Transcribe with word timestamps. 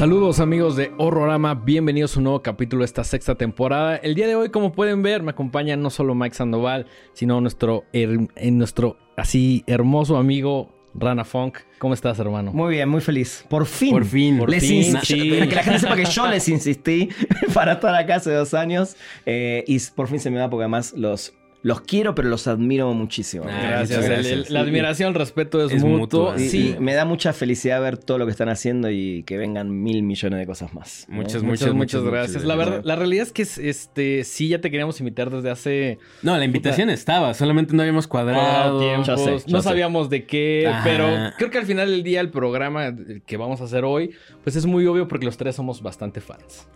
Saludos 0.00 0.40
amigos 0.40 0.76
de 0.76 0.92
Horrorama, 0.96 1.54
bienvenidos 1.54 2.16
a 2.16 2.20
un 2.20 2.24
nuevo 2.24 2.40
capítulo 2.40 2.80
de 2.80 2.86
esta 2.86 3.04
sexta 3.04 3.34
temporada. 3.34 3.96
El 3.96 4.14
día 4.14 4.26
de 4.26 4.34
hoy, 4.34 4.48
como 4.48 4.72
pueden 4.72 5.02
ver, 5.02 5.22
me 5.22 5.32
acompaña 5.32 5.76
no 5.76 5.90
solo 5.90 6.14
Mike 6.14 6.34
Sandoval, 6.34 6.86
sino 7.12 7.38
nuestro, 7.42 7.84
her- 7.92 8.30
eh, 8.34 8.50
nuestro 8.50 8.96
así 9.18 9.62
hermoso 9.66 10.16
amigo 10.16 10.74
Rana 10.94 11.26
Funk. 11.26 11.58
¿Cómo 11.78 11.92
estás, 11.92 12.18
hermano? 12.18 12.50
Muy 12.50 12.76
bien, 12.76 12.88
muy 12.88 13.02
feliz. 13.02 13.44
Por 13.50 13.66
fin. 13.66 13.90
Por 13.90 14.06
fin. 14.06 14.38
Por 14.38 14.48
Les 14.48 14.66
fin, 14.66 14.96
sí. 15.02 15.32
Que 15.46 15.54
la 15.54 15.62
gente 15.62 15.80
sepa 15.80 15.96
que 15.96 16.06
yo 16.06 16.26
les 16.28 16.48
insistí 16.48 17.10
para 17.52 17.74
estar 17.74 17.94
acá 17.94 18.14
hace 18.14 18.32
dos 18.32 18.54
años. 18.54 18.96
eh, 19.26 19.64
y 19.66 19.78
por 19.94 20.08
fin 20.08 20.18
se 20.18 20.30
me 20.30 20.38
da 20.38 20.48
porque 20.48 20.62
además 20.62 20.94
los, 20.96 21.34
los 21.62 21.82
quiero, 21.82 22.14
pero 22.14 22.28
los 22.30 22.46
admiro 22.46 22.92
muchísimo. 22.94 23.44
Ah, 23.46 23.60
Gracias. 23.84 24.04
El- 24.06 24.26
el- 24.26 24.46
la 24.48 24.60
admiración, 24.60 25.08
el 25.10 25.14
respeto 25.14 25.62
es, 25.62 25.72
Es 25.72 25.84
mutuo. 25.84 26.38
Sí, 26.38 26.74
me 26.80 26.94
da 26.94 27.04
mucha 27.04 27.34
felicidad 27.34 27.82
ver 27.82 27.98
todo 27.98 28.16
lo 28.16 28.24
que 28.24 28.30
están 28.32 28.48
haciendo 28.48 28.90
y 28.90 29.24
que 29.24 29.36
vengan 29.36 29.82
mil 29.82 30.02
millones 30.02 30.38
de 30.38 30.46
cosas 30.46 30.72
más. 30.72 31.04
¿no? 31.08 31.16
Muchas, 31.16 31.42
muchas, 31.42 31.68
muchas, 31.68 31.74
muchas, 31.74 32.00
muchas 32.02 32.12
gracias. 32.12 32.44
La 32.44 32.54
verdad, 32.56 32.80
la 32.82 32.96
realidad 32.96 33.24
es 33.26 33.32
que 33.32 33.42
este 33.42 34.24
sí 34.24 34.48
ya 34.48 34.60
te 34.62 34.70
queríamos 34.70 34.98
invitar 35.00 35.28
desde 35.30 35.50
hace 35.50 35.98
No, 36.22 36.36
la 36.38 36.44
invitación 36.46 36.88
estaba, 36.88 37.34
solamente 37.34 37.74
no 37.74 37.82
habíamos 37.82 38.06
cuadrado. 38.06 38.80
tiempos. 38.80 39.06
Yo 39.08 39.16
sé, 39.18 39.30
yo 39.46 39.52
no 39.52 39.60
sé. 39.62 39.68
sabíamos 39.68 40.08
de 40.08 40.24
qué, 40.24 40.66
Ajá. 40.66 40.80
pero 40.82 41.06
creo 41.36 41.50
que 41.50 41.58
al 41.58 41.66
final 41.66 41.90
del 41.90 42.02
día 42.02 42.20
el 42.22 42.30
programa 42.30 42.94
que 43.26 43.36
vamos 43.36 43.60
a 43.60 43.64
hacer 43.64 43.84
hoy, 43.84 44.12
pues 44.42 44.56
es 44.56 44.64
muy 44.64 44.86
obvio 44.86 45.06
porque 45.08 45.26
los 45.26 45.36
tres 45.36 45.56
somos 45.56 45.82
bastante 45.82 46.22
fans. 46.22 46.66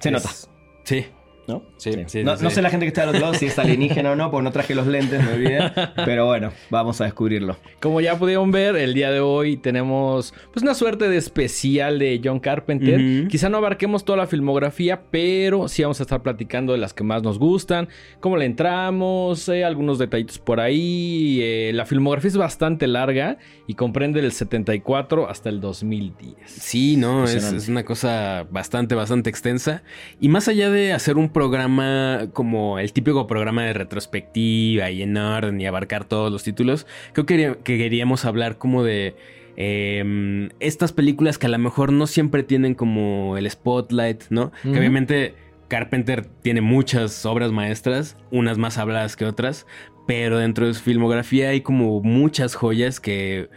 Se 0.00 0.10
nota. 0.10 0.28
Sí. 0.82 1.06
¿No? 1.46 1.62
Sí, 1.76 1.92
sí, 2.06 2.24
no, 2.24 2.36
sí, 2.36 2.42
no 2.42 2.50
sí. 2.50 2.56
sé 2.56 2.62
la 2.62 2.70
gente 2.70 2.86
que 2.86 2.88
está 2.88 3.02
al 3.02 3.10
otro 3.10 3.20
lado 3.20 3.34
si 3.34 3.46
es 3.46 3.58
alienígena 3.58 4.12
o 4.12 4.16
no, 4.16 4.30
porque 4.30 4.44
no 4.44 4.52
traje 4.52 4.74
los 4.74 4.86
lentes, 4.86 5.22
me 5.22 5.34
olvidé. 5.34 5.72
Pero 6.04 6.26
bueno, 6.26 6.52
vamos 6.70 7.00
a 7.00 7.04
descubrirlo. 7.04 7.56
Como 7.80 8.00
ya 8.00 8.18
pudieron 8.18 8.50
ver, 8.50 8.76
el 8.76 8.94
día 8.94 9.10
de 9.10 9.20
hoy 9.20 9.56
tenemos 9.56 10.32
pues 10.52 10.62
una 10.62 10.74
suerte 10.74 11.08
de 11.08 11.16
especial 11.18 11.98
de 11.98 12.20
John 12.24 12.40
Carpenter. 12.40 13.28
Quizá 13.28 13.48
no 13.48 13.58
abarquemos 13.58 14.04
toda 14.04 14.18
la 14.18 14.26
filmografía, 14.26 15.02
pero 15.10 15.68
sí 15.68 15.82
vamos 15.82 16.00
a 16.00 16.04
estar 16.04 16.22
platicando 16.22 16.72
de 16.72 16.78
las 16.78 16.94
que 16.94 17.04
más 17.04 17.22
nos 17.22 17.38
gustan, 17.38 17.88
cómo 18.20 18.36
le 18.36 18.46
entramos, 18.46 19.48
eh, 19.48 19.64
algunos 19.64 19.98
detallitos 19.98 20.38
por 20.38 20.60
ahí. 20.60 21.40
Eh, 21.42 21.72
la 21.74 21.84
filmografía 21.84 22.28
es 22.28 22.36
bastante 22.36 22.86
larga 22.86 23.38
y 23.66 23.74
comprende 23.74 24.22
del 24.22 24.32
74 24.32 25.28
hasta 25.28 25.50
el 25.50 25.60
2010. 25.60 26.36
Sí, 26.46 26.96
no, 26.96 27.24
es, 27.24 27.52
es 27.52 27.68
una 27.68 27.84
cosa 27.84 28.46
bastante, 28.50 28.94
bastante 28.94 29.28
extensa. 29.30 29.82
Y 30.20 30.28
más 30.28 30.48
allá 30.48 30.70
de 30.70 30.92
hacer 30.92 31.16
un 31.16 31.28
programa 31.34 32.28
como 32.32 32.78
el 32.78 32.94
típico 32.94 33.26
programa 33.26 33.64
de 33.64 33.74
retrospectiva 33.74 34.90
y 34.90 35.02
en 35.02 35.16
orden 35.18 35.60
y 35.60 35.66
abarcar 35.66 36.06
todos 36.06 36.32
los 36.32 36.42
títulos, 36.42 36.86
creo 37.12 37.26
que, 37.26 37.58
que 37.62 37.76
queríamos 37.76 38.24
hablar 38.24 38.56
como 38.56 38.82
de 38.82 39.14
eh, 39.56 40.48
estas 40.60 40.92
películas 40.92 41.36
que 41.38 41.46
a 41.46 41.50
lo 41.50 41.58
mejor 41.58 41.92
no 41.92 42.06
siempre 42.06 42.42
tienen 42.42 42.74
como 42.74 43.36
el 43.36 43.48
spotlight, 43.50 44.24
¿no? 44.30 44.50
Que 44.62 44.78
obviamente 44.78 45.34
Carpenter 45.68 46.24
tiene 46.42 46.60
muchas 46.60 47.24
obras 47.26 47.52
maestras, 47.52 48.16
unas 48.30 48.56
más 48.58 48.78
habladas 48.78 49.16
que 49.16 49.24
otras, 49.26 49.66
pero 50.06 50.38
dentro 50.38 50.66
de 50.66 50.74
su 50.74 50.82
filmografía 50.82 51.50
hay 51.50 51.60
como 51.60 52.00
muchas 52.02 52.54
joyas 52.54 53.00
que 53.00 53.48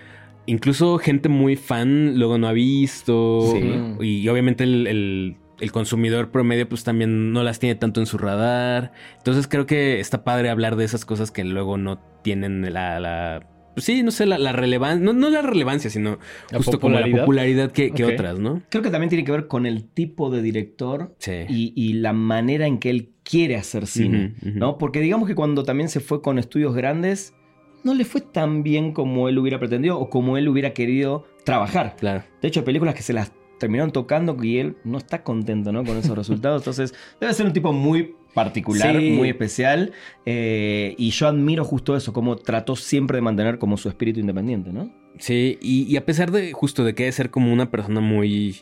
incluso 0.46 0.98
gente 0.98 1.30
muy 1.30 1.56
fan 1.56 2.18
luego 2.18 2.38
no 2.38 2.48
ha 2.48 2.54
visto. 2.54 3.42
Sí. 3.54 4.06
Y 4.06 4.28
obviamente 4.30 4.64
el, 4.64 4.88
el- 4.88 5.36
el 5.60 5.72
consumidor 5.72 6.30
promedio 6.32 6.68
pues 6.70 6.84
también 6.84 7.32
no 7.34 7.44
las 7.44 7.60
tiene 7.60 7.76
tanto 7.76 8.00
en 8.00 8.06
su 8.06 8.18
radar. 8.18 8.92
Entonces 9.18 9.48
creo 9.48 9.66
que 9.66 10.00
está 10.00 10.24
padre 10.24 10.50
hablar 10.50 10.76
de 10.76 10.86
esas 10.86 11.06
cosas 11.06 11.32
que 11.32 11.44
luego 11.44 11.78
no 11.78 12.00
tienen 12.24 12.62
la... 12.74 13.00
la 13.00 13.48
pues 13.74 13.86
sí, 13.86 14.02
no 14.02 14.10
sé, 14.10 14.26
la, 14.26 14.40
la 14.40 14.54
relevancia, 14.54 15.06
no, 15.06 15.14
no 15.14 15.30
la 15.30 15.44
relevancia, 15.44 15.92
sino 15.92 16.18
La 16.50 16.58
justo 16.58 16.80
como 16.80 17.00
la 17.00 17.06
popularidad. 17.16 17.72
que, 17.72 17.92
que 17.92 18.06
otras, 18.06 18.40
¿no? 18.40 18.64
Creo 18.70 18.82
que 18.82 18.90
también 18.90 19.10
tiene 19.10 19.24
que 19.24 19.32
ver 19.32 19.46
con 19.48 19.68
el 19.68 19.84
tipo 19.84 20.32
de 20.32 20.42
director 20.42 21.14
Sí. 21.20 21.46
y, 21.48 21.74
y 21.76 21.94
la 21.94 22.12
manera 22.12 22.66
en 22.66 22.80
que 22.80 22.90
él 22.90 23.12
quiere 23.24 23.56
hacer 23.56 23.86
cine. 23.86 24.34
¿no? 24.42 24.80
Porque 24.80 25.00
digamos 25.00 25.28
que 25.28 25.36
cuando 25.36 25.64
también 25.64 25.90
se 25.90 26.00
fue 26.00 26.24
con 26.24 26.40
estudios 26.40 26.74
grandes, 26.74 27.36
no 27.84 27.94
le 27.94 28.04
fue 28.04 28.22
tan 28.22 28.64
bien 28.64 28.94
como 28.94 29.30
él 29.30 29.38
hubiera 29.38 29.60
pretendido 29.60 30.00
o 30.00 30.10
como 30.10 30.38
él 30.40 30.48
hubiera 30.50 30.72
querido 30.74 31.26
trabajar. 31.46 31.96
Claro. 32.00 32.24
De 32.42 32.48
hecho, 32.48 32.62
hay 32.62 32.66
películas 32.66 32.96
que 32.96 33.04
se 33.04 33.14
las 33.14 33.32
terminaron 33.60 33.92
tocando 33.92 34.38
y 34.44 34.58
él 34.60 34.76
no 34.84 34.98
está 34.98 35.24
contento, 35.24 35.72
¿no? 35.72 35.84
Con 35.84 35.98
esos 35.98 36.18
resultados. 36.18 36.62
Entonces, 36.62 36.94
debe 37.20 37.34
ser 37.34 37.46
un 37.46 37.54
tipo 37.54 37.74
muy 37.74 38.16
particular, 38.34 38.96
Sí. 39.00 39.12
muy 39.12 39.30
especial. 39.30 39.92
eh, 40.26 40.94
y 40.98 41.10
yo 41.12 41.28
admiro 41.28 41.64
justo 41.66 41.96
eso, 41.96 42.14
cómo 42.14 42.36
trató 42.36 42.76
siempre 42.76 43.18
de 43.18 43.22
mantener 43.22 43.58
como 43.60 43.78
su 43.78 43.90
espíritu 43.90 44.20
independiente, 44.20 44.72
¿no? 44.72 44.92
Sí, 45.20 45.58
y, 45.62 45.84
y 45.92 45.98
a 45.98 46.06
pesar 46.06 46.30
de 46.32 46.52
justo 46.54 46.84
de 46.84 46.94
que 46.94 47.04
debe 47.04 47.12
ser 47.14 47.30
como 47.32 47.52
una 47.52 47.72
persona 47.72 48.00
muy 48.02 48.58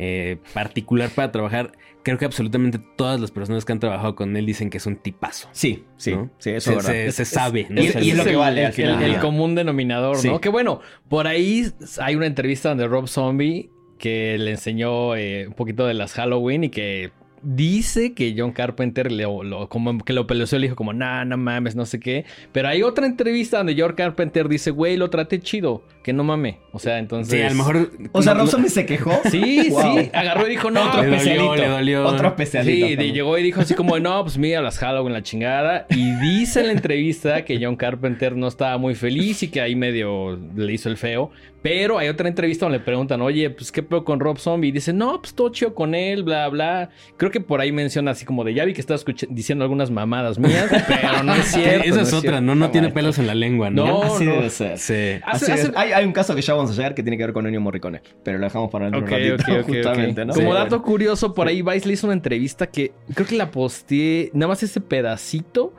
eh, 0.00 0.38
particular 0.54 1.10
para 1.10 1.32
trabajar, 1.32 1.72
creo 2.04 2.16
que 2.18 2.24
absolutamente 2.24 2.78
todas 2.96 3.20
las 3.20 3.30
personas 3.32 3.64
que 3.64 3.72
han 3.72 3.80
trabajado 3.80 4.14
con 4.14 4.36
él 4.36 4.46
dicen 4.46 4.70
que 4.70 4.78
es 4.78 4.86
un 4.86 4.94
tipazo. 4.96 5.48
Sí, 5.52 5.84
sí, 5.96 6.12
¿no? 6.14 6.30
sí, 6.38 6.50
eso 6.50 6.70
se, 6.70 6.76
es 6.78 6.86
verdad. 6.86 7.04
se- 7.06 7.12
se 7.12 7.24
sabe. 7.24 7.66
¿no? 7.68 7.82
y- 7.82 7.86
es 7.86 8.16
lo 8.16 8.22
que 8.24 8.30
el- 8.30 8.36
vale 8.36 8.60
al 8.60 8.66
el, 8.68 8.72
final 8.72 8.92
el- 8.92 8.98
del 8.98 9.06
el 9.06 9.12
día. 9.14 9.20
común 9.20 9.54
denominador, 9.56 10.16
Sí. 10.16 10.28
¿no? 10.28 10.40
Que 10.40 10.48
bueno, 10.48 10.80
por 11.08 11.26
ahí 11.26 11.66
hay 12.00 12.14
una 12.14 12.26
entrevista 12.26 12.68
donde 12.70 12.86
Rob 12.86 13.08
Zombie 13.08 13.70
que 13.98 14.38
le 14.38 14.52
enseñó 14.52 15.16
eh, 15.16 15.46
un 15.48 15.54
poquito 15.54 15.86
de 15.86 15.94
las 15.94 16.12
Halloween 16.12 16.64
y 16.64 16.70
que 16.70 17.10
dice 17.42 18.14
que 18.14 18.34
John 18.36 18.52
Carpenter 18.52 19.10
le, 19.12 19.24
lo, 19.24 19.68
como 19.68 19.98
que 20.04 20.12
lo 20.12 20.26
peleó 20.26 20.46
y 20.50 20.54
le 20.56 20.62
dijo 20.66 20.76
como, 20.76 20.92
nah, 20.92 21.24
no 21.24 21.36
mames, 21.36 21.74
no 21.76 21.86
sé 21.86 22.00
qué. 22.00 22.24
Pero 22.52 22.68
hay 22.68 22.82
otra 22.82 23.06
entrevista 23.06 23.58
donde 23.58 23.74
John 23.78 23.92
Carpenter 23.94 24.48
dice, 24.48 24.70
güey, 24.70 24.96
lo 24.96 25.10
traté 25.10 25.40
chido, 25.40 25.84
que 26.02 26.12
no 26.12 26.24
mame. 26.24 26.58
O 26.72 26.78
sea, 26.78 26.98
entonces... 26.98 27.32
Sí, 27.38 27.42
a 27.42 27.50
lo 27.50 27.56
mejor. 27.56 27.90
O 28.12 28.22
sea, 28.22 28.34
no- 28.34 28.40
Rob 28.40 28.46
no- 28.46 28.50
Zombie 28.52 28.70
se 28.70 28.86
quejó. 28.86 29.12
Sí, 29.30 29.68
Wow. 29.70 29.98
sí, 29.98 30.10
agarró 30.14 30.46
y 30.46 30.50
dijo, 30.50 30.70
no, 30.70 30.82
Otro 30.88 31.02
Le 31.02 31.08
dolió, 31.08 31.16
especialito. 31.18 31.54
le 31.56 31.68
dolió. 31.68 32.06
Otro 32.06 32.28
especialito. 32.28 32.86
Sí, 32.86 32.92
también. 32.94 33.14
llegó 33.14 33.38
y 33.38 33.42
dijo 33.42 33.60
así 33.60 33.74
como, 33.74 33.98
no, 33.98 34.22
pues 34.22 34.38
mira 34.38 34.60
las 34.62 34.78
Halloween, 34.78 35.12
la 35.12 35.22
chingada. 35.22 35.86
Y 35.90 36.12
dice 36.20 36.60
en 36.60 36.66
la 36.68 36.72
entrevista 36.72 37.44
que 37.44 37.58
John 37.62 37.76
Carpenter 37.76 38.36
no 38.36 38.48
estaba 38.48 38.78
muy 38.78 38.94
feliz 38.94 39.42
y 39.42 39.48
que 39.48 39.60
ahí 39.60 39.74
medio 39.76 40.38
le 40.56 40.72
hizo 40.72 40.88
el 40.88 40.96
feo. 40.96 41.30
Pero 41.60 41.98
hay 41.98 42.08
otra 42.08 42.28
entrevista 42.28 42.66
donde 42.66 42.78
le 42.78 42.84
preguntan, 42.84 43.20
oye, 43.20 43.50
pues 43.50 43.72
qué 43.72 43.82
pedo 43.82 44.04
con 44.04 44.20
Rob 44.20 44.38
Zombie. 44.38 44.68
Y 44.68 44.72
dice, 44.72 44.92
no, 44.92 45.20
pues 45.20 45.34
todo 45.34 45.48
chido 45.50 45.74
con 45.74 45.94
él, 45.94 46.22
bla, 46.22 46.48
bla. 46.48 46.90
Creo 47.16 47.27
que 47.30 47.40
por 47.40 47.60
ahí 47.60 47.72
menciona 47.72 48.10
así 48.12 48.24
como 48.24 48.44
de, 48.44 48.54
ya 48.54 48.64
vi 48.64 48.72
que 48.74 48.82
escuch- 48.82 49.26
diciendo 49.30 49.64
algunas 49.64 49.90
mamadas 49.90 50.38
mías, 50.38 50.66
pero 50.86 51.22
no 51.22 51.34
es 51.34 51.44
cierto. 51.52 51.84
esa 51.84 51.94
no 51.96 52.02
es 52.02 52.08
es 52.08 52.14
otra, 52.14 52.20
cierto". 52.30 52.40
¿no? 52.42 52.54
No 52.54 52.70
tiene 52.70 52.90
pelos 52.90 53.18
en 53.18 53.26
la 53.26 53.34
lengua, 53.34 53.70
¿no? 53.70 53.86
No, 53.86 54.02
Así 54.02 54.24
no. 54.24 54.32
debe 54.32 54.50
ser. 54.50 54.78
Sí. 54.78 55.20
Hace- 55.24 55.52
hace- 55.52 55.72
Hay, 55.76 55.92
hay 55.92 56.04
un 56.04 56.12
caso 56.12 56.34
que 56.34 56.42
ya 56.42 56.54
vamos 56.54 56.70
a 56.70 56.74
llegar 56.74 56.94
que 56.94 57.02
tiene 57.02 57.16
que 57.16 57.24
ver 57.24 57.32
con 57.32 57.46
Ennio 57.46 57.60
Morricone, 57.60 58.02
pero 58.22 58.38
lo 58.38 58.44
dejamos 58.44 58.70
para 58.70 58.86
dentro 58.90 59.02
Ok, 59.02 59.08
de 59.10 59.32
un 59.32 59.38
ratito, 59.38 59.62
justamente, 59.64 60.24
¿no? 60.24 60.34
Como 60.34 60.48
Sí, 60.50 60.54
dato 60.54 60.68
bueno. 60.70 60.84
curioso, 60.84 61.34
por 61.34 61.48
ahí 61.48 61.62
Vice 61.62 61.86
le 61.86 61.94
hizo 61.94 62.06
una 62.06 62.14
entrevista 62.14 62.66
que 62.66 62.92
creo 63.14 63.26
que 63.26 63.36
la 63.36 63.50
posteé, 63.50 64.30
nada 64.34 64.48
más 64.48 64.62
ese 64.62 64.80
pedacito, 64.80 65.74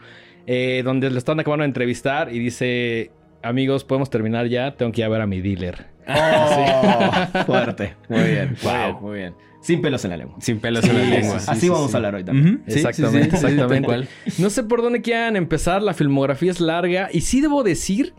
eh, 0.47 0.81
donde 0.83 1.09
le 1.09 1.17
están 1.17 1.39
acabando 1.39 1.63
de 1.63 1.67
entrevistar 1.67 2.33
y 2.33 2.39
dice, 2.39 3.11
amigos, 3.43 3.83
podemos 3.83 4.09
terminar 4.09 4.47
ya, 4.47 4.75
tengo 4.75 4.91
que 4.91 5.01
ir 5.01 5.05
a 5.05 5.09
ver 5.09 5.21
a 5.21 5.27
mi 5.27 5.41
dealer. 5.41 5.85
Oh, 6.07 7.43
fuerte. 7.45 7.95
Muy 8.07 8.23
bien, 8.23 8.55
muy 8.63 8.71
Wow. 8.71 8.73
bien, 8.81 8.95
muy 9.01 9.17
bien. 9.17 9.33
Sin 9.61 9.81
pelos 9.81 10.03
en 10.05 10.11
la 10.11 10.17
lengua. 10.17 10.37
Sin 10.39 10.59
pelos 10.59 10.83
en 10.85 10.97
la 10.97 11.03
lengua. 11.03 11.39
sí, 11.39 11.47
Así 11.49 11.69
vamos 11.69 11.93
a 11.93 11.97
hablar 11.97 12.15
hoy 12.15 12.23
también. 12.23 12.63
Exactamente, 12.65 13.35
exactamente. 13.35 14.07
No 14.37 14.49
sé 14.49 14.63
por 14.63 14.81
dónde 14.81 15.01
quieran 15.01 15.35
empezar, 15.35 15.81
la 15.81 15.93
filmografía 15.93 16.51
es 16.51 16.61
larga 16.61 17.09
y 17.11 17.21
sí 17.21 17.41
debo 17.41 17.63
decir 17.63 18.13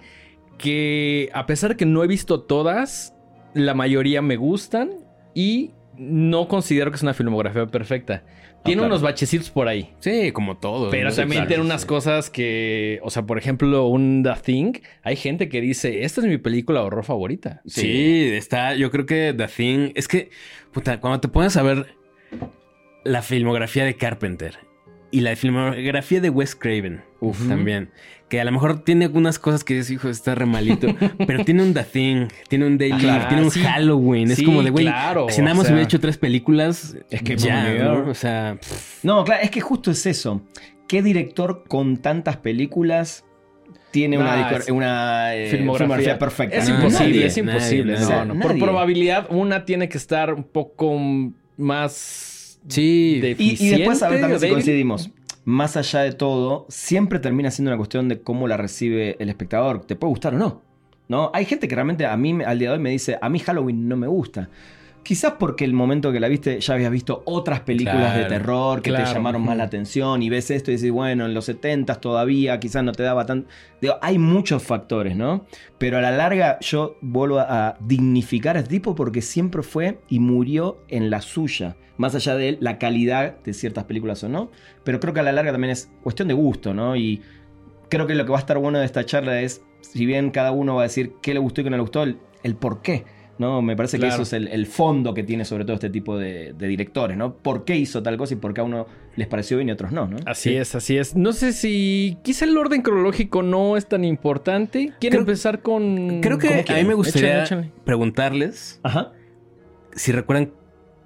que 0.58 1.30
a 1.32 1.46
pesar 1.46 1.76
que 1.76 1.86
no 1.86 2.04
he 2.04 2.06
visto 2.06 2.42
todas, 2.42 3.14
la 3.54 3.74
mayoría 3.74 4.20
me 4.20 4.36
gustan 4.36 4.90
y 5.34 5.70
no 5.96 6.48
considero 6.48 6.90
que 6.90 6.96
es 6.96 7.02
una 7.02 7.14
filmografía 7.14 7.66
perfecta. 7.66 8.24
Tiene 8.64 8.80
claro. 8.80 8.94
unos 8.94 9.02
bachecitos 9.02 9.50
por 9.50 9.68
ahí. 9.68 9.90
Sí, 10.00 10.32
como 10.32 10.58
todo. 10.58 10.90
Pero 10.90 11.08
¿no? 11.08 11.14
también 11.14 11.38
Claro, 11.40 11.48
tiene 11.48 11.62
sí. 11.62 11.66
unas 11.66 11.86
cosas 11.86 12.28
que, 12.30 13.00
o 13.02 13.10
sea, 13.10 13.22
por 13.24 13.38
ejemplo, 13.38 13.86
un 13.86 14.22
The 14.22 14.34
Thing, 14.42 14.72
hay 15.02 15.16
gente 15.16 15.48
que 15.48 15.60
dice, 15.60 16.04
esta 16.04 16.20
es 16.20 16.26
mi 16.26 16.36
película 16.38 16.80
de 16.80 16.86
horror 16.86 17.04
favorita. 17.04 17.62
Sí. 17.66 18.30
está. 18.32 18.74
Yo 18.74 18.90
creo 18.90 19.06
que 19.06 19.34
The 19.36 19.46
Thing. 19.46 19.92
Es 19.94 20.08
que, 20.08 20.30
puta, 20.72 21.00
cuando 21.00 21.20
te 21.20 21.28
pones 21.28 21.56
a 21.56 21.62
ver 21.62 21.94
la 23.04 23.22
filmografía 23.22 23.84
de 23.84 23.94
Carpenter 23.94 24.58
y 25.10 25.20
la 25.20 25.34
filmografía 25.36 26.20
de 26.20 26.30
Wes 26.30 26.54
Craven, 26.54 27.02
Uf. 27.20 27.48
también, 27.48 27.90
que 28.28 28.40
a 28.40 28.44
lo 28.44 28.52
mejor 28.52 28.84
tiene 28.84 29.06
algunas 29.06 29.38
cosas 29.40 29.64
que 29.64 29.74
dices, 29.74 29.90
hijo, 29.90 30.08
está 30.08 30.34
re 30.36 30.46
malito, 30.46 30.86
pero 31.26 31.44
tiene 31.44 31.62
un 31.64 31.74
The 31.74 31.82
Thing, 31.84 32.28
tiene 32.48 32.66
un 32.66 32.78
Day 32.78 32.90
Live, 32.90 33.00
Claro, 33.02 33.28
tiene 33.28 33.42
un 33.44 33.50
sí. 33.50 33.60
Halloween. 33.60 34.30
Es 34.30 34.42
como 34.42 34.62
de, 34.62 34.70
güey, 34.70 34.84
claro, 34.84 35.26
si 35.28 35.40
nada 35.42 35.54
o 35.54 35.56
más 35.56 35.66
sea, 35.66 35.74
hubiera 35.74 35.84
hecho 35.86 35.98
tres 36.00 36.16
películas, 36.16 36.96
es 37.10 37.22
que 37.22 37.36
ya, 37.36 37.64
¿no? 37.64 37.72
Dios. 37.74 38.08
O 38.08 38.14
sea, 38.14 38.56
pff, 38.60 39.04
No, 39.04 39.24
claro, 39.24 39.42
es 39.42 39.50
que 39.50 39.60
justo 39.60 39.90
es 39.90 40.06
eso. 40.06 40.42
¿Qué 40.86 41.02
director 41.02 41.64
con 41.68 41.96
tantas 41.98 42.36
películas 42.36 43.24
tiene 43.90 44.16
una, 44.18 44.36
Nah, 44.36 44.48
decor- 44.48 44.60
es- 44.62 44.70
una 44.70 45.34
eh, 45.34 45.50
filmografía. 45.50 45.78
filmografía 45.86 46.18
perfecta? 46.18 46.56
Es 46.56 46.68
Ah, 46.68 46.74
imposible, 46.76 47.08
nadie, 47.14 47.26
es 47.26 47.36
imposible. 47.36 47.92
nadie, 47.94 48.04
no, 48.04 48.10
nadie. 48.10 48.26
no. 48.28 48.34
Nadie. 48.34 48.48
Por 48.48 48.58
probabilidad, 48.58 49.26
una 49.30 49.64
tiene 49.64 49.88
que 49.88 49.98
estar 49.98 50.32
un 50.32 50.44
poco 50.44 50.96
más 51.56 52.29
sí. 52.68 53.14
Y, 53.16 53.20
deficiente. 53.20 53.64
y 53.64 53.78
después, 53.78 54.02
a 54.02 54.08
ver 54.08 54.20
también 54.20 54.40
si 54.40 54.48
coincidimos. 54.48 55.10
Más 55.44 55.76
allá 55.76 56.00
de 56.00 56.12
todo, 56.12 56.66
siempre 56.68 57.18
termina 57.18 57.50
siendo 57.50 57.70
una 57.70 57.78
cuestión 57.78 58.08
de 58.08 58.20
cómo 58.20 58.46
la 58.46 58.56
recibe 58.56 59.16
el 59.18 59.28
espectador. 59.28 59.84
¿Te 59.84 59.96
puede 59.96 60.10
gustar 60.10 60.34
o 60.34 60.38
no? 60.38 60.62
¿No? 61.08 61.30
Hay 61.34 61.44
gente 61.44 61.66
que 61.66 61.74
realmente 61.74 62.06
a 62.06 62.16
mí, 62.16 62.38
al 62.44 62.58
día 62.58 62.68
de 62.68 62.76
hoy, 62.76 62.82
me 62.82 62.90
dice, 62.90 63.18
a 63.20 63.28
mí 63.28 63.38
Halloween 63.40 63.88
no 63.88 63.96
me 63.96 64.06
gusta. 64.06 64.48
Quizás 65.02 65.34
porque 65.38 65.64
el 65.64 65.72
momento 65.72 66.12
que 66.12 66.20
la 66.20 66.28
viste 66.28 66.60
ya 66.60 66.74
habías 66.74 66.90
visto 66.90 67.22
otras 67.24 67.60
películas 67.60 68.16
de 68.16 68.26
terror 68.26 68.82
que 68.82 68.90
claro. 68.90 69.06
te 69.06 69.14
llamaron 69.14 69.42
más 69.42 69.56
la 69.56 69.64
atención 69.64 70.22
y 70.22 70.28
ves 70.28 70.50
esto 70.50 70.70
y 70.70 70.74
dices, 70.74 70.90
bueno, 70.92 71.24
en 71.24 71.34
los 71.34 71.46
70 71.46 71.94
todavía 71.96 72.60
quizás 72.60 72.84
no 72.84 72.92
te 72.92 73.02
daba 73.02 73.24
tan... 73.24 73.46
Digo, 73.80 73.94
hay 74.02 74.18
muchos 74.18 74.62
factores, 74.62 75.16
¿no? 75.16 75.46
Pero 75.78 75.98
a 75.98 76.00
la 76.00 76.10
larga 76.10 76.58
yo 76.60 76.98
vuelvo 77.00 77.38
a 77.40 77.76
dignificar 77.80 78.56
a 78.56 78.60
este 78.60 78.70
tipo 78.70 78.94
porque 78.94 79.22
siempre 79.22 79.62
fue 79.62 80.00
y 80.08 80.20
murió 80.20 80.84
en 80.88 81.10
la 81.10 81.22
suya. 81.22 81.76
Más 81.96 82.14
allá 82.14 82.34
de 82.34 82.58
la 82.60 82.78
calidad 82.78 83.38
de 83.42 83.52
ciertas 83.52 83.84
películas 83.84 84.22
o 84.22 84.28
no. 84.28 84.50
Pero 84.84 85.00
creo 85.00 85.14
que 85.14 85.20
a 85.20 85.24
la 85.24 85.32
larga 85.32 85.52
también 85.52 85.72
es 85.72 85.90
cuestión 86.02 86.28
de 86.28 86.34
gusto, 86.34 86.74
¿no? 86.74 86.94
Y 86.94 87.22
creo 87.88 88.06
que 88.06 88.14
lo 88.14 88.24
que 88.24 88.32
va 88.32 88.38
a 88.38 88.40
estar 88.40 88.58
bueno 88.58 88.78
de 88.78 88.86
esta 88.86 89.04
charla 89.04 89.40
es, 89.40 89.62
si 89.80 90.06
bien 90.06 90.30
cada 90.30 90.52
uno 90.52 90.76
va 90.76 90.82
a 90.82 90.84
decir 90.84 91.14
qué 91.20 91.34
le 91.34 91.40
gustó 91.40 91.60
y 91.60 91.64
qué 91.64 91.70
no 91.70 91.76
le 91.76 91.82
gustó, 91.82 92.02
el, 92.02 92.18
el 92.42 92.54
por 92.54 92.82
qué. 92.82 93.04
¿No? 93.40 93.60
Me 93.62 93.74
parece 93.74 93.98
Claro. 93.98 94.10
que 94.10 94.14
eso 94.14 94.22
es 94.22 94.32
el, 94.34 94.46
el 94.48 94.66
fondo 94.66 95.12
que 95.14 95.24
tiene 95.24 95.44
sobre 95.44 95.64
todo 95.64 95.74
este 95.74 95.90
tipo 95.90 96.16
de, 96.16 96.52
de 96.52 96.66
directores, 96.68 97.16
¿no? 97.16 97.34
¿Por 97.34 97.64
qué 97.64 97.74
hizo 97.76 98.02
tal 98.02 98.16
cosa 98.16 98.34
y 98.34 98.36
por 98.36 98.54
qué 98.54 98.60
a 98.60 98.64
uno 98.64 98.86
les 99.16 99.26
pareció 99.26 99.56
bien 99.56 99.68
y 99.68 99.70
a 99.72 99.74
otros 99.74 99.90
no, 99.90 100.06
¿no? 100.06 100.18
Así 100.26 100.54
es, 100.54 100.74
así 100.76 100.96
es. 100.96 101.16
No 101.16 101.32
sé 101.32 101.52
si 101.52 102.18
quizá 102.22 102.44
el 102.44 102.56
orden 102.56 102.82
cronológico 102.82 103.42
no 103.42 103.76
es 103.76 103.88
tan 103.88 104.04
importante. 104.04 104.92
¿Quieren 105.00 105.20
empezar 105.20 105.62
con...? 105.62 106.20
Creo 106.20 106.38
que 106.38 106.64
¿Cómo 106.64 106.78
a 106.78 106.82
mí 106.82 106.88
me 106.88 106.94
gustaría 106.94 107.42
Échale, 107.44 107.62
échale. 107.62 107.82
preguntarles 107.84 108.78
Ajá. 108.84 109.12
si 109.96 110.12
recuerdan 110.12 110.52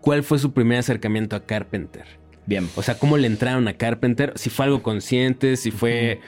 cuál 0.00 0.22
fue 0.22 0.38
su 0.38 0.52
primer 0.52 0.78
acercamiento 0.80 1.36
a 1.36 1.40
Carpenter. 1.46 2.04
Bien. 2.46 2.68
O 2.76 2.82
sea, 2.82 2.98
cómo 2.98 3.16
le 3.16 3.26
entraron 3.26 3.68
a 3.68 3.72
Carpenter, 3.74 4.32
si 4.36 4.50
fue 4.50 4.66
algo 4.66 4.82
consciente, 4.82 5.56
si 5.56 5.70
fue 5.70 6.20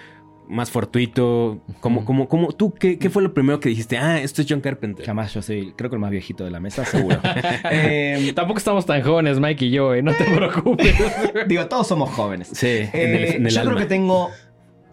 más 0.49 0.71
fortuito, 0.71 1.61
como, 1.81 2.05
como, 2.05 2.29
como, 2.29 2.53
tú, 2.53 2.73
¿qué, 2.73 2.99
qué 2.99 3.11
fue 3.11 3.23
lo 3.23 3.35
primero 3.35 3.59
que 3.61 3.69
dijiste? 3.69 3.99
Ah, 3.99 4.21
esto 4.21 4.43
es 4.43 4.47
John 4.49 4.61
Carpenter. 4.61 5.05
Jamás 5.05 5.33
yo 5.35 5.43
soy, 5.43 5.73
creo 5.77 5.91
que 5.91 5.97
el 5.97 6.01
más 6.01 6.11
viejito 6.11 6.45
de 6.45 6.51
la 6.51 6.61
mesa, 6.61 6.85
seguro. 6.85 7.19
Eh, 7.71 8.33
Tampoco 8.37 8.59
estamos 8.59 8.87
tan 8.87 9.03
jóvenes, 9.03 9.41
Mike 9.41 9.65
y 9.67 9.71
yo, 9.71 9.95
¿eh? 9.95 10.03
No 10.03 10.13
te 10.15 10.25
preocupes. 10.25 10.95
digo, 11.49 11.67
todos 11.67 11.87
somos 11.87 12.11
jóvenes. 12.11 12.49
Sí, 12.53 12.67
en 12.67 13.15
el, 13.15 13.25
Eh, 13.25 13.37
en 13.37 13.47
el 13.47 13.53
yo 13.53 13.61
alma. 13.61 13.73
creo 13.73 13.83
que 13.85 13.89
tengo. 13.89 14.31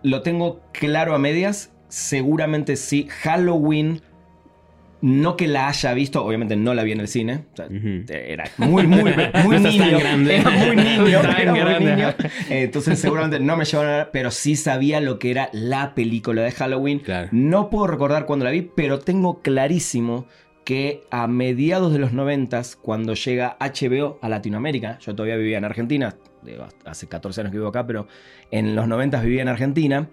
Lo 0.01 0.21
tengo 0.21 0.61
claro 0.71 1.15
a 1.15 1.19
medias. 1.19 1.71
Seguramente 1.87 2.75
sí. 2.75 3.07
Halloween. 3.21 4.01
No 5.05 5.35
que 5.35 5.49
la 5.49 5.67
haya 5.67 5.93
visto, 5.93 6.23
obviamente 6.23 6.55
no 6.55 6.73
la 6.73 6.83
vi 6.83 6.93
en 6.93 7.01
el 7.01 7.09
cine. 7.09 7.43
O 7.51 7.55
sea, 7.57 7.65
Ujú. 7.65 8.05
Era 8.07 8.45
muy, 8.57 8.87
muy, 8.87 9.03
muy 9.03 9.13
No 9.33 9.53
estás 9.53 9.77
tan 9.77 9.87
niño. 9.87 9.99
grande. 9.99 10.37
Era 10.37 10.49
muy 10.49 10.75
niño. 10.77 11.21
Tan 11.21 11.55
era 11.57 11.79
muy 11.79 11.85
niño. 11.91 12.13
Entonces 12.49 12.99
seguramente 12.99 13.39
no 13.41 13.57
me 13.57 13.65
llevaron 13.65 13.91
a 13.93 13.97
ver, 13.97 14.09
pero 14.13 14.31
sí 14.31 14.55
sabía 14.55 15.01
lo 15.01 15.19
que 15.19 15.31
era 15.31 15.49
la 15.51 15.93
película 15.93 16.41
de 16.41 16.51
Halloween. 16.51 16.99
Claro. 16.99 17.27
No 17.33 17.69
puedo 17.69 17.87
recordar 17.87 18.25
cuándo 18.25 18.45
la 18.45 18.51
vi, 18.51 18.61
pero 18.61 18.99
tengo 18.99 19.41
clarísimo 19.41 20.25
que 20.63 21.01
a 21.11 21.27
mediados 21.27 21.91
de 21.91 21.99
los 21.99 22.13
noventas, 22.13 22.77
cuando 22.77 23.13
llega 23.15 23.57
HBO 23.59 24.19
a 24.21 24.29
Latinoamérica, 24.29 24.97
yo 24.99 25.13
todavía 25.13 25.35
vivía 25.35 25.57
en 25.57 25.65
Argentina, 25.65 26.15
hace 26.85 27.07
14 27.09 27.41
años 27.41 27.51
que 27.51 27.57
vivo 27.57 27.67
acá, 27.67 27.85
pero 27.85 28.07
en 28.51 28.73
los 28.73 28.87
noventas 28.87 29.23
vivía 29.23 29.41
en 29.41 29.49
Argentina, 29.49 30.07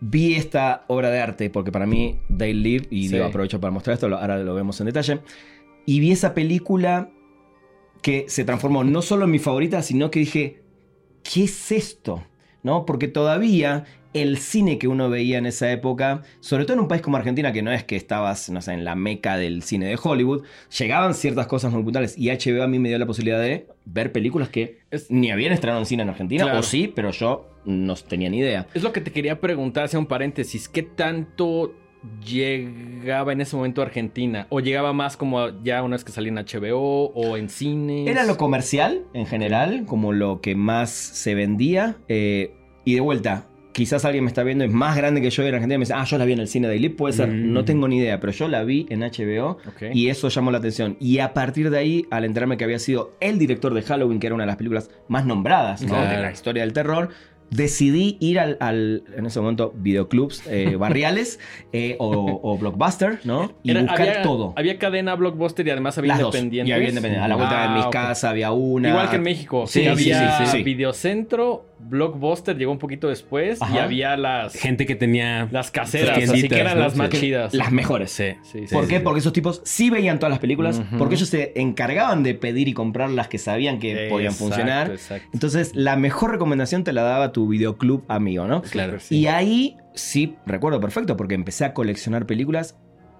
vi 0.00 0.34
esta 0.34 0.84
obra 0.88 1.10
de 1.10 1.20
arte, 1.20 1.50
porque 1.50 1.70
para 1.72 1.86
mí 1.86 2.20
They 2.36 2.54
Live, 2.54 2.86
y 2.90 3.08
Sí. 3.08 3.14
digo, 3.14 3.26
aprovecho 3.26 3.60
para 3.60 3.70
mostrar 3.70 3.94
esto, 3.94 4.06
ahora 4.06 4.38
lo 4.38 4.54
vemos 4.54 4.80
en 4.80 4.86
detalle, 4.86 5.20
y 5.86 6.00
vi 6.00 6.12
esa 6.12 6.34
película 6.34 7.10
que 8.02 8.24
se 8.28 8.44
transformó 8.44 8.82
no 8.84 9.02
solo 9.02 9.26
en 9.26 9.30
mi 9.30 9.38
favorita, 9.38 9.82
sino 9.82 10.10
que 10.10 10.20
dije, 10.20 10.62
¿qué 11.22 11.44
es 11.44 11.70
esto? 11.72 12.24
¿No? 12.62 12.86
Porque 12.86 13.08
todavía 13.08 13.84
el 14.12 14.38
cine 14.38 14.78
que 14.78 14.88
uno 14.88 15.08
veía 15.08 15.38
en 15.38 15.46
esa 15.46 15.70
época, 15.70 16.22
sobre 16.40 16.64
todo 16.64 16.74
en 16.74 16.80
un 16.80 16.88
país 16.88 17.00
como 17.02 17.16
Argentina, 17.16 17.52
que 17.52 17.62
no 17.62 17.70
es 17.70 17.84
que 17.84 17.94
estabas, 17.96 18.50
no 18.50 18.60
sé, 18.60 18.72
en 18.72 18.84
la 18.84 18.94
meca 18.96 19.36
del 19.36 19.62
cine 19.62 19.86
de 19.86 19.98
Hollywood, 20.02 20.42
llegaban 20.78 21.14
ciertas 21.14 21.46
cosas 21.46 21.72
muy 21.72 21.82
puntuales 21.82 22.18
y 22.18 22.28
HBO 22.30 22.62
a 22.62 22.66
mí 22.66 22.78
me 22.78 22.88
dio 22.88 22.98
la 22.98 23.06
posibilidad 23.06 23.40
de 23.40 23.68
ver 23.84 24.10
películas 24.12 24.48
que 24.48 24.78
Es- 24.90 25.10
ni 25.10 25.30
habían 25.30 25.52
estrenado 25.52 25.80
en 25.80 25.86
cine 25.86 26.02
en 26.02 26.08
Argentina, 26.08 26.42
Claro. 26.44 26.58
o 26.58 26.62
sí, 26.62 26.90
pero 26.94 27.10
yo 27.12 27.46
no 27.64 27.94
tenía 27.94 28.28
ni 28.30 28.38
idea. 28.38 28.66
Es 28.74 28.82
lo 28.82 28.92
que 28.92 29.00
te 29.00 29.12
quería 29.12 29.40
preguntar, 29.40 29.84
hacia 29.84 29.98
un 29.98 30.06
paréntesis. 30.06 30.68
¿Qué 30.68 30.82
tanto 30.82 31.74
llegaba 32.26 33.32
en 33.32 33.40
ese 33.40 33.56
momento 33.56 33.82
a 33.82 33.84
Argentina? 33.84 34.46
¿O 34.50 34.60
llegaba 34.60 34.92
más 34.92 35.16
como 35.16 35.62
ya 35.62 35.82
una 35.82 35.96
vez 35.96 36.04
que 36.04 36.12
salía 36.12 36.30
en 36.30 36.38
HBO 36.38 37.12
o 37.14 37.36
en 37.36 37.48
cine? 37.48 38.10
Era 38.10 38.24
lo 38.24 38.36
comercial 38.36 39.02
en 39.14 39.26
general, 39.26 39.84
como 39.86 40.12
lo 40.12 40.40
que 40.40 40.54
más 40.54 40.90
se 40.90 41.34
vendía. 41.34 41.96
eh, 42.08 42.54
y 42.84 42.94
de 42.94 43.00
vuelta, 43.00 43.46
quizás 43.72 44.04
alguien 44.04 44.24
me 44.24 44.28
está 44.28 44.42
viendo, 44.42 44.64
es 44.64 44.72
más 44.72 44.96
grande 44.96 45.20
que 45.20 45.30
yo 45.30 45.42
en 45.44 45.54
Argentina 45.54 45.74
y 45.76 45.78
me 45.78 45.82
dice, 45.82 45.94
ah, 45.94 46.04
yo 46.04 46.18
la 46.18 46.24
vi 46.24 46.32
en 46.32 46.40
el 46.40 46.48
cine 46.48 46.68
de 46.68 46.78
Lip, 46.78 46.96
puede 46.96 47.12
ser, 47.14 47.28
Mm. 47.28 47.52
no 47.52 47.64
tengo 47.64 47.86
ni 47.88 47.98
idea, 47.98 48.18
pero 48.20 48.32
yo 48.32 48.48
la 48.48 48.64
vi 48.64 48.86
en 48.90 49.02
HBO 49.02 49.58
y 49.92 50.08
eso 50.08 50.28
llamó 50.28 50.50
la 50.50 50.58
atención. 50.58 50.96
Y 51.00 51.18
a 51.18 51.32
partir 51.32 51.70
de 51.70 51.78
ahí, 51.78 52.06
al 52.10 52.24
enterarme 52.24 52.56
que 52.56 52.64
había 52.64 52.78
sido 52.78 53.12
el 53.20 53.38
director 53.38 53.72
de 53.74 53.82
Halloween, 53.82 54.18
que 54.18 54.26
era 54.26 54.34
una 54.34 54.44
de 54.44 54.48
las 54.48 54.56
películas 54.56 54.90
más 55.08 55.24
nombradas 55.26 55.82
¿no? 55.82 55.88
Claro. 55.88 56.10
de 56.16 56.22
la 56.22 56.32
historia 56.32 56.62
del 56.62 56.72
terror, 56.72 57.10
decidí 57.50 58.16
ir 58.20 58.38
al, 58.40 58.56
al- 58.60 59.02
en 59.16 59.26
ese 59.26 59.40
momento, 59.40 59.72
videoclubs 59.76 60.42
eh, 60.46 60.76
barriales 60.78 61.38
eh, 61.72 61.96
o, 61.98 62.40
o 62.42 62.58
Blockbuster, 62.58 63.20
¿no? 63.24 63.52
Y 63.62 63.72
Era- 63.72 63.82
buscar 63.82 64.00
había, 64.08 64.22
todo. 64.22 64.52
Había 64.56 64.78
cadena 64.78 65.14
Blockbuster 65.16 65.66
y 65.66 65.70
además 65.70 65.98
había 65.98 66.14
independientes. 66.18 66.68
Y 66.68 66.72
había 66.72 66.88
independientes. 66.88 67.24
A 67.24 67.28
la 67.28 67.36
vuelta 67.36 67.60
de 67.60 67.66
Ah, 67.68 67.74
mis 67.76 67.84
ok. 67.86 67.92
casas 67.92 68.24
había 68.30 68.52
una. 68.52 68.88
Igual 68.88 69.10
que 69.10 69.16
en 69.16 69.22
México. 69.22 69.66
Sí, 69.66 69.86
había 69.86 70.38
sí, 70.38 70.46
sí. 70.46 70.62
Videocentro, 70.62 71.66
Blockbuster 71.78 72.56
llegó 72.56 72.72
un 72.72 72.78
poquito 72.78 73.08
después 73.08 73.58
y 73.72 73.78
había 73.78 74.16
las, 74.16 74.52
Gente 74.54 74.84
que 74.86 74.94
tenía... 74.94 75.48
las 75.50 75.70
caseras, 75.70 76.18
así 76.30 76.48
que 76.48 76.58
eran 76.60 76.76
¿no? 76.76 76.84
las 76.84 76.94
más 76.96 77.10
chidas. 77.10 77.54
Las 77.54 77.72
mejores. 77.72 78.10
Sí. 78.10 78.34
¿Por 78.70 78.86
qué? 78.86 79.00
Porque 79.00 79.20
esos 79.20 79.32
tipos 79.32 79.62
sí 79.64 79.88
veían 79.90 80.18
todas 80.18 80.30
las 80.30 80.40
películas, 80.40 80.80
porque 80.98 81.14
ellos 81.14 81.28
se 81.28 81.52
encargaban 81.58 82.22
de 82.22 82.34
pedir 82.34 82.68
y 82.68 82.74
comprar 82.74 83.10
las 83.10 83.28
que 83.28 83.38
sabían 83.38 83.78
que 83.78 84.08
podían 84.10 84.32
funcionar. 84.34 84.90
exacto. 84.90 85.28
Entonces, 85.32 85.74
la 85.74 85.96
mejor 85.96 86.30
recomendación 86.32 86.84
te 86.84 86.92
la 86.92 87.02
daba 87.02 87.32
tu 87.32 87.39
videoclub 87.48 88.04
amigo, 88.08 88.46
¿no? 88.46 88.62
Claro. 88.62 88.98
Sí. 89.00 89.18
Y 89.18 89.26
ahí 89.26 89.76
sí, 89.94 90.36
recuerdo 90.46 90.80
perfecto, 90.80 91.16
porque 91.16 91.34
empecé 91.34 91.64
a 91.64 91.74
coleccionar 91.74 92.26
películas. 92.26 92.76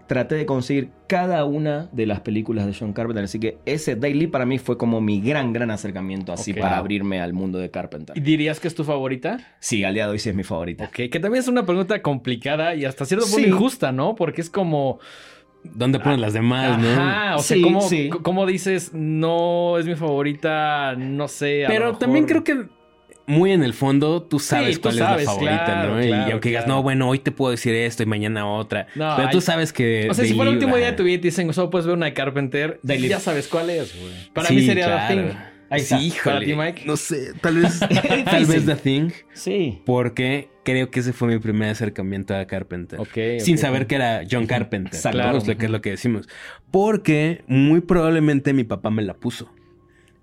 Traté 0.06 0.34
de 0.34 0.44
conseguir 0.44 0.90
cada 1.06 1.44
una 1.44 1.88
de 1.92 2.04
las 2.04 2.18
películas 2.18 2.66
de 2.66 2.74
John 2.76 2.92
Carpenter. 2.92 3.22
Así 3.22 3.38
que 3.38 3.58
ese 3.64 3.94
Daily 3.94 4.26
para 4.26 4.44
mí 4.44 4.58
fue 4.58 4.76
como 4.76 5.00
mi 5.00 5.20
gran, 5.20 5.52
gran 5.52 5.70
acercamiento 5.70 6.32
así 6.32 6.50
Ok. 6.50 6.58
para 6.58 6.78
abrirme 6.78 7.20
al 7.20 7.32
mundo 7.32 7.60
de 7.60 7.70
Carpenter. 7.70 8.18
¿Y 8.18 8.20
dirías 8.20 8.58
que 8.58 8.66
es 8.66 8.74
tu 8.74 8.82
favorita? 8.82 9.38
Sí, 9.60 9.84
al 9.84 9.94
día 9.94 10.06
de 10.06 10.10
hoy 10.12 10.18
sí 10.18 10.28
es 10.28 10.34
mi 10.34 10.42
favorita. 10.42 10.86
Ok, 10.86 11.10
que 11.12 11.20
también 11.20 11.42
es 11.42 11.46
una 11.46 11.64
pregunta 11.64 12.02
complicada 12.02 12.74
y 12.74 12.84
hasta 12.86 13.04
cierto 13.04 13.24
punto 13.26 13.38
Sí. 13.40 13.48
injusta, 13.50 13.92
¿no? 13.92 14.16
Porque 14.16 14.40
es 14.40 14.50
como... 14.50 14.98
¿Dónde 15.62 16.00
ponen 16.00 16.20
las 16.22 16.32
demás, 16.32 16.76
no? 16.78 16.88
Ajá, 16.88 17.36
o 17.36 17.38
sea, 17.40 17.56
Sí, 17.56 17.62
¿cómo, 17.62 17.80
sí. 17.82 18.08
cómo 18.22 18.46
dices, 18.46 18.92
no 18.94 19.78
es 19.78 19.86
mi 19.86 19.94
favorita, 19.94 20.96
no 20.96 21.28
sé. 21.28 21.66
a 21.66 21.68
Pero 21.68 21.92
lo 21.92 21.98
también 21.98 22.24
mejor- 22.24 22.42
creo 22.42 22.64
que 22.64 22.68
muy 23.30 23.52
en 23.52 23.62
el 23.62 23.72
fondo 23.74 24.22
tú 24.22 24.38
sabes 24.38 24.76
tú 24.76 24.82
cuál 24.82 24.94
sabes, 24.96 25.20
es 25.22 25.26
la 25.26 25.32
favorita, 25.32 25.64
claro, 25.64 25.94
¿no? 25.96 26.04
y 26.04 26.12
aunque 26.32 26.48
digas, 26.50 26.64
claro. 26.64 26.78
no, 26.78 26.82
bueno, 26.82 27.08
hoy 27.08 27.18
te 27.20 27.30
puedo 27.30 27.50
decir 27.50 27.74
esto 27.74 28.02
y 28.02 28.06
mañana 28.06 28.46
otra. 28.46 28.88
No, 28.94 29.14
pero 29.16 29.30
tú 29.30 29.38
hay- 29.38 29.42
sabes 29.42 29.72
que. 29.72 30.08
O 30.10 30.14
sea, 30.14 30.24
si 30.24 30.34
fuera 30.34 30.50
el 30.50 30.56
último 30.56 30.76
día 30.76 30.86
de 30.86 30.92
tu 30.92 31.04
vida 31.04 31.14
y 31.14 31.18
te 31.18 31.28
dicen, 31.28 31.52
solo 31.54 31.70
puedes 31.70 31.86
ver 31.86 31.96
una 31.96 32.06
de 32.06 32.12
Carpenter, 32.14 32.78
Daily. 32.82 33.08
ya 33.08 33.20
sabes 33.20 33.48
cuál 33.48 33.70
es, 33.70 33.98
güey. 33.98 34.12
Para 34.34 34.48
Sí, 34.48 34.54
mí 34.56 34.66
sería. 34.66 35.08
The 35.08 35.14
Thing. 35.14 35.28
Ahí 35.72 35.80
está. 35.82 35.98
Sí, 35.98 36.06
híjole. 36.08 36.34
Para 36.34 36.44
ti, 36.46 36.54
Mike. 36.56 36.82
No 36.84 36.96
sé, 36.96 37.32
tal 37.40 37.58
vez. 37.58 37.78
tal 38.24 38.44
vez 38.46 38.66
The 38.66 38.74
Thing. 38.74 39.10
Sí. 39.32 39.80
Porque 39.86 40.48
creo 40.64 40.90
que 40.90 40.98
ese 40.98 41.12
fue 41.12 41.28
mi 41.28 41.38
primer 41.38 41.70
acercamiento 41.70 42.34
a 42.34 42.44
Carpenter. 42.46 42.98
Ok, 42.98 43.38
Sin 43.38 43.56
saber 43.56 43.86
que 43.86 43.94
era 43.94 44.22
John 44.28 44.46
Carpenter. 44.46 45.00
Claro. 45.00 45.38
Es 45.38 45.46
lo 45.46 45.56
que 45.56 45.66
es 45.66 45.70
lo 45.70 45.80
que 45.80 45.90
decimos. 45.90 46.28
Porque 46.72 47.44
muy 47.46 47.80
probablemente 47.82 48.52
mi 48.52 48.64
papá 48.64 48.90
me 48.90 49.02
la 49.02 49.14
puso. 49.14 49.48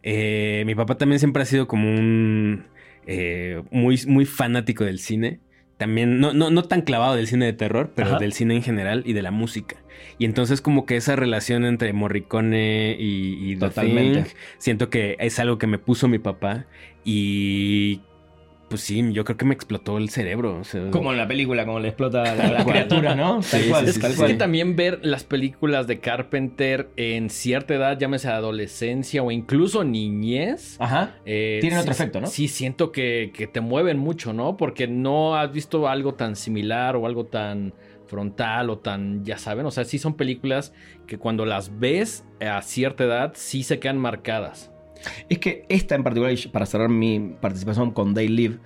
Eh, 0.04 0.64
mi 0.66 0.76
papá 0.76 0.98
también 0.98 1.20
siempre 1.20 1.44
ha 1.44 1.46
sido 1.46 1.68
como 1.68 1.90
un 1.90 2.66
eh, 3.08 3.64
muy, 3.72 4.00
muy 4.06 4.26
fanático 4.26 4.84
del 4.84 5.00
cine. 5.00 5.40
También, 5.78 6.20
no, 6.20 6.34
no, 6.34 6.50
no 6.50 6.64
tan 6.64 6.82
clavado 6.82 7.16
del 7.16 7.28
cine 7.28 7.46
de 7.46 7.54
terror, 7.54 7.92
pero 7.96 8.10
Ajá. 8.10 8.20
del 8.20 8.34
cine 8.34 8.56
en 8.56 8.64
general 8.64 9.04
y 9.06 9.14
de 9.14 9.22
la 9.22 9.32
música. 9.32 9.78
Y 10.18 10.26
entonces 10.26 10.62
como 10.62 10.86
que 10.86 10.96
esa 10.96 11.16
relación 11.16 11.66
entre 11.66 11.94
Morricone 11.94 12.96
y, 13.00 13.52
y 13.52 13.56
The 13.56 13.68
Totalmente. 13.68 14.24
Thing, 14.24 14.32
siento 14.58 14.90
que 14.90 15.16
es 15.20 15.40
algo 15.40 15.58
que 15.58 15.68
me 15.68 15.78
puso 15.78 16.08
mi 16.08 16.20
papá. 16.20 16.66
Y 17.04 18.02
pues 18.70 18.82
sí, 18.82 19.14
yo 19.14 19.24
creo 19.24 19.38
que 19.38 19.46
me 19.46 19.54
explotó 19.54 19.98
el 19.98 20.10
cerebro. 20.10 20.58
o 20.60 20.64
sea, 20.64 20.90
Como 20.92 21.12
en 21.12 21.18
la 21.18 21.28
película, 21.28 21.66
como 21.66 21.80
le 21.80 21.88
explota 21.90 22.36
la, 22.36 22.50
la 22.52 22.66
criatura, 22.66 23.16
¿no? 23.16 23.36
Tal 23.40 23.44
Sí, 23.62 23.70
cual, 23.70 23.84
sí, 23.86 23.90
Es, 23.90 23.96
sí, 23.96 24.02
tal 24.02 24.12
es 24.12 24.18
cual. 24.18 24.32
que 24.32 24.34
también 24.38 24.76
ver 24.76 25.00
las 25.04 25.24
películas 25.24 25.88
de 25.88 26.00
Carpenter 26.00 26.90
en 26.98 27.30
cierta 27.30 27.76
edad, 27.76 27.98
llámese 27.98 28.28
adolescencia 28.30 29.24
o 29.24 29.32
incluso 29.32 29.84
niñez. 29.84 30.76
Ajá. 30.80 31.16
eh, 31.26 31.60
Tienen 31.62 31.80
sí- 31.80 31.82
otro 31.84 31.92
efecto, 31.94 32.22
¿no? 32.22 32.28
Sí, 32.28 32.48
siento 32.48 32.92
que, 32.92 33.32
que 33.34 33.48
te 33.48 33.62
mueven 33.62 33.98
mucho, 33.98 34.34
¿no? 34.34 34.58
Porque 34.58 34.88
no 34.88 35.36
has 35.38 35.52
visto 35.52 35.88
algo 35.88 36.16
tan 36.16 36.36
similar 36.36 36.96
o 36.96 37.06
algo 37.06 37.26
tan 37.26 37.74
frontal 38.08 38.70
o 38.70 38.78
tan, 38.80 39.26
ya 39.26 39.38
saben, 39.38 39.66
o 39.66 39.72
sea, 39.72 39.84
sí 39.84 40.00
son 40.00 40.16
películas 40.16 40.74
que 41.08 41.18
cuando 41.18 41.46
las 41.46 41.78
ves 41.78 42.24
a 42.40 42.62
cierta 42.62 43.04
edad 43.04 43.34
sí 43.36 43.64
se 43.64 43.80
quedan 43.80 43.98
marcadas. 43.98 44.72
Es 45.30 45.40
que 45.40 45.66
esta 45.70 45.96
en 45.96 46.04
particular, 46.04 46.34
y 46.34 46.48
para 46.48 46.66
cerrar 46.66 46.90
mi 46.90 47.36
participación 47.40 47.92
con 47.92 48.14
Day 48.14 48.28
Live, 48.28 48.58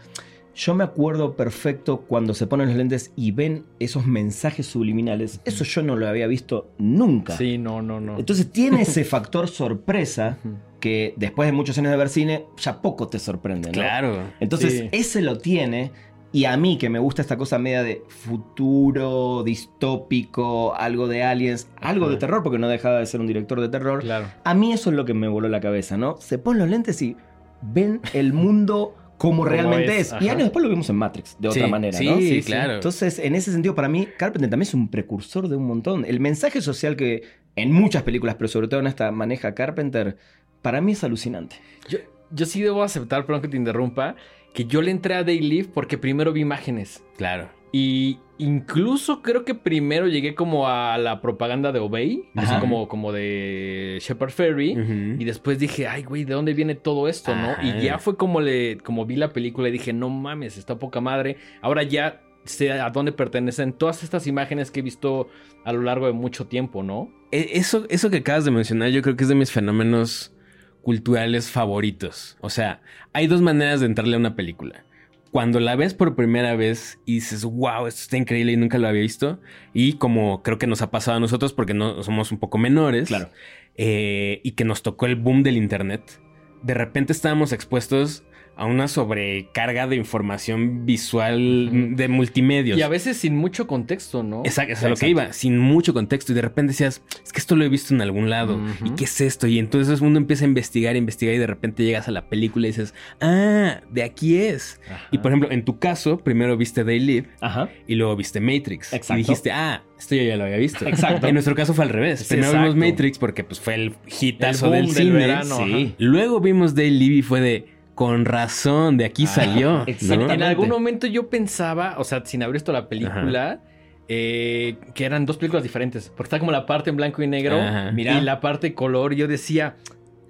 yo 0.54 0.76
me 0.76 0.84
acuerdo 0.84 1.36
perfecto 1.38 2.02
cuando 2.02 2.34
se 2.34 2.46
ponen 2.46 2.68
los 2.68 2.76
lentes 2.76 3.14
y 3.16 3.32
ven 3.32 3.64
esos 3.80 4.06
mensajes 4.06 4.66
subliminales. 4.68 5.40
Eso 5.46 5.64
yo 5.64 5.82
no 5.82 5.96
lo 5.96 6.08
había 6.08 6.28
visto 6.28 6.70
nunca. 6.78 7.38
Sí, 7.38 7.58
no, 7.58 7.82
no, 7.82 8.02
no. 8.02 8.20
Entonces 8.20 8.52
tiene 8.52 8.82
ese 8.82 9.06
factor 9.06 9.48
sorpresa 9.48 10.38
que 10.82 11.14
después 11.16 11.48
de 11.48 11.54
muchos 11.54 11.78
años 11.78 11.92
de 11.92 11.98
ver 11.98 12.10
cine 12.10 12.46
ya 12.58 12.82
poco 12.82 13.08
te 13.08 13.20
sorprende, 13.20 13.70
¿no? 13.70 13.74
Claro. 13.74 14.24
Entonces 14.40 14.74
Sí. 14.80 14.90
ese 14.92 15.22
lo 15.22 15.38
tiene 15.38 15.92
y 16.34 16.46
a 16.46 16.56
mí 16.56 16.78
que 16.78 16.90
me 16.90 17.00
gusta 17.00 17.22
esta 17.22 17.38
cosa 17.38 17.60
media 17.60 17.84
de 17.84 18.04
futuro, 18.08 19.44
distópico, 19.44 20.74
algo 20.76 21.08
de 21.08 21.24
aliens, 21.24 21.70
algo 21.82 22.10
de 22.10 22.18
terror 22.18 22.42
porque 22.44 22.58
no 22.58 22.70
dejaba 22.70 23.00
de 23.00 23.06
ser 23.06 23.20
un 23.20 23.28
director 23.28 23.60
de 23.60 23.70
terror. 23.70 24.02
Claro. 24.02 24.28
A 24.44 24.54
mí 24.54 24.72
eso 24.72 24.90
es 24.90 24.96
lo 24.96 25.06
que 25.06 25.14
me 25.14 25.28
voló 25.28 25.50
la 25.50 25.60
cabeza, 25.60 25.98
¿no? 25.98 26.18
Se 26.20 26.38
ponen 26.38 26.60
los 26.60 26.70
lentes 26.70 27.02
y 27.02 27.18
ven 27.62 28.00
el 28.14 28.34
mundo 28.34 28.96
como 29.18 29.44
Como 29.44 29.46
realmente 29.46 30.00
es. 30.00 30.16
Y 30.20 30.30
años 30.30 30.46
después 30.46 30.64
lo 30.64 30.70
vimos 30.70 30.90
en 30.90 30.96
Matrix, 30.96 31.38
de 31.38 31.50
otra 31.50 31.68
manera, 31.68 31.96
sí, 31.96 32.06
¿no? 32.06 32.18
sí, 32.18 32.42
claro. 32.42 32.74
Entonces, 32.74 33.20
en 33.20 33.36
ese 33.36 33.52
sentido, 33.52 33.76
para 33.76 33.88
mí, 33.88 34.08
Carpenter 34.18 34.50
también 34.50 34.68
es 34.68 34.74
un 34.74 34.90
precursor 34.90 35.48
de 35.48 35.58
un 35.58 35.68
montón. 35.68 36.06
El 36.06 36.20
mensaje 36.20 36.60
social 36.60 36.96
que 36.96 37.22
en 37.56 37.72
muchas 37.72 38.02
películas, 38.02 38.34
pero 38.36 38.48
sobre 38.48 38.68
todo 38.68 38.80
en 38.80 38.88
esta 38.88 39.12
maneja 39.12 39.54
Carpenter, 39.54 40.18
para 40.64 40.82
mí 40.82 40.94
es 40.94 41.04
alucinante. 41.04 41.58
Yo, 41.88 42.00
yo 42.32 42.46
sí 42.48 42.64
debo 42.64 42.82
aceptar, 42.82 43.28
perdón 43.28 43.44
que 43.44 43.50
te 43.50 43.58
interrumpa, 43.58 44.16
que 44.54 44.66
yo 44.66 44.82
le 44.82 44.92
entré 44.92 45.16
a 45.16 45.24
Day 45.24 45.40
Live 45.40 45.70
porque 45.74 45.98
primero 45.98 46.34
vi 46.34 46.42
imágenes. 46.42 47.04
Claro. 47.18 47.50
Y 47.74 48.20
incluso 48.38 49.22
creo 49.22 49.46
que 49.46 49.56
primero 49.56 50.08
llegué 50.08 50.36
como 50.36 50.68
a 50.68 50.98
la 50.98 51.22
propaganda 51.22 51.72
de 51.72 51.80
Obey, 51.80 52.24
así 52.36 52.54
como, 52.60 52.88
como 52.90 53.12
de 53.14 53.98
Shepard 54.02 54.32
Ferry. 54.32 54.72
Y 55.20 55.24
después 55.24 55.58
dije, 55.58 55.88
ay, 55.88 56.04
güey, 56.04 56.26
¿de 56.26 56.34
dónde 56.34 56.54
viene 56.54 56.76
todo 56.76 57.08
esto, 57.08 57.34
no? 57.36 57.56
Y 57.64 57.82
ya 57.82 57.98
fue 57.98 58.18
como 58.18 58.42
le, 58.42 58.78
como 58.80 59.06
vi 59.06 59.16
la 59.16 59.32
película 59.32 59.70
y 59.70 59.72
dije, 59.72 59.94
no 59.94 60.10
mames, 60.10 60.58
está 60.58 60.78
poca 60.80 61.00
madre. 61.00 61.38
Ahora 61.62 61.84
ya 61.84 62.22
sé 62.44 62.72
a 62.72 62.90
dónde 62.90 63.12
pertenecen 63.14 63.72
todas 63.74 64.04
estas 64.04 64.26
imágenes 64.28 64.72
que 64.72 64.80
he 64.80 64.84
visto 64.84 65.30
a 65.64 65.72
lo 65.72 65.82
largo 65.84 66.08
de 66.08 66.14
mucho 66.14 66.48
tiempo, 66.48 66.82
¿no? 66.84 67.10
E- 67.32 67.52
Eso, 67.54 67.86
eso 67.90 68.10
que 68.10 68.18
acabas 68.18 68.44
de 68.46 68.52
mencionar, 68.52 68.90
yo 68.90 69.02
creo 69.02 69.16
que 69.16 69.24
es 69.24 69.30
de 69.30 69.36
mis 69.36 69.52
fenómenos 69.52 70.34
culturales 70.82 71.50
favoritos. 71.50 72.38
O 72.42 72.50
sea, 72.50 72.82
hay 73.14 73.28
dos 73.28 73.42
maneras 73.42 73.80
de 73.80 73.86
entrarle 73.86 74.16
a 74.16 74.20
una 74.20 74.36
película. 74.36 74.84
Cuando 75.32 75.60
la 75.62 75.76
ves 75.78 75.94
por 75.94 76.16
primera 76.16 76.56
vez 76.56 77.00
y 77.06 77.16
dices, 77.16 77.46
wow, 77.46 77.88
esto 77.88 78.02
está 78.02 78.18
increíble 78.18 78.52
y 78.52 78.58
nunca 78.58 78.78
lo 78.78 78.88
había 78.88 79.02
visto. 79.02 79.40
Y 79.74 79.94
como 79.94 80.44
creo 80.44 80.58
que 80.58 80.68
nos 80.68 80.82
ha 80.82 80.92
pasado 80.92 81.18
a 81.18 81.20
nosotros 81.22 81.54
porque 81.54 81.74
no 81.74 82.04
somos 82.04 82.32
un 82.32 82.40
poco 82.40 82.58
menores. 82.58 83.08
Claro. 83.08 83.30
eh, 83.76 84.42
y 84.44 84.52
que 84.52 84.66
nos 84.66 84.82
tocó 84.84 85.06
el 85.06 85.16
boom 85.16 85.44
del 85.44 85.56
internet. 85.56 86.20
De 86.62 86.74
repente 86.74 87.14
estábamos 87.14 87.54
expuestos 87.54 88.24
a 88.56 88.66
una 88.66 88.88
sobrecarga 88.88 89.88
de 89.88 89.96
información 89.96 90.86
visual 90.86 91.96
de 91.96 92.08
multimedios. 92.08 92.78
Y 92.78 92.82
a 92.82 92.88
veces 92.90 93.18
sin 93.18 93.36
mucho 93.36 93.66
contexto, 93.66 94.24
¿no? 94.24 94.44
Exacto, 94.46 94.74
es 94.74 94.84
a 94.84 94.90
lo 94.90 94.96
que 94.96 95.10
iba, 95.10 95.34
sin 95.34 95.58
mucho 95.58 95.94
contexto. 95.94 96.32
Y 96.32 96.36
de 96.36 96.42
repente 96.42 96.72
decías, 96.72 97.02
es 97.24 97.34
que 97.34 97.40
esto 97.40 97.56
lo 97.56 97.64
he 97.66 97.70
visto 97.70 97.94
en 97.94 98.02
algún 98.02 98.30
lado. 98.30 98.60
¿Y 98.86 98.92
qué 98.92 99.06
es 99.06 99.22
esto? 99.22 99.48
Y 99.48 99.58
entonces 99.58 100.02
uno 100.02 100.18
empieza 100.18 100.46
a 100.46 100.48
investigar, 100.48 100.96
investigar 100.96 101.34
y 101.34 101.38
de 101.38 101.48
repente 101.48 101.84
llegas 101.84 102.08
a 102.08 102.12
la 102.12 102.28
película 102.30 102.68
y 102.68 102.72
dices, 102.72 102.94
ah, 103.20 103.82
de 103.90 104.04
aquí 104.04 104.38
es. 104.38 104.80
Ajá. 104.86 105.08
Y 105.12 105.18
por 105.20 105.32
ejemplo, 105.32 105.52
en 105.52 105.66
tu 105.66 105.80
caso, 105.80 106.18
primero 106.20 106.56
viste 106.58 106.84
Day 106.84 107.00
Live 107.00 107.30
Ajá. 107.40 107.70
y 107.88 107.96
luego 107.96 108.16
viste 108.16 108.40
Matrix. 108.42 108.94
Exacto. 108.94 109.14
Y 109.14 109.18
dijiste, 109.24 109.52
ah, 109.52 109.84
esto 109.98 110.16
yo 110.16 110.24
ya 110.24 110.36
lo 110.38 110.44
había 110.44 110.58
visto. 110.58 110.88
Exacto. 110.88 111.28
En 111.28 111.34
nuestro 111.34 111.56
caso 111.56 111.74
fue 111.74 111.86
al 111.86 111.90
revés. 111.90 112.26
Primero 112.26 112.50
exacto. 112.52 112.74
vimos 112.74 112.90
Matrix 112.92 113.18
porque 113.18 113.44
pues 113.44 113.60
fue 113.60 113.76
el 113.76 113.96
hitazo 114.20 114.68
El 114.68 114.72
del 114.72 114.86
del 114.94 114.96
cine. 115.06 115.12
verano, 115.18 115.58
Sí. 115.66 115.96
Luego 115.98 116.40
vimos 116.40 116.76
Day 116.76 116.90
Live 116.92 117.16
y 117.16 117.22
fue 117.22 117.40
de, 117.42 117.66
con 117.96 118.26
razón, 118.26 118.98
de 118.98 119.06
aquí 119.06 119.24
Ah, 119.26 119.28
salió. 119.28 119.86
En 119.88 120.44
algún 120.44 120.70
momento 120.70 121.08
yo 121.08 121.30
pensaba, 121.30 121.96
o 121.98 122.04
sea, 122.04 122.26
sin 122.26 122.42
haber 122.44 122.54
visto 122.54 122.72
la 122.72 122.88
película, 122.90 123.60
eh, 124.08 124.78
que 124.94 125.06
eran 125.06 125.26
dos 125.26 125.38
películas 125.38 125.64
diferentes. 125.64 126.10
Porque 126.10 126.24
está 126.28 126.40
como 126.40 126.52
la 126.52 126.66
parte 126.66 126.90
en 126.90 126.98
blanco 126.98 127.22
y 127.22 127.28
negro 127.28 127.60
Ajá. 127.62 127.92
Mira. 127.92 128.18
y 128.18 128.22
la 128.22 128.40
parte 128.42 128.74
color. 128.74 129.14
Yo 129.14 129.28
decía, 129.28 129.76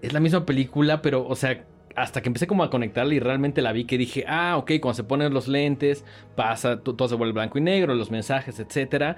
es 0.01 0.13
la 0.13 0.19
misma 0.19 0.45
película, 0.45 1.01
pero, 1.01 1.25
o 1.25 1.35
sea, 1.35 1.63
hasta 1.95 2.21
que 2.21 2.29
empecé 2.29 2.47
como 2.47 2.63
a 2.63 2.69
conectarla 2.69 3.13
y 3.13 3.19
realmente 3.19 3.61
la 3.61 3.71
vi, 3.73 3.85
que 3.85 3.97
dije, 3.97 4.23
ah, 4.27 4.55
ok, 4.57 4.73
cuando 4.81 4.95
se 4.95 5.03
ponen 5.03 5.33
los 5.33 5.47
lentes, 5.47 6.05
pasa, 6.35 6.81
to- 6.81 6.95
todo 6.95 7.07
se 7.09 7.15
vuelve 7.15 7.33
blanco 7.33 7.57
y 7.57 7.61
negro, 7.61 7.93
los 7.95 8.11
mensajes, 8.11 8.59
etcétera. 8.59 9.17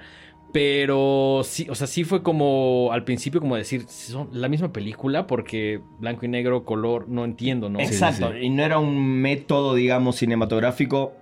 Pero 0.54 1.40
sí, 1.42 1.66
o 1.68 1.74
sea, 1.74 1.88
sí 1.88 2.04
fue 2.04 2.22
como 2.22 2.90
al 2.92 3.02
principio 3.02 3.40
como 3.40 3.56
decir, 3.56 3.86
son 3.88 4.28
la 4.32 4.48
misma 4.48 4.72
película 4.72 5.26
porque 5.26 5.80
blanco 5.98 6.26
y 6.26 6.28
negro, 6.28 6.64
color, 6.64 7.08
no 7.08 7.24
entiendo, 7.24 7.68
¿no? 7.68 7.80
Exacto. 7.80 8.28
sí, 8.32 8.38
sí. 8.38 8.46
Y 8.46 8.50
no 8.50 8.62
era 8.62 8.78
un 8.78 8.96
método, 9.20 9.74
digamos, 9.74 10.14
cinematográfico, 10.14 11.12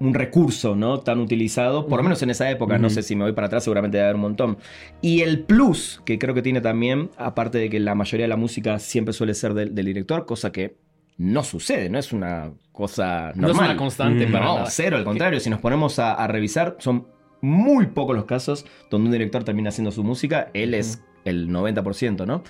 un 0.00 0.12
recurso, 0.12 0.74
¿no? 0.74 0.98
Tan 0.98 1.20
utilizado, 1.20 1.86
por 1.86 1.98
lo 1.98 2.02
menos 2.02 2.20
en 2.22 2.30
esa 2.30 2.50
época. 2.50 2.78
No 2.78 2.90
sé 2.90 3.04
si 3.04 3.14
me 3.14 3.22
voy 3.22 3.32
para 3.32 3.46
atrás, 3.46 3.62
seguramente 3.62 3.96
debe 3.96 4.06
haber 4.08 4.16
un 4.16 4.22
montón. 4.22 4.58
Y 5.00 5.20
el 5.20 5.44
plus 5.44 6.02
que 6.04 6.18
creo 6.18 6.34
que 6.34 6.42
tiene 6.42 6.60
también, 6.60 7.10
aparte 7.16 7.58
de 7.58 7.70
que 7.70 7.78
la 7.78 7.94
mayoría 7.94 8.24
de 8.24 8.28
la 8.28 8.36
música 8.36 8.80
siempre 8.80 9.14
suele 9.14 9.34
ser 9.34 9.54
del, 9.54 9.72
del 9.72 9.86
director, 9.86 10.26
cosa 10.26 10.50
que 10.50 10.74
no 11.16 11.44
sucede, 11.44 11.88
no 11.90 11.98
es 12.00 12.12
una 12.12 12.50
cosa 12.72 13.26
normal. 13.36 13.40
No 13.40 13.48
es 13.52 13.58
una 13.58 13.76
constante 13.76 14.26
Mm, 14.26 14.32
para 14.32 14.44
No, 14.46 14.54
nada. 14.56 14.66
cero, 14.68 14.96
al 14.96 15.04
contrario. 15.04 15.38
Si 15.38 15.48
nos 15.48 15.60
ponemos 15.60 16.00
a, 16.00 16.14
a 16.14 16.26
revisar, 16.26 16.74
son 16.80 17.06
muy 17.40 17.86
pocos 17.86 18.16
los 18.16 18.24
casos 18.24 18.66
donde 18.90 19.06
un 19.06 19.12
director 19.12 19.44
termina 19.44 19.70
haciendo 19.70 19.92
su 19.92 20.04
música. 20.04 20.50
Él 20.54 20.74
es 20.74 21.02
el 21.24 21.48
90%, 21.48 22.26
¿no? 22.26 22.42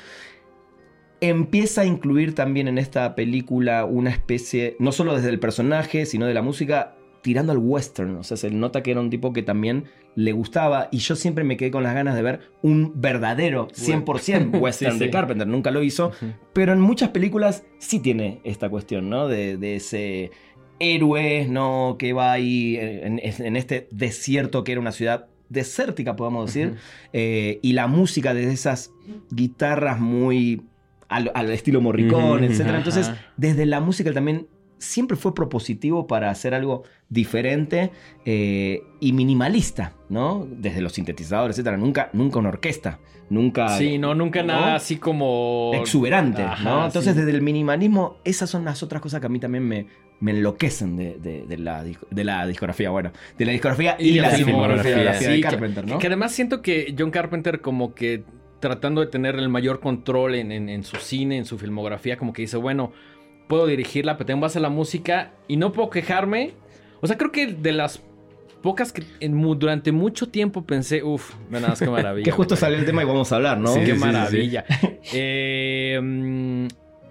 Empieza 1.21 1.83
a 1.83 1.85
incluir 1.85 2.35
también 2.35 2.67
en 2.67 2.79
esta 2.79 3.15
película 3.15 3.85
una 3.85 4.11
especie, 4.11 4.77
no 4.79 4.91
solo 4.91 5.15
desde 5.15 5.29
el 5.29 5.39
personaje, 5.39 6.07
sino 6.07 6.27
de 6.27 6.33
la 6.33 6.41
música, 6.41 6.97
tirando 7.23 7.53
al 7.53 7.59
western. 7.59 8.17
O 8.17 8.25
sea, 8.25 8.37
se 8.39 8.51
nota 8.51 8.83
que 8.83 8.91
era 8.91 9.01
un 9.01 9.11
tipo 9.11 9.33
que 9.33 9.43
también 9.43 9.85
le 10.15 10.33
gustaba. 10.33 10.89
Y 10.91 10.99
yo 10.99 11.17
siempre 11.17 11.45
me 11.45 11.57
quedé 11.57 11.71
con 11.71 11.83
las 11.83 11.95
ganas 11.95 12.15
de 12.15 12.23
ver 12.23 12.41
un 12.63 12.93
verdadero 12.95 13.69
100% 13.69 14.59
western 14.61 14.95
Sí, 14.95 14.99
de. 14.99 15.11
Carpenter. 15.11 15.47
Nunca 15.47 15.71
lo 15.71 15.83
hizo. 15.83 16.13
Pero 16.53 16.73
en 16.73 16.81
muchas 16.81 17.11
películas 17.11 17.65
sí 17.79 18.01
tiene 18.01 18.41
esta 18.45 18.71
cuestión, 18.71 19.11
¿no? 19.11 19.29
De, 19.29 19.57
de 19.57 19.77
ese 19.77 20.31
héroe, 20.81 21.47
¿no? 21.49 21.97
Que 21.99 22.13
va 22.13 22.33
ahí 22.33 22.77
en, 22.77 23.21
en 23.23 23.57
este 23.57 23.87
desierto 23.93 24.65
que 24.65 24.73
era 24.73 24.81
una 24.81 24.93
ciudad 24.93 25.27
desértica, 25.51 26.17
podemos 26.17 26.47
decir. 26.47 26.77
Eh, 27.13 27.59
y 27.61 27.75
la 27.75 27.87
música 27.87 28.33
de 28.35 28.51
esas 28.51 28.91
guitarras 29.31 30.01
muy 30.01 30.63
al, 31.09 31.31
al 31.35 31.51
estilo 31.51 31.81
Morricone, 31.81 32.47
Ujú, 32.47 32.55
etc. 32.55 32.71
Entonces, 32.77 33.11
desde 33.37 33.67
la 33.67 33.81
música 33.81 34.13
también 34.13 34.47
siempre 34.81 35.17
fue 35.17 35.35
propositivo 35.35 36.07
para 36.09 36.31
hacer 36.31 36.55
algo 36.55 36.83
diferente 37.09 37.91
eh, 38.25 38.83
y 38.99 39.13
minimalista, 39.13 39.93
¿no? 40.09 40.47
Desde 40.51 40.81
los 40.81 40.93
sintetizadores, 40.93 41.59
etc. 41.59 41.77
Nunca, 41.77 42.11
nunca 42.13 42.39
una 42.39 42.49
orquesta, 42.49 42.99
nunca... 43.29 43.69
Sí, 43.79 43.99
no, 43.99 44.15
nunca 44.15 44.41
¿no? 44.43 44.49
nada 44.55 44.75
así 44.77 44.97
como... 44.97 45.71
exuberante, 45.75 46.43
Ajá, 46.43 46.65
¿no? 46.65 46.87
Entonces, 46.87 47.13
sí. 47.15 47.19
desde 47.21 47.31
el 47.33 47.43
minimalismo, 47.43 48.17
esas 48.25 48.51
son 48.51 48.65
las 48.65 48.83
otras 48.83 49.01
cosas 49.03 49.21
que 49.21 49.27
a 49.27 49.31
mí 49.31 49.39
también 49.39 49.67
me, 49.69 49.87
me 50.21 50.31
enloquecen 50.33 50.97
de, 50.97 51.17
de- 51.19 51.45
de 51.47 51.59
la, 51.59 51.85
de 51.85 52.25
la 52.25 52.47
discografía, 52.47 52.91
bueno, 52.91 53.13
de 53.39 53.45
la 53.45 53.53
discografía 53.53 53.97
y, 53.99 54.15
la, 54.21 54.31
filmografía, 54.31 54.97
de 55.13 55.15
Sí, 55.19 55.27
que- 55.37 55.41
Carpenter, 55.41 55.87
¿no? 55.87 55.99
Que 55.99 56.07
además 56.07 56.33
siento 56.33 56.63
que 56.63 56.95
John 56.99 57.11
Carpenter 57.11 57.61
como 57.61 57.95
que 57.95 58.25
tratando 58.61 59.01
de 59.01 59.07
tener 59.07 59.37
el 59.37 59.49
mayor 59.49 59.81
control 59.81 60.35
en, 60.35 60.53
en- 60.53 60.69
en 60.69 60.85
su 60.85 60.97
cine, 60.97 61.39
en 61.39 61.45
su 61.47 61.59
filmografía, 61.59 62.17
como 62.19 62.33
que 62.33 62.43
dice, 62.43 62.57
bueno, 62.59 62.93
puedo 63.51 63.67
dirigirla, 63.67 64.17
pero 64.17 64.27
tengo 64.29 64.41
que 64.41 64.47
hacer 64.47 64.63
la 64.63 64.71
música 64.71 65.33
y 65.49 65.59
no 65.59 65.73
puedo 65.73 65.91
quejarme. 65.91 66.53
O 67.03 67.07
sea, 67.07 67.19
creo 67.19 67.33
que 67.33 67.49
de 67.49 67.73
las 67.73 68.01
pocas 68.63 68.93
que 68.93 69.03
en 69.21 69.41
durante 69.59 69.91
mucho 69.93 70.29
tiempo 70.29 70.65
pensé, 70.65 71.03
uff, 71.03 71.35
nada 71.51 71.69
más 71.69 71.79
qué 71.81 71.91
maravilla. 71.91 72.25
que 72.25 72.31
justo 72.31 72.57
salió 72.57 72.79
el 72.79 72.85
tema 72.87 73.03
y 73.03 73.07
vamos 73.07 73.33
a 73.33 73.37
hablar, 73.37 73.59
¿no? 73.59 73.75
Sí, 73.75 73.81
Qué 73.81 73.87
sí, 73.87 73.93
sí, 73.93 73.99
maravilla. 73.99 74.65
Eh, 75.13 76.69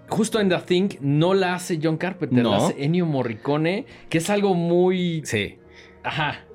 justo 0.08 0.40
en 0.40 0.48
The 0.48 0.58
Thing 0.58 0.88
no 1.00 1.34
la 1.34 1.54
hace 1.54 1.78
John 1.82 1.96
Carpenter, 1.96 2.42
No. 2.42 2.50
la 2.52 2.56
hace 2.58 2.84
Ennio 2.84 3.06
Morricone, 3.06 3.84
que 4.08 4.18
es 4.18 4.30
algo 4.30 4.54
muy... 4.54 5.22
Sí. 5.24 5.58
Ajá. 6.02 6.44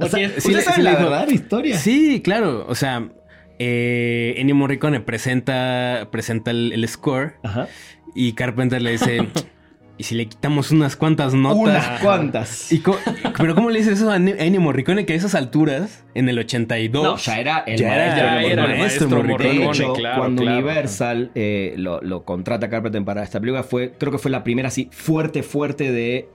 O 0.00 0.08
sea, 0.08 0.28
Porque- 0.28 0.38
¿ustedes 0.38 0.64
sí 0.66 0.78
le- 0.78 0.82
la 0.84 0.90
dijo- 0.90 1.02
verdadera 1.04 1.32
historia? 1.32 1.76
Sí, 1.78 2.20
claro. 2.22 2.66
O 2.68 2.74
sea, 2.74 3.08
eh, 3.58 4.34
Ennio 4.38 4.54
Morricone 4.56 5.00
presenta, 5.00 6.08
presenta 6.10 6.50
el, 6.50 6.72
el 6.72 6.86
score 6.88 7.34
Ajá. 7.44 7.68
Y 8.14 8.32
Carpenter 8.32 8.80
le 8.82 8.92
dice, 8.92 9.26
¿y 9.98 10.04
si 10.04 10.14
le 10.14 10.26
quitamos 10.26 10.70
unas 10.70 10.96
cuantas 10.96 11.34
notas? 11.34 11.58
Unas 11.58 12.00
cuantas. 12.00 12.72
Y 12.72 12.82
pero 13.36 13.54
¿cómo 13.54 13.70
le 13.70 13.78
dices 13.80 13.98
eso 14.00 14.10
a 14.10 14.16
Ennio 14.16 14.60
Morricone 14.60 15.04
que 15.06 15.12
a 15.12 15.16
esas 15.16 15.34
alturas, 15.34 16.04
en 16.14 16.28
el 16.28 16.38
82... 16.38 17.02
No, 17.04 17.16
ya 17.16 17.38
era 17.40 17.58
el 17.66 17.78
Ya 17.78 17.94
era- 17.94 18.04
maestro. 18.32 18.50
era 18.50 18.50
el 18.50 18.56
Morricone. 18.56 18.78
maestro 18.78 19.08
Morricone. 19.10 19.58
De 19.58 19.64
hecho, 19.66 19.92
claro, 19.94 20.18
cuando 20.18 20.42
claro. 20.42 20.58
Universal 20.58 21.30
eh, 21.34 21.74
lo, 21.76 22.00
lo 22.02 22.24
contrata 22.24 22.66
a 22.66 22.70
Carpenter 22.70 23.04
para 23.04 23.22
esta 23.22 23.40
película, 23.40 23.62
fue, 23.62 23.92
creo 23.98 24.12
que 24.12 24.18
fue 24.18 24.30
la 24.30 24.44
primera 24.44 24.68
así 24.68 24.88
fuerte, 24.92 25.42
fuerte 25.42 25.90
de, 25.92 26.28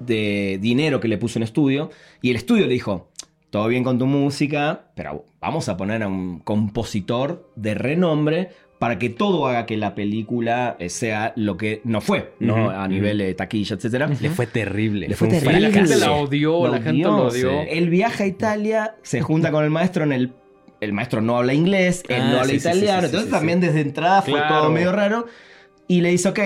de 0.00 0.58
dinero 0.60 1.00
que 1.00 1.08
le 1.08 1.18
puso 1.18 1.38
en 1.38 1.42
estudio. 1.42 1.90
Y 2.22 2.30
el 2.30 2.36
estudio 2.36 2.66
le 2.66 2.72
dijo, 2.74 3.10
todo 3.50 3.68
bien 3.68 3.84
con 3.84 3.98
tu 3.98 4.06
música, 4.06 4.90
pero 4.94 5.24
vamos 5.40 5.68
a 5.68 5.76
poner 5.76 6.02
a 6.02 6.08
un 6.08 6.40
compositor 6.40 7.50
de 7.56 7.74
renombre 7.74 8.50
para 8.78 8.98
que 8.98 9.08
todo 9.10 9.46
haga 9.46 9.66
que 9.66 9.76
la 9.76 9.94
película 9.94 10.76
eh, 10.78 10.88
sea 10.88 11.32
lo 11.36 11.56
que 11.56 11.80
no 11.84 12.00
fue, 12.00 12.32
¿no? 12.38 12.70
A 12.70 12.86
nivel 12.86 13.18
de 13.18 13.34
taquilla, 13.34 13.74
etcétera. 13.76 14.06
Le 14.20 14.30
fue 14.30 14.46
terrible. 14.46 15.08
Le 15.08 15.16
fue 15.16 15.28
terrible. 15.28 15.60
La 15.60 15.70
gente 15.72 15.96
la 15.96 16.12
odió, 16.12 16.66
Lo 16.66 16.72
la 16.72 16.80
gente 16.80 17.02
lo 17.02 17.26
odió. 17.26 17.50
sí. 17.62 17.68
Él 17.70 17.90
viaja 17.90 18.24
a 18.24 18.26
Italia, 18.26 18.94
se 19.02 19.20
junta 19.20 19.50
con 19.50 19.64
el 19.64 19.70
maestro 19.70 20.04
en 20.04 20.12
el. 20.12 20.32
El 20.80 20.92
maestro 20.92 21.20
no 21.20 21.36
habla 21.38 21.54
inglés, 21.54 22.04
él 22.08 22.20
Ah, 22.22 22.30
no 22.30 22.38
habla 22.38 22.50
sí, 22.50 22.56
italiano, 22.56 23.00
sí, 23.00 23.00
sí, 23.00 23.06
entonces 23.06 23.24
sí, 23.30 23.30
también 23.32 23.60
desde 23.60 23.80
entrada 23.80 24.22
fue 24.22 24.34
Claro. 24.34 24.60
todo 24.60 24.70
medio 24.70 24.92
raro. 24.92 25.26
Y 25.88 26.02
le 26.02 26.10
dice, 26.10 26.28
ok, 26.28 26.38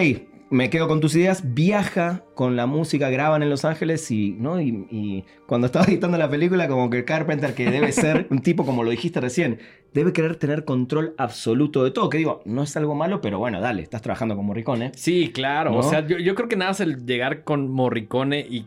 me 0.52 0.68
quedo 0.68 0.86
con 0.86 1.00
tus 1.00 1.16
ideas, 1.16 1.54
viaja 1.54 2.24
con 2.34 2.56
la 2.56 2.66
música, 2.66 3.08
graban 3.08 3.42
en 3.42 3.48
Los 3.48 3.64
Ángeles 3.64 4.10
y, 4.10 4.32
¿no? 4.32 4.60
y, 4.60 4.86
y 4.90 5.24
cuando 5.46 5.66
estaba 5.66 5.86
editando 5.86 6.18
la 6.18 6.28
película, 6.28 6.68
como 6.68 6.90
que 6.90 7.06
Carpenter, 7.06 7.54
que 7.54 7.70
debe 7.70 7.90
ser 7.90 8.26
un 8.30 8.40
tipo, 8.40 8.66
como 8.66 8.84
lo 8.84 8.90
dijiste 8.90 9.18
recién, 9.20 9.60
debe 9.94 10.12
querer 10.12 10.36
tener 10.36 10.66
control 10.66 11.14
absoluto 11.16 11.82
de 11.84 11.90
todo. 11.90 12.10
Que 12.10 12.18
digo, 12.18 12.42
no 12.44 12.62
es 12.62 12.76
algo 12.76 12.94
malo, 12.94 13.22
pero 13.22 13.38
bueno, 13.38 13.60
dale, 13.60 13.82
estás 13.82 14.02
trabajando 14.02 14.36
con 14.36 14.44
Morricone. 14.44 14.92
Sí, 14.94 15.30
claro. 15.32 15.70
¿No? 15.70 15.78
O 15.78 15.82
sea, 15.82 16.06
yo, 16.06 16.18
yo 16.18 16.34
creo 16.34 16.48
que 16.48 16.56
nada 16.56 16.72
más 16.72 16.80
el 16.80 17.06
llegar 17.06 17.44
con 17.44 17.70
Morricone 17.70 18.40
y 18.40 18.66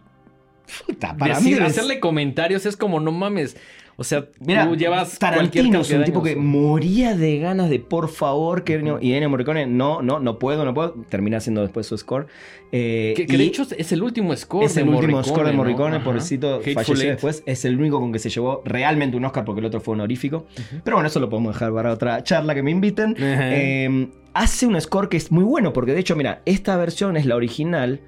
Puta, 0.88 1.16
para 1.16 1.40
mí 1.40 1.54
hacerle 1.54 2.00
comentarios 2.00 2.66
es 2.66 2.76
como, 2.76 3.00
no 3.00 3.12
mames. 3.12 3.56
O 3.98 4.04
sea, 4.04 4.26
Mira, 4.40 4.68
tú 4.68 4.76
llevas 4.76 5.18
Tarantino 5.20 5.80
es 5.82 5.92
un 5.92 6.04
tipo 6.04 6.22
que 6.22 6.36
moría 6.36 7.16
de 7.16 7.40
ganas 7.40 7.70
de 7.70 7.80
por 7.80 8.10
favor 8.10 8.64
que 8.64 8.80
Ennio- 8.82 9.00
y 9.02 9.14
Ennio 9.14 9.30
Morricone 9.30 9.66
no, 9.68 10.02
no, 10.02 10.20
no 10.20 10.38
puedo, 10.38 10.66
no 10.66 10.74
puedo. 10.74 10.94
Termina 11.10 11.38
haciendo 11.38 11.62
después 11.62 11.88
su 11.88 11.98
score. 11.98 12.28
Eh, 12.72 13.14
Que, 13.16 13.26
que 13.26 13.36
y 13.36 13.38
de 13.38 13.44
hecho 13.46 13.64
es 13.78 13.92
el 13.94 14.04
último 14.04 14.36
score 14.36 14.66
es 14.66 14.76
de 14.76 14.82
el 14.82 14.90
último 14.90 15.14
Morricone, 15.14 15.24
score 15.34 15.46
de 15.46 15.52
¿no? 15.54 15.58
Morricone, 15.58 15.96
Ajá. 15.98 16.04
pobrecito, 16.06 16.56
Hateful 16.56 16.74
falleció 16.74 16.96
Eight. 16.96 17.12
después. 17.14 17.44
Es 17.46 17.64
el 17.64 17.80
único 17.80 18.00
con 18.02 18.12
que 18.12 18.20
se 18.20 18.30
llevó 18.30 18.62
realmente 18.66 19.16
un 19.16 19.24
Oscar 19.26 19.46
porque 19.46 19.60
el 19.60 19.66
otro 19.66 19.80
fue 19.80 19.94
honorífico. 19.94 20.46
Pero 20.84 20.98
bueno, 20.98 21.08
eso 21.08 21.20
lo 21.22 21.30
podemos 21.30 21.54
dejar 21.54 21.72
para 21.74 21.94
otra 21.94 22.22
charla 22.24 22.54
que 22.54 22.64
me 22.64 22.72
inviten. 22.72 23.16
Eh, 23.18 24.10
hace 24.34 24.68
un 24.68 24.80
score 24.82 25.08
que 25.08 25.16
es 25.16 25.32
muy 25.32 25.46
bueno 25.46 25.72
porque 25.72 25.94
de 25.94 26.02
hecho, 26.02 26.16
mira, 26.18 26.42
esta 26.46 26.76
versión 26.76 27.16
es 27.16 27.26
la 27.26 27.36
original. 27.38 28.02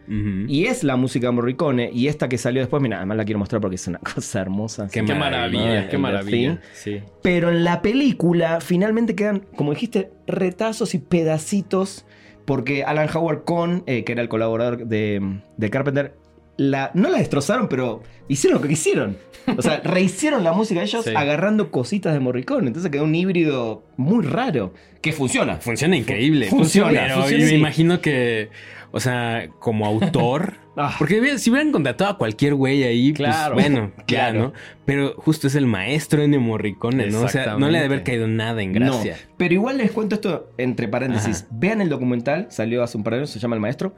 Y 0.49 0.65
es 0.65 0.83
la 0.83 0.95
música 0.97 1.27
de 1.27 1.31
Morricone. 1.33 1.89
Y 1.93 2.07
esta 2.07 2.27
que 2.27 2.37
salió 2.37 2.61
después, 2.61 2.81
mira, 2.83 2.97
además 2.97 3.17
la 3.17 3.25
quiero 3.25 3.39
mostrar 3.39 3.61
porque 3.61 3.75
es 3.75 3.87
una 3.87 3.99
cosa 4.15 4.41
hermosa. 4.41 4.87
Qué 4.91 5.05
Qué 5.05 5.13
maravilla, 5.15 5.76
maravilla, 5.77 5.85
el 5.85 5.89
qué 5.89 5.97
maravilla. 5.97 6.49
Thing. 6.51 6.59
Sí. 6.73 7.01
Pero 7.21 7.49
en 7.49 7.63
la 7.63 7.81
película 7.81 8.59
finalmente 8.61 9.15
quedan, 9.15 9.39
como 9.55 9.73
dijiste, 9.73 10.11
retazos 10.27 10.93
y 10.95 10.99
pedacitos. 10.99 12.05
Porque 12.45 12.83
Alan 12.85 13.09
Howard 13.13 13.43
Con, 13.43 13.83
eh, 13.87 14.05
que 14.05 14.13
era 14.13 14.21
el 14.21 14.29
colaborador 14.29 14.87
de, 14.87 15.39
de 15.57 15.69
Carpenter, 15.69 16.15
la, 16.55 16.91
no 16.93 17.09
la 17.09 17.17
destrozaron, 17.19 17.67
pero 17.67 18.03
hicieron 18.29 18.57
lo 18.59 18.63
que 18.63 18.69
quisieron. 18.69 19.17
O 19.57 19.61
sea, 19.61 19.79
rehicieron 19.83 20.43
la 20.45 20.53
música 20.53 20.81
ellos 20.81 21.03
Sí. 21.03 21.11
agarrando 21.15 21.71
cositas 21.71 22.13
de 22.13 22.19
Morricone. 22.21 22.67
Entonces 22.67 22.89
quedó 22.89 23.03
un 23.03 23.13
híbrido 23.15 23.83
muy 23.97 24.25
raro. 24.25 24.73
Que 25.01 25.11
funciona. 25.11 25.57
Funciona 25.57 25.97
increíble. 25.97 26.47
Funciona, 26.47 26.89
Pero 27.01 27.15
funciona, 27.15 27.43
yo 27.43 27.49
me 27.51 27.57
imagino 27.57 27.99
que, 28.01 28.49
o 28.97 28.99
sea, 28.99 29.49
como 29.59 29.85
autor. 29.85 30.55
Ah. 30.79 30.93
Porque 30.99 31.39
si 31.39 31.49
hubieran 31.49 31.71
contratado 31.71 32.11
a 32.11 32.17
cualquier 32.19 32.53
güey 32.53 32.83
ahí, 32.83 33.11
Claro. 33.11 33.55
pues 33.55 33.67
bueno, 33.67 33.91
ya, 33.97 34.05
Claro. 34.05 34.39
¿no? 34.39 34.53
Pero 34.85 35.15
justo 35.17 35.47
es 35.47 35.55
el 35.55 35.65
maestro 35.65 36.21
en 36.21 36.39
Morricone, 36.39 37.07
¿no? 37.07 37.21
O 37.21 37.27
sea, 37.29 37.57
no 37.57 37.67
le 37.71 37.79
ha 37.79 37.81
de 37.81 37.87
haber 37.87 38.03
caído 38.03 38.27
nada 38.27 38.61
en 38.61 38.73
gracia. 38.73 39.15
No, 39.15 39.33
pero 39.37 39.55
igual 39.55 39.79
les 39.79 39.89
cuento 39.89 40.13
esto 40.13 40.51
entre 40.59 40.87
paréntesis. 40.87 41.45
Ajá. 41.47 41.47
Vean 41.49 41.81
el 41.81 41.89
documental, 41.89 42.45
salió 42.51 42.83
hace 42.83 42.95
un 42.95 43.03
par 43.03 43.13
de 43.13 43.17
años, 43.21 43.31
se 43.31 43.39
llama 43.39 43.55
El 43.55 43.61
Maestro. 43.61 43.95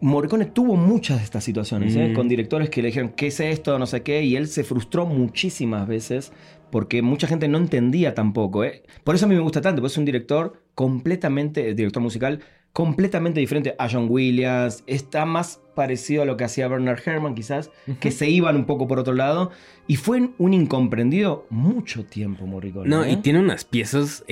Morricone 0.00 0.46
tuvo 0.46 0.74
muchas 0.74 1.18
de 1.18 1.24
estas 1.24 1.44
situaciones, 1.44 1.94
¿eh? 1.94 2.08
Mm. 2.08 2.14
con 2.14 2.26
directores 2.28 2.70
que 2.70 2.82
le 2.82 2.88
dijeron, 2.88 3.10
¿qué 3.10 3.28
es 3.28 3.38
esto? 3.38 3.78
No 3.78 3.86
sé 3.86 4.02
qué, 4.02 4.24
y 4.24 4.34
él 4.34 4.48
se 4.48 4.64
frustró 4.64 5.06
muchísimas 5.06 5.86
veces 5.86 6.32
porque 6.72 7.02
mucha 7.02 7.28
gente 7.28 7.46
no 7.46 7.58
entendía 7.58 8.14
tampoco. 8.16 8.64
¿eh? 8.64 8.82
Por 9.04 9.14
eso 9.14 9.26
a 9.26 9.28
mí 9.28 9.36
me 9.36 9.42
gusta 9.42 9.60
tanto, 9.60 9.80
porque 9.80 9.92
es 9.92 9.98
un 9.98 10.04
director 10.06 10.64
completamente, 10.74 11.72
director 11.74 12.02
musical, 12.02 12.40
completamente 12.72 13.40
diferente 13.40 13.74
a 13.78 13.88
John 13.88 14.06
Williams, 14.08 14.84
está 14.86 15.24
más 15.24 15.60
parecido 15.74 16.22
a 16.22 16.24
lo 16.26 16.36
que 16.36 16.44
hacía 16.44 16.68
Bernard 16.68 17.00
Herrmann 17.04 17.34
quizás, 17.34 17.70
que 18.00 18.10
se 18.10 18.28
iban 18.28 18.54
un 18.56 18.64
poco 18.66 18.86
por 18.86 18.98
otro 18.98 19.14
lado, 19.14 19.50
y 19.86 19.96
fue 19.96 20.30
un 20.38 20.54
incomprendido 20.54 21.46
mucho 21.50 22.04
tiempo 22.04 22.46
Morricone. 22.46 22.88
No, 22.88 23.02
¿eh? 23.04 23.12
y 23.12 23.16
tiene 23.16 23.40
unas 23.40 23.64
piezas 23.64 24.24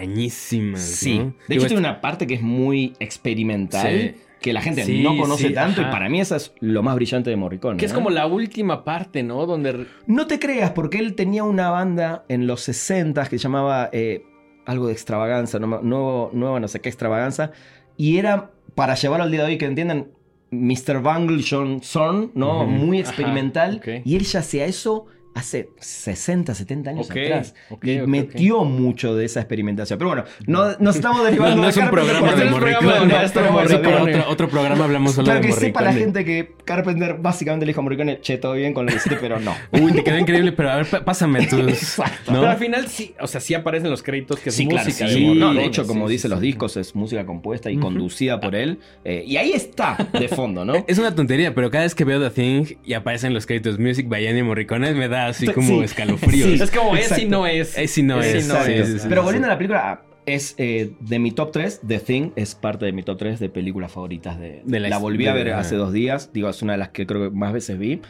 extrañísimas. 0.00 0.80
Sí. 0.82 1.18
¿no? 1.18 1.24
De 1.24 1.32
Digo, 1.48 1.60
hecho, 1.62 1.68
tiene 1.68 1.80
una 1.80 2.00
parte 2.00 2.26
que 2.26 2.34
es 2.34 2.42
muy 2.42 2.94
experimental. 2.98 4.14
Sí. 4.14 4.14
Que 4.40 4.52
la 4.52 4.60
gente 4.60 4.84
Sí, 4.84 5.02
no 5.02 5.16
conoce 5.16 5.48
sí, 5.48 5.54
tanto. 5.54 5.80
ajá. 5.80 5.90
Y 5.90 5.92
para 5.92 6.08
mí, 6.08 6.20
esa 6.20 6.36
es 6.36 6.52
lo 6.60 6.82
más 6.82 6.94
brillante 6.94 7.30
de 7.30 7.36
Morricone. 7.36 7.78
Que 7.78 7.86
es 7.86 7.92
¿eh? 7.92 7.94
como 7.94 8.10
la 8.10 8.26
última 8.26 8.84
parte, 8.84 9.22
¿no? 9.22 9.46
Donde 9.46 9.86
No 10.06 10.26
te 10.26 10.38
creas, 10.38 10.70
porque 10.72 10.98
él 10.98 11.14
tenía 11.14 11.42
una 11.42 11.70
banda 11.70 12.24
en 12.28 12.46
los 12.46 12.60
60 12.60 13.24
que 13.28 13.38
se 13.38 13.42
llamaba 13.42 13.88
eh, 13.92 14.24
algo 14.66 14.86
de 14.86 14.92
extravaganza, 14.92 15.58
no, 15.58 15.80
nuevo, 15.80 16.30
nueva 16.34 16.60
no 16.60 16.68
sé 16.68 16.80
qué 16.80 16.88
extravaganza. 16.90 17.50
Y 17.96 18.18
era, 18.18 18.50
para 18.74 18.94
llevarlo 18.94 19.24
al 19.24 19.30
día 19.30 19.40
de 19.40 19.46
hoy, 19.46 19.58
que 19.58 19.66
entiendan, 19.66 20.08
Mr. 20.50 21.00
Bungle 21.00 21.44
John 21.48 21.80
Zorn, 21.82 22.30
¿no? 22.34 22.66
Muy 22.66 23.00
Ajá, 23.00 23.08
experimental. 23.08 23.82
Y 24.04 24.16
él 24.16 24.24
ya 24.24 24.40
hacía 24.40 24.66
eso 24.66 25.06
hace 25.36 25.68
60, 25.78 26.54
70 26.54 26.90
años 26.90 27.06
Ok, 27.10 27.16
atrás. 27.18 27.54
ok, 27.70 27.84
y 27.84 28.00
ok, 28.00 28.06
metió 28.08 28.64
mucho 28.64 29.14
de 29.14 29.26
esa 29.26 29.40
experimentación. 29.40 29.98
Pero 29.98 30.08
bueno, 30.08 30.24
no, 30.46 30.76
nos 30.78 30.96
estamos 30.96 31.22
derivando 31.24 31.56
No, 31.56 31.62
no 31.62 31.66
de 31.66 31.70
es 31.70 31.76
un 31.76 31.90
programa 31.90 32.32
de 32.32 32.36
no 32.36 32.40
es 32.40 32.44
un 32.46 32.50
Morricone. 32.52 32.86
programa 32.86 33.20
de 33.20 33.26
No, 33.26 33.32
pero 33.34 33.52
Morricone. 33.52 33.68
Sí, 33.68 33.82
Morricone. 33.90 34.16
otro, 34.20 34.32
otro 34.32 34.48
programa 34.48 34.84
hablamos 34.84 35.12
solo 35.12 35.24
Claro 35.26 35.40
de 35.40 35.46
que 35.46 35.52
sepa 35.52 35.82
la 35.82 35.90
Morricone. 35.92 36.04
gente 36.12 36.24
que 36.24 36.54
Carpenter 36.64 37.16
básicamente 37.20 37.66
le 37.66 37.70
dijo 37.70 37.80
a 37.80 37.84
Morricone, 37.84 38.20
che, 38.20 38.38
todo 38.38 38.54
bien 38.54 38.72
con 38.74 38.86
lo 38.86 38.90
que 38.92 38.96
hiciste, 38.96 39.18
pero 39.20 39.38
no. 39.38 39.54
Uy, 39.72 39.92
te 39.92 40.02
quedó 40.02 40.18
increíble, 40.18 40.52
pero 40.52 40.70
a 40.70 40.76
ver, 40.76 40.86
pásame 41.04 41.46
tus. 41.46 41.60
Exacto. 41.68 42.32
¿no? 42.32 42.40
Pero 42.40 42.50
al 42.52 42.56
final 42.58 42.88
sí, 42.88 43.14
o 43.20 43.26
sea, 43.26 43.40
sí 43.40 43.52
aparecen 43.54 43.90
los 43.90 44.02
créditos 44.02 44.40
que 44.40 44.48
es 44.48 44.54
Sí, 44.54 44.66
claro, 44.66 44.86
música 44.86 45.06
sí. 45.08 45.14
de 45.14 45.20
No, 45.20 45.28
Morricone. 45.34 45.60
de 45.60 45.66
hecho, 45.66 45.86
como 45.86 46.06
Sí, 46.08 46.12
dice 46.12 46.22
sí, 46.22 46.28
los 46.28 46.40
sí. 46.40 46.46
discos, 46.46 46.76
es 46.78 46.94
música 46.94 47.26
compuesta 47.26 47.70
y 47.70 47.76
conducida 47.76 48.40
por 48.40 48.54
él. 48.54 48.78
Eh, 49.04 49.22
y 49.26 49.36
ahí 49.36 49.52
está, 49.52 49.98
de 50.18 50.28
fondo, 50.28 50.64
¿no? 50.64 50.72
Es 50.88 50.98
una 50.98 51.14
tontería, 51.14 51.54
pero 51.54 51.70
cada 51.70 51.84
vez 51.84 51.94
que 51.94 52.04
veo 52.04 52.20
The 52.20 52.30
Thing 52.30 52.76
y 52.84 52.94
aparecen 52.94 53.34
los 53.34 53.44
créditos 53.44 53.78
Music 53.78 54.08
by 54.08 54.26
Ennio 54.26 54.44
Morricone, 54.44 54.94
me 54.94 55.08
da 55.08 55.25
así 55.26 55.46
como 55.48 55.78
Sí. 55.78 55.84
escalofríos. 55.84 56.48
Sí. 56.58 56.62
Es 56.62 56.70
como 56.70 56.96
es 56.96 57.18
y 57.18 57.24
no 57.26 57.46
es. 57.46 57.76
Es 57.78 57.96
y 57.98 58.02
no 58.02 58.20
Es 58.20 58.34
y 58.34 58.38
es. 58.38 58.48
no 58.48 58.64
sí, 58.64 58.72
es. 58.72 58.86
sí, 58.88 58.98
sí, 59.00 59.06
Pero 59.08 59.22
sí. 59.22 59.24
volviendo 59.24 59.46
a 59.46 59.50
la 59.50 59.58
película, 59.58 60.02
es 60.26 60.54
eh, 60.58 60.92
de 61.00 61.18
mi 61.18 61.30
top 61.32 61.52
3. 61.52 61.80
The 61.86 61.98
Thing 62.00 62.30
es 62.36 62.54
parte 62.54 62.84
de 62.86 62.92
mi 62.92 63.02
top 63.02 63.18
3 63.18 63.38
de 63.40 63.48
películas 63.48 63.92
favoritas. 63.92 64.38
De, 64.40 64.62
De 64.64 64.80
la 64.80 64.88
la, 64.88 64.98
volví 64.98 65.26
a 65.26 65.32
ver 65.34 65.52
hace 65.52 65.76
dos 65.76 65.92
días. 65.92 66.30
Digo, 66.32 66.48
es 66.48 66.62
una 66.62 66.72
de 66.72 66.78
las 66.78 66.88
que 66.90 67.06
creo 67.06 67.30
que 67.30 67.36
más 67.36 67.52
veces 67.52 67.78
vi. 67.78 68.00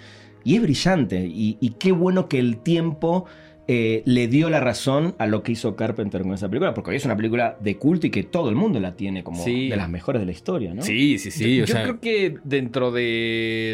Y 0.45 0.57
es 0.57 0.63
brillante. 0.63 1.27
Y, 1.27 1.59
y 1.61 1.71
qué 1.71 1.93
bueno 1.93 2.29
que 2.29 2.39
el 2.39 2.59
tiempo 2.59 3.27
eh, 3.69 4.03
le 4.07 4.29
dio 4.29 4.49
la 4.49 4.61
razón 4.61 5.17
a 5.19 5.27
lo 5.27 5.43
que 5.43 5.51
hizo 5.53 5.75
Carpenter 5.77 6.23
con 6.23 6.33
esa 6.33 6.49
película. 6.49 6.73
Porque 6.73 6.91
hoy 6.91 6.97
es 6.97 7.05
una 7.05 7.17
película 7.17 7.59
de 7.61 7.77
culto 7.77 8.07
y 8.07 8.11
que 8.11 8.23
todo 8.23 8.49
el 8.49 8.55
mundo 8.55 8.79
la 8.81 8.95
tiene 8.97 9.25
como 9.25 9.43
Sí. 9.45 9.69
de 9.69 9.77
las 9.77 9.91
mejores 9.91 10.23
de 10.23 10.27
la 10.27 10.33
historia, 10.33 10.73
¿no? 10.73 10.83
Sí, 10.83 11.19
sí, 11.19 11.31
sí. 11.33 11.57
yo 11.57 11.65
o 11.65 11.67
yo 11.67 11.73
sea, 11.75 11.83
creo 11.83 12.01
que 12.01 12.37
dentro 12.45 12.93
de 12.93 13.73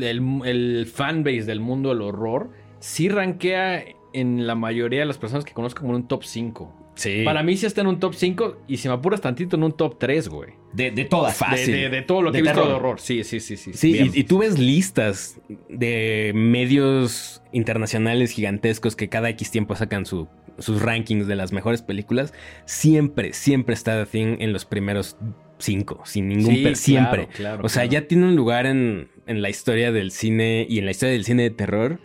el, 0.00 0.22
el 0.46 0.86
fanbase 0.92 1.42
del 1.44 1.60
mundo 1.60 1.90
del 1.90 2.00
horror, 2.02 2.50
sí 2.84 3.08
rankea 3.08 3.82
en 4.12 4.46
la 4.46 4.54
mayoría 4.54 5.00
de 5.00 5.06
las 5.06 5.16
personas 5.18 5.44
que 5.44 5.52
conozco 5.54 5.80
como 5.80 5.94
en 5.94 6.02
un 6.02 6.08
top 6.08 6.22
5. 6.24 6.92
sí. 6.96 7.22
Para 7.24 7.42
mí 7.42 7.56
sí 7.56 7.64
está 7.66 7.80
en 7.80 7.86
un 7.88 7.98
top 7.98 8.14
5 8.14 8.58
y 8.68 8.76
si 8.76 8.88
me 8.88 8.94
apuras 8.94 9.20
tantito 9.20 9.56
en 9.56 9.62
un 9.64 9.72
top 9.72 9.98
3, 9.98 10.28
güey. 10.28 10.50
De, 10.74 10.90
de 10.90 11.04
todas. 11.04 11.32
De, 11.38 11.44
Fácil. 11.46 11.72
de- 11.74 11.88
de 11.88 12.02
todo 12.02 12.20
lo 12.22 12.30
que 12.30 12.38
he 12.38 12.42
visto 12.42 12.54
terror. 12.54 12.68
de 12.68 12.74
horror. 12.74 13.00
Sí, 13.00 13.24
sí, 13.24 13.40
sí, 13.40 13.56
sí. 13.56 13.72
Sí, 13.72 14.10
y, 14.14 14.20
y 14.20 14.24
tú 14.24 14.38
ves 14.38 14.58
listas 14.58 15.40
de 15.68 16.32
medios 16.34 17.42
internacionales 17.52 18.30
gigantescos 18.32 18.94
que 18.96 19.08
cada 19.08 19.28
X 19.30 19.50
tiempo 19.50 19.74
sacan 19.76 20.04
su- 20.06 20.28
sus 20.58 20.82
rankings 20.82 21.26
de 21.26 21.34
las 21.36 21.52
mejores 21.52 21.82
películas. 21.82 22.32
Siempre, 22.66 23.32
siempre 23.32 23.74
está 23.74 24.04
The 24.04 24.10
Thing 24.10 24.36
en 24.40 24.52
los 24.52 24.64
primeros 24.64 25.16
cinco, 25.58 26.02
sin 26.04 26.28
ningún 26.28 26.54
Sí, 26.56 26.62
per- 26.62 26.76
siempre. 26.76 27.26
claro, 27.26 27.36
claro, 27.36 27.64
o 27.64 27.68
sea, 27.68 27.82
claro. 27.82 27.92
ya 28.02 28.08
tiene 28.08 28.24
un 28.26 28.36
lugar 28.36 28.66
en, 28.66 29.08
en 29.26 29.42
la 29.42 29.48
historia 29.50 29.90
del 29.92 30.10
cine 30.12 30.66
y 30.68 30.78
en 30.78 30.84
la 30.84 30.90
historia 30.92 31.12
del 31.14 31.24
cine 31.24 31.42
de 31.44 31.50
terror 31.50 31.98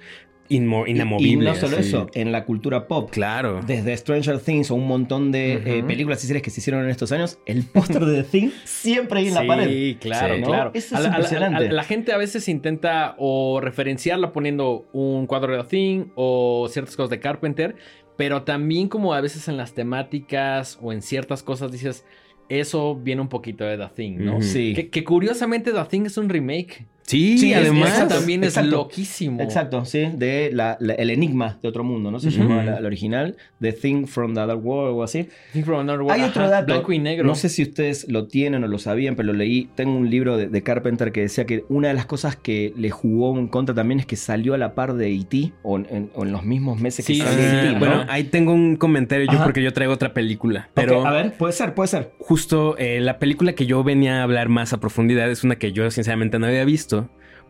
inmo- 0.50 0.86
Y- 0.88 0.92
inamovible. 0.92 1.32
Y, 1.34 1.36
no 1.38 1.56
solo 1.56 1.78
así. 1.78 1.90
eso, 1.90 2.08
en 2.14 2.32
la 2.32 2.46
cultura 2.46 2.88
pop. 2.88 3.10
Claro. 3.12 3.62
Desde 3.66 3.96
Stranger 3.96 4.40
Things 4.40 4.72
o 4.72 4.76
un 4.76 4.88
montón 4.88 5.32
de 5.32 5.54
eh, 5.80 5.84
películas 5.84 6.24
y 6.24 6.28
series 6.28 6.42
que 6.44 6.50
se 6.50 6.60
hicieron 6.60 6.84
en 6.84 6.90
estos 6.90 7.12
años, 7.12 7.40
el 7.46 7.64
póster 7.64 8.04
de 8.06 8.24
The 8.24 8.30
Thing 8.30 8.50
siempre 8.66 9.20
ahí 9.20 9.28
en 9.28 9.34
la 9.36 9.42
sí, 9.42 9.48
pared. 9.48 9.98
claro, 10.00 10.36
Sí. 10.36 10.42
¿no? 10.42 10.48
claro. 10.48 10.72
Eso 10.74 10.86
es 10.86 10.92
la- 10.92 10.98
a 10.98 11.02
la- 11.02 11.08
impresionante. 11.10 11.68
a 11.68 11.72
la 11.72 11.84
gente 11.84 12.12
a 12.14 12.18
veces 12.18 12.48
intenta 12.50 13.16
o 13.18 13.60
referenciarla 13.62 14.32
poniendo 14.32 14.88
un 14.94 15.28
cuadro 15.28 15.56
de 15.56 15.64
The 15.64 15.70
Thing 15.70 16.06
o 16.16 16.68
ciertas 16.70 16.96
cosas 16.96 17.10
de 17.12 17.20
Carpenter, 17.20 17.76
pero 18.18 18.44
también 18.44 18.90
como 18.90 19.14
a 19.14 19.22
veces 19.22 19.48
en 19.48 19.56
las 19.58 19.74
temáticas 19.74 20.78
o 20.82 20.92
en 20.92 21.02
ciertas 21.02 21.44
cosas 21.44 21.72
dices, 21.72 22.06
eso 22.50 22.96
viene 22.96 23.22
un 23.22 23.30
poquito 23.30 23.64
de 23.64 23.78
The 23.78 23.90
Thing, 23.96 24.18
¿no? 24.20 24.42
Sí. 24.42 24.74
Que, 24.74 24.90
que 24.90 25.04
curiosamente 25.04 25.72
The 25.72 25.86
Thing 25.86 26.06
es 26.06 26.18
un 26.18 26.30
remake. 26.30 26.88
Sí, 27.10 27.40
Sí, 27.40 27.54
además. 27.56 27.98
Eso 27.98 28.08
también 28.08 28.44
es 28.44 28.50
exacto. 28.50 28.70
loquísimo. 28.78 29.42
Exacto, 29.42 29.84
sí, 29.84 30.10
de 30.16 30.52
la- 30.54 30.78
la- 30.80 30.94
El 30.94 31.10
Enigma 31.10 31.58
de 31.62 31.68
otro 31.68 31.84
mundo, 31.84 32.12
¿no? 32.12 32.20
Se 32.20 32.28
Ujú. 32.28 32.38
llamaba 32.38 32.64
la, 32.64 32.80
la 32.80 32.86
original, 32.88 33.36
The 33.60 33.74
Thing 33.74 34.06
from 34.06 34.36
the 34.36 34.42
Other 34.42 34.58
World 34.58 34.96
o 34.96 35.02
así. 35.04 35.28
Think 35.54 35.66
from 35.66 35.80
another 35.80 36.02
world. 36.02 36.12
Hay 36.22 36.30
otro 36.30 36.44
Ajá, 36.44 36.52
dato, 36.52 36.66
Blanco 36.68 36.94
y 36.94 37.00
negro. 37.00 37.26
no 37.26 37.34
sé 37.34 37.50
si 37.50 37.64
ustedes 37.64 38.08
lo 38.10 38.28
tienen 38.28 38.64
o 38.64 38.68
lo 38.68 38.78
sabían, 38.78 39.16
pero 39.16 39.28
lo 39.28 39.34
leí. 39.34 39.70
Tengo 39.76 39.96
un 39.98 40.10
libro 40.12 40.38
de, 40.38 40.50
de 40.50 40.62
Carpenter 40.62 41.12
que 41.12 41.22
decía 41.22 41.46
que 41.46 41.64
una 41.68 41.88
de 41.88 41.96
las 41.96 42.06
cosas 42.06 42.36
que 42.36 42.74
le 42.78 42.92
jugó 42.92 43.36
en 43.40 43.48
contra 43.48 43.74
también 43.74 44.00
es 44.00 44.06
que 44.06 44.16
salió 44.16 44.54
a 44.54 44.60
la 44.60 44.76
par 44.76 44.94
de 44.94 45.12
E.T. 45.12 45.52
o 45.64 45.80
en, 45.80 46.12
o 46.14 46.24
en 46.24 46.32
los 46.32 46.44
mismos 46.44 46.80
meses 46.80 47.06
que 47.08 47.14
Sí, 47.16 47.20
salió 47.22 47.40
sí, 47.40 47.46
E.T., 47.46 47.68
sí. 47.70 47.74
¿no? 47.74 47.80
Bueno, 47.80 48.06
ahí 48.08 48.26
tengo 48.26 48.54
un 48.54 48.76
comentario 48.76 49.26
yo 49.26 49.32
Ajá. 49.34 49.46
porque 49.46 49.64
yo 49.64 49.74
traigo 49.74 49.94
otra 49.94 50.14
película. 50.14 50.70
Pero 50.76 51.08
a 51.08 51.12
ver, 51.12 51.34
puede 51.34 51.54
ser, 51.54 51.74
puede 51.74 51.88
ser. 51.88 52.12
justo 52.20 52.78
eh, 52.78 53.00
la 53.02 53.18
película 53.18 53.54
que 53.54 53.66
yo 53.66 53.84
venía 53.84 54.20
a 54.20 54.24
hablar 54.24 54.50
más 54.50 54.74
a 54.74 54.80
profundidad 54.80 55.30
es 55.32 55.44
una 55.44 55.56
que 55.56 55.72
yo 55.72 55.90
sinceramente 55.90 56.38
no 56.38 56.46
había 56.46 56.66
visto 56.66 56.99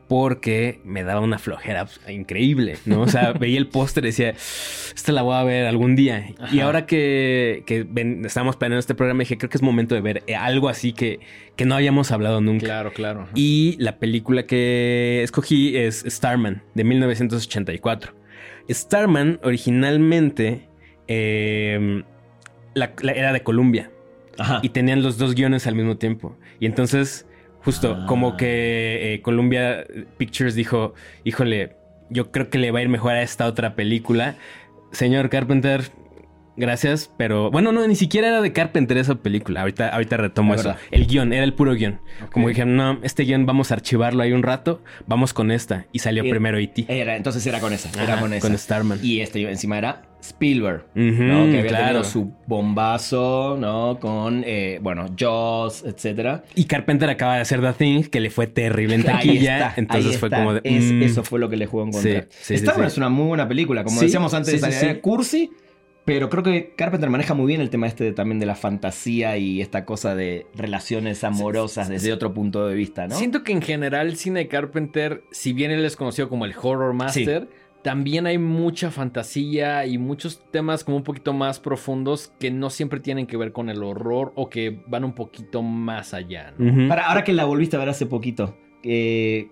porque 0.09 0.81
me 0.83 1.03
daba 1.03 1.21
una 1.21 1.37
flojera 1.39 1.87
increíble, 2.09 2.75
¿no? 2.85 3.01
O 3.01 3.07
sea, 3.07 3.31
veía 3.39 3.57
el 3.59 3.67
póster 3.67 4.03
y 4.03 4.07
decía, 4.07 4.31
esta 4.31 5.11
la 5.13 5.21
voy 5.21 5.35
a 5.35 5.43
ver 5.43 5.67
algún 5.67 5.95
día. 5.95 6.25
Y 6.51 6.59
ahora 6.59 6.85
que, 6.87 7.63
que 7.67 7.85
ven- 7.87 8.25
estábamos 8.25 8.57
planeando 8.57 8.79
este 8.79 8.95
programa, 8.95 9.19
dije, 9.21 9.37
creo 9.37 9.49
que 9.49 9.57
es 9.57 9.61
momento 9.61 9.93
de 9.95 10.01
ver 10.01 10.23
eh, 10.27 10.35
algo 10.35 10.67
así 10.67 10.91
que, 10.91 11.19
que 11.55 11.63
no 11.65 11.75
habíamos 11.75 12.11
hablado 12.11 12.41
nunca. 12.41 12.65
Claro, 12.65 12.91
claro. 12.91 13.21
ajá. 13.21 13.31
Y 13.35 13.77
la 13.79 13.99
película 13.99 14.47
que 14.47 15.21
escogí 15.23 15.77
es 15.77 16.03
Starman, 16.07 16.63
de 16.73 16.83
1984. 16.83 18.13
Starman 18.69 19.39
originalmente 19.43 20.67
eh, 21.07 22.03
la- 22.73 22.93
la- 23.01 23.11
era 23.11 23.31
de 23.31 23.41
Columbia 23.43 23.91
Ajá. 24.37 24.59
y 24.63 24.69
tenían 24.69 25.01
los 25.03 25.17
dos 25.19 25.35
guiones 25.35 25.67
al 25.67 25.75
mismo 25.75 25.97
tiempo. 25.97 26.35
Y 26.59 26.65
entonces, 26.65 27.25
justo 27.63 27.97
Ah. 28.01 28.05
como 28.07 28.37
que 28.37 29.13
eh, 29.15 29.21
Columbia 29.21 29.85
Pictures 30.17 30.55
dijo, 30.55 30.93
híjole, 31.23 31.75
yo 32.09 32.31
creo 32.31 32.49
que 32.49 32.57
le 32.57 32.71
va 32.71 32.79
a 32.79 32.81
ir 32.81 32.89
mejor 32.89 33.13
a 33.13 33.21
esta 33.21 33.45
otra 33.45 33.75
película. 33.75 34.35
Señor 34.91 35.29
Carpenter, 35.29 35.83
gracias, 36.59 37.11
pero 37.17 37.49
bueno, 37.51 37.71
no, 37.71 37.87
ni 37.87 37.95
siquiera 37.95 38.27
era 38.27 38.41
de 38.41 38.51
Carpenter 38.53 38.97
esa 38.97 39.15
película. 39.15 39.61
Ahorita, 39.61 39.89
ahorita 39.89 40.17
retomo 40.17 40.53
Es 40.53 40.61
eso. 40.61 40.75
El 40.91 41.07
guion, 41.07 41.33
era 41.33 41.43
el 41.43 41.53
puro 41.53 41.73
guion. 41.73 41.99
Como 42.31 42.49
dijeron, 42.49 42.75
no, 42.75 42.99
este 43.03 43.23
guion 43.23 43.45
vamos 43.45 43.71
a 43.71 43.75
archivarlo 43.75 44.21
ahí 44.21 44.31
un 44.31 44.43
rato, 44.43 44.81
vamos 45.07 45.33
con 45.33 45.51
esta. 45.51 45.85
Y 45.91 45.99
salió 45.99 46.23
primero 46.23 46.57
E.T. 46.57 46.85
Era, 46.87 47.15
entonces 47.15 47.45
era 47.47 47.59
con 47.59 47.73
esa, 47.73 47.89
era 48.01 48.19
con 48.19 48.33
esa. 48.33 48.47
con 48.47 48.57
Starman. 48.57 48.99
Y 49.01 49.21
este 49.21 49.41
encima 49.49 49.77
era 49.77 50.03
Spielberg. 50.21 50.85
¿no? 50.95 51.45
Que 51.51 51.59
había 51.59 51.67
claro. 51.67 51.85
tenido 51.85 52.03
su 52.03 52.33
bombazo, 52.45 53.57
¿no? 53.59 53.99
Con, 53.99 54.43
eh, 54.45 54.79
bueno, 54.81 55.07
Jaws, 55.17 55.83
etcétera. 55.85 56.43
Y 56.55 56.65
Carpenter 56.65 57.09
acaba 57.09 57.35
de 57.35 57.41
hacer 57.41 57.61
The 57.61 57.73
Thing, 57.73 58.03
que 58.03 58.19
le 58.19 58.29
fue 58.29 58.47
terrible 58.47 58.95
en 58.95 59.01
Ahí 59.09 59.15
taquilla. 59.27 59.57
está, 59.67 59.73
entonces 59.77 60.11
ahí 60.13 60.17
fue 60.17 60.27
está. 60.27 60.37
como 60.39 60.53
de. 60.55 60.61
Es- 60.63 60.91
mm. 60.91 61.03
Eso 61.03 61.23
fue 61.23 61.39
lo 61.39 61.49
que 61.49 61.57
le 61.57 61.65
jugó 61.65 61.83
en 61.83 61.91
contra. 61.91 62.21
Sí, 62.29 62.55
sí, 62.55 62.57
Starman 62.57 62.89
sí. 62.89 62.93
es 62.93 62.97
una 62.97 63.09
muy 63.09 63.27
buena 63.27 63.47
película, 63.47 63.83
como 63.83 63.99
decíamos 64.01 64.33
antes, 64.33 64.61
sí. 64.61 64.87
cursi, 65.01 65.49
pero 66.05 66.29
creo 66.29 66.41
que 66.43 66.73
Carpenter 66.75 67.09
maneja 67.09 67.33
muy 67.33 67.45
bien 67.47 67.61
el 67.61 67.69
tema 67.69 67.85
este 67.87 68.03
de- 68.03 68.13
también 68.13 68.39
de 68.39 68.45
la 68.45 68.55
fantasía 68.55 69.37
y 69.37 69.61
esta 69.61 69.85
cosa 69.85 70.15
de 70.15 70.47
relaciones 70.55 71.23
amorosas 71.23 71.87
desde 71.89 72.13
otro 72.13 72.33
punto 72.33 72.67
de 72.67 72.73
vista, 72.75 73.07
¿no? 73.07 73.15
Siento 73.15 73.43
que 73.43 73.51
en 73.51 73.61
general 73.61 74.07
el 74.07 74.15
cine 74.17 74.39
de 74.41 74.47
Carpenter, 74.47 75.23
si 75.31 75.53
bien 75.53 75.71
él 75.71 75.85
es 75.85 75.95
conocido 75.95 76.29
como 76.29 76.45
el 76.45 76.53
horror 76.59 76.93
master, 76.93 77.47
también 77.83 78.25
hay 78.25 78.37
mucha 78.37 78.91
fantasía 78.91 79.85
y 79.85 79.97
muchos 79.97 80.41
temas 80.51 80.83
como 80.83 80.97
un 80.97 81.03
poquito 81.03 81.31
más 81.33 81.59
profundos 81.59 82.33
que 82.39 82.51
no 82.51 82.69
siempre 82.69 82.99
tienen 82.99 83.25
que 83.25 83.37
ver 83.37 83.51
con 83.53 83.69
el 83.69 83.81
horror 83.83 84.33
o 84.35 84.49
que 84.49 84.81
van 84.87 85.03
un 85.05 85.13
poquito 85.13 85.61
más 85.61 86.13
allá. 86.13 86.53
¿no? 86.57 86.89
Para, 86.89 87.07
ahora 87.07 87.23
que 87.23 87.31
la 87.33 87.45
volviste 87.45 87.75
a 87.77 87.79
ver 87.79 87.87
hace 87.89 88.05
poquito, 88.05 88.57
eh, 88.83 89.49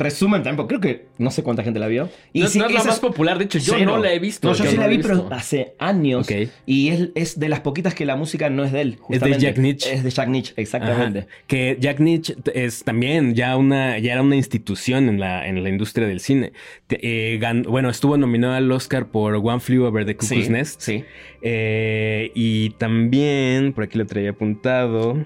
resumen 0.00 0.42
también, 0.42 0.56
porque 0.56 0.78
creo 0.78 0.80
que 0.80 1.06
no 1.18 1.30
sé 1.30 1.42
cuánta 1.44 1.62
gente 1.62 1.78
la 1.78 1.86
vio. 1.86 2.08
no, 2.34 2.46
sí, 2.48 2.58
no 2.58 2.66
es 2.66 2.72
la 2.74 2.82
más 2.84 2.98
popular, 2.98 3.38
de 3.38 3.44
hecho 3.44 3.58
yo 3.58 3.74
cero. 3.76 3.92
no 3.92 3.98
la 4.02 4.12
he 4.12 4.18
visto. 4.18 4.48
No, 4.48 4.54
yo 4.54 4.64
sí 4.64 4.74
no 4.74 4.82
la 4.82 4.88
vi, 4.88 4.98
pero 4.98 5.28
hace 5.30 5.74
años. 5.78 6.28
Y 6.66 6.88
es, 6.88 7.08
es 7.14 7.38
de 7.38 7.48
las 7.48 7.60
poquitas 7.60 7.94
que 7.94 8.04
la 8.04 8.16
música 8.16 8.50
no 8.50 8.64
es 8.64 8.72
de 8.72 8.80
él. 8.80 8.98
Es 9.08 9.20
de. 9.20 9.38
Jack 9.38 9.58
Nitzsche. 9.58 9.92
Es 9.92 10.02
de 10.02 10.10
Jack 10.10 10.28
Nietzsche, 10.28 10.52
exactamente. 10.56 11.20
Ajá. 11.20 11.28
Que 11.46 11.76
Jack 11.80 12.00
Nietzsche 12.00 12.34
es 12.54 12.82
también 12.82 13.34
ya 13.34 13.56
una, 13.56 13.98
ya 13.98 14.12
era 14.12 14.22
una 14.22 14.36
institución 14.36 15.08
en 15.08 15.20
la, 15.20 15.46
en 15.46 15.62
la 15.62 15.68
industria 15.68 16.06
del 16.08 16.20
cine. 16.20 16.52
Eh, 16.90 17.38
gan- 17.40 17.66
bueno, 17.68 17.88
estuvo 17.90 18.16
nominado 18.16 18.54
al 18.54 18.70
Oscar 18.72 19.06
por 19.10 19.34
One 19.36 19.60
Flew 19.60 19.84
Over 19.84 20.04
the 20.06 20.14
Cuckoo's 20.16 20.44
Sí, 20.46 20.48
Nest. 20.50 20.80
sí. 20.80 21.04
Eh, 21.42 22.30
y 22.34 22.70
también, 22.70 23.72
por 23.72 23.84
aquí 23.84 23.98
lo 23.98 24.06
traía 24.06 24.30
apuntado. 24.30 25.24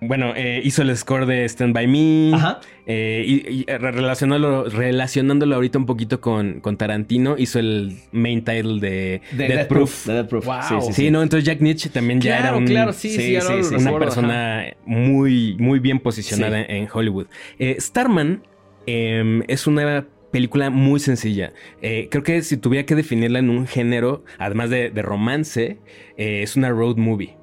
Bueno, 0.00 0.32
eh, 0.36 0.60
hizo 0.62 0.82
el 0.82 0.96
score 0.96 1.26
de 1.26 1.44
Stand 1.48 1.74
By 1.74 1.86
Me. 1.88 2.32
Ajá. 2.36 2.60
Eh, 2.86 3.24
y, 3.26 3.34
y, 3.52 3.64
eh, 3.66 3.78
relacionándolo, 3.78 4.64
relacionándolo 4.68 5.56
ahorita 5.56 5.78
un 5.78 5.86
poquito 5.86 6.20
con, 6.20 6.60
con 6.60 6.76
Tarantino, 6.76 7.36
hizo 7.36 7.58
el 7.58 7.96
main 8.12 8.44
title 8.44 8.78
de, 8.80 9.20
De 9.32 9.36
Death 9.36 9.48
Death 9.48 9.68
Proof. 9.68 9.90
Proof. 10.04 10.06
de 10.06 10.14
Death 10.14 10.28
Proof. 10.28 10.44
Wow. 10.46 10.56
Sí, 10.68 10.74
sí, 10.80 10.86
Sí, 10.86 10.92
sí. 11.06 11.10
no, 11.10 11.22
entonces 11.22 11.44
Jack 11.44 11.60
Nietzsche 11.60 11.88
también 11.90 12.20
ya 12.20 12.36
Claro, 12.38 12.48
era 12.48 12.56
un, 12.58 12.66
claro, 12.66 12.92
sí, 12.92 13.10
sí, 13.10 13.20
sí, 13.20 13.36
ahora 13.36 13.48
sí, 13.48 13.56
lo 13.56 13.64
sí. 13.64 13.74
una 13.74 13.84
recuerdo, 13.84 13.98
persona 14.06 14.64
muy, 14.86 15.56
muy 15.58 15.80
bien 15.80 15.98
posicionada 15.98 16.62
en 16.62 16.86
Hollywood. 16.92 17.26
Eh, 17.58 17.76
Starman 17.80 18.42
eh, 18.86 19.42
es 19.48 19.66
una 19.66 20.06
película 20.30 20.70
muy 20.70 21.00
sencilla. 21.00 21.52
Eh, 21.82 22.06
creo 22.10 22.22
que 22.22 22.42
si 22.42 22.56
tuviera 22.56 22.86
que 22.86 22.94
definirla 22.94 23.40
en 23.40 23.50
un 23.50 23.66
género, 23.66 24.24
además 24.38 24.70
de, 24.70 24.90
de 24.90 25.02
romance, 25.02 25.78
eh, 26.16 26.42
es 26.44 26.54
una 26.54 26.70
road 26.70 26.96
movie. 26.98 27.34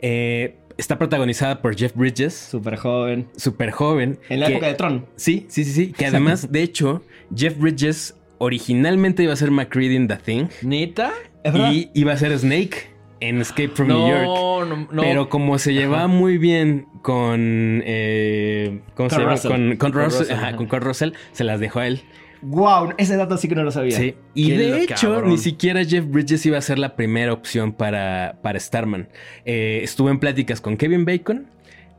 Eh, 0.00 0.56
está 0.78 0.98
protagonizada 0.98 1.62
por 1.62 1.76
Jeff 1.76 1.94
Bridges, 1.94 2.34
Súper 2.34 2.76
joven. 2.76 3.28
súper 3.36 3.70
joven. 3.70 4.18
En 4.28 4.40
la 4.40 4.46
que- 4.46 4.52
época 4.52 4.66
de 4.68 4.74
Tron. 4.74 5.06
Sí, 5.16 5.46
sí, 5.48 5.64
sí, 5.64 5.72
sí. 5.72 5.92
Que 5.92 6.06
además, 6.06 6.48
de 6.52 6.62
hecho, 6.62 7.02
Jeff 7.34 7.58
Bridges 7.58 8.16
originalmente 8.38 9.22
iba 9.22 9.32
a 9.32 9.36
ser 9.36 9.50
McCready 9.50 9.96
en 9.96 10.08
The 10.08 10.16
Thing 10.16 10.46
¿Neta? 10.62 11.12
¿Es 11.44 11.52
verdad? 11.52 11.72
y 11.72 11.90
iba 11.94 12.12
a 12.12 12.16
ser 12.16 12.36
Snake 12.38 12.92
en 13.20 13.40
Escape 13.40 13.68
from 13.68 13.88
New 13.88 14.08
York. 14.08 14.24
No, 14.24 14.64
no, 14.64 14.88
no. 14.90 15.02
Pero 15.02 15.28
como 15.28 15.58
se 15.58 15.72
llevaba 15.72 16.08
muy 16.08 16.36
bien 16.36 16.86
con. 17.02 17.82
eh, 17.86 18.80
¿Cómo 18.94 19.08
se 19.08 19.16
Con 19.16 19.22
llama? 19.24 19.34
Russell. 19.36 19.50
Con, 19.50 19.66
con 19.68 19.76
Con 19.78 19.92
Russell, 19.92 20.20
Russell, 20.20 20.36
ajá, 20.36 20.48
ajá. 20.48 20.56
con 20.56 20.80
Russell, 20.80 21.10
se 21.32 21.44
las 21.44 21.60
dejó 21.60 21.80
a 21.80 21.86
él. 21.86 22.02
Wow, 22.44 22.94
ese 22.98 23.16
dato 23.16 23.36
sí 23.38 23.48
que 23.48 23.54
no 23.54 23.64
lo 23.64 23.70
sabía. 23.70 23.96
Sí. 23.96 24.14
Y 24.34 24.50
de 24.52 24.82
hecho, 24.82 25.12
cabrón. 25.14 25.30
ni 25.30 25.38
siquiera 25.38 25.84
Jeff 25.84 26.04
Bridges 26.06 26.44
iba 26.46 26.58
a 26.58 26.60
ser 26.60 26.78
la 26.78 26.94
primera 26.94 27.32
opción 27.32 27.72
para, 27.72 28.38
para 28.42 28.60
Starman. 28.60 29.08
Eh, 29.44 29.80
estuvo 29.82 30.10
en 30.10 30.18
pláticas 30.18 30.60
con 30.60 30.76
Kevin 30.76 31.04
Bacon 31.04 31.46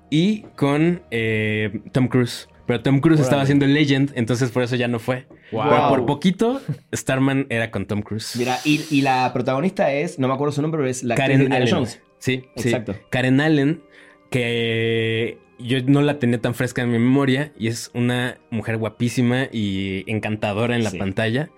y 0.09 0.41
con 0.55 1.01
eh, 1.11 1.81
Tom 1.91 2.07
Cruise. 2.07 2.47
Pero 2.67 2.81
Tom 2.81 2.99
Cruise 2.99 3.19
estaba 3.19 3.43
haciendo 3.43 3.67
Legend, 3.67 4.11
entonces 4.15 4.49
por 4.49 4.63
eso 4.63 4.75
ya 4.75 4.87
no 4.87 4.97
fue. 4.97 5.27
Wow. 5.51 5.63
Pero 5.69 5.89
por 5.89 6.05
poquito, 6.05 6.61
Starman 6.93 7.45
era 7.49 7.69
con 7.69 7.85
Tom 7.85 8.01
Cruise. 8.01 8.35
Mira, 8.37 8.57
y, 8.63 8.81
y 8.89 9.01
la 9.01 9.31
protagonista 9.33 9.91
es, 9.91 10.17
no 10.17 10.27
me 10.27 10.33
acuerdo 10.33 10.51
su 10.51 10.61
nombre, 10.63 10.79
pero 10.79 10.89
es 10.89 11.03
la 11.03 11.15
Karen 11.15 11.51
Allen. 11.53 11.69
Jones. 11.69 12.01
Sí, 12.17 12.43
sí. 12.55 12.69
Exacto. 12.69 12.95
Karen 13.11 13.39
Allen, 13.39 13.83
que 14.31 15.37
yo 15.59 15.77
no 15.85 16.01
la 16.01 16.19
tenía 16.19 16.39
tan 16.41 16.53
fresca 16.55 16.81
en 16.81 16.91
mi 16.91 16.99
memoria 16.99 17.51
y 17.57 17.67
es 17.67 17.91
una 17.93 18.37
mujer 18.49 18.77
guapísima 18.77 19.47
y 19.51 20.03
encantadora 20.07 20.75
en 20.75 20.83
la 20.83 20.89
Sí. 20.91 20.97
pantalla. 20.97 21.49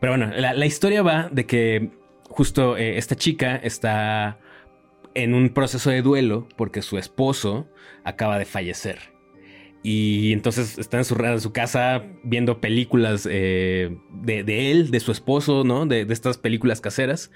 Pero 0.00 0.12
bueno, 0.16 0.32
la, 0.36 0.54
la 0.54 0.66
historia 0.66 1.02
va 1.02 1.28
de 1.30 1.46
que 1.46 1.90
justo 2.28 2.76
eh, 2.76 2.98
esta 2.98 3.14
chica 3.14 3.56
está 3.56 4.38
en 5.14 5.34
un 5.34 5.50
proceso 5.50 5.90
de 5.90 6.02
duelo 6.02 6.48
porque 6.56 6.82
su 6.82 6.98
esposo 6.98 7.68
acaba 8.02 8.38
de 8.38 8.44
fallecer. 8.44 8.98
Y 9.86 10.32
entonces 10.32 10.78
está 10.78 10.96
en 10.96 11.04
su, 11.04 11.14
en 11.22 11.40
su 11.42 11.52
casa 11.52 12.04
viendo 12.22 12.58
películas 12.58 13.28
eh, 13.30 13.94
de, 14.22 14.42
de 14.42 14.70
él, 14.70 14.90
de 14.90 14.98
su 14.98 15.12
esposo, 15.12 15.62
¿no? 15.62 15.84
De, 15.84 16.06
de 16.06 16.14
estas 16.14 16.38
películas 16.38 16.80
caseras. 16.80 17.30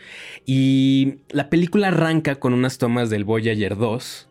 Y 0.46 1.16
la 1.28 1.50
película 1.50 1.88
arranca 1.88 2.36
con 2.36 2.54
unas 2.54 2.78
tomas 2.78 3.10
del 3.10 3.24
Voyager 3.24 3.76
2. 3.76 4.27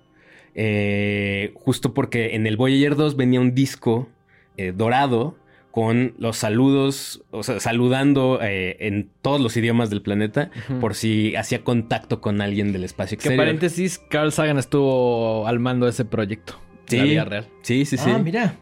Eh, 0.60 1.52
justo 1.56 1.94
porque 1.94 2.36
en 2.36 2.46
el 2.48 2.58
Voyager 2.58 2.96
2 2.96 3.16
venía 3.16 3.40
un 3.40 3.54
disco 3.56 4.10
eh, 4.58 4.74
dorado 4.76 5.38
con 5.72 6.16
los 6.18 6.38
saludos, 6.38 7.24
o 7.30 7.44
sea, 7.44 7.60
saludando 7.60 8.40
eh, 8.42 8.76
en 8.80 9.12
todos 9.22 9.40
los 9.40 9.56
idiomas 9.56 9.92
del 9.92 10.02
planeta 10.02 10.50
por 10.82 10.96
si 10.96 11.36
hacía 11.36 11.64
contacto 11.64 12.20
con 12.20 12.42
alguien 12.42 12.74
del 12.74 12.84
espacio 12.84 13.16
Que 13.16 13.28
exterior. 13.28 13.46
paréntesis, 13.46 14.00
Carl 14.10 14.32
Sagan 14.32 14.58
estuvo 14.58 15.46
al 15.46 15.60
mando 15.60 15.86
de 15.86 15.92
ese 15.92 16.04
proyecto. 16.04 16.60
Sí. 16.88 16.96
En 16.98 17.04
la 17.04 17.10
vida 17.12 17.26
real. 17.26 17.48
Sí, 17.62 17.86
sí, 17.86 17.96
sí. 17.98 18.10
Ah, 18.12 18.18
mira. 18.18 18.56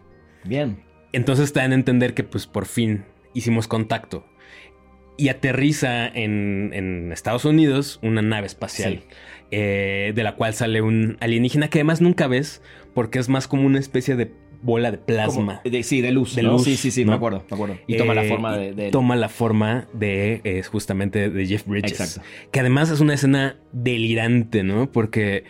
Bien. 0.43 0.83
Entonces 1.13 1.53
te 1.53 1.61
dan 1.61 1.71
a 1.71 1.75
entender 1.75 2.13
que 2.13 2.25
pues 2.25 2.47
por 2.47 2.65
fin 2.65 3.05
hicimos 3.33 3.69
contacto. 3.69 4.25
Y 5.17 5.29
aterriza 5.29 6.05
en, 6.09 6.71
en 6.73 7.13
Estados 7.13 7.45
Unidos 7.45 7.99
una 8.03 8.21
nave 8.21 8.47
espacial. 8.47 9.03
Sí. 9.07 9.15
Eh, 9.51 10.11
de 10.15 10.23
la 10.23 10.35
cual 10.35 10.53
sale 10.53 10.81
un 10.81 11.17
alienígena 11.19 11.69
que 11.69 11.79
además 11.79 12.01
nunca 12.01 12.27
ves 12.27 12.61
porque 12.93 13.19
es 13.19 13.29
más 13.29 13.47
como 13.47 13.65
una 13.65 13.79
especie 13.79 14.15
de 14.15 14.31
bola 14.61 14.89
de 14.91 14.97
plasma. 14.97 15.61
De- 15.63 15.83
sí, 15.83 16.01
de 16.01 16.11
luz. 16.11 16.35
De 16.35 16.41
¿no? 16.41 16.53
luz, 16.53 16.63
Sí, 16.63 16.75
sí, 16.77 16.89
sí, 16.89 17.05
¿no? 17.05 17.11
me 17.11 17.17
acuerdo, 17.17 17.43
me 17.49 17.55
acuerdo. 17.55 17.77
Y 17.85 17.97
toma 17.97 18.15
la 18.15 18.23
Eh, 18.25 18.29
forma 18.29 18.57
de. 18.57 18.89
Toma 18.91 19.15
la 19.15 19.29
forma 19.29 19.87
de 19.93 20.41
eh, 20.43 20.63
justamente 20.63 21.29
de 21.29 21.45
Jeff 21.45 21.67
Bridges. 21.67 21.91
Exacto. 21.91 22.27
Que 22.51 22.59
además 22.61 22.89
es 22.89 22.99
una 22.99 23.13
escena 23.13 23.57
delirante, 23.73 24.63
¿no? 24.63 24.91
Porque 24.91 25.43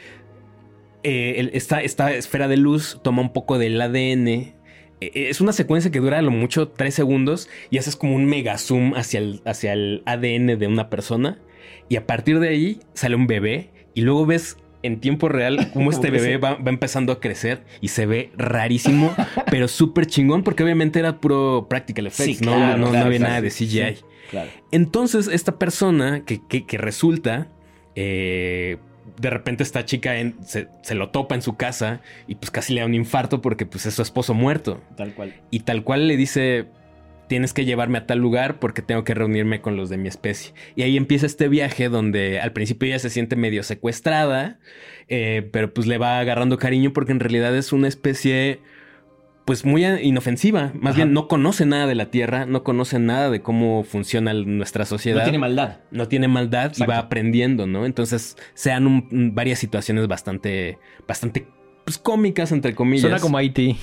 eh, 1.03 1.49
esta 1.53 1.81
esfera 1.83 2.47
de 2.47 2.57
luz 2.57 2.99
toma 3.03 3.21
un 3.21 3.31
poco 3.31 3.57
del 3.57 3.79
ADN. 3.79 4.27
Eh, 4.27 4.55
Es 5.01 5.39
una 5.41 5.53
secuencia 5.53 5.91
que 5.91 5.99
dura 5.99 6.19
a 6.19 6.21
lo 6.21 6.31
mucho 6.31 6.67
tres 6.69 6.93
segundos 6.95 7.47
y 7.69 7.77
haces 7.77 7.95
como 7.95 8.15
un 8.15 8.25
mega 8.25 8.57
zoom 8.57 8.93
hacia 8.95 9.19
el, 9.19 9.41
hacia 9.45 9.73
el 9.73 10.01
ADN 10.05 10.57
de 10.57 10.67
una 10.67 10.89
persona. 10.89 11.39
Y 11.89 11.97
a 11.97 12.07
partir 12.07 12.39
de 12.39 12.49
ahí 12.49 12.79
sale 12.93 13.15
un 13.15 13.27
bebé 13.27 13.69
y 13.95 14.01
luego 14.01 14.27
ves 14.27 14.57
en 14.83 14.99
tiempo 14.99 15.29
real 15.29 15.71
cómo 15.73 15.89
este 15.89 16.11
bebé 16.11 16.37
va, 16.37 16.55
va 16.55 16.69
empezando 16.69 17.11
a 17.11 17.19
crecer 17.19 17.63
y 17.81 17.87
se 17.87 18.05
ve 18.05 18.29
rarísimo, 18.37 19.15
pero 19.49 19.67
súper 19.67 20.05
chingón 20.05 20.43
porque 20.43 20.61
obviamente 20.63 20.99
era 20.99 21.19
puro 21.19 21.65
practical 21.67 22.05
effects, 22.05 22.37
Sí, 22.37 22.45
¿no? 22.45 22.53
claro, 22.55 22.77
no, 22.77 22.87
había 22.89 23.17
claro, 23.17 23.19
nada 23.19 23.41
de 23.41 23.49
CGI. 23.49 23.95
sí. 23.95 24.05
Entonces, 24.71 25.27
esta 25.27 25.57
persona 25.57 26.23
que, 26.25 26.39
que- 26.47 26.65
que 26.65 26.77
resulta, 26.77 27.47
eh, 27.95 28.77
de 29.19 29.29
repente 29.29 29.63
esta 29.63 29.85
chica 29.85 30.17
en- 30.17 30.35
se, 30.45 30.67
se 30.83 30.93
lo 30.95 31.09
topa 31.09 31.35
en 31.35 31.41
su 31.41 31.55
casa 31.55 32.01
y 32.27 32.35
pues 32.35 32.51
casi 32.51 32.73
le 32.73 32.81
da 32.81 32.85
un 32.87 32.93
infarto 32.95 33.41
porque 33.41 33.65
pues 33.65 33.85
es 33.85 33.93
su 33.93 34.01
esposo 34.01 34.33
muerto. 34.33 34.81
Tal 34.97 35.13
cual. 35.13 35.33
Y 35.51 35.59
tal 35.61 35.83
cual 35.83 36.07
le 36.07 36.17
dice, 36.17 36.65
tienes 37.27 37.53
que 37.53 37.65
llevarme 37.65 37.97
a 37.97 38.05
tal 38.05 38.19
lugar 38.19 38.59
porque 38.59 38.81
tengo 38.81 39.03
que 39.03 39.13
reunirme 39.13 39.61
con 39.61 39.75
los 39.77 39.89
de 39.89 39.97
mi 39.97 40.07
especie. 40.07 40.53
Y 40.75 40.83
ahí 40.83 40.97
empieza 40.97 41.25
este 41.25 41.47
viaje 41.47 41.89
donde 41.89 42.39
al 42.39 42.53
principio 42.53 42.87
ella 42.87 42.99
se 42.99 43.09
siente 43.09 43.35
medio 43.35 43.63
secuestrada, 43.63 44.59
eh, 45.07 45.47
pero 45.51 45.73
pues 45.73 45.87
le 45.87 45.97
va 45.97 46.19
agarrando 46.19 46.57
cariño 46.57 46.93
porque 46.93 47.11
en 47.11 47.19
realidad 47.19 47.55
es 47.55 47.73
una 47.73 47.87
especie 47.87 48.59
pues 49.45 49.63
muy 49.63 49.85
inofensiva. 49.85 50.71
Más 50.73 50.93
Ajá. 50.93 51.03
bien 51.03 51.13
no 51.13 51.27
conoce 51.27 51.67
nada 51.67 51.85
de 51.85 51.93
la 51.93 52.09
Tierra, 52.09 52.47
no 52.47 52.63
conoce 52.63 52.97
nada 52.97 53.29
de 53.29 53.41
cómo 53.43 53.83
funciona 53.83 54.33
nuestra 54.33 54.85
sociedad. 54.85 55.19
No 55.19 55.23
tiene 55.23 55.37
maldad. 55.37 55.77
no 55.91 56.07
tiene 56.07 56.27
maldad 56.27 56.65
Exacto. 56.69 56.83
y 56.83 56.87
va 56.87 56.97
aprendiendo, 56.97 57.67
¿no? 57.67 57.85
Entonces 57.85 58.37
se 58.55 58.71
dan 58.71 58.87
un- 58.87 59.35
varias 59.35 59.59
situaciones 59.59 60.07
bastante, 60.07 60.79
bastante 61.07 61.45
pues, 61.85 61.97
cómicas, 61.97 62.51
entre 62.51 62.75
comillas. 62.75 63.01
Suena 63.03 63.19
como 63.19 63.37
Haití. 63.37 63.77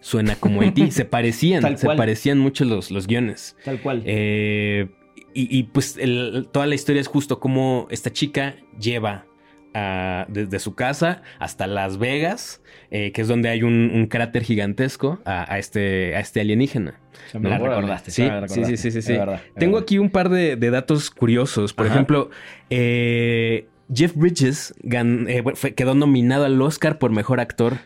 Suena 0.00 0.36
como 0.36 0.62
Haití. 0.62 0.90
Se 0.90 1.04
parecían, 1.04 1.60
Tal 1.60 1.76
se 1.76 1.86
cual. 1.86 1.96
parecían 1.98 2.38
mucho 2.38 2.64
los, 2.64 2.90
los 2.90 3.06
guiones. 3.06 3.56
Tal 3.64 3.80
cual. 3.80 4.02
Eh, 4.06 4.88
y, 5.34 5.56
y, 5.58 5.64
pues 5.64 5.96
el- 5.98 6.48
toda 6.52 6.66
la 6.66 6.74
historia 6.74 7.00
es 7.00 7.08
justo 7.08 7.38
cómo 7.40 7.86
esta 7.90 8.10
chica 8.12 8.56
lleva 8.80 9.26
a- 9.74 10.24
desde 10.28 10.58
su 10.58 10.74
casa 10.74 11.22
hasta 11.38 11.66
Las 11.66 11.98
Vegas, 11.98 12.62
eh, 12.90 13.12
que 13.12 13.20
es 13.20 13.28
donde 13.28 13.48
hay 13.50 13.62
un, 13.62 13.90
un 13.94 14.06
cráter 14.06 14.42
gigantesco, 14.42 15.20
a, 15.24 15.52
a 15.52 15.58
este, 15.58 16.16
a 16.16 16.20
este 16.20 16.40
alienígena. 16.40 16.98
Ya 17.32 17.40
me 17.40 17.50
la 17.50 17.58
recordaste. 17.58 18.10
Sí, 18.10 18.22
ya 18.22 18.34
me 18.34 18.40
la 18.42 18.48
sí, 18.48 18.54
sí, 18.54 18.60
recordaste. 18.60 18.76
sí, 18.82 18.90
sí, 18.92 18.98
Es 19.00 19.04
sí. 19.04 19.12
verdad, 19.12 19.34
es 19.46 19.54
Tengo 19.54 19.72
verdad. 19.74 19.82
aquí 19.84 19.98
un 19.98 20.10
par 20.10 20.28
de, 20.30 20.56
de 20.56 20.70
datos 20.70 21.10
curiosos. 21.10 21.72
Por 21.74 21.86
Ajá. 21.86 21.94
ejemplo, 21.96 22.30
eh, 22.70 23.68
Jeff 23.92 24.14
Bridges 24.14 24.74
gan- 24.82 25.26
eh, 25.28 25.42
fue- 25.54 25.74
quedó 25.74 25.94
nominado 25.94 26.44
al 26.44 26.60
Oscar 26.60 26.98
por 26.98 27.10
mejor 27.10 27.40
actor 27.40 27.78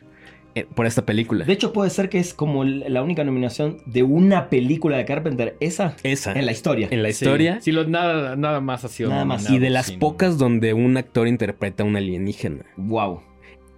eh, 0.54 0.66
por 0.74 0.84
esta 0.86 1.06
película. 1.06 1.44
De 1.46 1.52
hecho, 1.54 1.72
puede 1.72 1.88
ser 1.90 2.08
que 2.10 2.18
es 2.18 2.34
como 2.34 2.64
la 2.64 3.02
única 3.02 3.24
nominación 3.24 3.78
de 3.86 4.02
una 4.02 4.50
película 4.50 4.98
de 4.98 5.04
Carpenter, 5.06 5.56
esa, 5.60 5.96
Esa. 6.02 6.32
en 6.32 6.44
la 6.44 6.52
historia. 6.52 6.88
en 6.90 7.02
la 7.02 7.08
historia. 7.08 7.58
Sí, 7.62 7.72
lo- 7.72 7.86
nada, 7.86 8.36
nada 8.36 8.60
más 8.60 8.84
ha 8.84 8.88
sido. 8.88 9.08
Nada 9.10 9.24
más. 9.24 9.48
Y 9.48 9.58
de 9.58 9.70
las 9.70 9.86
sí, 9.86 9.92
no. 9.94 10.00
pocas 10.00 10.36
donde 10.38 10.74
un 10.74 10.96
actor 10.98 11.26
interpreta 11.26 11.82
a 11.82 11.86
un 11.86 11.96
alienígena. 11.96 12.66
Wow. 12.76 13.22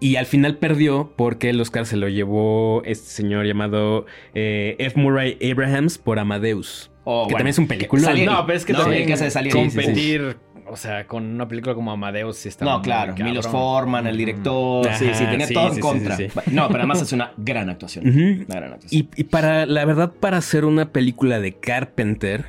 Y 0.01 0.17
al 0.17 0.27
final 0.27 0.57
perdió 0.59 1.13
porque 1.17 1.51
el 1.51 1.61
Oscar 1.61 1.87
se 1.87 1.97
lo 1.97 2.09
llevó 2.09 2.83
este 2.85 3.07
señor 3.07 3.47
llamado 3.47 4.05
eh, 4.35 4.75
F. 4.79 5.01
Murray 5.01 5.39
Abrahams 5.49 5.99
por 5.99 6.19
Amadeus. 6.19 6.91
Oh, 7.05 7.27
que 7.29 7.35
bueno. 7.35 7.37
también 7.39 7.51
es 7.51 7.59
un 7.59 7.69
película. 7.69 8.13
No, 8.15 8.45
pero 8.47 8.57
es 8.59 8.65
que 8.65 8.73
No, 8.73 8.81
también 8.81 9.07
que 9.07 9.17
sí, 9.17 9.25
sí, 9.31 9.39
sí. 9.45 9.51
competir, 9.51 10.37
o 10.69 10.77
sea, 10.77 11.07
con 11.07 11.25
una 11.25 11.47
película 11.49 11.75
como 11.75 11.93
Amadeus 11.93 12.37
sí 12.39 12.49
está 12.49 12.65
No, 12.65 12.81
claro. 12.83 13.15
Milos 13.17 13.47
Forman, 13.49 14.07
el 14.07 14.17
director. 14.17 14.87
sí, 14.95 15.07
sí, 15.13 15.25
tenía 15.27 15.47
sí, 15.47 15.55
todo 15.55 15.69
sí, 15.71 15.75
en 15.77 15.81
contra. 15.81 16.17
sí. 16.17 16.29
No, 16.51 16.67
pero 16.69 16.79
además 16.81 17.03
es 17.03 17.13
una 17.13 17.33
gran 17.37 17.71
actuación. 17.71 18.07
Una 18.09 18.55
gran 18.55 18.73
actuación. 18.75 19.09
Y, 19.17 19.21
y 19.21 19.25
para, 19.25 19.67
la 19.67 19.85
verdad, 19.85 20.13
para 20.19 20.39
hacer 20.39 20.65
una 20.65 20.91
película 20.93 21.41
de 21.41 21.53
Carpenter, 21.55 22.47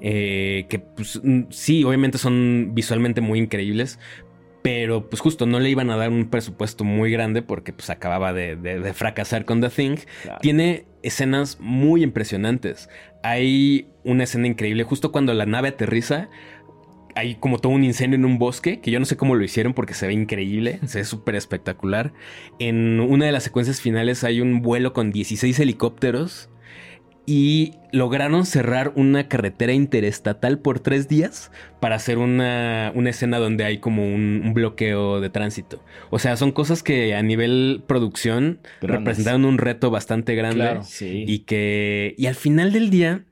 eh, 0.00 0.66
que 0.68 0.78
pues 0.78 1.20
sí, 1.50 1.84
obviamente 1.84 2.18
son 2.18 2.70
visualmente 2.74 3.20
muy 3.20 3.38
increíbles, 3.38 3.98
pero 4.62 5.08
pues 5.10 5.20
justo 5.20 5.44
no 5.46 5.60
le 5.60 5.68
iban 5.70 5.90
a 5.90 5.96
dar 5.96 6.08
un 6.10 6.30
presupuesto 6.30 6.84
muy 6.84 7.10
grande 7.10 7.42
porque 7.42 7.72
pues 7.72 7.90
acababa 7.90 8.32
de, 8.32 8.56
de- 8.56 8.80
de 8.80 8.94
fracasar 8.94 9.44
con 9.44 9.60
The 9.60 9.68
Thing. 9.68 9.96
Claro. 10.22 10.38
Tiene 10.40 10.86
escenas 11.02 11.58
muy 11.60 12.02
impresionantes. 12.02 12.88
Hay 13.22 13.88
una 14.04 14.24
escena 14.24 14.46
increíble 14.46 14.82
justo 14.84 15.12
cuando 15.12 15.34
la 15.34 15.44
nave 15.46 15.68
aterriza. 15.68 16.28
Hay 17.16 17.36
como 17.36 17.58
todo 17.58 17.72
un 17.72 17.84
incendio 17.84 18.16
en 18.16 18.24
un 18.24 18.38
bosque, 18.38 18.80
que 18.80 18.90
yo 18.90 18.98
no 18.98 19.06
sé 19.06 19.16
cómo 19.16 19.34
lo 19.34 19.44
hicieron 19.44 19.72
porque 19.74 19.94
se 19.94 20.06
ve 20.06 20.12
increíble, 20.12 20.80
se 20.86 20.98
ve 20.98 21.04
súper 21.04 21.36
espectacular. 21.36 22.12
En 22.58 22.98
una 23.00 23.26
de 23.26 23.32
las 23.32 23.42
secuencias 23.44 23.80
finales 23.80 24.24
hay 24.24 24.40
un 24.40 24.62
vuelo 24.62 24.92
con 24.92 25.12
16 25.12 25.58
helicópteros 25.60 26.48
y 27.26 27.72
lograron 27.90 28.44
cerrar 28.44 28.92
una 28.96 29.28
carretera 29.28 29.72
interestatal 29.72 30.58
por 30.58 30.80
tres 30.80 31.08
días 31.08 31.50
para 31.80 31.94
hacer 31.96 32.18
una, 32.18 32.92
una 32.94 33.08
escena 33.08 33.38
donde 33.38 33.64
hay 33.64 33.78
como 33.78 34.04
un, 34.06 34.42
un 34.44 34.52
bloqueo 34.52 35.22
de 35.22 35.30
tránsito. 35.30 35.82
O 36.10 36.18
sea, 36.18 36.36
son 36.36 36.52
cosas 36.52 36.82
que 36.82 37.14
a 37.14 37.22
nivel 37.22 37.82
producción 37.86 38.58
Grandes. 38.82 38.98
representaron 38.98 39.46
un 39.46 39.56
reto 39.56 39.90
bastante 39.90 40.34
grande 40.34 40.56
Claro. 40.56 40.82
Sí. 40.82 41.24
y 41.26 41.38
que 41.40 42.14
y 42.18 42.26
al 42.26 42.34
final 42.34 42.72
del 42.72 42.90
día 42.90 43.24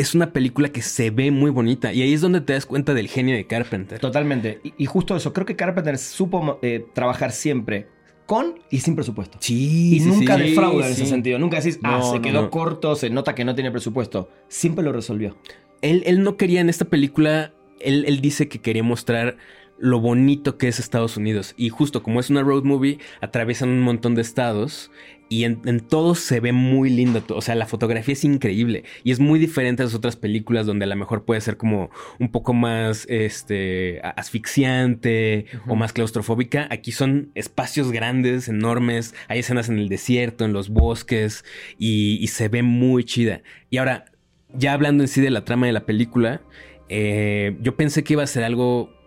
es 0.00 0.14
una 0.14 0.32
película 0.32 0.68
que 0.70 0.82
se 0.82 1.10
ve 1.10 1.30
muy 1.30 1.50
bonita 1.50 1.92
y 1.92 2.02
ahí 2.02 2.12
es 2.14 2.20
donde 2.20 2.40
te 2.40 2.52
das 2.54 2.66
cuenta 2.66 2.94
del 2.94 3.08
genio 3.08 3.34
de 3.36 3.46
Carpenter. 3.46 3.98
Totalmente. 3.98 4.60
Y, 4.64 4.74
y 4.78 4.86
justo 4.86 5.16
eso, 5.16 5.32
creo 5.32 5.46
que 5.46 5.56
Carpenter 5.56 5.98
supo 5.98 6.58
eh, 6.62 6.86
trabajar 6.94 7.32
siempre 7.32 7.88
con 8.26 8.60
y 8.70 8.78
sin 8.80 8.94
presupuesto. 8.94 9.38
Sí, 9.40 9.96
Y 9.96 10.00
sí, 10.00 10.06
nunca 10.08 10.36
sí. 10.36 10.42
defrauda 10.42 10.86
en 10.86 10.92
ese 10.92 11.06
sentido. 11.06 11.38
Nunca 11.38 11.56
decís, 11.58 11.78
ah, 11.82 11.98
No, 11.98 12.10
se 12.10 12.16
no, 12.16 12.22
quedó 12.22 12.42
no. 12.42 12.50
corto, 12.50 12.94
se 12.94 13.10
nota 13.10 13.34
que 13.34 13.44
no 13.44 13.54
tiene 13.54 13.70
presupuesto. 13.70 14.28
Siempre 14.48 14.84
lo 14.84 14.92
resolvió. 14.92 15.36
Él, 15.82 16.02
él 16.06 16.22
no 16.22 16.36
quería 16.36 16.60
en 16.60 16.68
esta 16.68 16.84
película, 16.84 17.52
él, 17.80 18.04
él 18.06 18.20
dice 18.20 18.48
que 18.48 18.60
quería 18.60 18.82
mostrar 18.82 19.36
lo 19.80 19.98
bonito 19.98 20.58
que 20.58 20.68
es 20.68 20.78
Estados 20.78 21.16
Unidos. 21.16 21.54
Y 21.56 21.70
justo 21.70 22.02
como 22.02 22.20
es 22.20 22.30
una 22.30 22.42
road 22.42 22.64
movie, 22.64 22.98
atraviesan 23.20 23.70
un 23.70 23.80
montón 23.80 24.14
de 24.14 24.22
estados 24.22 24.90
y 25.30 25.44
en, 25.44 25.60
en 25.64 25.80
todos 25.80 26.18
se 26.18 26.40
ve 26.40 26.52
muy 26.52 26.90
lindo. 26.90 27.22
O 27.30 27.40
sea, 27.40 27.54
la 27.54 27.66
fotografía 27.66 28.12
es 28.12 28.24
increíble 28.24 28.84
y 29.04 29.12
es 29.12 29.20
muy 29.20 29.38
diferente 29.38 29.82
a 29.82 29.86
las 29.86 29.94
otras 29.94 30.16
películas 30.16 30.66
donde 30.66 30.84
a 30.84 30.88
lo 30.88 30.96
mejor 30.96 31.24
puede 31.24 31.40
ser 31.40 31.56
como 31.56 31.90
un 32.18 32.30
poco 32.30 32.52
más 32.52 33.06
este, 33.08 34.00
asfixiante 34.02 35.46
o 35.66 35.76
más 35.76 35.92
claustrofóbica. 35.92 36.68
Aquí 36.70 36.92
son 36.92 37.30
espacios 37.34 37.90
grandes, 37.90 38.48
enormes. 38.48 39.14
Hay 39.28 39.38
escenas 39.38 39.68
en 39.68 39.78
el 39.78 39.88
desierto, 39.88 40.44
en 40.44 40.52
los 40.52 40.68
bosques 40.68 41.44
y, 41.78 42.18
y 42.20 42.26
se 42.26 42.48
ve 42.48 42.62
muy 42.62 43.04
chida. 43.04 43.42
Y 43.70 43.78
ahora, 43.78 44.06
ya 44.52 44.74
hablando 44.74 45.04
en 45.04 45.08
sí 45.08 45.20
de 45.20 45.30
la 45.30 45.44
trama 45.44 45.66
de 45.66 45.72
la 45.72 45.86
película, 45.86 46.42
eh, 46.88 47.56
yo 47.60 47.76
pensé 47.76 48.02
que 48.02 48.14
iba 48.14 48.24
a 48.24 48.26
ser 48.26 48.42
algo 48.42 48.99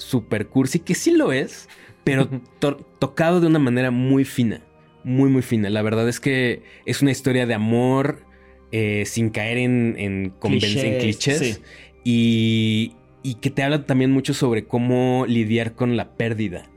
super 0.00 0.48
cursi, 0.48 0.80
que 0.80 0.94
sí 0.94 1.10
lo 1.12 1.32
es, 1.32 1.68
pero 2.04 2.28
to- 2.58 2.76
tocado 2.98 3.40
de 3.40 3.46
una 3.46 3.58
manera 3.58 3.90
muy 3.90 4.24
fina, 4.24 4.62
muy, 5.04 5.30
muy 5.30 5.42
fina. 5.42 5.70
La 5.70 5.82
verdad 5.82 6.08
es 6.08 6.18
que 6.20 6.62
es 6.86 7.02
una 7.02 7.10
historia 7.10 7.46
de 7.46 7.54
amor 7.54 8.24
eh, 8.72 9.04
sin 9.06 9.30
caer 9.30 9.58
en, 9.58 9.94
en, 9.98 10.30
clichés 10.40 11.38
sí. 11.38 11.62
y, 12.04 12.92
y 13.22 13.34
que 13.34 13.50
te 13.50 13.62
habla 13.62 13.84
también 13.84 14.10
mucho 14.10 14.32
sobre 14.34 14.64
cómo 14.64 15.26
lidiar 15.28 15.74
con 15.74 15.96
la 15.96 16.16
pérdida. 16.16 16.70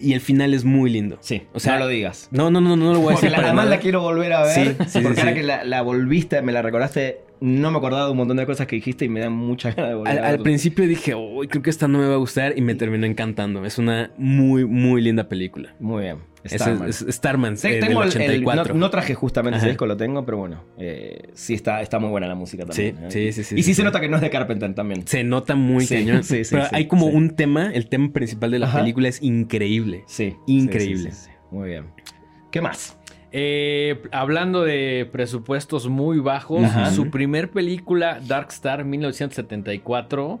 Y 0.00 0.14
el 0.14 0.20
final 0.22 0.54
es 0.54 0.64
muy 0.64 0.88
lindo. 0.90 1.18
Sí, 1.20 1.42
O 1.52 1.60
sea, 1.60 1.74
no 1.74 1.80
lo 1.80 1.88
digas. 1.88 2.28
No, 2.30 2.50
no, 2.50 2.60
no, 2.60 2.74
no 2.76 2.92
lo 2.94 3.00
voy 3.00 3.12
a 3.12 3.16
Porque 3.16 3.26
decir 3.26 3.30
la- 3.32 3.36
para 3.36 3.48
además 3.48 3.64
nada. 3.66 3.76
la 3.76 3.82
quiero 3.82 4.00
volver 4.00 4.32
a 4.32 4.42
ver. 4.44 4.54
Sí, 4.54 4.64
sí, 4.64 4.84
sí, 4.88 5.00
porque 5.02 5.20
ahora 5.20 5.32
sí. 5.32 5.38
que 5.40 5.42
la, 5.42 5.64
la 5.64 5.82
volviste, 5.82 6.40
me 6.42 6.52
la 6.52 6.62
recordaste, 6.62 7.20
no 7.40 7.70
me 7.70 7.78
acordaba 7.78 8.06
de 8.06 8.10
un 8.12 8.16
montón 8.16 8.36
de 8.38 8.46
cosas 8.46 8.66
que 8.66 8.76
dijiste 8.76 9.04
y 9.04 9.08
me 9.10 9.20
dan 9.20 9.32
mucha 9.32 9.72
ganas 9.72 9.90
de 9.90 9.94
volver 9.96 10.12
Al, 10.12 10.18
a 10.18 10.26
al 10.26 10.30
verla. 10.32 10.44
principio 10.44 10.86
dije, 10.88 11.14
uy, 11.14 11.48
creo 11.48 11.62
que 11.62 11.70
esta 11.70 11.86
no 11.86 11.98
me 11.98 12.06
va 12.06 12.14
a 12.14 12.18
gustar 12.18 12.54
y 12.56 12.62
me 12.62 12.74
terminó 12.74 13.04
encantando. 13.06 13.64
Es 13.64 13.76
una 13.78 14.10
muy, 14.16 14.64
muy 14.64 15.02
linda 15.02 15.28
película. 15.28 15.74
Muy 15.80 16.02
bien. 16.04 16.18
Starman. 16.44 16.88
Es, 16.88 17.02
es 17.02 17.14
Starman, 17.16 17.56
Sí, 17.56 17.68
eh, 17.68 17.70
del 17.72 17.80
tengo 17.80 18.02
el- 18.02 18.08
el- 18.08 18.14
84. 18.44 18.74
no, 18.74 18.80
no 18.80 18.90
traje 18.90 19.14
justamente 19.14 19.56
Ajá. 19.56 19.66
ese 19.66 19.70
disco, 19.72 19.86
lo 19.86 19.96
tengo, 19.96 20.24
pero 20.24 20.38
bueno, 20.38 20.64
eh, 20.78 21.28
sí 21.34 21.54
está, 21.54 21.82
está 21.82 21.98
muy 21.98 22.10
buena 22.10 22.26
la 22.26 22.34
música 22.34 22.64
también. 22.64 22.96
Sí, 23.10 23.18
¿eh? 23.18 23.32
sí, 23.32 23.32
sí, 23.32 23.44
sí, 23.44 23.54
Y 23.56 23.58
sí, 23.58 23.62
sí, 23.64 23.74
se 23.74 23.82
sí. 23.82 23.84
nota 23.84 24.00
que 24.00 24.08
no 24.08 24.16
es 24.16 24.22
de 24.22 24.30
Carpenter 24.30 24.74
también. 24.74 25.06
Se 25.06 25.22
nota 25.24 25.54
muy 25.54 25.84
Sí, 25.86 25.96
cañón. 25.96 26.22
sí, 26.24 26.44
sí, 26.44 26.54
pero 26.54 26.66
sí, 26.68 26.74
hay 26.74 26.86
como 26.86 27.08
sí. 27.10 27.16
un 27.16 27.30
tema, 27.36 27.70
el 27.72 27.88
tema 27.88 28.12
principal 28.12 28.50
de 28.50 28.58
la 28.58 28.66
Ajá. 28.66 28.78
película 28.80 29.08
es 29.08 29.22
increíble. 29.22 30.04
Sí. 30.06 30.36
Increíble. 30.46 31.10
sí, 31.10 31.16
sí, 31.16 31.24
sí. 31.26 31.30
Muy 31.50 31.68
bien. 31.68 31.86
¿Qué 32.50 32.60
más? 32.60 32.96
Eh, 33.32 34.02
hablando 34.10 34.62
de 34.64 35.08
presupuestos 35.12 35.88
muy 35.88 36.18
bajos, 36.18 36.64
Ajá. 36.64 36.90
su 36.90 37.10
primer 37.10 37.50
película, 37.50 38.18
Dark 38.26 38.48
Star 38.50 38.84
1974. 38.84 40.40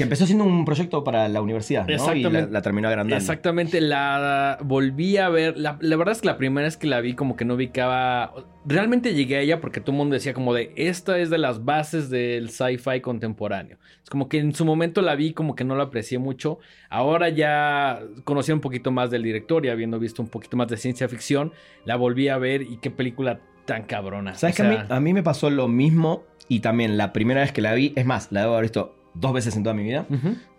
Que 0.00 0.04
empezó 0.04 0.24
siendo 0.24 0.44
un 0.44 0.64
proyecto 0.64 1.04
para 1.04 1.28
la 1.28 1.42
universidad, 1.42 1.86
¿no? 1.86 2.14
Y 2.14 2.22
la, 2.22 2.46
la 2.46 2.62
terminó 2.62 2.88
agrandando. 2.88 3.16
Exactamente, 3.16 3.82
la 3.82 4.56
volví 4.62 5.18
a 5.18 5.28
ver. 5.28 5.58
La, 5.58 5.76
la 5.78 5.96
verdad 5.96 6.12
es 6.12 6.22
que 6.22 6.26
la 6.26 6.38
primera 6.38 6.66
vez 6.66 6.78
que 6.78 6.86
la 6.86 7.02
vi, 7.02 7.12
como 7.12 7.36
que 7.36 7.44
no 7.44 7.54
ubicaba. 7.54 8.32
Realmente 8.64 9.12
llegué 9.12 9.36
a 9.36 9.40
ella 9.40 9.60
porque 9.60 9.80
todo 9.80 9.92
el 9.92 9.98
mundo 9.98 10.14
decía, 10.14 10.32
como 10.32 10.54
de 10.54 10.72
esta 10.76 11.18
es 11.18 11.28
de 11.28 11.36
las 11.36 11.66
bases 11.66 12.08
del 12.08 12.48
sci-fi 12.48 13.02
contemporáneo. 13.02 13.76
Es 14.02 14.08
como 14.08 14.30
que 14.30 14.38
en 14.38 14.54
su 14.54 14.64
momento 14.64 15.02
la 15.02 15.14
vi, 15.16 15.34
como 15.34 15.54
que 15.54 15.64
no 15.64 15.76
la 15.76 15.84
aprecié 15.84 16.18
mucho. 16.18 16.58
Ahora 16.88 17.28
ya 17.28 18.00
conocí 18.24 18.52
un 18.52 18.60
poquito 18.60 18.90
más 18.90 19.10
del 19.10 19.22
director 19.22 19.66
y 19.66 19.68
habiendo 19.68 19.98
visto 19.98 20.22
un 20.22 20.28
poquito 20.28 20.56
más 20.56 20.68
de 20.68 20.78
ciencia 20.78 21.10
ficción, 21.10 21.52
la 21.84 21.96
volví 21.96 22.28
a 22.28 22.38
ver 22.38 22.62
y 22.62 22.78
qué 22.78 22.90
película 22.90 23.40
tan 23.66 23.82
cabrona. 23.82 24.34
¿Sabes 24.34 24.54
O 24.54 24.62
que 24.62 24.62
a 24.62 24.70
mí, 24.70 24.76
a 24.88 25.00
mí 25.00 25.12
me 25.12 25.22
pasó 25.22 25.50
lo 25.50 25.68
mismo 25.68 26.24
y 26.48 26.60
también 26.60 26.96
la 26.96 27.12
primera 27.12 27.42
vez 27.42 27.52
que 27.52 27.60
la 27.60 27.74
vi, 27.74 27.92
es 27.96 28.06
más, 28.06 28.32
la 28.32 28.40
debo 28.40 28.54
haber 28.54 28.64
visto 28.64 28.99
dos 29.14 29.32
veces 29.32 29.56
en 29.56 29.62
toda 29.62 29.74
mi 29.74 29.82
vida, 29.82 30.06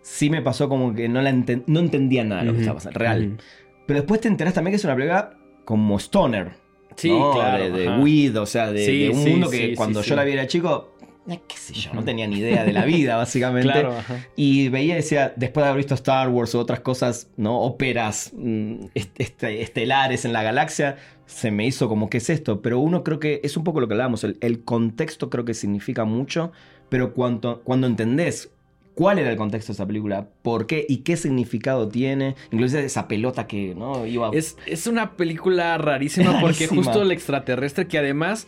sí 0.02 0.30
me 0.30 0.42
pasó 0.42 0.68
como 0.68 0.94
que 0.94 1.08
no, 1.08 1.20
la 1.22 1.30
enten- 1.30 1.64
no 1.66 1.80
entendía 1.80 2.24
nada 2.24 2.42
de 2.42 2.48
lo 2.48 2.52
que 2.54 2.60
estaba 2.60 2.76
pasando, 2.78 2.98
real. 2.98 3.38
Pero 3.86 4.00
después 4.00 4.20
te 4.20 4.28
enterás 4.28 4.54
también 4.54 4.72
que 4.72 4.76
es 4.76 4.84
una 4.84 4.94
película 4.94 5.34
como 5.64 5.96
Stoner. 5.98 6.52
Sí, 6.96 7.10
¿no? 7.10 7.32
claro. 7.32 7.64
De, 7.64 7.70
de 7.70 7.98
weed, 7.98 8.38
o 8.38 8.46
sea, 8.46 8.70
de, 8.70 8.84
Sí, 8.84 9.04
de 9.04 9.10
un 9.10 9.24
sí, 9.24 9.30
mundo 9.30 9.50
que 9.50 9.68
sí, 9.70 9.74
cuando 9.74 10.02
yo 10.02 10.14
la 10.14 10.24
vi 10.24 10.32
era 10.32 10.46
chico, 10.46 10.94
eh, 11.28 11.40
qué 11.48 11.56
sé 11.56 11.72
yo, 11.72 11.92
no 11.94 12.04
tenía 12.04 12.26
ni 12.26 12.36
idea 12.38 12.64
de 12.64 12.72
la 12.72 12.84
vida, 12.84 13.16
básicamente. 13.16 13.70
Claro. 13.72 13.94
Y 14.36 14.68
veía, 14.68 14.96
decía, 14.96 15.32
después 15.36 15.64
de 15.64 15.68
haber 15.70 15.78
visto 15.78 15.94
Star 15.94 16.28
Wars 16.28 16.54
o 16.54 16.60
otras 16.60 16.80
cosas, 16.80 17.30
¿no? 17.38 17.60
Óperas 17.60 18.32
mm, 18.36 18.74
est- 18.94 19.18
este- 19.18 19.62
estelares 19.62 20.24
en 20.26 20.32
la 20.34 20.42
galaxia, 20.42 20.96
se 21.24 21.50
me 21.50 21.64
hizo 21.66 21.88
como, 21.88 22.10
¿qué 22.10 22.18
es 22.18 22.28
esto? 22.28 22.60
Pero 22.60 22.78
uno 22.78 23.02
creo 23.04 23.18
que 23.18 23.40
es 23.42 23.56
un 23.56 23.64
poco 23.64 23.80
lo 23.80 23.88
que 23.88 23.94
hablábamos, 23.94 24.22
el, 24.24 24.36
el 24.42 24.62
contexto 24.62 25.30
creo 25.30 25.44
que 25.46 25.54
significa 25.54 26.04
mucho, 26.04 26.52
pero 26.92 27.14
cuando, 27.14 27.62
cuando 27.64 27.86
entendés 27.86 28.50
cuál 28.94 29.18
era 29.18 29.30
el 29.30 29.38
contexto 29.38 29.72
de 29.72 29.76
esa 29.76 29.86
película, 29.86 30.28
por 30.42 30.66
qué 30.66 30.84
y 30.86 30.98
qué 30.98 31.16
significado 31.16 31.88
tiene, 31.88 32.34
inclusive 32.50 32.84
esa 32.84 33.08
pelota 33.08 33.46
que, 33.46 33.74
¿no? 33.74 34.04
Iba... 34.04 34.28
Es, 34.34 34.58
es 34.66 34.86
una 34.86 35.12
película 35.12 35.78
rarísima 35.78 36.38
porque 36.42 36.66
justo 36.66 37.00
el 37.00 37.10
extraterrestre 37.10 37.88
que 37.88 37.96
además 37.96 38.46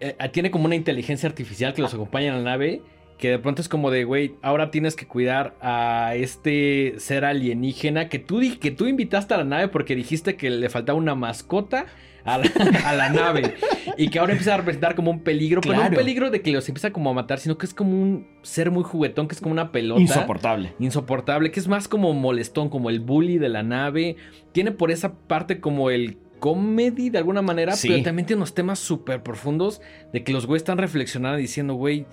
eh, 0.00 0.14
tiene 0.32 0.50
como 0.50 0.66
una 0.66 0.74
inteligencia 0.74 1.30
artificial 1.30 1.72
que 1.72 1.80
los 1.80 1.94
acompaña 1.94 2.28
en 2.28 2.44
la 2.44 2.50
nave. 2.50 2.82
Que 3.16 3.30
de 3.30 3.38
pronto 3.38 3.62
es 3.62 3.70
como 3.70 3.90
de, 3.90 4.04
güey, 4.04 4.34
ahora 4.42 4.70
tienes 4.70 4.94
que 4.94 5.06
cuidar 5.06 5.54
a 5.62 6.12
este 6.14 6.96
ser 6.98 7.24
alienígena 7.24 8.10
que 8.10 8.18
tú, 8.18 8.42
que 8.60 8.70
tú 8.70 8.86
invitaste 8.86 9.32
a 9.32 9.38
la 9.38 9.44
nave 9.44 9.68
porque 9.68 9.96
dijiste 9.96 10.36
que 10.36 10.50
le 10.50 10.68
faltaba 10.68 10.98
una 10.98 11.14
mascota 11.14 11.86
a 12.26 12.38
la, 12.38 12.44
a 12.84 12.94
la 12.94 13.08
nave. 13.10 13.54
Y 13.96 14.08
que 14.08 14.18
ahora 14.18 14.32
empieza 14.32 14.54
a 14.54 14.56
representar 14.58 14.94
como 14.94 15.10
un 15.10 15.20
peligro. 15.20 15.60
Pero 15.60 15.74
no 15.76 15.82
un 15.82 15.94
peligro 15.94 16.30
de 16.30 16.42
que 16.42 16.52
los 16.52 16.68
empieza 16.68 16.92
como 16.92 17.10
a 17.10 17.14
matar, 17.14 17.38
sino 17.38 17.56
que 17.56 17.66
es 17.66 17.72
como 17.74 17.92
un 17.92 18.26
ser 18.42 18.70
muy 18.70 18.82
juguetón, 18.84 19.28
que 19.28 19.34
es 19.34 19.40
como 19.40 19.52
una 19.52 19.72
pelota 19.72 20.00
insoportable. 20.00 20.74
insoportable, 20.78 21.50
que 21.50 21.60
es 21.60 21.68
más 21.68 21.88
como 21.88 22.12
molestón, 22.12 22.68
como 22.68 22.90
el 22.90 23.00
bully 23.00 23.38
de 23.38 23.48
la 23.48 23.62
nave. 23.62 24.16
Tiene 24.52 24.72
por 24.72 24.90
esa 24.90 25.14
parte 25.14 25.60
como 25.60 25.90
el 25.90 26.18
comedy 26.40 27.08
de 27.10 27.18
alguna 27.18 27.40
manera, 27.42 27.72
Sí. 27.72 27.88
pero 27.88 28.02
también 28.02 28.26
tiene 28.26 28.38
unos 28.40 28.54
temas 28.54 28.78
súper 28.78 29.22
profundos 29.22 29.80
de 30.12 30.22
que 30.22 30.32
los 30.32 30.46
güeyes 30.46 30.60
están 30.62 30.76
reflexionando 30.78 31.38
diciendo, 31.38 31.74
güey, 31.74 32.04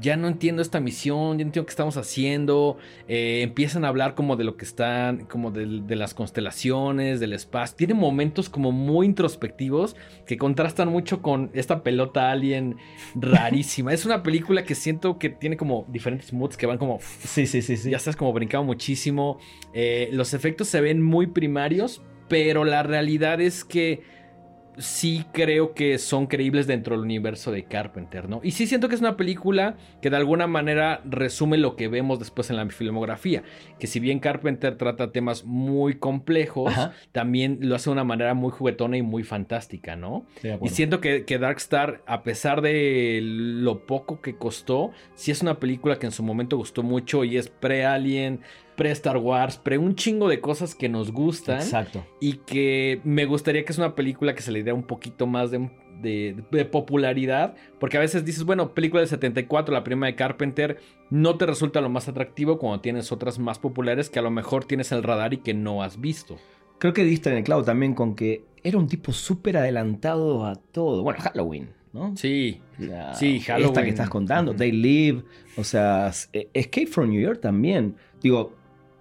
ya 0.00 0.16
no 0.16 0.28
entiendo 0.28 0.62
esta 0.62 0.80
misión, 0.80 1.38
ya 1.38 1.44
no 1.44 1.48
entiendo 1.48 1.66
qué 1.66 1.70
estamos 1.70 1.96
haciendo. 1.96 2.76
Eh, 3.08 3.40
empiezan 3.42 3.84
a 3.84 3.88
hablar 3.88 4.14
como 4.14 4.36
de 4.36 4.44
lo 4.44 4.56
que 4.56 4.64
están, 4.64 5.26
como 5.26 5.50
de, 5.50 5.66
las 5.96 6.14
constelaciones, 6.14 7.20
del 7.20 7.32
espacio. 7.32 7.76
Tiene 7.76 7.94
momentos 7.94 8.48
como 8.48 8.72
muy 8.72 9.06
introspectivos 9.06 9.96
que 10.26 10.36
contrastan 10.36 10.88
mucho 10.88 11.22
con 11.22 11.50
esta 11.54 11.82
pelota 11.82 12.30
alien 12.30 12.76
rarísima. 13.14 13.92
es 13.92 14.04
una 14.04 14.22
película 14.22 14.64
que 14.64 14.74
siento 14.74 15.18
que 15.18 15.30
tiene 15.30 15.56
como 15.56 15.86
diferentes 15.88 16.32
moods 16.32 16.56
que 16.56 16.66
van 16.66 16.78
como 16.78 16.98
Sí, 17.00 17.46
sí, 17.46 17.62
sí, 17.62 17.76
sí. 17.76 17.90
ya 17.90 17.96
estás 17.96 18.16
como 18.16 18.32
brincado 18.32 18.64
muchísimo. 18.64 19.38
Eh, 19.72 20.08
los 20.12 20.34
efectos 20.34 20.68
se 20.68 20.80
ven 20.80 21.02
muy 21.02 21.26
primarios, 21.26 22.02
pero 22.28 22.64
la 22.64 22.82
realidad 22.82 23.40
es 23.40 23.64
que 23.64 24.15
sí 24.78 25.24
creo 25.32 25.74
que 25.74 25.98
son 25.98 26.26
creíbles 26.26 26.66
dentro 26.66 26.94
del 26.94 27.04
universo 27.04 27.50
de 27.50 27.64
Carpenter, 27.64 28.28
¿no? 28.28 28.40
Y 28.42 28.52
sí 28.52 28.66
siento 28.66 28.88
que 28.88 28.94
es 28.94 29.00
una 29.00 29.16
película 29.16 29.76
que 30.02 30.10
de 30.10 30.16
alguna 30.16 30.46
manera 30.46 31.00
resume 31.04 31.56
lo 31.56 31.76
que 31.76 31.88
vemos 31.88 32.18
después 32.18 32.50
en 32.50 32.56
la 32.56 32.66
filmografía. 32.68 33.42
Que 33.78 33.86
si 33.86 34.00
bien 34.00 34.18
Carpenter 34.18 34.76
trata 34.76 35.12
temas 35.12 35.44
muy 35.44 35.96
complejos, 35.96 36.72
Ajá. 36.72 36.92
también 37.12 37.58
lo 37.62 37.74
hace 37.74 37.90
de 37.90 37.92
una 37.94 38.04
manera 38.04 38.34
muy 38.34 38.50
juguetona 38.50 38.96
y 38.96 39.02
muy 39.02 39.22
fantástica, 39.22 39.96
¿no? 39.96 40.26
Y 40.62 40.68
siento 40.68 41.00
que, 41.00 41.24
que 41.24 41.38
Dark 41.38 41.58
Star, 41.58 42.02
a 42.06 42.22
pesar 42.22 42.60
de 42.60 43.20
lo 43.22 43.86
poco 43.86 44.20
que 44.20 44.36
costó, 44.36 44.90
sí 45.14 45.30
es 45.30 45.42
una 45.42 45.58
película 45.58 45.98
que 45.98 46.06
en 46.06 46.12
su 46.12 46.22
momento 46.22 46.56
gustó 46.56 46.82
mucho 46.82 47.24
y 47.24 47.36
es 47.36 47.48
pre-Alien, 47.48 48.40
pre-Star 48.76 49.16
Wars, 49.16 49.56
pre 49.58 49.78
un 49.78 49.94
chingo 49.94 50.28
de 50.28 50.40
cosas 50.40 50.74
que 50.74 50.88
nos 50.88 51.12
gustan 51.12 51.58
Exacto. 51.60 52.04
y 52.20 52.34
que 52.46 53.00
me 53.04 53.24
gustaría 53.24 53.64
que 53.64 53.72
es 53.72 53.78
una 53.78 53.94
película 53.94 54.34
que 54.34 54.42
se 54.42 54.52
le 54.52 54.62
diera 54.62 54.74
un 54.74 54.82
poquito 54.84 55.26
más 55.26 55.50
de, 55.50 55.70
de- 56.02 56.36
de 56.50 56.64
popularidad, 56.64 57.54
porque 57.80 57.96
a 57.96 58.00
veces 58.00 58.24
dices, 58.24 58.44
bueno, 58.44 58.74
película 58.74 59.00
del 59.00 59.08
74, 59.08 59.72
la 59.74 59.82
prima 59.84 60.06
de 60.06 60.14
Carpenter, 60.14 60.78
no 61.10 61.36
te 61.36 61.46
resulta 61.46 61.80
lo 61.80 61.88
más 61.88 62.08
atractivo 62.08 62.58
cuando 62.58 62.80
tienes 62.80 63.10
otras 63.12 63.38
más 63.38 63.58
populares 63.58 64.10
que 64.10 64.18
a 64.18 64.22
lo 64.22 64.30
mejor 64.30 64.64
tienes 64.64 64.92
en 64.92 64.98
el 64.98 65.04
radar 65.04 65.32
y 65.34 65.38
que 65.38 65.54
no 65.54 65.82
has 65.82 66.00
visto. 66.00 66.36
Creo 66.78 66.92
que 66.92 67.04
diste 67.04 67.30
en 67.30 67.38
el 67.38 67.44
clavo 67.44 67.62
también 67.64 67.94
con 67.94 68.14
que 68.14 68.44
era 68.62 68.76
un 68.76 68.86
tipo 68.88 69.12
súper 69.12 69.56
adelantado 69.56 70.44
a 70.44 70.56
todo. 70.56 71.02
Bueno, 71.02 71.20
Halloween, 71.22 71.70
¿no? 71.94 72.14
Sí, 72.16 72.60
La- 72.78 73.14
Sí, 73.14 73.36
Esta 73.36 73.54
Halloween. 73.54 73.84
que 73.84 73.88
estás 73.90 74.10
contando. 74.10 74.54
They 74.54 74.72
Live, 74.72 75.22
o 75.56 75.64
sea, 75.64 76.10
Escape 76.52 76.86
from 76.88 77.08
New 77.10 77.20
York 77.22 77.40
también. 77.40 77.94
Digo, 78.20 78.52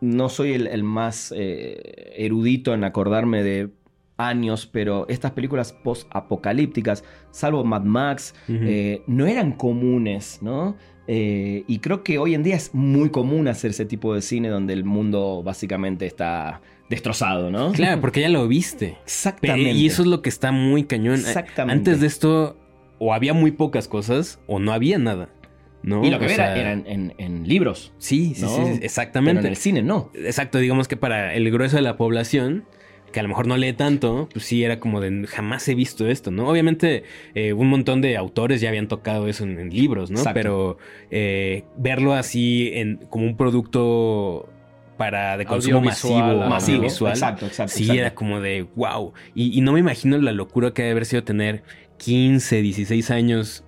no 0.05 0.29
soy 0.29 0.53
el, 0.53 0.67
el 0.67 0.83
más 0.83 1.33
eh, 1.35 2.13
erudito 2.17 2.73
en 2.73 2.83
acordarme 2.83 3.43
de 3.43 3.69
años, 4.17 4.65
pero 4.65 5.05
estas 5.09 5.31
películas 5.31 5.73
post-apocalípticas, 5.73 7.03
salvo 7.31 7.63
Mad 7.63 7.83
Max, 7.83 8.33
eh, 8.47 9.01
no 9.07 9.25
eran 9.25 9.51
comunes, 9.51 10.39
¿no? 10.41 10.77
Eh, 11.07 11.63
y 11.67 11.79
creo 11.79 12.03
que 12.03 12.17
hoy 12.17 12.33
en 12.33 12.43
día 12.43 12.55
es 12.55 12.73
muy 12.73 13.09
común 13.09 13.47
hacer 13.47 13.71
ese 13.71 13.85
tipo 13.85 14.13
de 14.15 14.21
cine 14.21 14.49
donde 14.49 14.73
el 14.73 14.85
mundo 14.85 15.43
básicamente 15.43 16.05
está 16.05 16.61
destrozado, 16.89 17.51
¿no? 17.51 17.73
Claro, 17.73 18.01
porque 18.01 18.21
ya 18.21 18.29
lo 18.29 18.47
viste. 18.47 18.97
Exactamente. 19.03 19.71
Y 19.71 19.85
eso 19.85 20.01
es 20.01 20.07
lo 20.07 20.21
que 20.21 20.29
está 20.29 20.51
muy 20.51 20.85
cañón. 20.85 21.15
Exactamente. 21.15 21.91
Antes 21.91 21.99
de 21.99 22.07
esto, 22.07 22.57
o 22.99 23.13
había 23.13 23.33
muy 23.33 23.51
pocas 23.51 23.87
cosas, 23.87 24.39
o 24.47 24.59
no 24.59 24.71
había 24.71 24.97
nada. 24.97 25.29
¿No? 25.85 26.03
Y 26.03 26.09
lo 26.09 26.19
que 26.19 26.25
O 26.25 26.29
era, 26.29 26.35
sea, 26.53 26.57
eran 26.57 26.83
en, 26.87 27.13
en 27.17 27.47
libros. 27.47 27.93
Sí, 27.97 28.33
sí, 28.35 28.41
¿no? 28.41 28.49
sí, 28.49 28.61
Pero 28.63 28.77
exactamente. 28.81 29.41
en 29.41 29.47
el 29.47 29.55
cine 29.55 29.83
no. 29.83 30.11
Exacto, 30.15 30.57
digamos 30.57 30.87
que 30.87 30.97
para 30.97 31.33
el 31.33 31.49
grueso 31.51 31.75
de 31.77 31.83
la 31.83 31.95
población, 31.95 32.65
que 33.11 33.19
a 33.19 33.23
lo 33.23 33.29
mejor 33.29 33.47
no 33.47 33.55
lee 33.55 33.73
tanto, 33.73 34.27
pues 34.33 34.45
sí 34.45 34.63
era 34.63 34.79
como 34.79 34.99
de 34.99 35.25
jamás 35.27 35.67
he 35.69 35.75
visto 35.75 36.07
esto, 36.07 36.31
¿no? 36.31 36.49
Obviamente 36.49 37.03
eh, 37.35 37.53
un 37.53 37.69
montón 37.69 38.01
de 38.01 38.17
autores 38.17 38.61
ya 38.61 38.69
habían 38.69 38.87
tocado 38.87 39.27
eso 39.27 39.43
en, 39.43 39.59
en 39.59 39.69
libros, 39.69 40.09
¿no? 40.09 40.17
Exacto. 40.17 40.33
Pero 40.37 40.77
eh, 41.11 41.63
verlo 41.77 42.13
así 42.13 42.71
en, 42.73 42.97
como 43.09 43.25
un 43.25 43.37
producto 43.37 44.49
para 44.97 45.37
de 45.37 45.45
consumo 45.45 45.81
masivo. 45.81 46.15
Masivo. 46.49 46.77
audiovisual, 46.77 47.13
Exacto, 47.13 47.45
exacto. 47.45 47.73
sí 47.73 47.83
exacto. 47.83 48.01
era 48.01 48.15
como 48.15 48.41
de 48.41 48.65
wow. 48.75 49.13
Y, 49.35 49.57
y 49.57 49.61
no 49.61 49.71
me 49.71 49.79
imagino 49.79 50.17
la 50.17 50.31
locura 50.31 50.73
que 50.73 50.81
debe 50.81 50.91
haber 50.93 51.05
sido 51.05 51.23
tener 51.23 51.63
15, 51.97 52.61
16 52.61 53.11
años, 53.11 53.63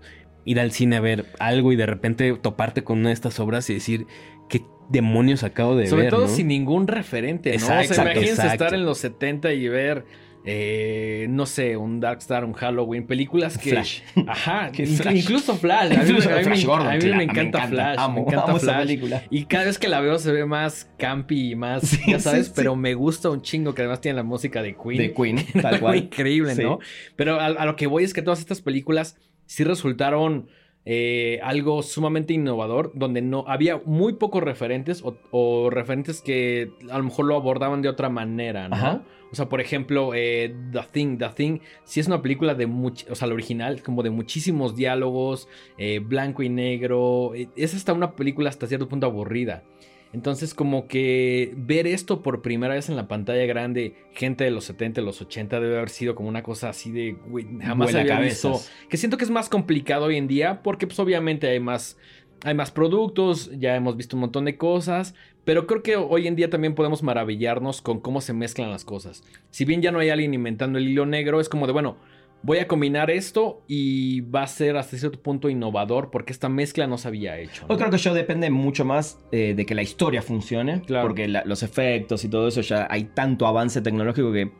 ir 0.47 0.59
al 0.59 0.71
cine 0.71 0.95
a 0.95 0.99
ver 1.01 1.25
algo 1.39 1.71
y 1.71 1.75
de 1.75 1.85
repente 1.85 2.33
toparte 2.41 2.83
con 2.83 2.97
una 2.99 3.09
de 3.09 3.13
estas 3.13 3.39
obras 3.39 3.69
y 3.69 3.75
decir, 3.75 4.07
¿qué 4.49 4.63
demonios 4.89 5.43
acabo 5.43 5.75
de 5.75 5.85
Sobre 5.87 6.03
ver? 6.03 6.11
todo 6.11 6.21
¿no? 6.21 6.27
sin 6.29 6.47
ningún 6.47 6.87
referente, 6.87 7.49
¿no? 7.49 7.55
Exacto, 7.55 7.91
o 7.91 7.95
sea, 7.95 8.03
imagínense 8.05 8.31
exacto. 8.41 8.63
estar 8.65 8.73
en 8.73 8.85
los 8.85 8.97
70 8.99 9.51
y 9.53 9.67
ver, 9.67 10.05
eh, 10.45 11.27
no 11.29 11.45
sé, 11.45 11.75
un 11.75 11.99
Dark 11.99 12.19
Star, 12.19 12.45
un 12.45 12.53
Halloween, 12.53 13.05
películas 13.05 13.57
que... 13.57 13.71
Flash. 13.71 13.99
Ajá, 14.27 14.71
Flash. 14.73 15.15
incluso 15.17 15.55
Flash. 15.57 15.91
A 15.91 16.03
mí, 16.03 16.09
Incluso 16.09 16.29
a 16.29 16.31
mí 16.31 16.37
me- 16.37 16.43
Flash 16.45 16.65
Gordon, 16.65 16.87
a 16.87 16.91
mí 16.93 16.99
claro, 16.99 17.17
me 17.17 17.23
encanta 17.23 17.67
Flash, 17.67 17.95
Amo, 17.99 18.13
me 18.15 18.21
encanta 18.21 18.43
amo 18.45 18.57
esa 18.57 18.65
Flash. 18.67 18.79
película. 18.87 19.23
Y 19.29 19.43
cada 19.43 19.65
vez 19.65 19.77
que 19.77 19.89
la 19.89 19.99
veo 19.99 20.17
se 20.19 20.31
ve 20.31 20.45
más 20.45 20.89
campy 20.97 21.51
y 21.51 21.55
más, 21.55 21.83
Sí, 21.83 21.99
ya 22.07 22.19
sabes, 22.19 22.45
sí, 22.45 22.51
sí. 22.51 22.53
pero 22.55 22.77
me 22.77 22.93
gusta 22.93 23.29
un 23.29 23.41
chingo 23.41 23.73
que 23.75 23.81
además 23.81 23.99
tiene 23.99 24.15
la 24.15 24.23
música 24.23 24.61
de 24.61 24.75
Queen. 24.77 24.97
De 24.97 25.13
Queen, 25.13 25.45
tal 25.61 25.81
cual. 25.81 25.97
increíble. 25.97 26.55
¿no? 26.55 26.79
Pero 27.17 27.39
a, 27.41 27.47
a 27.47 27.65
lo 27.65 27.75
que 27.75 27.87
voy 27.87 28.05
es 28.05 28.13
que 28.13 28.21
todas 28.21 28.39
estas 28.39 28.61
películas 28.61 29.17
sí 29.47 29.63
resultaron 29.63 30.47
eh, 30.85 31.39
algo 31.43 31.83
sumamente 31.83 32.33
innovador, 32.33 32.91
donde 32.93 33.21
no 33.21 33.43
había 33.47 33.81
muy 33.83 34.13
pocos 34.13 34.41
referentes 34.43 35.01
o, 35.03 35.17
o 35.31 35.69
referentes 35.69 36.21
que 36.21 36.71
a 36.89 36.97
lo 36.97 37.03
mejor 37.03 37.25
lo 37.25 37.35
abordaban 37.35 37.81
de 37.81 37.89
otra 37.89 38.07
manera, 38.09 38.69
¿no? 38.69 38.75
Ajá. 38.75 39.03
O 39.29 39.35
sea, 39.35 39.49
por 39.49 39.59
ejemplo, 39.59 40.13
eh, 40.15 40.55
The 40.71 40.79
Thing. 40.91 41.17
The 41.17 41.29
Thing 41.35 41.59
sí 41.83 41.99
es 41.99 42.07
una 42.07 42.21
película 42.21 42.55
de 42.55 42.67
much 42.67 43.03
o 43.09 43.15
sea, 43.15 43.27
la 43.27 43.33
original, 43.33 43.83
como 43.83 44.01
de 44.01 44.09
muchísimos 44.09 44.77
diálogos, 44.77 45.49
eh, 45.77 45.99
blanco 45.99 46.43
y 46.43 46.49
negro. 46.49 47.35
eh, 47.35 47.49
Es 47.57 47.75
hasta 47.75 47.91
una 47.91 48.15
película 48.15 48.49
hasta 48.49 48.67
cierto 48.67 48.87
punto 48.87 49.07
aburrida. 49.07 49.63
Entonces, 50.13 50.53
como 50.53 50.87
que 50.87 51.53
ver 51.57 51.87
esto 51.87 52.23
por 52.23 52.41
primera 52.41 52.73
vez 52.73 52.89
en 52.89 52.95
la 52.95 53.07
pantalla 53.07 53.45
grande, 53.45 53.95
gente 54.13 54.43
de 54.43 54.51
los 54.51 54.65
70, 54.65 55.01
los 55.01 55.21
80, 55.21 55.59
debe 55.59 55.77
haber 55.77 55.89
sido 55.89 56.15
como 56.15 56.29
una 56.29 56.43
cosa 56.43 56.69
así 56.69 56.91
de, 56.91 57.13
güey, 57.13 57.45
jamás 57.61 57.93
había 57.93 58.19
visto. 58.19 58.59
Que 58.89 58.97
siento 58.97 59.17
que 59.17 59.25
es 59.25 59.29
más 59.29 59.49
complicado 59.49 60.05
hoy 60.05 60.17
en 60.17 60.27
día 60.27 60.61
porque, 60.63 60.87
pues, 60.87 60.99
obviamente 60.99 61.47
hay 61.47 61.59
más, 61.59 61.97
hay 62.43 62.53
más 62.53 62.71
productos, 62.71 63.51
ya 63.59 63.75
hemos 63.75 63.97
visto 63.97 64.15
un 64.15 64.21
montón 64.21 64.45
de 64.45 64.57
cosas, 64.57 65.13
pero 65.43 65.67
creo 65.67 65.83
que 65.83 65.95
hoy 65.95 66.27
en 66.27 66.35
día 66.35 66.49
también 66.49 66.75
podemos 66.75 67.03
maravillarnos 67.03 67.81
con 67.81 67.99
cómo 67.99 68.21
se 68.21 68.33
mezclan 68.33 68.71
las 68.71 68.85
cosas. 68.85 69.23
Si 69.49 69.65
bien 69.65 69.81
ya 69.81 69.91
no 69.91 69.99
hay 69.99 70.09
alguien 70.09 70.33
inventando 70.33 70.77
el 70.77 70.87
hilo 70.87 71.05
negro, 71.05 71.39
es 71.39 71.49
como 71.49 71.67
de, 71.67 71.73
bueno, 71.73 71.97
voy 72.43 72.59
a 72.59 72.67
combinar 72.67 73.09
esto 73.11 73.61
y 73.67 74.21
va 74.21 74.43
a 74.43 74.47
ser 74.47 74.77
hasta 74.77 74.97
cierto 74.97 75.19
punto 75.21 75.49
innovador 75.49 76.11
porque 76.11 76.31
esta 76.31 76.49
mezcla 76.49 76.87
no 76.87 76.97
se 76.97 77.07
había 77.07 77.37
hecho. 77.39 77.63
¿no? 77.67 77.73
Hoy 77.73 77.77
creo 77.79 77.89
que 77.91 77.97
yo 77.97 78.13
depende 78.13 78.49
mucho 78.49 78.85
más 78.85 79.19
eh, 79.31 79.53
de 79.55 79.65
que 79.65 79.75
la 79.75 79.81
historia 79.81 80.21
funcione, 80.21 80.81
Claro. 80.81 81.07
porque 81.07 81.27
la- 81.27 81.43
los 81.45 81.63
efectos 81.63 82.23
y 82.23 82.29
todo 82.29 82.47
eso 82.47 82.61
ya 82.61 82.87
hay 82.89 83.05
tanto 83.05 83.47
avance 83.47 83.81
tecnológico 83.81 84.31
que 84.31 84.51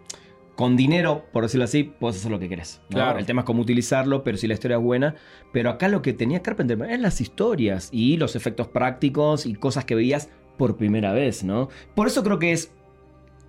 con 0.55 0.75
dinero, 0.75 1.23
por 1.31 1.43
decirlo 1.43 1.65
así, 1.65 1.83
puedes 1.83 2.17
hacer 2.17 2.31
lo 2.31 2.39
que 2.39 2.49
querés. 2.49 2.81
¿no? 2.89 2.95
Claro. 2.95 3.19
El 3.19 3.27
tema 3.27 3.41
es 3.41 3.45
cómo 3.45 3.61
utilizarlo, 3.61 4.23
pero 4.23 4.37
si 4.37 4.47
la 4.47 4.55
historia 4.55 4.77
es 4.77 4.83
buena. 4.83 5.13
Pero 5.53 5.69
acá 5.69 5.87
lo 5.87 6.01
que 6.01 6.13
tenía 6.13 6.41
Carpenter 6.41 6.81
es 6.89 6.99
las 6.99 7.21
historias 7.21 7.89
y 7.91 8.17
los 8.17 8.35
efectos 8.35 8.67
prácticos 8.67 9.45
y 9.45 9.53
cosas 9.53 9.85
que 9.85 9.93
veías 9.93 10.29
por 10.57 10.75
primera 10.75 11.13
vez, 11.13 11.43
¿no? 11.43 11.69
Por 11.93 12.07
eso 12.07 12.23
creo 12.23 12.39
que 12.39 12.53
es 12.53 12.71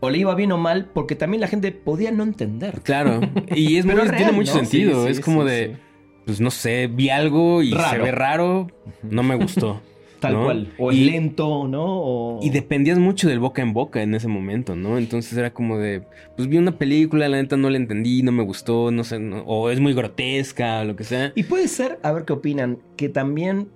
o 0.00 0.10
le 0.10 0.18
iba 0.18 0.34
bien 0.34 0.52
o 0.52 0.58
mal, 0.58 0.90
porque 0.92 1.14
también 1.16 1.40
la 1.40 1.48
gente 1.48 1.72
podía 1.72 2.10
no 2.10 2.22
entender. 2.22 2.80
Claro. 2.82 3.20
Y 3.54 3.76
es 3.76 3.84
muy, 3.86 3.94
real, 3.94 4.16
tiene 4.16 4.32
mucho 4.32 4.54
¿no? 4.54 4.60
sentido. 4.60 5.04
Sí, 5.04 5.10
es 5.10 5.16
sí, 5.18 5.22
como 5.22 5.44
de, 5.44 5.76
pues 6.24 6.40
no 6.40 6.50
sé, 6.50 6.86
vi 6.86 7.10
algo 7.10 7.62
y 7.62 7.72
se 7.72 7.98
ve 7.98 8.12
raro, 8.12 8.68
no 9.02 9.22
me 9.22 9.34
gustó. 9.36 9.80
Tal 10.20 10.32
¿no? 10.32 10.44
cual. 10.46 10.72
O 10.78 10.90
Y- 10.90 11.04
lento, 11.04 11.68
¿no? 11.68 11.84
O... 11.86 12.40
Y 12.42 12.50
dependías 12.50 12.98
mucho 12.98 13.28
del 13.28 13.38
boca 13.38 13.62
en 13.62 13.72
boca 13.72 14.02
en 14.02 14.16
ese 14.16 14.26
momento, 14.26 14.74
¿no? 14.74 14.98
Entonces 14.98 15.38
era 15.38 15.52
como 15.54 15.78
de, 15.78 16.02
pues 16.36 16.48
vi 16.48 16.58
una 16.58 16.76
película, 16.76 17.28
la 17.28 17.36
neta 17.40 17.56
no 17.56 17.70
la 17.70 17.76
entendí, 17.76 18.24
no 18.24 18.32
me 18.32 18.42
gustó, 18.42 18.90
no 18.90 19.04
sé, 19.04 19.20
no- 19.20 19.42
o 19.42 19.70
es 19.70 19.78
muy 19.78 19.94
grotesca, 19.94 20.80
o 20.80 20.84
lo 20.86 20.96
que 20.96 21.04
sea. 21.04 21.30
Y 21.36 21.44
puede 21.44 21.68
ser, 21.68 22.00
a 22.02 22.10
ver 22.10 22.24
qué 22.24 22.32
opinan, 22.32 22.78
que 22.96 23.08
también 23.08 23.68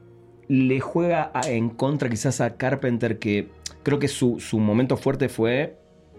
le 0.49 0.81
juega 0.81 1.31
a- 1.33 1.49
en 1.49 1.71
contra 1.71 2.11
quizás 2.11 2.41
a 2.41 2.57
Carpenter, 2.57 3.21
que 3.21 3.47
creo 3.85 4.01
que 4.01 4.09
su, 4.09 4.41
su 4.41 4.59
momento 4.59 4.97
fuerte 4.97 5.29
fue 5.29 5.77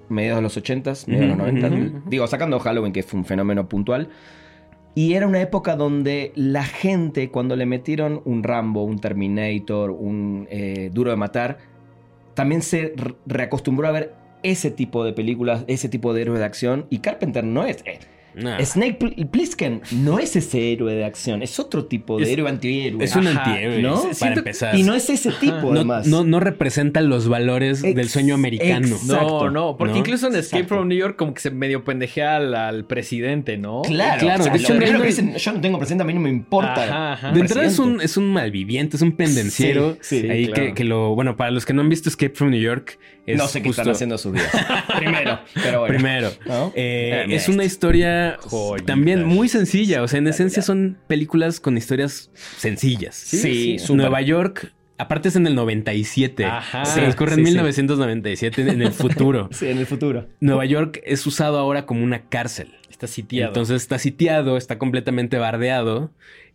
mediados 0.09 0.37
de 0.39 0.41
los 0.43 0.57
80s, 0.57 1.07
mediados 1.07 1.37
de 1.37 1.43
los 1.43 1.51
Ujú, 1.53 1.57
90 1.59 1.67
ujú, 1.67 1.97
ujú. 1.97 2.09
Digo, 2.09 2.27
sacando 2.27 2.59
Halloween, 2.59 2.93
que 2.93 3.03
fue 3.03 3.19
un 3.19 3.25
fenómeno 3.25 3.67
puntual. 3.69 4.09
Y 4.95 5.13
era 5.13 5.25
una 5.27 5.41
época 5.41 5.75
donde 5.75 6.31
la 6.35 6.63
gente, 6.63 7.29
cuando 7.31 7.55
le 7.55 7.65
metieron 7.65 8.21
un 8.25 8.43
Rambo, 8.43 8.83
un 8.83 8.99
Terminator, 8.99 9.89
un 9.91 10.47
eh, 10.51 10.91
Duro 10.93 11.09
de 11.09 11.17
Matar, 11.17 11.57
también 12.35 12.61
se 12.61 12.93
re- 12.95 13.15
reacostumbró 13.25 13.87
a 13.87 13.91
ver 13.91 14.13
ese 14.43 14.69
tipo 14.71 15.03
de 15.03 15.13
películas, 15.13 15.63
ese 15.67 15.89
tipo 15.89 16.13
de 16.13 16.21
héroes 16.21 16.39
de 16.39 16.45
acción. 16.45 16.85
Y 16.91 16.99
Carpenter 16.99 17.43
no 17.43 17.63
es... 17.65 17.77
eh, 17.85 17.99
Nah. 18.35 18.59
Snake 18.65 18.93
Pl- 18.99 19.25
Plissken 19.27 19.81
no 19.91 20.19
es 20.19 20.35
ese 20.35 20.71
héroe 20.73 20.93
de 20.93 21.05
acción, 21.05 21.41
es 21.43 21.59
otro 21.59 21.85
tipo 21.85 22.17
de 22.17 22.23
Es- 22.23 22.29
héroe 22.29 22.49
antihéroe. 22.49 23.03
es 23.03 23.15
un 23.15 23.27
Ajá, 23.27 23.43
antihéroe, 23.45 23.81
¿no? 23.81 24.01
para 24.01 24.13
Siento- 24.13 24.39
empezar. 24.39 24.75
Y 24.75 24.83
no 24.83 24.93
es 24.95 25.09
ese 25.09 25.31
tipo, 25.31 25.61
no, 25.71 25.71
además. 25.71 26.07
no, 26.07 26.23
no 26.23 26.39
representa 26.39 27.01
los 27.01 27.27
valores 27.27 27.81
del 27.81 28.09
sueño 28.09 28.35
americano. 28.35 28.87
ex- 28.87 29.03
No, 29.05 29.13
Exacto. 29.13 29.49
no, 29.49 29.77
porque 29.77 29.93
¿no? 29.93 29.99
incluso 29.99 30.27
en 30.27 30.35
Escape 30.35 30.61
Exacto. 30.63 30.75
from 30.75 30.87
New 30.87 30.97
York 30.97 31.15
como 31.15 31.33
que 31.33 31.41
se 31.41 31.51
medio 31.51 31.83
pendejea 31.83 32.37
al, 32.37 32.55
al 32.55 32.85
presidente, 32.85 33.57
¿no? 33.57 33.81
Claro, 33.83 34.19
Claro, 34.19 34.41
o 34.41 34.43
sea, 34.43 34.53
de 34.53 34.59
lo 34.59 34.63
hecho, 34.65 34.73
primero 34.75 34.93
no- 34.97 35.01
que 35.01 35.07
dicen, 35.07 35.35
yo 35.35 35.51
no 35.53 35.61
tengo 35.61 35.77
presente, 35.77 36.03
a 36.03 36.05
mí 36.05 36.13
no 36.13 36.19
me 36.21 36.29
importa. 36.29 36.83
Ajá, 36.83 37.13
ajá. 37.13 37.31
De 37.31 37.39
entrada 37.39 37.67
es 37.67 37.77
un, 37.79 37.85
presidente. 37.85 38.05
es 38.05 38.17
un 38.17 38.33
malviviente, 38.33 38.95
es 38.97 39.01
un 39.01 39.11
pendenciero. 39.11 39.97
Sí, 40.01 40.21
sí, 40.21 40.29
ahí 40.29 40.47
claro. 40.47 40.63
que, 40.69 40.73
que 40.73 40.83
lo. 40.83 41.15
Bueno, 41.15 41.35
para 41.35 41.51
los 41.51 41.65
que 41.65 41.73
no 41.73 41.81
han 41.81 41.89
visto 41.89 42.09
Escape 42.09 42.33
from 42.35 42.49
New 42.51 42.59
York, 42.61 42.97
es 43.25 43.37
no 43.37 43.47
sé 43.47 43.61
qué 43.61 43.69
están 43.69 43.89
haciendo 43.89 44.17
sus 44.17 44.33
vidas. 44.33 44.49
Primero, 44.97 45.39
pero 45.53 45.79
bueno. 45.81 45.93
Primero. 45.95 46.29
¿No? 46.45 46.71
Eh, 46.75 47.25
es 47.29 47.47
una 47.47 47.63
historia 47.63 48.22
Joyita. 48.41 48.85
también 48.85 49.25
muy 49.25 49.49
sencilla. 49.49 50.03
O 50.03 50.07
sea, 50.07 50.19
en 50.19 50.27
esencia 50.27 50.61
son 50.61 50.97
películas 51.07 51.59
con 51.59 51.77
historias 51.77 52.29
sencillas. 52.57 53.15
Sí, 53.15 53.77
sí. 53.79 53.93
Nueva 53.93 54.21
York, 54.21 54.73
aparte 54.97 55.29
es 55.29 55.35
en 55.35 55.47
el 55.47 55.55
97. 55.55 56.45
Ajá. 56.45 56.85
Se 56.85 56.99
transcurre 57.01 57.33
en 57.33 57.39
Sí, 57.39 57.45
sí. 57.45 57.51
1997 57.51 58.61
en 58.61 58.81
el 58.81 58.91
futuro. 58.91 59.49
Sí, 59.53 59.67
en 59.67 59.77
el 59.77 59.85
futuro. 59.85 60.27
Nueva 60.39 60.65
York 60.65 61.01
es 61.05 61.25
usado 61.27 61.57
ahora 61.59 61.85
como 61.85 62.03
una 62.03 62.29
cárcel. 62.29 62.73
Está 62.89 63.07
sitiado. 63.07 63.49
Entonces 63.49 63.81
está 63.81 63.99
sitiado, 63.99 64.55
está 64.57 64.77
completamente 64.77 65.37
bardeado 65.37 66.11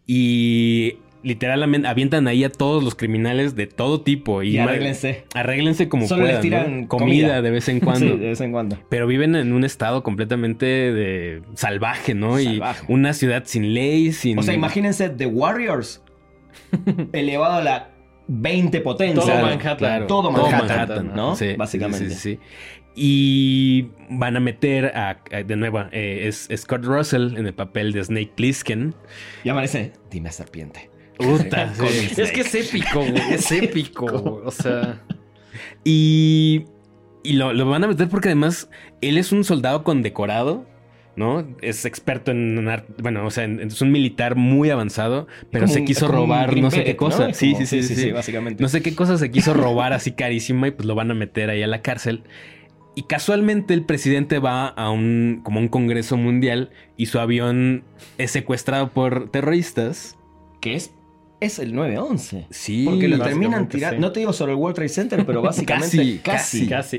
y 0.06 0.98
literalmente 1.22 1.88
avientan 1.88 2.28
ahí 2.28 2.44
a 2.44 2.50
todos 2.50 2.82
los 2.84 2.94
criminales 2.94 3.54
de 3.56 3.66
todo 3.66 4.00
tipo. 4.02 4.42
Y, 4.42 4.50
Y 4.50 4.58
arréglense. 4.58 5.24
Arréglense 5.34 5.88
como 5.88 6.06
Solo 6.06 6.22
les 6.22 6.38
puedan, 6.38 6.42
tiran 6.42 6.80
¿no? 6.82 6.88
comida, 6.88 7.06
comida. 7.28 7.42
de 7.42 7.50
vez 7.50 7.68
en 7.68 7.80
cuando. 7.80 8.06
Sí, 8.06 8.16
de 8.18 8.28
vez 8.28 8.40
en 8.40 8.52
cuando. 8.52 8.78
Pero 8.88 9.06
viven 9.06 9.34
en 9.36 9.52
un 9.52 9.64
estado 9.64 10.02
completamente 10.02 10.66
de 10.66 11.42
salvaje, 11.54 12.14
¿no? 12.14 12.38
Salvaje. 12.38 12.84
Y 12.88 12.92
una 12.92 13.12
ciudad 13.12 13.42
sin 13.46 13.74
ley, 13.74 14.12
sin... 14.12 14.38
O 14.38 14.42
sea, 14.42 14.54
imagínense 14.54 15.08
The 15.10 15.26
Warriors 15.26 16.02
elevado 17.12 17.54
a 17.56 17.62
la 17.62 17.90
20 18.28 18.80
potencia. 18.82 19.22
Todo 19.22 19.42
Manhattan. 19.42 19.76
Claro, 19.76 20.06
Todo 20.06 20.30
Manhattan, 20.30 21.12
¿no? 21.14 21.34
Sí, 21.36 21.54
Básicamente. 21.56 22.10
sí, 22.10 22.14
sí, 22.14 22.20
sí. 22.34 22.38
Y 23.00 23.90
van 24.10 24.36
a 24.36 24.40
meter 24.40 24.86
a, 24.86 25.22
a- 25.32 25.42
de 25.44 25.56
nuevo, 25.56 25.80
eh, 25.92 26.24
es 26.26 26.48
Scott 26.56 26.84
Russell 26.84 27.36
en 27.36 27.46
el 27.46 27.54
papel 27.54 27.92
de 27.92 28.02
Snake 28.04 28.32
Plissken. 28.34 28.94
Y 29.44 29.48
amanece, 29.50 29.92
dime 30.10 30.32
serpiente. 30.32 30.90
Puta, 31.18 31.74
sí. 31.88 32.20
Es 32.20 32.32
que 32.32 32.40
es 32.42 32.54
épico, 32.54 33.00
güey. 33.00 33.34
Es 33.34 33.50
épico. 33.52 34.06
güey. 34.06 34.42
O 34.46 34.50
sea, 34.50 35.02
Y, 35.84 36.64
y 37.22 37.32
lo, 37.34 37.52
lo 37.52 37.66
van 37.68 37.84
a 37.84 37.88
meter 37.88 38.08
porque 38.08 38.28
además 38.28 38.70
él 39.00 39.18
es 39.18 39.32
un 39.32 39.44
soldado 39.44 39.82
condecorado, 39.84 40.66
¿no? 41.16 41.46
Es 41.62 41.84
experto 41.84 42.30
en... 42.30 42.68
ar- 42.68 42.86
Bueno, 43.02 43.26
o 43.26 43.30
sea, 43.30 43.44
en- 43.44 43.60
es 43.60 43.80
un 43.82 43.90
militar 43.90 44.36
muy 44.36 44.70
avanzado, 44.70 45.26
pero 45.50 45.64
Como 45.64 45.74
se 45.74 45.84
quiso 45.84 46.06
un 46.06 46.12
robar 46.12 46.56
no 46.56 46.70
sé 46.70 46.84
qué 46.84 46.96
cosa. 46.96 47.28
¿no? 47.28 47.34
Sí, 47.34 47.52
Como- 47.52 47.66
sí, 47.66 47.82
sí, 47.82 47.94
sí, 47.94 47.96
sí. 48.02 48.12
básicamente. 48.12 48.62
No 48.62 48.68
sé 48.68 48.82
qué 48.82 48.94
cosa 48.94 49.18
se 49.18 49.30
quiso 49.30 49.54
robar 49.54 49.92
así 49.92 50.12
carísima 50.12 50.68
y 50.68 50.70
pues 50.72 50.86
lo 50.86 50.94
van 50.94 51.10
a 51.10 51.14
meter 51.14 51.50
ahí 51.50 51.62
a 51.62 51.66
la 51.66 51.82
cárcel. 51.82 52.22
Y 52.94 53.02
casualmente 53.04 53.74
el 53.74 53.84
presidente 53.84 54.40
va 54.40 54.66
a 54.68 54.90
un 54.90 55.40
como 55.44 55.60
un 55.60 55.68
congreso 55.68 56.16
mundial 56.16 56.70
y 56.96 57.06
su 57.06 57.20
avión 57.20 57.84
es 58.18 58.30
secuestrado 58.32 58.88
por 58.90 59.30
terroristas. 59.30 60.16
Que 60.60 60.74
es, 60.74 60.92
es 61.40 61.58
el 61.58 61.74
911. 61.74 62.46
Sí, 62.50 62.84
Porque 62.84 63.08
lo 63.08 63.18
terminan 63.22 63.68
tirando. 63.68 63.96
sí. 63.96 64.00
No 64.00 64.12
te 64.12 64.20
digo 64.20 64.32
sobre 64.32 64.52
el 64.52 64.58
World 64.58 64.74
Trade 64.76 64.88
Center, 64.88 65.26
pero 65.26 65.42
básicamente 65.42 66.20
Casi, 66.22 66.66
casi. 66.66 66.98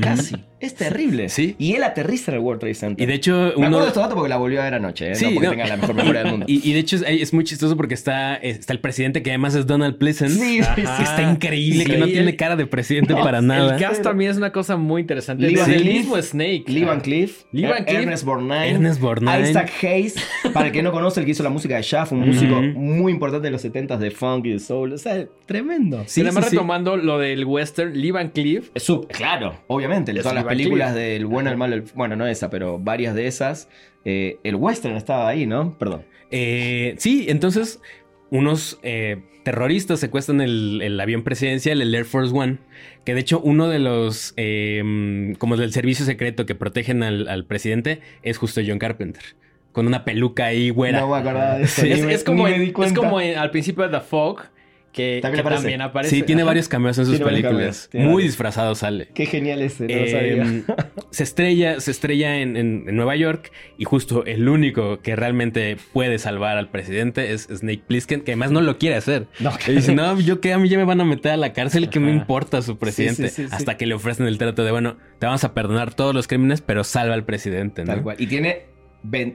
Casi. 0.00 0.36
Es 0.60 0.74
terrible. 0.74 1.28
Sí. 1.30 1.56
Y 1.58 1.74
él 1.74 1.82
aterriza 1.82 2.30
en 2.30 2.36
el 2.38 2.42
World 2.44 2.60
Trade 2.60 2.74
Center. 2.74 3.02
Y 3.02 3.06
de 3.06 3.14
hecho 3.14 3.32
Me 3.32 3.52
uno 3.56 3.66
acuerdo 3.66 3.80
de 3.80 3.86
estos 3.88 4.02
datos 4.02 4.14
porque 4.14 4.28
la 4.28 4.36
volvió 4.36 4.60
a 4.60 4.64
ver 4.64 4.74
anoche, 4.74 5.10
¿eh? 5.10 5.14
Sí, 5.14 5.24
no 5.26 5.30
porque 5.32 5.46
no. 5.46 5.52
tenga 5.52 5.66
la 5.66 5.76
mejor 5.78 5.94
memoria 5.94 6.22
del 6.22 6.30
mundo. 6.32 6.46
Y, 6.50 6.68
y 6.68 6.72
de 6.74 6.78
hecho 6.80 6.96
es, 6.96 7.02
es 7.06 7.32
muy 7.32 7.44
chistoso 7.44 7.76
porque 7.76 7.94
está, 7.94 8.36
está 8.36 8.72
el 8.72 8.80
presidente 8.80 9.22
que 9.22 9.30
además 9.30 9.54
es 9.54 9.66
Donald 9.66 9.96
Pleasant. 9.98 10.30
Sí, 10.32 10.62
sí. 10.62 10.80
Está 10.82 11.22
increíble, 11.30 11.84
que 11.84 11.96
no 11.98 12.04
el- 12.04 12.12
tiene 12.12 12.36
cara 12.36 12.56
de 12.56 12.66
presidente 12.66 13.14
No, 13.14 13.22
para 13.22 13.40
nada. 13.40 13.74
el 13.74 13.80
cast 13.80 14.02
también 14.02 14.30
es 14.32 14.36
una 14.36 14.52
cosa 14.52 14.76
muy 14.76 15.00
interesante. 15.02 15.46
Lee 15.46 15.56
Van 15.56 15.70
el 15.72 15.84
mismo 15.84 16.20
Snake. 16.20 16.64
Lee 16.66 16.84
Van 16.84 17.00
Cleef, 17.00 17.44
Lee 17.52 17.62
Van 17.64 17.78
Er- 17.78 17.84
Cleef. 17.86 18.00
Ernest 18.02 18.24
Borgnine, 18.24 18.70
Ernest 18.70 19.00
Borgnine. 19.00 19.50
Isaac 19.50 19.70
Hayes, 19.82 20.14
para 20.52 20.66
el 20.66 20.72
que 20.72 20.82
no 20.82 20.92
conoce, 20.92 21.20
el 21.20 21.26
que 21.26 21.32
hizo 21.32 21.42
la 21.42 21.50
música 21.50 21.76
de 21.76 21.82
Shaft, 21.82 22.12
un 22.12 22.20
músico 22.26 22.60
muy 22.60 23.12
importante 23.12 23.46
de 23.46 23.50
los 23.52 23.64
70s 23.64 23.98
de 23.98 24.10
funk 24.10 24.46
y 24.46 24.50
de 24.50 24.58
soul. 24.58 24.92
O 24.92 24.98
sea, 24.98 25.24
tremendo. 25.46 26.02
Sí, 26.06 26.20
y 26.20 26.24
además 26.24 26.44
sí, 26.44 26.50
sí. 26.50 26.56
retomando 26.56 26.96
lo 26.96 27.18
del 27.18 27.44
western, 27.44 27.94
Lee 27.94 28.10
Van 28.10 28.28
Cleef. 28.28 28.68
Es 28.74 28.82
sub- 28.82 29.06
claro, 29.08 29.54
obviamente, 29.68 30.12
Es 30.12 30.18
todas 30.18 30.34
las 30.34 30.44
películas 30.58 30.94
del 30.94 31.26
bueno, 31.26 31.50
el 31.50 31.56
malo, 31.56 31.74
el- 31.76 31.82
bueno, 31.94 32.16
no 32.16 32.26
esa, 32.26 32.50
pero 32.50 32.78
varias 32.78 33.14
de 33.14 33.26
esas. 33.26 33.68
eh, 34.04 34.38
el 34.44 34.54
western 34.56 34.96
estaba 34.96 35.28
ahí, 35.28 35.46
¿no? 35.46 35.76
Perdón. 35.78 36.04
Eh, 36.30 36.94
sí, 36.98 37.26
entonces 37.28 37.80
unos 38.30 38.78
eh, 38.82 39.22
terroristas 39.42 39.98
secuestran 40.00 40.40
el, 40.40 40.80
el 40.82 40.98
avión 41.00 41.22
presidencial, 41.24 41.82
el 41.82 41.94
Air 41.94 42.04
Force 42.04 42.32
One, 42.34 42.58
que 43.04 43.14
de 43.14 43.20
hecho 43.20 43.40
uno 43.40 43.68
de 43.68 43.78
los, 43.78 44.32
eh, 44.36 45.34
como 45.38 45.56
del 45.56 45.72
servicio 45.72 46.04
secreto 46.06 46.46
que 46.46 46.54
protegen 46.54 47.02
al, 47.02 47.28
al 47.28 47.44
presidente 47.46 48.00
es 48.22 48.38
justo 48.38 48.60
John 48.66 48.78
Carpenter, 48.78 49.22
con 49.72 49.86
una 49.86 50.04
peluca 50.04 50.46
ahí 50.46 50.70
güera. 50.70 51.00
No 51.00 51.10
me 51.10 51.16
acordaba 51.18 51.58
de 51.58 51.64
eso. 51.64 51.82
Sí. 51.82 51.90
Es, 51.92 52.04
me- 52.04 52.12
es 52.14 52.24
como, 52.24 52.46
en- 52.48 52.62
es 52.62 52.92
en- 53.22 53.38
al 53.38 53.50
principio 53.50 53.82
de 53.88 53.90
The 53.98 54.00
Fog, 54.04 54.42
que 54.92 55.20
También 55.22 55.36
que 55.36 55.40
aparece. 55.42 55.62
también 55.62 55.82
aparece. 55.82 56.16
sí, 56.16 56.22
tiene 56.22 56.42
Ajá. 56.42 56.48
varios 56.50 56.68
cameos 56.68 56.98
en 56.98 57.06
sus 57.06 57.16
Tiene 57.16 57.30
películas. 57.30 57.88
Muy 57.92 58.02
varios. 58.06 58.22
disfrazado 58.24 58.74
sale. 58.74 59.08
Qué 59.14 59.26
genial 59.26 59.62
ese, 59.62 59.84
no 59.86 59.94
lo 59.94 60.02
Eh, 60.04 60.10
sabía. 60.10 60.76
se 61.10 61.22
estrella, 61.22 61.80
se 61.80 61.90
estrella 61.92 62.36
en, 62.40 62.56
en- 62.56 62.84
en 62.88 62.96
Nueva 62.96 63.14
York 63.16 63.52
y 63.78 63.84
justo 63.84 64.24
el 64.26 64.48
único 64.48 65.00
que 65.00 65.14
realmente 65.16 65.76
puede 65.92 66.18
salvar 66.18 66.56
al 66.58 66.70
presidente 66.70 67.32
es 67.32 67.42
Snake 67.44 67.82
Plissken, 67.86 68.22
que 68.22 68.32
además 68.32 68.50
no 68.50 68.60
lo 68.60 68.78
quiere 68.78 68.96
hacer. 68.96 69.26
No, 69.38 69.52
Y 69.68 69.72
dice, 69.72 69.94
no, 69.94 70.18
yo 70.20 70.40
qué, 70.40 70.52
a 70.52 70.58
mí 70.58 70.68
ya 70.68 70.76
me 70.78 70.84
van 70.84 71.00
a 71.00 71.04
meter 71.04 71.32
a 71.32 71.36
la 71.36 71.52
cárcel, 71.52 71.88
¿qué 71.88 72.00
me 72.00 72.10
importa 72.12 72.60
su 72.62 72.78
presidente? 72.78 73.28
sí, 73.28 73.42
sí, 73.42 73.48
sí. 73.48 73.54
Hasta 73.54 73.76
que 73.76 73.86
le 73.86 73.94
ofrecen 73.94 74.26
el 74.26 74.38
trato 74.38 74.64
de, 74.64 74.70
bueno, 74.72 74.96
te 75.18 75.26
vamos 75.26 75.44
a 75.44 75.54
perdonar 75.54 75.94
todos 75.94 76.14
los 76.14 76.26
crímenes, 76.26 76.60
pero 76.62 76.82
salva 76.84 77.14
al 77.14 77.24
presidente, 77.24 77.84
¿no? 77.84 77.92
Tal 77.92 78.02
cual. 78.02 78.16
Y 78.18 78.26
tiene 78.26 78.69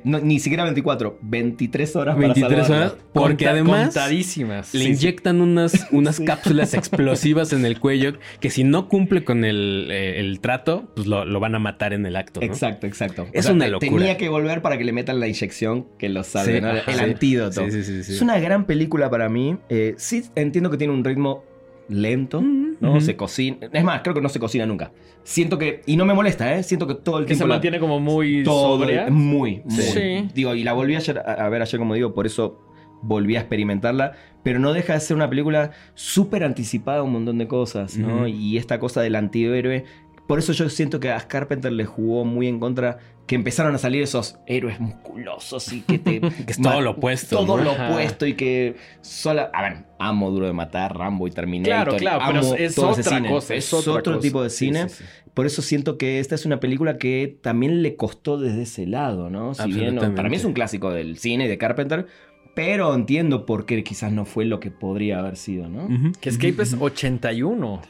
no, 0.04 0.20
ni 0.20 0.40
siquiera 0.40 0.64
24, 0.64 1.18
23 1.22 1.96
horas 1.96 2.18
23 2.18 2.50
para 2.50 2.64
salvarla. 2.66 2.86
horas. 2.94 3.04
Porque 3.14 3.46
Conta- 3.46 3.50
además 3.52 3.86
Contadísimas. 3.86 4.74
le 4.74 4.80
Sí, 4.80 4.86
sí. 4.86 4.92
inyectan 4.94 5.42
unas, 5.42 5.88
unas 5.92 6.20
cápsulas 6.20 6.74
explosivas 6.74 7.52
en 7.54 7.66
el 7.66 7.80
cuello 7.80 8.14
que 8.40 8.50
si 8.50 8.64
no 8.64 8.88
cumple 8.90 9.24
con 9.24 9.44
el, 9.46 9.88
eh, 9.92 10.20
el 10.20 10.40
trato, 10.40 10.92
pues 10.96 11.08
lo, 11.08 11.26
lo 11.26 11.40
van 11.40 11.56
a 11.56 11.60
matar 11.60 11.94
en 11.94 12.06
el 12.06 12.16
acto. 12.16 12.40
¿no? 12.40 12.46
Exacto, 12.46 12.88
exacto. 12.88 13.28
Es 13.34 13.48
una 13.50 13.68
locura. 13.68 13.90
Tenía 13.92 14.18
que 14.18 14.30
volver 14.30 14.62
para 14.62 14.78
que 14.78 14.84
le 14.84 14.94
metan 14.94 15.20
la 15.20 15.28
inyección 15.28 15.88
que 15.98 16.10
lo 16.10 16.24
salve, 16.24 16.56
Sí, 16.56 16.62
¿no? 16.62 16.70
ajá, 16.70 16.92
el 16.92 16.98
sí. 16.98 17.04
antídoto. 17.04 17.66
Sí, 17.66 17.72
sí, 17.72 17.84
sí, 17.84 18.04
sí. 18.04 18.14
Es 18.14 18.22
una 18.22 18.38
gran 18.40 18.66
película 18.66 19.10
para 19.10 19.30
mí. 19.30 19.58
Eh, 19.70 19.96
sí 19.98 20.24
entiendo 20.36 20.70
que 20.70 20.78
tiene 20.78 20.94
un 20.94 21.04
ritmo 21.04 21.44
lento, 21.90 22.42
Mm, 22.42 22.76
¿no? 22.82 23.00
Se 23.02 23.16
cocina. 23.16 23.58
Es 23.72 23.84
más, 23.84 24.02
creo 24.02 24.14
que 24.16 24.22
no 24.22 24.30
se 24.30 24.40
cocina 24.40 24.66
nunca. 24.66 24.92
Siento 25.24 25.58
que. 25.58 25.82
Y 25.86 25.98
no 25.98 26.06
me 26.06 26.14
molesta, 26.14 26.56
¿eh? 26.56 26.64
Siento 26.64 26.88
que 26.88 26.96
todo 26.96 27.20
el 27.20 27.26
Que 27.26 27.34
se 27.34 27.40
tiempo. 27.40 27.48
la- 27.50 27.56
mantiene 27.56 27.80
como 27.80 28.00
muy 28.00 28.44
todo 28.44 28.78
sobria. 28.80 29.08
muy, 29.10 29.62
muy. 29.66 29.72
Sí. 29.76 30.30
Digo, 30.34 30.56
y 30.56 30.64
la 30.64 30.74
volví 30.74 30.96
ayer, 30.96 31.20
a, 31.20 31.34
a 31.46 31.50
ver 31.50 31.62
ayer, 31.62 31.80
como 31.80 31.94
digo, 31.94 32.14
por 32.14 32.26
eso 32.26 32.60
volví 33.02 33.36
a 33.36 33.40
experimentarla. 33.40 34.14
Pero 34.44 34.60
no 34.60 34.74
deja 34.74 34.94
de 34.94 35.00
ser 35.00 35.16
una 35.18 35.30
película 35.30 35.72
súper 35.96 36.44
anticipada 36.44 37.00
a 37.00 37.04
un 37.04 37.12
montón 37.14 37.38
de 37.38 37.48
cosas, 37.48 37.98
¿no? 37.98 38.28
Y 38.28 38.58
esta 38.58 38.80
cosa 38.80 39.02
del 39.02 39.16
antihéroe. 39.16 39.86
Por 40.28 40.40
eso 40.40 40.54
yo 40.54 40.70
siento 40.70 41.00
que 41.00 41.12
a 41.12 41.20
Carpenter 41.20 41.72
le 41.72 41.86
jugó 41.86 42.26
muy 42.26 42.48
en 42.48 42.60
contra. 42.60 42.98
Que 43.28 43.34
empezaron 43.36 43.74
a 43.74 43.80
salir 43.80 44.04
esos 44.04 44.38
héroes 44.46 44.80
musculosos 44.80 45.74
y 45.74 45.82
que 45.82 45.98
te. 45.98 46.20
Que 46.46 46.52
es 46.52 46.62
todo 46.62 46.80
lo 46.82 46.92
opuesto, 46.92 47.38
Todo 47.38 47.58
¿no? 47.58 47.64
lo 47.64 47.72
opuesto 47.72 48.26
y 48.28 48.36
que. 48.36 48.76
Sola, 49.02 49.50
a 49.54 49.62
ver, 49.64 49.86
amo 49.98 50.30
Duro 50.30 50.46
de 50.46 50.54
Matar, 50.54 50.96
Rambo 50.96 51.28
y 51.28 51.32
Terminator. 51.32 51.98
Claro, 51.98 52.20
claro, 52.20 52.24
pero 52.28 52.56
es 52.56 52.76
todo 52.76 52.92
ese 52.92 53.02
otra 53.02 53.18
cine. 53.18 53.30
cosa, 53.30 53.56
es 53.56 53.66
Es, 53.66 53.74
otra 53.74 53.94
otro 53.94 54.14
cosa. 54.14 54.22
tipo 54.22 54.44
de 54.44 54.50
cine. 54.52 54.90
sí, 54.90 54.96
sí. 55.00 55.04
Por 55.34 55.46
eso 55.48 55.62
siento 55.62 55.98
que 55.98 56.20
esta 56.20 56.36
es 56.36 56.46
una 56.46 56.60
película 56.60 56.98
que 56.98 57.38
también 57.42 57.82
le 57.82 57.96
costó 57.98 58.38
desde 58.38 58.62
ese 58.62 58.86
lado, 58.86 59.30
¿no? 59.30 59.54
Si 59.54 59.70
bien 59.72 59.96
no- 59.96 60.16
para 60.16 60.30
mí 60.30 60.36
es 60.38 60.46
un 60.46 60.54
clásico 60.54 60.92
del 60.92 61.18
cine 61.18 61.46
y 61.46 61.48
de 61.50 61.58
Carpenter, 61.58 62.06
pero 62.54 62.94
entiendo 62.96 63.46
por 63.46 63.66
qué 63.66 63.84
quizás 63.84 64.14
no 64.14 64.24
fue 64.26 64.46
lo 64.46 64.62
que 64.62 64.72
podría 64.72 65.20
haber 65.20 65.36
sido, 65.36 65.68
¿no? 65.68 65.90
Que 66.22 66.30
Escape 66.30 66.62
es 66.64 66.76
81. 66.80 67.82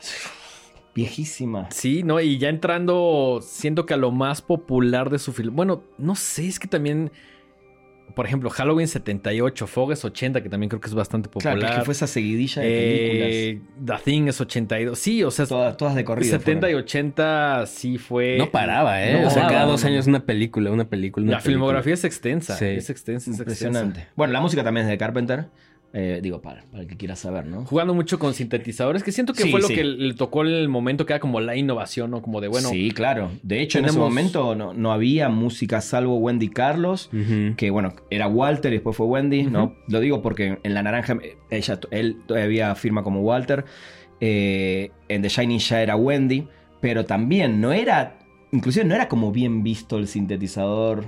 Viejísima. 0.96 1.68
Sí, 1.72 2.04
¿no? 2.04 2.20
Y 2.22 2.38
ya 2.38 2.48
entrando, 2.50 3.40
siento 3.44 3.86
que 3.86 3.94
a 3.94 3.98
lo 3.98 4.12
más 4.12 4.42
popular 4.42 5.10
de 5.10 5.20
su 5.20 5.34
film. 5.34 5.56
Bueno, 5.56 5.84
no 5.98 6.16
sé, 6.16 6.48
es 6.48 6.58
que 6.58 6.68
también. 6.68 7.12
Por 8.16 8.26
ejemplo, 8.28 8.50
Halloween 8.50 8.88
78, 8.88 9.68
Fog 9.68 9.92
es 9.92 10.06
80, 10.06 10.42
que 10.42 10.48
también 10.48 10.70
creo 10.70 10.80
que 10.80 10.88
es 10.88 10.94
bastante 10.94 11.28
popular. 11.28 11.58
Claro, 11.58 11.74
que, 11.74 11.80
que 11.80 11.86
fue 11.86 11.92
esa 11.92 12.08
seguidilla 12.08 12.62
de 12.62 12.70
películas. 12.70 13.30
Eh, 13.30 13.62
The 13.84 13.94
Thing 14.12 14.28
es 14.30 14.40
82. 14.40 14.98
Sí, 14.98 15.22
o 15.24 15.32
sea, 15.32 15.46
todas, 15.46 15.76
todas 15.76 15.96
de 15.96 16.06
corrido. 16.06 16.32
70 16.32 16.68
y 16.70 16.72
fueron. 16.72 16.84
80 16.86 17.66
sí 17.66 17.98
fue. 17.98 18.38
No 18.38 18.52
paraba, 18.52 19.04
¿eh? 19.04 19.20
No 19.22 19.28
o 19.28 19.32
sea, 19.32 19.48
cada 19.48 19.66
dos 19.66 19.84
años 19.84 20.08
una 20.08 20.22
película, 20.26 20.72
una 20.72 20.88
película. 20.88 21.24
Una 21.26 21.32
La 21.34 21.38
película. 21.40 21.52
filmografía 21.56 21.94
es 21.96 22.06
extensa. 22.06 22.56
Sí. 22.56 22.66
Es 22.66 22.90
extensa, 22.90 23.32
es 23.32 23.40
Impresionante. 23.40 23.90
extensa. 24.00 24.14
Bueno, 24.16 24.32
la 24.32 24.40
música 24.40 24.64
también 24.64 24.86
es 24.86 24.92
de 24.92 24.98
Carpenter. 24.98 25.48
Eh, 25.94 26.20
digo, 26.22 26.42
para, 26.42 26.64
para 26.72 26.84
el 26.84 26.90
que 26.90 26.98
quiera 26.98 27.16
saber, 27.16 27.46
¿no? 27.46 27.64
Jugando 27.64 27.94
mucho 27.94 28.20
con 28.20 28.34
sintetizadores, 28.34 29.02
que 29.02 29.14
siento 29.14 29.32
que 29.32 29.44
Sí, 29.44 29.52
fue 29.52 29.62
lo 29.62 29.68
sí. 29.68 29.76
que 29.76 29.86
le 29.86 30.14
tocó 30.14 30.42
el 30.42 30.68
momento 30.68 31.06
que 31.06 31.14
era 31.14 31.22
como 31.22 31.40
la 31.40 31.56
innovación, 31.56 32.12
¿no? 32.12 32.22
Como 32.22 32.42
de, 32.42 32.50
bueno, 32.50 32.68
sí, 32.68 32.92
claro. 32.92 33.32
De 33.44 33.62
hecho, 33.62 33.80
en 33.80 33.86
ese 33.86 33.94
tenemos- 33.94 34.10
momento 34.10 34.56
no, 34.56 34.74
no 34.74 34.92
había 34.92 35.30
música 35.30 35.80
salvo 35.80 36.18
Wendy 36.18 36.50
Carlos. 36.50 37.10
Que 37.56 37.70
bueno, 37.70 37.94
era 38.10 38.28
Walter 38.28 38.74
y 38.74 38.76
después 38.76 38.98
fue 38.98 39.06
Wendy, 39.06 39.44
¿no? 39.44 39.76
Lo 39.88 40.02
digo 40.02 40.22
porque 40.22 40.58
en 40.62 40.74
La 40.74 40.84
Naranja, 40.84 41.18
ella, 41.50 41.80
él 41.92 42.18
todavía 42.28 42.76
firma 42.76 43.02
como 43.02 43.22
Walter, 43.22 43.64
eh, 44.20 44.92
en 45.08 45.22
The 45.22 45.30
Shining 45.30 45.60
ya 45.60 45.82
era 45.82 45.96
Wendy, 45.96 46.48
pero 46.82 47.06
también 47.06 47.62
no 47.62 47.72
era, 47.72 48.18
inclusive 48.52 48.84
no 48.86 48.96
era 48.96 49.08
como 49.08 49.32
bien 49.32 49.64
visto 49.64 49.98
el 49.98 50.08
sintetizador 50.10 51.06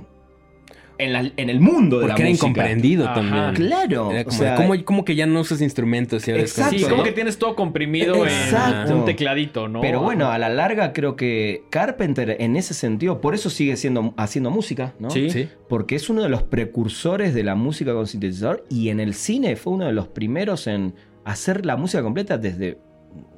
en, 0.98 1.12
la- 1.12 1.30
en 1.36 1.48
el 1.50 1.60
mundo 1.60 2.00
de 2.00 2.06
Porque 2.08 2.22
era 2.22 2.28
la 2.28 2.30
música. 2.30 2.46
incomprendido 2.48 3.04
Ajá. 3.06 3.14
también. 3.14 3.54
Claro, 3.54 4.10
Era 4.12 4.28
o 4.28 4.30
sea, 4.32 4.54
¿cómo, 4.56 4.74
cómo 4.84 5.04
que 5.04 5.14
ya 5.14 5.26
no 5.26 5.40
usas 5.40 5.60
instrumentos? 5.62 6.26
Y 6.26 6.32
ahora 6.32 6.42
es 6.42 6.52
como- 6.54 6.66
Exacto, 6.66 6.78
sí, 6.84 6.90
como 6.90 6.96
¿no? 6.98 7.04
que 7.04 7.12
tienes 7.12 7.38
todo 7.38 7.54
comprimido 7.54 8.26
Exacto. 8.26 8.90
en 8.92 8.98
un 8.98 9.04
tecladito, 9.04 9.68
¿no? 9.68 9.80
Pero 9.80 10.00
bueno, 10.02 10.30
a 10.30 10.38
la 10.38 10.48
larga 10.48 10.92
creo 10.92 11.16
que 11.16 11.62
Carpenter 11.70 12.36
en 12.40 12.56
ese 12.56 12.74
sentido, 12.74 13.20
por 13.20 13.34
eso 13.34 13.48
sigue 13.50 13.76
siendo, 13.76 14.12
haciendo 14.16 14.50
música, 14.50 14.94
¿no? 14.98 15.10
Sí. 15.10 15.30
Sí. 15.30 15.48
Porque 15.68 15.94
es 15.96 16.08
uno 16.10 16.22
de 16.22 16.28
los 16.28 16.42
precursores 16.42 17.34
de 17.34 17.44
la 17.44 17.54
música 17.54 17.92
con 17.94 18.06
sintetizador 18.06 18.64
y 18.68 18.88
en 18.88 19.00
el 19.00 19.14
cine 19.14 19.56
fue 19.56 19.72
uno 19.74 19.86
de 19.86 19.92
los 19.92 20.08
primeros 20.08 20.66
en 20.66 20.94
hacer 21.24 21.66
la 21.66 21.76
música 21.76 22.02
completa 22.02 22.38
desde 22.38 22.78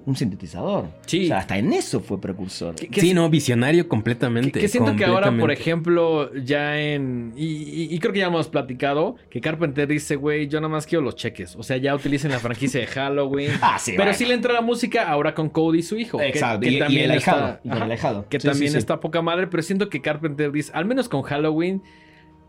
un 0.06 0.16
sintetizador. 0.16 0.86
Sí. 1.06 1.24
O 1.24 1.28
sea, 1.28 1.38
hasta 1.38 1.58
en 1.58 1.72
eso 1.74 2.00
fue 2.00 2.20
precursor. 2.20 2.74
Que- 2.74 2.88
que 2.88 3.00
Sí, 3.02 3.12
no, 3.14 3.28
visionario 3.28 3.86
completamente. 3.86 4.52
Que, 4.52 4.60
que 4.60 4.68
siento 4.68 4.96
que 4.96 5.04
ahora, 5.04 5.30
por 5.38 5.50
ejemplo, 5.52 6.32
ya 6.34 6.80
en. 6.80 7.32
Y, 7.36 7.44
y- 7.46 7.88
y 7.94 7.98
creo 7.98 8.12
que 8.12 8.18
ya 8.20 8.26
hemos 8.26 8.48
platicado 8.48 9.16
que 9.28 9.40
Carpenter 9.42 9.86
dice, 9.86 10.16
güey, 10.16 10.48
yo 10.48 10.58
nada 10.60 10.72
más 10.72 10.86
quiero 10.86 11.04
los 11.04 11.16
cheques. 11.16 11.54
O 11.54 11.62
sea, 11.62 11.76
ya 11.76 11.94
utilicen 11.94 12.30
la 12.30 12.38
franquicia 12.40 12.80
de 12.80 12.86
Halloween. 12.88 13.50
Ah, 13.60 13.78
sí, 13.78 13.92
Pero 13.92 14.04
bueno. 14.04 14.14
sí 14.18 14.24
le 14.24 14.34
entra 14.34 14.52
la 14.54 14.62
música 14.62 15.06
ahora 15.08 15.34
con 15.34 15.50
Cody 15.50 15.80
y 15.80 15.82
su 15.82 15.96
hijo. 15.98 16.18
que- 16.18 16.28
Exacto, 16.28 16.60
Que, 16.60 16.70
y- 16.70 16.76
y 16.76 16.78
también 16.78 17.10
el 17.10 17.18
está- 17.18 17.60
ahijado, 17.62 18.20
Ajá. 18.22 18.24
Que 18.28 18.40
Sí, 18.40 18.48
también 18.48 18.70
sí, 18.70 18.74
sí. 18.76 18.78
está 18.78 18.98
poca 19.00 19.20
madre. 19.22 19.46
Pero 19.48 19.62
siento 19.62 19.90
que 19.90 20.00
Carpenter 20.00 20.50
dice, 20.50 20.72
al 20.74 20.86
menos 20.86 21.08
con 21.08 21.22
Halloween. 21.22 21.82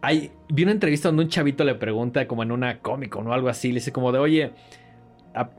Hay, 0.02 0.32
vi 0.50 0.64
una 0.64 0.72
entrevista 0.72 1.10
donde 1.10 1.24
un 1.26 1.30
chavito 1.30 1.64
le 1.64 1.76
pregunta, 1.76 2.26
como 2.28 2.42
en 2.42 2.52
una 2.52 2.80
cómica 2.80 3.20
o 3.20 3.34
algo 3.34 3.50
así, 3.50 3.68
le 3.68 3.76
dice 3.76 3.92
como 3.92 4.12
de, 4.12 4.18
oye, 4.18 4.52
a- 5.36 5.50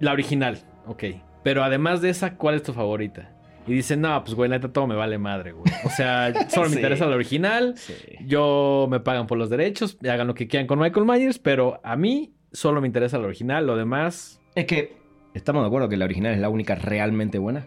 la 0.00 0.10
original, 0.12 0.58
ok. 0.86 1.04
Pero 1.42 1.62
además 1.62 2.00
de 2.00 2.10
esa, 2.10 2.36
¿cuál 2.36 2.54
es 2.56 2.62
tu 2.62 2.72
favorita? 2.72 3.30
Y 3.66 3.72
dice, 3.72 3.96
no, 3.96 4.22
pues 4.24 4.34
güey, 4.34 4.50
la 4.50 4.56
neta 4.56 4.72
todo 4.72 4.86
me 4.86 4.94
vale 4.94 5.16
madre, 5.18 5.52
güey. 5.52 5.72
O 5.84 5.90
sea, 5.90 6.32
solo 6.50 6.66
me 6.68 6.72
Sí. 6.72 6.76
interesa 6.80 7.06
la 7.06 7.16
original. 7.16 7.74
Sí. 7.76 7.94
Yo 8.26 8.86
me 8.90 9.00
pagan 9.00 9.26
por 9.26 9.38
los 9.38 9.48
derechos, 9.50 9.96
y 10.02 10.08
hagan 10.08 10.26
lo 10.26 10.34
que 10.34 10.46
quieran 10.48 10.66
con 10.66 10.78
Michael 10.78 11.06
Myers, 11.06 11.38
pero 11.38 11.80
a 11.82 11.96
mí 11.96 12.34
solo 12.52 12.80
me 12.80 12.86
interesa 12.86 13.18
la 13.18 13.26
original, 13.26 13.66
lo 13.66 13.76
demás. 13.76 14.40
Es 14.54 14.66
que 14.66 14.96
estamos 15.34 15.62
de 15.62 15.66
acuerdo 15.68 15.88
que 15.88 15.96
la 15.96 16.04
original 16.04 16.34
es 16.34 16.40
la 16.40 16.48
única 16.50 16.74
realmente 16.74 17.38
buena. 17.38 17.66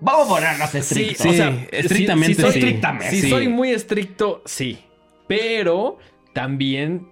Vamos 0.00 0.26
a 0.26 0.28
ponernos 0.28 0.74
estrictos. 0.74 1.34
sí. 1.34 1.42
estrictamente 1.70 2.34
si, 2.34 2.40
soy, 2.42 2.52
sí. 2.52 2.58
Estrictamente. 2.58 3.10
si 3.10 3.20
Sí. 3.22 3.30
soy 3.30 3.48
muy 3.48 3.70
estricto, 3.70 4.42
sí. 4.44 4.80
Pero 5.26 5.98
también 6.34 7.08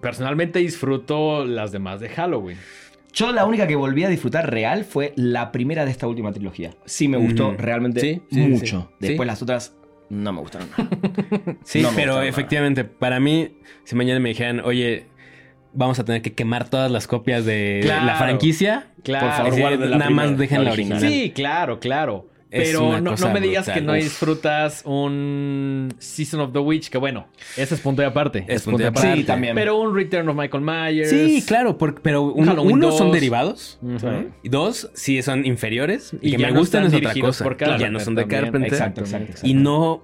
personalmente 0.00 0.60
disfruto 0.60 1.44
las 1.44 1.72
demás 1.72 1.98
de 2.00 2.08
Halloween. 2.10 2.58
Yo 3.12 3.30
la 3.32 3.44
única 3.44 3.66
que 3.66 3.76
volví 3.76 4.04
a 4.04 4.08
disfrutar 4.08 4.50
real 4.50 4.84
fue 4.84 5.12
la 5.16 5.52
primera 5.52 5.84
de 5.84 5.90
esta 5.90 6.06
última 6.06 6.32
trilogía. 6.32 6.70
Sí 6.86 7.08
me 7.08 7.18
gustó 7.18 7.48
Ujú. 7.48 7.56
realmente 7.58 8.00
Sí, 8.00 8.22
sí, 8.30 8.40
mucho. 8.40 8.90
sí. 9.00 9.08
Después 9.08 9.26
las 9.26 9.42
otras 9.42 9.74
no 10.08 10.32
me 10.32 10.40
gustaron 10.40 10.68
nada. 10.70 10.88
Sí, 11.64 11.82
No 11.82 11.90
me 11.90 11.96
pero 11.96 12.12
gustaron 12.12 12.28
efectivamente, 12.28 12.84
para 12.84 13.20
mí, 13.20 13.50
si 13.84 13.94
mañana 13.96 14.18
me 14.20 14.30
dijeran, 14.30 14.60
oye, 14.60 15.06
vamos 15.74 15.98
a 15.98 16.04
tener 16.04 16.22
que 16.22 16.32
quemar 16.32 16.68
todas 16.70 16.90
las 16.90 17.06
copias 17.06 17.44
de 17.44 17.80
Claro. 17.82 18.06
la 18.06 18.16
franquicia, 18.16 18.86
Claro. 19.02 19.26
por 19.44 19.52
favor, 19.54 19.78
nada 19.78 20.10
más 20.10 20.36
dejen 20.38 20.64
la 20.64 20.72
original. 20.72 21.00
Sí, 21.00 21.32
claro, 21.34 21.80
claro. 21.80 22.28
Pero 22.52 23.00
no, 23.00 23.16
no 23.16 23.32
me 23.32 23.40
digas 23.40 23.64
brutal. 23.64 23.74
que 23.74 23.80
no 23.86 23.92
disfrutas 23.94 24.82
un 24.84 25.88
Season 25.98 26.40
of 26.40 26.52
the 26.52 26.58
Witch, 26.58 26.90
que 26.90 26.98
bueno, 26.98 27.26
ese 27.56 27.74
es 27.74 27.80
punto 27.80 28.02
de 28.02 28.08
aparte. 28.08 28.44
Es 28.46 28.62
punto 28.62 28.78
de 28.78 28.88
aparte. 28.88 29.16
Sí, 29.16 29.24
también. 29.24 29.54
Pero 29.54 29.78
un 29.78 29.94
Return 29.94 30.28
of 30.28 30.36
Michael 30.36 30.62
Myers. 30.62 31.10
Sí, 31.10 31.42
claro, 31.46 31.78
pero 31.78 32.22
uno, 32.22 32.52
Halloween 32.52 32.76
uno 32.76 32.92
son 32.92 33.08
2. 33.08 33.14
derivados. 33.14 33.78
Y 34.42 34.48
dos, 34.48 34.90
sí 34.94 35.22
son 35.22 35.46
inferiores. 35.46 36.12
Y, 36.20 36.28
Y 36.28 36.30
que 36.32 36.38
me 36.38 36.52
no 36.52 36.58
gustan 36.60 36.84
es 36.86 36.94
otra 36.94 37.14
cosa. 37.20 37.44
por 37.44 37.56
ya 37.78 37.88
no 37.88 38.00
son 38.00 38.14
de. 38.14 38.26
Carpenter. 38.26 38.72
Exacto, 38.72 39.00
exacto, 39.02 39.30
exacto. 39.30 39.46
Y 39.46 39.54
no 39.54 40.02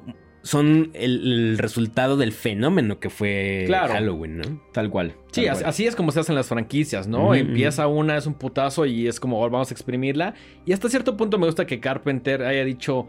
son 0.49 0.91
el, 0.95 1.33
el 1.33 1.59
resultado 1.59 2.17
del 2.17 2.33
fenómeno 2.33 2.99
que 2.99 3.11
fue 3.11 3.65
Claro. 3.67 3.93
Halloween, 3.93 4.39
¿no? 4.39 4.61
Tal 4.73 4.89
cual. 4.89 5.15
Sí, 5.31 5.43
tal 5.43 5.51
así, 5.51 5.61
cual. 5.63 5.71
así 5.71 5.87
es 5.87 5.95
como 5.97 6.11
se 6.13 6.21
hacen 6.21 6.35
las 6.35 6.49
franquicias, 6.49 7.07
¿no? 7.07 7.35
Empieza 7.35 7.87
una, 7.87 8.17
es 8.17 8.27
un 8.27 8.35
putazo 8.35 8.87
y 8.87 9.07
es 9.09 9.21
como, 9.21 9.43
"Oh, 9.43 9.51
vamos 9.51 9.71
a 9.71 9.75
exprimirla. 9.75 10.35
Y 10.65 10.73
hasta 10.73 10.89
cierto 10.89 11.17
punto 11.17 11.39
me 11.39 11.47
gusta 11.47 11.67
que 11.67 11.81
Carpenter 11.81 12.43
haya 12.45 12.65
dicho, 12.65 13.09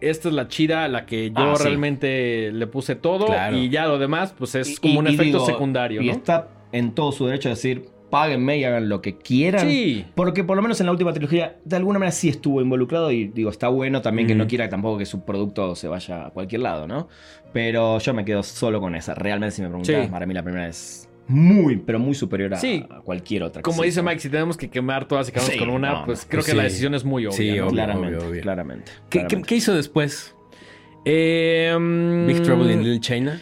esta 0.00 0.28
es 0.28 0.34
la 0.34 0.48
chida, 0.48 0.88
la 0.88 1.04
que 1.04 1.28
yo 1.30 1.34
Ah, 1.52 1.56
sí. 1.56 1.64
realmente 1.64 2.50
le 2.52 2.66
puse 2.66 2.94
todo 2.96 3.26
Claro. 3.26 3.56
y 3.56 3.68
ya 3.68 3.86
lo 3.86 3.98
demás, 3.98 4.34
pues 4.36 4.54
es 4.54 4.70
Y- 4.70 4.76
como 4.76 4.94
y- 4.94 4.98
un 4.98 5.06
y 5.08 5.14
efecto 5.14 5.38
digo, 5.38 5.46
secundario, 5.46 6.00
Y 6.00 6.06
¿no? 6.06 6.12
está 6.12 6.48
en 6.72 6.92
todo 6.94 7.12
su 7.12 7.26
derecho 7.26 7.50
de 7.50 7.54
decir, 7.54 7.84
páguenme 8.12 8.58
y 8.58 8.64
hagan 8.64 8.90
lo 8.90 9.00
que 9.00 9.16
quieran. 9.16 9.66
Sí. 9.66 10.04
Porque 10.14 10.44
por 10.44 10.54
lo 10.54 10.62
menos 10.62 10.78
en 10.80 10.86
la 10.86 10.92
última 10.92 11.14
trilogía, 11.14 11.56
de 11.64 11.76
alguna 11.76 11.98
manera 11.98 12.12
sí 12.12 12.28
estuvo 12.28 12.60
involucrado 12.60 13.10
y 13.10 13.28
digo, 13.28 13.48
está 13.48 13.68
bueno 13.68 14.02
también 14.02 14.28
que 14.28 14.34
no 14.34 14.46
quiera 14.46 14.68
tampoco 14.68 14.98
que 14.98 15.06
su 15.06 15.24
producto 15.24 15.74
se 15.74 15.88
vaya 15.88 16.26
a 16.26 16.30
cualquier 16.30 16.60
lado, 16.60 16.86
¿no? 16.86 17.08
Pero 17.54 17.98
yo 18.00 18.12
me 18.12 18.26
quedo 18.26 18.42
solo 18.42 18.80
con 18.80 18.94
esa. 18.94 19.14
Realmente, 19.14 19.56
si 19.56 19.62
me 19.62 19.68
preguntas, 19.68 20.04
Sí. 20.04 20.10
para 20.10 20.26
mí 20.26 20.34
la 20.34 20.42
primera 20.42 20.68
es 20.68 21.08
muy, 21.26 21.76
pero 21.78 21.98
muy 21.98 22.14
superior 22.14 22.52
a, 22.52 22.58
Sí. 22.58 22.84
a 22.90 23.00
cualquier 23.00 23.44
otra. 23.44 23.62
Como 23.62 23.82
dice. 23.82 24.02
Mike, 24.02 24.20
si 24.20 24.28
tenemos 24.28 24.58
que 24.58 24.68
quemar 24.68 25.06
todas 25.08 25.30
y 25.30 25.32
quedamos 25.32 25.52
Sí, 25.54 25.58
con 25.58 25.70
una, 25.70 25.92
no, 26.00 26.04
pues 26.04 26.26
creo 26.28 26.42
que 26.44 26.50
Sí. 26.50 26.56
la 26.56 26.64
decisión 26.64 26.94
es 26.94 27.04
muy 27.06 27.24
obvia. 27.24 27.36
Sí, 27.38 27.48
¿no? 27.48 27.62
obvio. 27.64 27.72
Claramente, 27.72 28.24
obvio. 28.26 28.42
claramente. 28.42 28.92
¿Qué, 28.92 29.00
qué- 29.08 29.18
claramente. 29.20 29.48
qué 29.48 29.54
hizo 29.56 29.74
después? 29.74 30.34
Eh, 31.06 31.74
Big 32.26 32.42
Trouble 32.42 32.72
in 32.72 32.82
Little 32.82 33.00
China. 33.00 33.40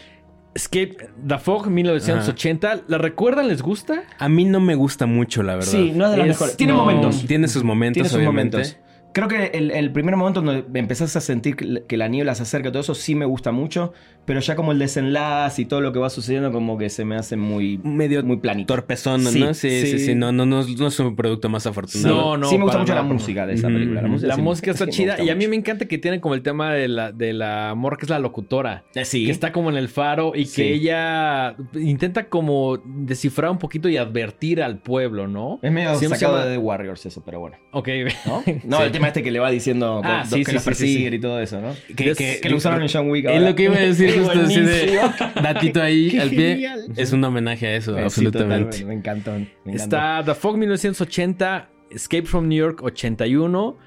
Escape 0.53 0.97
The 1.27 1.37
Fog 1.37 1.69
1980. 1.69 2.81
¿La 2.87 2.97
recuerdan? 2.97 3.47
¿Les 3.47 3.61
gusta? 3.61 4.03
A 4.19 4.27
mí 4.29 4.45
no 4.45 4.59
me 4.59 4.75
gusta 4.75 5.05
mucho, 5.05 5.43
la 5.43 5.55
verdad. 5.55 5.69
Sí, 5.71 5.91
no 5.95 6.05
es 6.05 6.11
de 6.11 6.17
las 6.17 6.25
Es- 6.27 6.33
mejores. 6.33 6.57
Tiene 6.57 6.73
no. 6.73 6.79
momentos. 6.79 7.25
Tiene 7.25 7.47
sus 7.47 7.63
momentos, 7.63 7.93
Tiene 7.95 8.09
sus 8.09 8.17
obviamente. 8.17 8.57
momentos. 8.57 8.77
Creo 9.13 9.27
que 9.27 9.45
el, 9.53 9.71
el 9.71 9.91
primer 9.91 10.15
momento 10.15 10.41
donde 10.41 10.63
empezás 10.79 11.15
a 11.15 11.21
sentir 11.21 11.55
que 11.55 11.97
la- 11.97 12.07
niebla 12.07 12.33
se 12.35 12.43
acerca 12.43 12.69
y 12.69 12.71
todo 12.71 12.81
eso 12.81 12.95
sí 12.95 13.15
me 13.15 13.25
gusta 13.25 13.51
mucho, 13.51 13.93
pero 14.25 14.39
ya 14.39 14.55
como 14.55 14.71
el 14.71 14.79
desenlace 14.79 15.61
y 15.63 15.65
todo 15.65 15.81
lo 15.81 15.91
que 15.91 15.99
va 15.99 16.09
sucediendo 16.09 16.51
como 16.51 16.77
que 16.77 16.89
se 16.89 17.03
me 17.05 17.15
hace 17.15 17.35
muy, 17.35 17.77
Medio 17.83 18.23
muy 18.23 18.37
planito. 18.37 18.73
torpezón, 18.73 19.21
Sí, 19.25 19.39
¿no? 19.39 19.53
Sí, 19.53 19.69
sí, 19.69 19.87
sí. 19.87 19.99
sí. 19.99 20.15
No, 20.15 20.31
no, 20.31 20.45
no, 20.45 20.63
no 20.63 20.87
es 20.87 20.99
un 20.99 21.15
producto 21.15 21.49
más 21.49 21.65
afortunado. 21.67 22.15
No, 22.15 22.37
no, 22.37 22.47
sí 22.47 22.57
me 22.57 22.63
gusta 22.63 22.79
mucho 22.79 22.95
la 22.95 23.03
música 23.03 23.45
de 23.47 23.53
esa 23.55 23.67
Ujú, 23.67 23.75
película. 23.77 24.01
La 24.01 24.07
música, 24.07 24.27
La 24.27 24.35
sí- 24.35 24.41
música 24.41 24.71
está 24.71 24.87
chida 24.89 25.21
y 25.21 25.29
a 25.29 25.35
mí 25.35 25.47
me 25.47 25.55
encanta 25.55 25.85
que 25.85 25.97
tiene 25.97 26.21
como 26.21 26.35
el 26.35 26.41
tema 26.41 26.73
de 26.73 26.87
la, 26.87 27.11
de 27.11 27.33
la 27.33 27.69
amor 27.71 27.97
que 27.97 28.05
es 28.05 28.09
la 28.09 28.19
locutora. 28.19 28.83
Eh, 28.95 29.05
Sí. 29.05 29.25
Que 29.25 29.31
está 29.31 29.51
como 29.51 29.69
en 29.69 29.77
el 29.77 29.89
faro 29.89 30.33
y 30.35 30.45
Sí. 30.45 30.61
que 30.61 30.73
ella 30.73 31.55
intenta 31.73 32.29
como 32.29 32.77
descifrar 32.85 33.51
un 33.51 33.57
poquito 33.59 33.89
y 33.89 33.97
advertir 33.97 34.61
al 34.63 34.77
pueblo, 34.77 35.27
¿no? 35.27 35.59
Es 35.61 35.71
medio 35.71 35.95
Siempre 35.95 36.19
sacado 36.19 36.41
se- 36.41 36.47
de 36.47 36.53
The 36.55 36.57
Warriors 36.59 37.05
eso, 37.05 37.21
pero 37.25 37.39
bueno. 37.39 37.57
Ok. 37.71 37.89
¿No? 38.25 38.43
No, 38.63 38.77
Sí. 38.77 38.83
el 38.83 38.91
tema 39.01 39.07
este 39.09 39.23
que 39.23 39.31
le 39.31 39.39
va 39.39 39.51
diciendo 39.51 40.01
Ah, 40.03 40.21
que, 40.23 40.29
sí, 40.29 40.39
que 40.43 40.45
sí, 40.45 40.51
los 40.53 40.63
sí, 40.63 40.63
sí, 40.63 40.69
persiguen 40.69 41.11
sí. 41.11 41.15
y 41.17 41.19
todo 41.19 41.39
eso, 41.41 41.61
¿no? 41.61 41.75
Que, 41.95 42.39
Que 42.41 42.49
lo 42.49 42.57
usaron 42.57 42.81
en 42.81 42.89
John 42.91 43.09
Wick 43.09 43.25
Es 43.27 43.41
lo 43.41 43.55
que 43.55 43.63
iba 43.63 43.75
a 43.75 43.79
decir 43.81 44.13
justo 44.17 44.39
así 44.41 44.59
de 44.61 44.97
buenísimo. 44.97 45.31
datito 45.43 45.81
ahí 45.81 46.09
Qué 46.11 46.21
al 46.21 46.29
pie. 46.29 46.49
genial. 46.53 46.85
Es 46.95 47.11
un 47.13 47.23
homenaje 47.23 47.67
a 47.67 47.75
eso, 47.75 47.97
Eh, 47.97 48.03
absolutamente. 48.03 48.85
me 48.85 48.93
encantó. 48.93 49.31
me 49.31 49.47
encantó. 49.65 49.71
Está 49.83 50.23
The 50.25 50.35
Fog 50.35 50.57
1980, 50.57 51.69
Escape 51.91 52.23
from 52.25 52.47
New 52.47 52.57
York 52.57 52.81
81, 52.83 53.77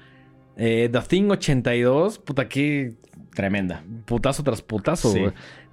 eh, 0.57 0.89
The 0.91 0.99
Thing 1.01 1.29
82. 1.31 2.19
Puta, 2.19 2.47
qué 2.47 2.93
Tremenda. 3.33 3.83
putazo 4.05 4.43
tras 4.43 4.61
putazo. 4.61 5.11
Sí. 5.11 5.21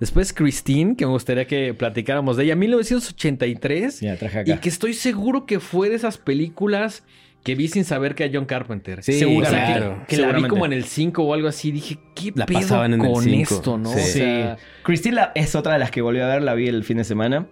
Después 0.00 0.32
Christine, 0.32 0.96
que 0.96 1.06
me 1.06 1.12
gustaría 1.12 1.46
que 1.46 1.74
platicáramos 1.74 2.36
de 2.36 2.44
ella, 2.44 2.56
1983. 2.56 4.02
Mira, 4.02 4.16
traje 4.16 4.38
acá. 4.40 4.52
Y 4.52 4.58
que 4.58 4.68
estoy 4.68 4.94
seguro 4.94 5.46
que 5.46 5.60
fue 5.60 5.88
de 5.88 5.94
esas 5.94 6.18
películas 6.18 7.04
que 7.42 7.54
vi 7.54 7.68
sin 7.68 7.84
saber 7.84 8.14
que 8.14 8.24
a 8.24 8.30
John 8.32 8.44
Carpenter. 8.44 9.02
Sí, 9.02 9.14
Seguro, 9.14 9.46
o 9.46 9.50
sea, 9.50 9.66
que- 9.66 9.72
claro. 9.72 10.04
que, 10.06 10.16
la 10.16 10.32
vi 10.32 10.44
como 10.46 10.64
en 10.66 10.72
el 10.72 10.84
5 10.84 11.22
o 11.24 11.34
algo 11.34 11.48
así. 11.48 11.72
Dije, 11.72 11.98
¿qué 12.14 12.32
La 12.34 12.46
pedo 12.46 12.60
pasaban 12.60 12.94
en 12.94 13.00
el 13.02 13.12
con 13.12 13.22
5. 13.24 13.54
esto, 13.54 13.78
no? 13.78 13.90
Sí. 13.92 13.98
O 13.98 14.02
sea, 14.02 14.56
Christine 14.84 15.20
es 15.34 15.54
otra 15.56 15.72
de 15.72 15.78
las 15.80 15.90
que 15.90 16.02
volví 16.02 16.20
a 16.20 16.28
ver, 16.28 16.42
la 16.42 16.54
vi 16.54 16.68
el 16.68 16.84
fin 16.84 16.98
de 16.98 17.04
semana. 17.04 17.46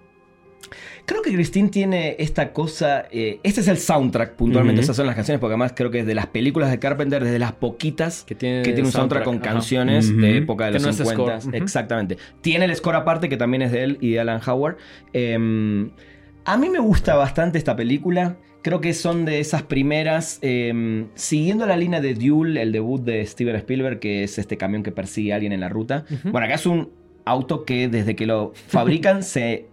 Creo 1.07 1.23
que 1.23 1.33
Christine 1.33 1.71
tiene 1.71 2.15
esta 2.21 2.53
cosa. 2.53 3.07
eh, 3.11 3.41
este 3.43 3.63
es 3.63 3.69
el 3.69 3.79
soundtrack, 3.79 4.35
puntualmente. 4.37 4.81
Esas 4.83 4.95
son 4.95 5.07
las 5.07 5.17
canciones, 5.17 5.41
porque 5.41 5.55
además 5.55 5.73
creo 5.75 5.91
que 5.91 6.01
es 6.01 6.07
de 6.07 6.15
las 6.15 6.27
películas 6.27 6.71
de 6.71 6.79
Carpenter, 6.79 7.25
desde 7.25 7.41
las 7.41 7.53
poquitas 7.53 8.23
que 8.23 8.37
tiene, 8.37 8.63
que 8.63 8.73
tiene 8.73 8.87
un 8.87 8.93
soundtrack, 8.93 9.25
con 9.25 9.37
ajá. 9.37 9.43
canciones 9.55 10.17
de 10.17 10.37
época 10.37 10.67
de 10.67 10.71
Que 10.73 10.75
los 10.75 10.83
no 10.85 10.91
es 10.91 10.97
50. 10.99 11.41
score. 11.41 11.55
Ujú. 11.57 11.65
Exactamente. 11.65 12.17
Tiene 12.43 12.67
el 12.67 12.77
score 12.77 12.95
aparte, 12.97 13.29
que 13.29 13.37
también 13.37 13.63
es 13.63 13.73
de 13.73 13.83
él 13.83 13.99
y 14.01 14.11
de 14.13 14.21
Alan 14.21 14.41
Howard. 14.47 14.77
Eh, 15.13 15.91
a 16.45 16.57
mí 16.57 16.69
me 16.71 16.79
gusta 16.79 17.17
bastante 17.17 17.59
esta 17.59 17.75
película. 17.75 18.37
Creo 18.63 18.81
que 18.81 18.93
son 18.95 19.25
de 19.25 19.41
esas 19.41 19.63
primeras. 19.63 20.39
eh, 20.43 21.07
siguiendo 21.15 21.67
la 21.67 21.77
línea 21.77 22.01
de 22.01 22.15
Duel, 22.15 22.57
el 22.57 22.73
debut 22.73 23.03
de 23.03 23.25
Steven 23.27 23.57
Spielberg, 23.57 24.01
que 24.01 24.23
es 24.25 24.39
este 24.39 24.57
camión 24.57 24.83
que 24.83 24.93
persigue 24.93 25.33
a 25.33 25.37
alguien 25.37 25.53
en 25.53 25.61
la 25.61 25.69
ruta. 25.69 26.05
Bueno, 26.25 26.47
acá 26.47 26.55
es 26.55 26.67
un 26.67 26.91
auto 27.25 27.65
que 27.65 27.89
desde 27.89 28.17
que 28.17 28.27
lo 28.27 28.53
fabrican 28.69 29.23
se 29.23 29.67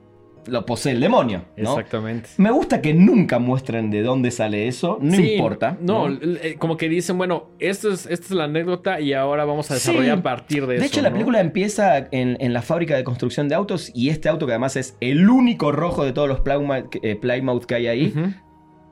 lo 0.45 0.65
posee 0.65 0.93
el 0.93 1.01
demonio, 1.01 1.43
¿no? 1.57 1.71
Exactamente. 1.71 2.29
Me 2.37 2.51
gusta 2.51 2.81
que 2.81 2.93
nunca 2.93 3.37
muestren 3.37 3.91
de 3.91 4.01
dónde 4.01 4.31
sale 4.31 4.69
eso, 4.69 4.97
no 5.01 5.13
Sí, 5.17 5.33
importa. 5.33 5.77
No, 5.81 6.07
eh, 6.09 6.55
como 6.57 6.77
que 6.77 6.87
dicen, 6.87 7.17
bueno, 7.17 7.49
esto 7.59 7.91
es, 7.91 8.05
esta 8.05 8.25
es 8.27 8.31
la 8.31 8.45
anécdota 8.45 9.01
y 9.01 9.11
ahora 9.11 9.43
vamos 9.43 9.69
a 9.71 9.75
Sí. 9.77 9.89
desarrollar 9.89 10.19
a 10.19 10.23
partir 10.23 10.61
de, 10.65 10.75
De 10.75 10.85
eso. 10.85 10.85
hecho, 10.85 11.01
la 11.01 11.11
película 11.11 11.41
empieza 11.41 11.97
en, 12.11 12.37
en 12.39 12.53
la 12.53 12.61
fábrica 12.61 12.95
de 12.95 13.03
construcción 13.03 13.49
de 13.49 13.55
autos 13.55 13.91
y 13.93 14.07
este 14.07 14.29
auto, 14.29 14.45
que 14.45 14.53
además 14.53 14.77
es 14.77 14.95
el 15.01 15.29
único 15.29 15.73
rojo 15.73 16.05
de 16.05 16.13
todos 16.13 16.29
los 16.29 16.39
Plymouth, 16.39 16.95
eh, 17.01 17.17
Plymouth 17.17 17.65
que 17.65 17.75
hay 17.75 17.87
ahí. 17.87 18.13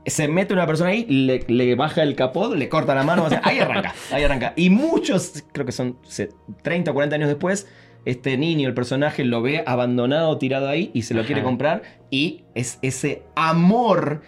Se 0.06 0.28
mete 0.28 0.52
una 0.54 0.66
persona 0.66 0.90
ahí, 0.90 1.04
le, 1.06 1.44
le 1.48 1.74
baja 1.74 2.02
el 2.02 2.14
capó, 2.14 2.54
le 2.54 2.68
corta 2.68 2.94
la 2.94 3.02
mano, 3.02 3.24
o 3.24 3.28
sea, 3.28 3.40
ahí 3.44 3.58
arranca, 3.58 3.94
ahí 4.12 4.22
arranca. 4.24 4.52
Y 4.56 4.70
muchos, 4.70 5.44
creo 5.52 5.66
que 5.66 5.72
son 5.72 5.98
se- 6.04 6.30
30 6.62 6.90
o 6.90 6.94
40 6.94 7.16
años 7.16 7.28
después, 7.28 7.66
este 8.04 8.36
niño, 8.38 8.68
el 8.68 8.74
personaje, 8.74 9.24
lo 9.24 9.42
ve 9.42 9.64
abandonado, 9.66 10.38
tirado 10.38 10.68
ahí 10.68 10.90
y 10.94 11.02
se 11.02 11.14
lo 11.14 11.20
Ajá. 11.20 11.26
quiere 11.26 11.42
comprar 11.42 11.82
y 12.10 12.44
es 12.54 12.78
ese 12.82 13.24
amor 13.34 14.22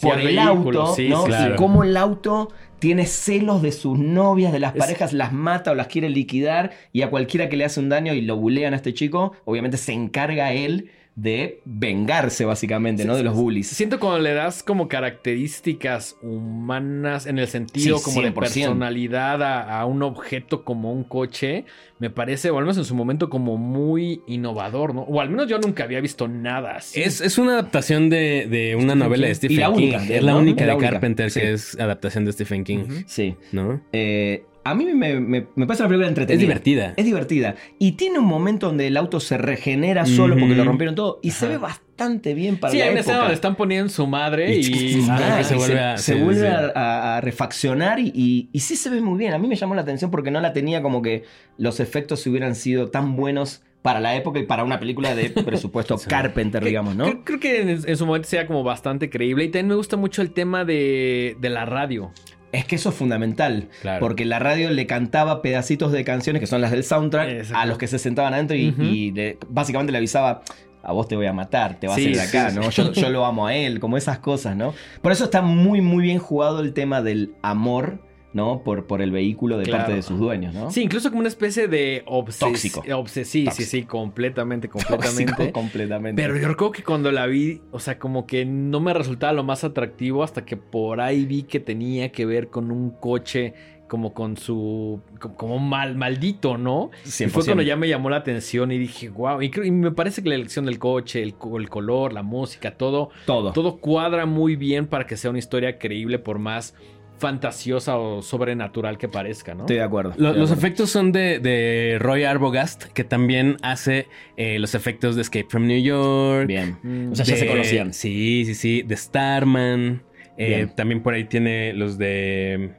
por 0.00 0.18
el 0.18 0.26
vehículo, 0.36 0.82
auto, 0.82 0.94
sí, 0.94 1.08
¿no? 1.08 1.24
claro. 1.24 1.54
Y 1.54 1.56
cómo 1.56 1.84
el 1.84 1.96
auto 1.96 2.50
tiene 2.78 3.04
celos 3.06 3.60
de 3.60 3.72
sus 3.72 3.98
novias, 3.98 4.52
de 4.52 4.60
las 4.60 4.74
Es- 4.74 4.78
parejas, 4.80 5.12
las 5.12 5.32
mata 5.32 5.72
o 5.72 5.74
las 5.74 5.88
quiere 5.88 6.08
liquidar 6.08 6.70
y 6.92 7.02
a 7.02 7.10
cualquiera 7.10 7.48
que 7.48 7.56
le 7.56 7.64
hace 7.64 7.80
un 7.80 7.88
daño 7.88 8.14
y 8.14 8.20
lo 8.22 8.36
bulean 8.36 8.72
a 8.72 8.76
este 8.76 8.94
chico, 8.94 9.32
obviamente 9.44 9.76
se 9.76 9.92
encarga 9.92 10.52
él 10.52 10.90
de 11.20 11.60
vengarse 11.64 12.44
básicamente, 12.44 13.04
¿no? 13.04 13.16
De 13.16 13.24
los 13.24 13.34
bullies. 13.34 13.66
Siento 13.66 13.98
cuando 13.98 14.20
le 14.20 14.34
das 14.34 14.62
como 14.62 14.86
características 14.86 16.16
humanas 16.22 17.26
en 17.26 17.38
el 17.40 17.48
sentido 17.48 17.98
Sí, 17.98 18.04
como 18.04 18.22
de 18.22 18.30
100%. 18.32 18.34
personalidad 18.34 19.42
a, 19.42 19.80
a 19.80 19.84
un 19.86 20.02
objeto 20.04 20.62
como 20.64 20.92
un 20.92 21.02
coche, 21.02 21.64
me 21.98 22.08
parece, 22.10 22.50
o 22.50 22.58
al 22.58 22.64
menos 22.64 22.78
en 22.78 22.84
su 22.84 22.94
momento, 22.94 23.28
como 23.30 23.56
muy 23.56 24.22
innovador, 24.28 24.94
¿no? 24.94 25.02
O 25.02 25.20
al 25.20 25.28
menos 25.30 25.48
yo 25.48 25.58
nunca 25.58 25.82
había 25.84 26.00
visto 26.00 26.28
nada 26.28 26.76
así. 26.76 27.00
Es, 27.00 27.20
es 27.20 27.36
una 27.38 27.54
adaptación 27.54 28.10
de, 28.10 28.46
de 28.48 28.76
una 28.76 28.94
novela 28.94 29.26
de. 29.26 29.34
Stephen 29.34 29.56
Y 29.56 29.60
la 29.60 29.66
King. 29.72 29.74
única, 29.74 30.04
es 30.14 30.22
la 30.22 30.32
¿no? 30.32 30.38
única 30.38 30.60
La 30.66 30.72
de 30.72 30.76
única. 30.78 30.90
Carpenter 30.92 31.30
Sí. 31.32 31.40
que 31.40 31.52
es 31.52 31.78
adaptación 31.80 32.24
de 32.26 32.32
Stephen 32.32 32.62
King. 32.64 32.84
Sí. 33.06 33.34
¿no? 33.52 33.80
Eh, 33.92 34.44
a 34.70 34.74
mí 34.74 34.84
me, 34.84 34.94
me- 35.20 35.46
me 35.54 35.66
parece 35.66 35.82
una 35.82 35.88
película 35.88 36.08
entretenida. 36.08 36.34
Es 36.34 36.40
divertida. 36.40 36.94
Es 36.96 37.04
divertida. 37.04 37.54
Y 37.78 37.92
tiene 37.92 38.18
un 38.18 38.24
momento 38.26 38.66
donde 38.66 38.86
el 38.86 38.96
auto 38.96 39.20
se 39.20 39.38
regenera 39.38 40.06
solo 40.06 40.36
porque 40.38 40.54
lo 40.54 40.64
rompieron 40.64 40.94
todo. 40.94 41.20
Y 41.22 41.30
se 41.32 41.48
ve 41.48 41.56
bastante 41.58 42.34
bien 42.34 42.58
para 42.58 42.70
sí, 42.72 42.78
la 42.78 42.84
hay 42.84 42.90
una 42.90 43.00
época. 43.00 43.10
escena 43.12 43.18
donde 43.20 43.34
están 43.34 43.56
poniendo 43.56 43.86
en 43.86 43.90
su 43.90 44.06
madre 44.06 44.54
y... 44.54 44.60
Y- 44.60 45.06
Ah, 45.10 45.42
se 45.42 45.54
y 45.54 45.58
vuelve 45.58 45.80
a- 45.80 45.96
se 45.98 46.14
sí, 46.14 46.20
vuelve 46.20 46.40
sí. 46.40 46.46
a, 46.46 46.72
a- 46.74 47.16
a 47.16 47.20
refaccionar 47.20 47.98
y, 47.98 48.12
y- 48.14 48.48
y 48.52 48.60
sí 48.60 48.76
se 48.76 48.90
ve 48.90 49.00
muy 49.00 49.18
bien. 49.18 49.32
A 49.34 49.38
mí 49.38 49.48
me 49.48 49.56
llamó 49.56 49.74
la 49.74 49.82
atención 49.82 50.10
porque 50.10 50.30
no 50.30 50.40
la 50.40 50.52
tenía 50.52 50.82
como 50.82 51.02
que 51.02 51.24
los 51.56 51.80
efectos 51.80 52.26
hubieran 52.26 52.54
sido 52.54 52.88
tan 52.90 53.16
buenos 53.16 53.62
para 53.82 54.00
la 54.00 54.16
época 54.16 54.38
y 54.40 54.42
para 54.46 54.64
una 54.64 54.78
película 54.80 55.14
de 55.14 55.30
presupuesto 55.44 55.96
Sí. 55.98 56.08
Carpenter, 56.08 56.64
digamos, 56.64 56.96
¿no? 56.96 57.04
Creo, 57.04 57.24
creo 57.24 57.40
que 57.40 57.60
en, 57.62 57.68
en 57.68 57.96
su 57.96 58.06
momento 58.06 58.28
sea 58.28 58.46
como 58.46 58.62
bastante 58.64 59.08
creíble. 59.08 59.44
Y 59.44 59.48
también 59.48 59.68
me 59.68 59.74
gusta 59.76 59.96
mucho 59.96 60.20
el 60.22 60.32
tema 60.32 60.64
de, 60.64 61.36
de 61.40 61.48
la 61.48 61.64
radio. 61.64 62.10
Es 62.52 62.64
que 62.64 62.76
eso 62.76 62.88
es 62.88 62.94
fundamental. 62.94 63.68
Claro. 63.82 64.00
Porque 64.00 64.24
la 64.24 64.38
radio 64.38 64.70
le 64.70 64.86
cantaba 64.86 65.42
pedacitos 65.42 65.92
de 65.92 66.02
canciones 66.04 66.40
que 66.40 66.46
son 66.46 66.60
las 66.60 66.70
del 66.70 66.82
soundtrack 66.84 67.28
Exacto. 67.28 67.58
a 67.58 67.66
los 67.66 67.78
que 67.78 67.86
se 67.86 67.98
sentaban 67.98 68.32
adentro 68.34 68.56
y, 68.56 68.70
Ujú. 68.70 68.82
y 68.82 69.10
le- 69.12 69.38
básicamente 69.48 69.92
le 69.92 69.98
avisaba. 69.98 70.42
A 70.82 70.92
vos 70.92 71.08
te 71.08 71.16
voy 71.16 71.26
a 71.26 71.32
matar, 71.32 71.78
te 71.80 71.86
vas 71.88 71.96
Sí, 71.96 72.06
a 72.06 72.10
ir 72.10 72.16
de 72.16 72.22
acá, 72.22 72.50
sí, 72.50 72.56
¿no? 72.56 72.70
Yo, 72.70 72.92
yo 72.92 73.10
lo 73.10 73.26
amo 73.26 73.46
a 73.48 73.54
él, 73.54 73.80
como 73.80 73.96
esas 73.98 74.20
cosas, 74.20 74.56
¿no? 74.56 74.72
Por 75.02 75.12
eso 75.12 75.24
está 75.24 75.42
muy, 75.42 75.80
muy 75.82 76.02
bien 76.04 76.18
jugado 76.18 76.60
el 76.60 76.72
tema 76.72 77.02
del 77.02 77.34
amor, 77.42 77.98
¿no? 78.38 78.62
Por, 78.62 78.86
por 78.86 79.02
el 79.02 79.10
vehículo 79.10 79.58
de 79.58 79.64
Claro. 79.64 79.78
parte 79.80 79.94
de 79.96 80.02
sus 80.02 80.18
dueños, 80.18 80.54
¿no? 80.54 80.70
Sí, 80.70 80.82
incluso 80.82 81.08
como 81.10 81.18
una 81.20 81.28
especie 81.28 81.68
de 81.68 82.02
obses 82.06 82.38
Tóxico. 82.38 82.82
obses- 82.84 83.24
sí, 83.24 83.40
sí, 83.40 83.44
Tóxico. 83.44 83.68
sí, 83.70 83.82
completamente, 83.82 84.68
Tóxico 84.68 84.96
completamente. 84.96 85.52
completamente. 85.52 86.22
Pero 86.22 86.36
yo 86.38 86.48
recuerdo 86.48 86.72
que 86.72 86.82
cuando 86.84 87.10
la 87.12 87.26
vi, 87.26 87.60
o 87.72 87.80
sea, 87.80 87.98
como 87.98 88.26
que 88.26 88.44
no 88.46 88.80
me 88.80 88.94
resultaba 88.94 89.32
lo 89.32 89.42
más 89.44 89.64
atractivo 89.64 90.22
hasta 90.22 90.44
que 90.44 90.56
por 90.56 91.00
ahí 91.00 91.26
vi 91.26 91.42
que 91.42 91.60
tenía 91.60 92.10
que 92.12 92.24
ver 92.24 92.48
con 92.48 92.70
un 92.70 92.90
coche 92.90 93.54
como 93.88 94.12
con 94.12 94.36
su... 94.36 95.00
como, 95.38 95.58
mal, 95.58 95.96
maldito, 95.96 96.58
¿no? 96.58 96.90
Y 97.06 97.08
fue 97.28 97.42
100%. 97.42 97.44
cuando 97.46 97.62
ya 97.62 97.74
me 97.74 97.88
llamó 97.88 98.10
la 98.10 98.18
atención 98.18 98.70
y 98.70 98.76
dije, 98.76 99.08
wow. 99.08 99.40
Y, 99.40 99.48
creo- 99.50 99.64
y 99.64 99.70
me 99.70 99.90
parece 99.92 100.22
que 100.22 100.28
la 100.28 100.34
elección 100.34 100.66
del 100.66 100.78
coche, 100.78 101.22
el, 101.22 101.34
el 101.58 101.68
color, 101.70 102.12
la 102.12 102.22
música, 102.22 102.72
todo, 102.76 103.08
todo. 103.24 103.52
todo 103.52 103.78
cuadra 103.78 104.26
muy 104.26 104.56
bien 104.56 104.86
para 104.88 105.06
que 105.06 105.16
sea 105.16 105.30
una 105.30 105.38
historia 105.38 105.78
creíble 105.78 106.18
por 106.18 106.38
más 106.38 106.74
fantasiosa 107.18 107.98
o 107.98 108.22
sobrenatural 108.22 108.96
que 108.98 109.08
parezca, 109.08 109.54
¿no? 109.54 109.64
Estoy 109.64 109.76
de 109.76 109.82
acuerdo. 109.82 110.10
Lo- 110.10 110.28
estoy 110.28 110.32
de 110.34 110.38
los 110.38 110.50
acuerdo. 110.50 110.66
efectos 110.66 110.90
son 110.90 111.12
de, 111.12 111.38
de 111.40 111.96
Roy 112.00 112.24
Arbogast, 112.24 112.84
que 112.92 113.04
también 113.04 113.56
hace 113.62 114.06
eh, 114.36 114.58
los 114.58 114.74
efectos 114.74 115.16
de 115.16 115.22
Escape 115.22 115.46
from 115.48 115.66
New 115.66 115.82
York. 115.82 116.46
Bien. 116.46 116.78
Mm, 116.82 117.12
O 117.12 117.14
sea, 117.14 117.24
ya 117.24 117.36
se 117.36 117.46
conocían. 117.46 117.92
Sí, 117.92 118.44
sí, 118.46 118.54
sí. 118.54 118.82
De 118.82 118.96
Starman. 118.96 120.02
Eh, 120.36 120.46
Bien. 120.48 120.74
también 120.74 121.02
por 121.02 121.14
ahí 121.14 121.24
tiene 121.24 121.72
los 121.72 121.98
de. 121.98 122.72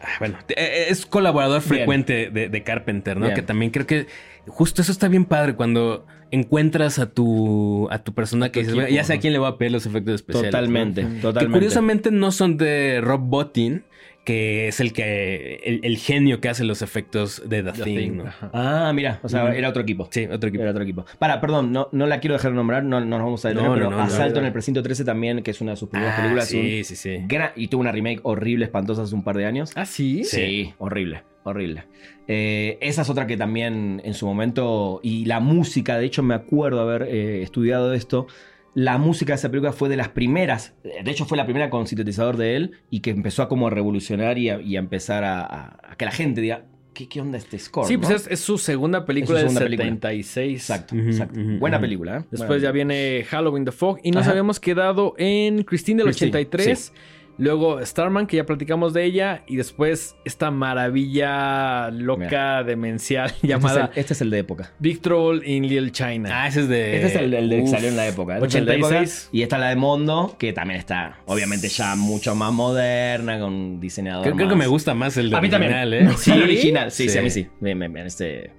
Ah, 0.00 0.06
Bueno, 0.18 0.38
eh, 0.48 0.86
es 0.88 1.06
colaborador 1.06 1.60
frecuente 1.62 2.30
de, 2.30 2.48
de 2.48 2.62
Carpenter, 2.62 3.16
¿no? 3.16 3.26
Bien. 3.26 3.34
Que 3.36 3.42
también 3.42 3.70
creo 3.70 3.86
que 3.86 4.06
justo 4.46 4.82
eso 4.82 4.92
está 4.92 5.08
bien 5.08 5.24
padre 5.24 5.54
cuando 5.54 6.06
encuentras 6.34 6.98
a 6.98 7.10
tu 7.10 7.88
a 7.90 7.98
tu 8.04 8.12
persona 8.14 8.50
que 8.50 8.60
dices, 8.60 8.74
"Bueno, 8.74 8.86
equipo, 8.88 8.96
ya 8.96 9.04
sé 9.04 9.14
a 9.14 9.18
quién 9.20 9.32
le 9.32 9.38
voy 9.38 9.48
a 9.48 9.56
pedir 9.56 9.72
los 9.72 9.86
efectos 9.86 10.16
especiales. 10.16 10.50
Totalmente, 10.50 11.02
¿no? 11.02 11.08
totalmente. 11.20 11.46
Que 11.46 11.52
curiosamente 11.52 12.10
no 12.10 12.30
son 12.32 12.56
de 12.56 13.00
Rob 13.02 13.20
Bottin, 13.20 13.84
que 14.24 14.68
es 14.68 14.80
el 14.80 14.94
que 14.94 15.60
el, 15.64 15.80
el 15.84 15.98
genio 15.98 16.40
que 16.40 16.48
hace 16.48 16.64
los 16.64 16.80
efectos 16.80 17.42
de 17.46 17.62
The, 17.62 17.72
The 17.72 17.82
Thing, 17.84 17.96
Thing, 17.98 18.16
¿no? 18.16 18.24
ajá. 18.26 18.50
Ah, 18.54 18.92
mira, 18.94 19.20
o 19.22 19.28
sea, 19.28 19.54
era 19.54 19.68
otro 19.68 19.82
equipo. 19.82 20.08
Sí, 20.10 20.24
otro 20.24 20.48
equipo. 20.48 20.62
Era 20.62 20.70
otro 20.70 20.82
equipo. 20.82 21.04
Para, 21.18 21.42
perdón, 21.42 21.72
no, 21.72 21.88
no 21.92 22.06
la 22.06 22.20
quiero 22.20 22.32
dejar 22.34 22.52
de 22.52 22.56
nombrar, 22.56 22.84
no, 22.84 23.00
no 23.00 23.06
nos 23.06 23.20
vamos 23.20 23.44
a 23.44 23.48
detener, 23.50 23.68
No, 23.68 23.74
pero 23.74 24.00
Asalto 24.00 24.38
en 24.40 24.46
el 24.46 24.52
Precinto 24.52 24.82
13 24.82 25.04
también, 25.04 25.42
que 25.42 25.50
es 25.50 25.60
una 25.60 25.72
de 25.72 25.76
sus 25.76 25.90
primeras 25.90 26.14
Ah, 26.14 26.22
películas. 26.22 26.50
un 26.54 26.62
sí, 26.62 26.84
sí, 26.84 26.96
sí. 26.96 27.18
gran- 27.28 27.50
y 27.54 27.68
tuvo 27.68 27.82
una 27.82 27.92
remake 27.92 28.20
horrible, 28.22 28.64
espantosa 28.64 29.02
hace 29.02 29.14
un 29.14 29.24
par 29.24 29.36
de 29.36 29.44
años. 29.44 29.72
Ah, 29.74 29.84
sí. 29.84 30.24
Sí, 30.24 30.72
horrible, 30.78 31.22
horrible. 31.44 31.84
Eh, 32.26 32.78
esa 32.80 33.02
es 33.02 33.10
otra 33.10 33.26
que 33.26 33.36
también 33.36 34.00
en 34.04 34.14
su 34.14 34.26
momento, 34.26 35.00
y 35.02 35.24
la 35.26 35.40
música, 35.40 35.98
de 35.98 36.06
hecho 36.06 36.22
me 36.22 36.34
acuerdo 36.34 36.80
haber 36.80 37.02
eh, 37.02 37.42
estudiado 37.42 37.92
esto, 37.92 38.26
la 38.74 38.98
música 38.98 39.34
de 39.34 39.36
esa 39.36 39.50
película 39.50 39.72
fue 39.72 39.88
de 39.88 39.96
las 39.96 40.08
primeras, 40.08 40.74
de 40.82 41.08
hecho 41.10 41.26
fue 41.26 41.36
la 41.38 41.44
primera 41.44 41.70
con 41.70 41.86
sintetizador 41.86 42.36
de 42.36 42.56
él 42.56 42.72
y 42.90 43.00
que 43.00 43.10
empezó 43.10 43.42
a 43.42 43.48
como 43.48 43.70
revolucionar 43.70 44.36
y 44.38 44.48
a, 44.50 44.60
y 44.60 44.74
a 44.76 44.80
empezar 44.80 45.22
a, 45.22 45.40
a- 45.42 45.78
a 45.92 45.96
que 45.96 46.04
la 46.06 46.10
gente 46.10 46.40
diga, 46.40 46.64
¿qué, 46.92 47.08
qué 47.08 47.20
onda 47.20 47.38
este 47.38 47.56
score? 47.58 47.86
Sí, 47.86 47.94
no?". 47.94 48.00
pues 48.00 48.22
es, 48.22 48.26
es 48.32 48.40
su 48.40 48.58
segunda 48.58 49.04
película 49.04 49.38
su 49.38 49.44
del 49.44 49.50
segunda 49.50 49.64
película. 49.66 49.84
76. 49.84 50.54
Exacto, 50.60 50.96
exacto. 50.96 51.38
Buena 51.60 51.80
película, 51.80 52.16
¿eh? 52.16 52.24
Después 52.32 52.48
Buena 52.48 52.62
ya 52.64 52.72
viene 52.72 53.24
Halloween 53.28 53.64
the 53.64 53.70
Fog 53.72 53.98
y 54.02 54.10
nos 54.10 54.22
Ajá. 54.22 54.30
habíamos 54.32 54.58
quedado 54.58 55.14
en 55.18 55.62
Christine 55.62 55.98
del 56.02 56.06
Christine, 56.06 56.30
83. 56.30 56.92
Luego 57.36 57.84
Starman, 57.84 58.26
que 58.26 58.36
ya 58.36 58.44
platicamos 58.46 58.92
de 58.94 59.04
ella. 59.04 59.42
Y 59.46 59.56
después 59.56 60.16
esta 60.24 60.50
maravilla 60.50 61.90
loca, 61.90 62.62
demencial 62.62 63.26
Este 63.30 63.46
es, 63.46 63.50
llamada 63.50 63.90
el, 63.92 63.98
este 63.98 64.12
es 64.12 64.20
el 64.20 64.30
de 64.30 64.38
época. 64.38 64.72
Big 64.78 65.00
Trouble 65.00 65.40
in 65.50 65.66
Little 65.68 65.90
China. 65.92 66.28
Ah, 66.32 66.48
ese 66.48 66.60
es 66.62 66.68
de. 66.68 66.96
Este 66.96 67.06
es 67.08 67.16
el, 67.16 67.34
el 67.34 67.48
de 67.48 67.60
que 67.62 67.66
salió 67.66 67.88
en 67.88 67.96
la 67.96 68.06
época. 68.06 68.34
Este 68.36 68.46
es 68.48 68.54
el 68.56 68.64
de 68.66 68.72
86. 68.74 69.22
época. 69.24 69.36
Y 69.36 69.42
esta 69.42 69.58
la 69.58 69.68
de 69.68 69.76
Mondo, 69.76 70.36
que 70.38 70.52
también 70.52 70.78
está, 70.78 71.18
obviamente, 71.26 71.68
ya 71.68 71.96
mucho 71.96 72.34
más 72.34 72.52
moderna, 72.52 73.38
con 73.40 73.52
un 73.52 73.80
diseñador. 73.80 74.22
Creo, 74.24 74.36
creo 74.36 74.48
que 74.48 74.56
me 74.56 74.66
gusta 74.66 74.94
más 74.94 75.16
el 75.16 75.30
de 75.30 75.36
A 75.36 75.40
mí 75.40 75.48
también. 75.50 75.72
original, 75.72 75.94
¿eh? 75.94 76.08
Sí, 76.18 76.30
el 76.32 76.42
original. 76.42 76.90
Sí, 76.90 77.04
sí, 77.04 77.10
Sí. 77.10 77.18
a 77.18 77.22
mí 77.22 77.30
sí. 77.30 77.46
Me- 77.60 77.74
me- 77.74 77.88
me- 77.88 78.06
este, 78.06 78.50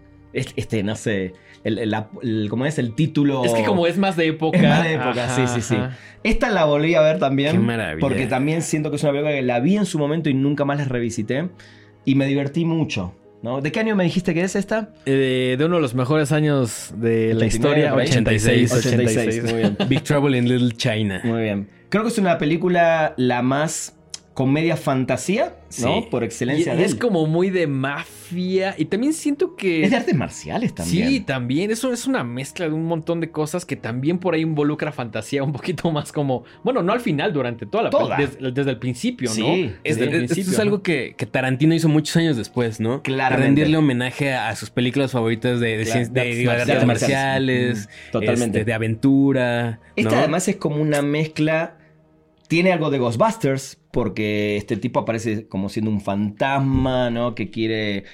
este, 0.55 0.83
no 0.83 0.95
sé. 0.95 1.33
El, 1.63 1.79
el- 1.79 1.89
la- 1.91 2.09
el- 2.21 2.47
¿Cómo 2.49 2.65
es 2.65 2.77
el 2.77 2.93
título? 2.93 3.43
Es 3.43 3.53
que 3.53 3.63
como 3.63 3.87
es 3.87 3.97
más 3.97 4.15
de 4.15 4.27
época. 4.27 4.57
Es 4.57 4.63
más 4.63 4.83
de 4.83 4.93
época, 4.93 5.25
Ajá, 5.25 5.35
sí, 5.35 5.47
sí, 5.55 5.61
sí. 5.61 5.75
ajá. 5.75 5.97
Esta 6.23 6.49
la 6.49 6.65
volví 6.65 6.93
a 6.95 7.01
ver 7.01 7.19
también. 7.19 7.51
Qué 7.53 7.59
maravilla. 7.59 7.99
Porque 8.01 8.27
también 8.27 8.61
siento 8.61 8.89
que 8.89 8.97
es 8.97 9.03
una 9.03 9.11
película 9.13 9.33
que 9.35 9.41
la 9.41 9.59
vi 9.59 9.77
en 9.77 9.85
su 9.85 9.97
momento 9.99 10.29
y 10.29 10.33
nunca 10.33 10.65
más 10.65 10.77
la 10.77 10.85
revisité. 10.85 11.49
Y 12.03 12.15
me 12.15 12.25
divertí 12.27 12.65
mucho. 12.65 13.13
¿no? 13.41 13.61
¿De 13.61 13.71
qué 13.71 13.79
año 13.79 13.95
me 13.95 14.03
dijiste 14.03 14.33
que 14.33 14.41
es 14.41 14.55
esta? 14.55 14.89
Eh, 15.05 15.55
de 15.59 15.65
uno 15.65 15.75
de 15.75 15.81
los 15.81 15.93
mejores 15.93 16.31
años 16.31 16.91
de 16.97 17.35
la 17.35 17.45
89, 17.45 17.47
historia, 17.47 17.91
por 17.91 17.99
ahí. 18.01 18.07
86, 18.07 18.71
86, 18.73 19.17
86. 19.17 19.43
muy 19.53 19.61
bien. 19.61 19.77
Big 19.87 20.01
Trouble 20.03 20.35
in 20.37 20.47
Little 20.49 20.71
China. 20.71 21.21
Muy 21.23 21.43
bien. 21.43 21.69
Creo 21.89 22.01
que 22.03 22.09
es 22.09 22.17
una 22.17 22.39
película 22.39 23.13
la 23.17 23.43
más 23.43 23.94
comedia 24.35 24.75
fantasía, 24.77 25.55
¿no? 25.81 26.01
Sí. 26.01 26.07
Por 26.11 26.23
excelencia 26.23 26.73
y 26.75 26.77
de 26.77 26.83
es 26.85 26.91
él. 26.91 26.99
como 26.99 27.25
muy 27.25 27.49
de 27.49 27.65
mafia. 27.67 28.75
Y 28.77 28.85
también 28.85 29.13
siento 29.13 29.55
que. 29.55 29.83
Es 29.83 29.89
de 29.91 29.95
artes 29.95 30.13
marciales 30.13 30.75
también. 30.75 31.07
Sí, 31.07 31.19
también. 31.21 31.71
Eso 31.71 31.91
es 31.93 32.05
una 32.05 32.23
mezcla 32.23 32.67
de 32.67 32.73
un 32.73 32.85
montón 32.85 33.21
de 33.21 33.31
cosas 33.31 33.65
que 33.65 33.75
también 33.77 34.19
por 34.19 34.33
ahí 34.35 34.41
involucra 34.41 34.91
fantasía 34.91 35.41
un 35.41 35.53
poquito 35.53 35.89
más 35.91 36.11
como. 36.11 36.43
Bueno, 36.63 36.83
no 36.83 36.91
al 36.93 36.99
final, 36.99 37.31
durante 37.33 37.65
toda 37.65 37.85
la 37.85 37.89
Toda. 37.89 38.17
desde, 38.17 38.51
desde 38.51 38.71
el 38.71 38.77
principio, 38.77 39.29
¿no? 39.29 39.35
Sí, 39.35 39.71
Es- 39.83 39.97
Desde 39.97 40.03
el 40.11 40.23
esto 40.23 40.33
principio, 40.35 40.51
es 40.53 40.59
algo 40.59 40.83
que, 40.83 41.15
que 41.17 41.25
Tarantino 41.25 41.73
hizo 41.73 41.87
muchos 41.87 42.15
años 42.17 42.35
después, 42.37 42.79
¿no? 42.81 43.01
Claramente. 43.03 43.45
Rendirle 43.47 43.77
homenaje 43.77 44.33
a 44.33 44.53
sus 44.55 44.69
películas 44.69 45.11
favoritas 45.13 45.59
de, 45.61 45.77
de, 45.77 45.85
Claro, 45.85 46.09
de- 46.11 46.35
de 46.35 46.49
artes 46.51 46.85
marciales. 46.85 47.87
Mm, 47.87 48.11
totalmente. 48.11 48.59
este, 48.59 48.65
de 48.65 48.73
aventura. 48.73 49.79
Esta 49.95 50.11
¿no? 50.11 50.17
además 50.17 50.45
es 50.49 50.57
como 50.57 50.81
una 50.81 51.01
mezcla. 51.01 51.77
Tiene 52.47 52.71
algo 52.71 52.89
de 52.89 52.99
Ghostbusters, 52.99 53.79
porque 53.91 54.57
este 54.57 54.77
tipo 54.77 54.99
aparece 54.99 55.47
como 55.47 55.69
siendo 55.69 55.89
un 55.91 56.01
fantasma, 56.01 57.09
¿no? 57.09 57.33
Que 57.33 57.49
quiere. 57.49 58.05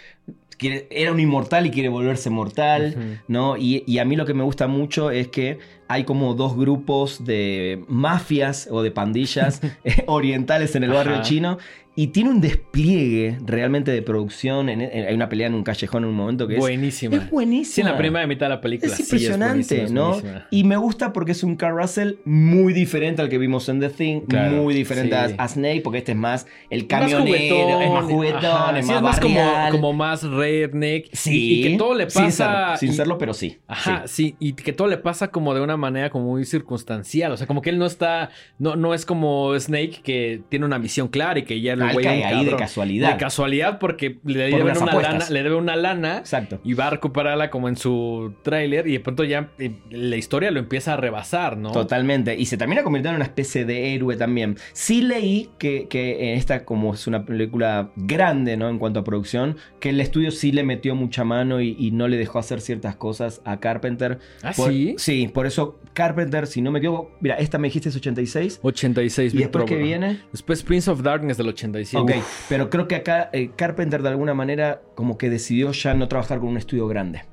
era 0.60 1.12
un 1.12 1.20
inmortal 1.20 1.66
y 1.66 1.72
quiere 1.72 1.90
volverse 1.90 2.30
mortal. 2.30 3.22
¿no? 3.28 3.58
Y, 3.58 3.84
y 3.88 4.00
a 4.00 4.06
mí 4.06 4.16
lo 4.16 4.26
que 4.26 4.34
me 4.34 4.44
gusta 4.44 4.68
mucho 4.68 5.12
es 5.12 5.28
que 5.28 5.60
hay 5.92 6.06
como 6.06 6.36
dos 6.36 6.56
grupos 6.56 7.26
de 7.26 7.84
mafias 7.90 8.70
o 8.72 8.82
de 8.82 8.92
pandillas 8.92 9.60
orientales 10.08 10.76
en 10.76 10.84
el 10.84 10.92
barrio 10.92 11.22
chino. 11.22 11.58
Y 12.02 12.08
tiene 12.08 12.32
un 12.32 12.42
despliegue 12.42 13.38
realmente 13.46 13.92
de 13.92 14.02
producción. 14.02 14.70
en- 14.70 14.82
en- 14.82 15.06
hay 15.08 15.14
una 15.14 15.30
pelea 15.30 15.46
en 15.48 15.54
un 15.54 15.64
callejón 15.64 16.04
en 16.04 16.10
un 16.10 16.16
momento 16.16 16.48
que 16.48 16.56
es. 16.56 16.60
Buenísima. 16.60 17.16
Es 17.16 17.30
buenísima. 17.30 17.76
Sí, 17.76 17.82
en 17.82 17.88
la 17.88 17.98
primera 17.98 18.26
mitad 18.26 18.48
de 18.48 18.50
la 18.50 18.62
película. 18.62 18.92
Es 18.92 19.00
impresionante, 19.00 19.84
es 19.84 19.92
¿no? 19.92 20.20
Y 20.50 20.64
me 20.64 20.78
gusta 20.78 21.14
porque 21.14 21.34
es 21.34 21.44
un 21.44 21.56
Carl 21.56 21.78
Russell 21.78 22.14
muy 22.26 22.74
diferente 22.74 23.22
al 23.22 23.30
que 23.30 23.38
vimos 23.38 23.70
en 23.70 23.80
The 23.80 23.90
Thing, 23.90 24.22
Claro, 24.22 24.64
muy 24.64 24.74
diferente 24.74 25.16
sí. 25.28 25.36
a, 25.38 25.44
a 25.44 25.48
Snake, 25.48 25.82
porque 25.84 26.00
este 26.00 26.14
es 26.14 26.18
más 26.18 26.48
el 26.72 26.82
Más 26.82 26.88
camionero, 26.88 27.82
es 27.82 27.92
más 27.92 28.06
juguetón, 28.06 28.46
ajá, 28.46 28.80
es 28.80 28.86
más 28.88 29.02
más 29.04 29.20
como, 29.20 29.40
como 29.70 29.94
más 29.94 30.24
redneck. 30.24 31.10
Sí, 31.14 31.32
Y, 31.32 31.60
y 31.60 31.64
que 31.72 31.78
todo 31.78 31.94
le 31.94 32.10
sin 32.10 32.24
pasa. 32.26 32.36
serlo, 32.66 32.78
sin 32.78 32.94
serlo, 32.94 33.18
pero 33.20 33.34
sí. 33.36 33.58
Ajá, 33.68 34.04
sí. 34.08 34.36
y 34.40 34.54
que 34.54 34.74
todo 34.74 34.88
le 34.88 34.98
pasa 34.98 35.28
como 35.30 35.54
de 35.54 35.62
una 35.62 35.78
manera 35.78 36.10
como 36.10 36.26
muy 36.32 36.46
circunstancial. 36.46 37.32
O 37.32 37.38
sea, 37.38 37.46
como 37.46 37.62
que 37.62 37.70
él 37.70 37.78
no 37.78 37.86
está. 37.86 38.30
No, 38.58 38.76
no 38.76 38.94
es 38.96 39.06
como 39.06 39.54
Snake 39.60 40.02
que 40.04 40.42
tiene 40.50 40.66
una 40.66 40.80
misión 40.80 41.08
clara 41.10 41.38
y 41.40 41.44
que 41.44 41.62
ya 41.62 41.74
él 41.74 41.91
güey. 41.94 42.06
cae 42.06 42.24
ahí 42.26 42.46
de 42.46 42.56
casualidad. 42.56 43.12
De 43.14 43.18
casualidad, 43.18 43.80
porque 43.80 44.20
le 44.26 44.50
Por 44.50 44.60
deben 44.60 44.68
las 44.68 44.82
una 44.82 44.92
apuestas. 44.92 45.14
lana, 45.14 45.30
le 45.30 45.44
debe 45.44 45.56
una 45.56 45.76
lana. 45.76 46.18
Exacto. 46.18 46.60
Y 46.64 46.74
va 46.74 46.88
a 46.88 46.90
recuperarla 46.92 47.50
como 47.50 47.68
en 47.70 47.76
su 47.76 48.34
tráiler. 48.44 48.88
Y 48.88 48.94
de 48.94 49.00
pronto 49.00 49.24
ya 49.24 49.50
eh, 49.60 49.72
la 49.90 50.16
historia 50.18 50.52
lo 50.52 50.60
empieza 50.60 50.94
a 50.94 50.98
rebasar, 50.98 51.58
¿no? 51.58 51.72
Totalmente. 51.72 52.36
Y 52.38 52.46
se 52.46 52.58
termina 52.58 52.84
convirtiendo 52.84 53.12
en 53.12 53.16
una 53.18 53.26
especie 53.26 53.66
de 53.66 53.94
héroe 53.96 54.16
también. 54.18 54.58
Sí 54.74 55.02
leí 55.02 55.50
que, 55.58 55.88
que 55.90 56.34
esta, 56.36 56.66
como 56.66 56.94
es 56.94 57.08
una 57.08 57.26
película 57.26 57.92
grande, 57.96 58.58
¿no? 58.58 58.70
En 58.70 58.80
cuanto 58.80 59.00
a 59.00 59.04
producción, 59.04 59.58
que 59.80 59.90
el 59.90 60.00
estudio 60.02 60.32
sí 60.32 60.52
le 60.52 60.64
metió 60.64 60.96
mucha 60.96 61.24
mano 61.24 61.62
y, 61.62 61.76
y 61.80 61.92
no 61.92 62.08
le 62.08 62.18
dejó 62.18 62.40
hacer 62.40 62.62
ciertas 62.62 62.96
cosas 62.96 63.42
a 63.46 63.60
Carpenter. 63.60 64.20
¿Ah, 64.44 64.52
Por- 64.56 64.70
sí? 64.72 64.96
Sí, 64.98 65.28
por 65.34 65.46
eso 65.48 65.80
Carpenter, 65.94 66.48
si 66.48 66.62
no 66.62 66.72
me 66.72 66.80
equivoco, 66.80 67.12
mira, 67.20 67.36
esta 67.36 67.58
me 67.58 67.68
dijiste 67.68 67.90
es 67.90 67.96
86. 67.96 68.60
86 68.62 69.34
¿Y 69.34 69.38
después 69.38 69.66
qué 69.66 69.76
Trouble. 69.76 69.84
viene? 69.88 70.20
Después 70.32 70.64
Prince 70.64 70.90
of 70.90 71.02
Darkness 71.02 71.38
del 71.38 71.50
87. 71.72 72.20
Ok, 72.20 72.26
pero 72.50 72.70
creo 72.70 72.88
que 72.88 72.96
acá 72.96 73.30
eh, 73.34 73.52
Carpenter 73.56 74.02
de 74.04 74.10
alguna 74.10 74.34
manera 74.34 74.82
como 74.96 75.18
que 75.18 75.30
decidió 75.30 75.72
ya 75.72 75.94
no 75.94 76.08
trabajar 76.08 76.40
con 76.40 76.50
un 76.50 76.58
estudio 76.58 76.88
grande. 76.88 77.24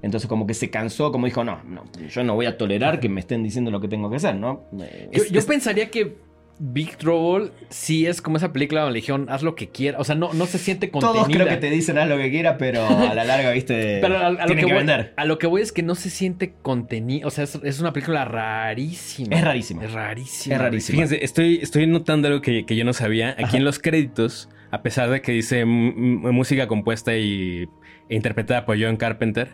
Entonces 0.00 0.28
como 0.28 0.46
que 0.46 0.54
se 0.54 0.70
cansó, 0.70 1.10
como 1.10 1.26
dijo, 1.26 1.42
no, 1.42 1.60
no, 1.64 1.82
yo 2.08 2.22
no 2.22 2.34
voy 2.36 2.46
a 2.46 2.56
tolerar 2.56 3.00
que 3.00 3.08
me 3.08 3.18
estén 3.20 3.42
diciendo 3.42 3.70
lo 3.72 3.80
que 3.80 3.88
tengo 3.88 4.08
que 4.08 4.16
hacer, 4.16 4.36
¿no? 4.36 4.62
Eh, 4.80 5.08
Yo, 5.12 5.22
es- 5.24 5.30
yo 5.30 5.38
es- 5.40 5.46
pensaría 5.46 5.90
que 5.90 6.16
Big 6.60 6.96
Trouble 6.96 7.50
sí 7.68 8.06
es 8.06 8.20
como 8.20 8.36
esa 8.36 8.52
película 8.52 8.80
donde 8.80 8.94
le 8.94 9.00
dijeron 9.00 9.26
haz 9.30 9.42
lo 9.42 9.54
que 9.54 9.68
quieras. 9.68 10.00
O 10.00 10.04
sea, 10.04 10.14
no, 10.14 10.32
no 10.32 10.46
se 10.46 10.58
siente 10.58 10.90
contenida. 10.90 11.22
Todos 11.22 11.28
creo 11.34 11.46
que 11.46 11.56
te 11.56 11.70
dicen 11.70 11.98
haz 11.98 12.08
lo 12.08 12.16
que 12.16 12.30
quieras, 12.30 12.56
pero 12.58 12.86
a 12.86 13.14
la 13.14 13.24
larga, 13.24 13.50
viste, 13.52 13.98
Pero 14.02 14.18
a, 14.18 14.26
a 14.26 14.30
lo 14.32 14.46
que 14.48 14.56
que, 14.56 14.64
voy, 14.64 14.74
vender. 14.74 15.12
a 15.16 15.24
lo 15.24 15.38
que 15.38 15.46
voy 15.46 15.62
es 15.62 15.72
que 15.72 15.82
no 15.82 15.94
se 15.94 16.10
siente 16.10 16.54
contenida. 16.62 17.26
O 17.26 17.30
sea, 17.30 17.44
es, 17.44 17.58
es 17.62 17.80
una 17.80 17.92
película 17.92 18.24
rarísima. 18.24 19.36
Es 19.36 19.44
rarísima. 19.44 19.84
Es 19.84 19.92
rarísima. 19.92 20.54
Es 20.56 20.60
rarísima. 20.60 20.96
Fíjense, 20.96 21.24
estoy, 21.24 21.60
estoy 21.62 21.86
notando 21.86 22.28
algo 22.28 22.40
que, 22.40 22.66
que 22.66 22.74
yo 22.76 22.84
no 22.84 22.92
sabía. 22.92 23.30
Aquí 23.30 23.44
Ajá. 23.44 23.56
en 23.58 23.64
los 23.64 23.78
créditos, 23.78 24.48
a 24.70 24.82
pesar 24.82 25.10
de 25.10 25.22
que 25.22 25.32
dice 25.32 25.64
música 25.64 26.66
compuesta 26.66 27.16
y 27.16 27.68
e 28.08 28.16
interpretada 28.16 28.64
por 28.64 28.82
John 28.82 28.96
Carpenter, 28.96 29.48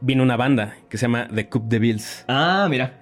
vino 0.00 0.22
una 0.22 0.36
banda 0.36 0.76
que 0.88 0.98
se 0.98 1.02
llama 1.02 1.28
The 1.34 1.48
Cup 1.48 1.68
de 1.68 1.78
Bills. 1.78 2.24
Ah, 2.28 2.66
mira. 2.68 2.99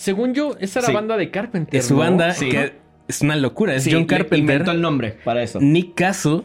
Según 0.00 0.32
yo, 0.32 0.56
esa 0.60 0.78
era 0.78 0.88
Sí. 0.88 0.94
banda 0.94 1.18
de 1.18 1.30
Carpenter. 1.30 1.78
Es 1.78 1.88
su 1.88 1.92
¿no? 1.94 2.00
banda 2.00 2.32
Sí. 2.32 2.48
que 2.48 2.72
es 3.06 3.20
una 3.20 3.36
locura. 3.36 3.74
Es 3.74 3.84
Sí, 3.84 3.90
John 3.92 4.06
Carpenter, 4.06 4.38
inventó 4.38 4.70
el 4.70 4.80
nombre 4.80 5.18
para 5.24 5.42
eso. 5.42 5.60
Nick 5.60 5.94
Castle, 5.94 6.44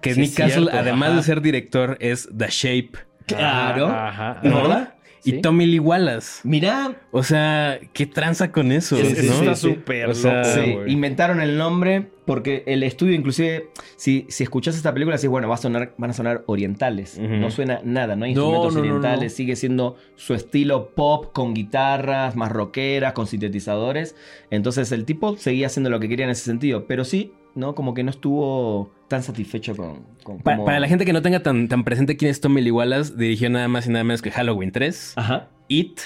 que 0.00 0.14
Nick 0.14 0.34
Castle, 0.34 0.70
además 0.72 1.10
ajá. 1.10 1.16
de 1.18 1.22
ser 1.22 1.40
director, 1.42 1.98
es 2.00 2.30
The 2.34 2.46
Shape. 2.48 2.92
Claro. 3.26 3.88
Ajá. 3.88 4.40
¿Es 4.42 4.50
¿no? 4.50 4.56
verdad? 4.62 4.94
Y. 5.26 5.40
Tommy 5.40 5.66
Lee 5.66 5.78
Wallace. 5.78 6.40
Mira, 6.44 6.96
O 7.10 7.22
sea, 7.22 7.78
¿qué 7.92 8.06
tranza 8.06 8.52
con 8.52 8.72
eso? 8.72 8.96
Sí, 8.96 9.04
Sí, 9.06 9.16
sí, 9.16 9.26
¿no? 9.28 9.34
está 9.34 9.54
súper 9.54 10.06
O 10.08 10.14
sea, 10.14 10.38
loco, 10.42 10.48
Sí, 10.50 10.72
güey. 10.74 10.92
inventaron 10.92 11.40
el 11.40 11.56
nombre 11.58 12.10
porque 12.24 12.64
el 12.66 12.82
estudio, 12.82 13.14
inclusive, 13.14 13.70
si, 13.96 14.26
si 14.28 14.42
escuchas 14.42 14.74
esta 14.76 14.92
película, 14.92 15.16
decís, 15.16 15.30
bueno, 15.30 15.48
va 15.48 15.54
a 15.54 15.58
sonar, 15.58 15.94
van 15.96 16.10
a 16.10 16.12
sonar 16.12 16.42
orientales. 16.46 17.18
No 17.18 17.50
suena 17.52 17.80
nada, 17.84 18.16
no 18.16 18.24
hay 18.24 18.32
instrumentos 18.32 18.74
no, 18.74 18.80
no, 18.80 18.86
orientales. 18.86 19.32
no. 19.32 19.36
Sigue 19.36 19.54
siendo 19.54 19.96
su 20.16 20.34
estilo 20.34 20.90
pop 20.94 21.32
con 21.32 21.54
guitarras, 21.54 22.34
más 22.34 22.50
rockeras, 22.50 23.12
con 23.12 23.26
sintetizadores. 23.28 24.16
Entonces 24.50 24.90
el 24.92 25.04
tipo 25.04 25.36
seguía 25.36 25.68
haciendo 25.68 25.88
lo 25.90 26.00
que 26.00 26.08
quería 26.08 26.24
en 26.24 26.30
ese 26.32 26.44
sentido. 26.44 26.86
Pero 26.88 27.04
sí, 27.04 27.32
¿no? 27.56 27.74
Como 27.74 27.94
que 27.94 28.04
no 28.04 28.10
estuvo 28.10 28.92
tan 29.08 29.22
satisfecho 29.22 29.74
con. 29.74 30.38
Para 30.42 30.78
la 30.78 30.86
gente 30.88 31.04
que 31.04 31.12
no 31.12 31.22
tenga 31.22 31.42
tan, 31.42 31.68
tan 31.68 31.82
presente 31.84 32.16
quién 32.16 32.30
es 32.30 32.40
Tommy 32.40 32.60
Lee 32.60 32.70
Wallace, 32.70 33.14
dirigió 33.16 33.50
nada 33.50 33.66
más 33.68 33.86
y 33.86 33.90
nada 33.90 34.04
menos 34.04 34.22
que 34.22 34.30
Halloween 34.30 34.70
3, 34.72 35.14
Ajá. 35.16 35.48
It, 35.68 35.98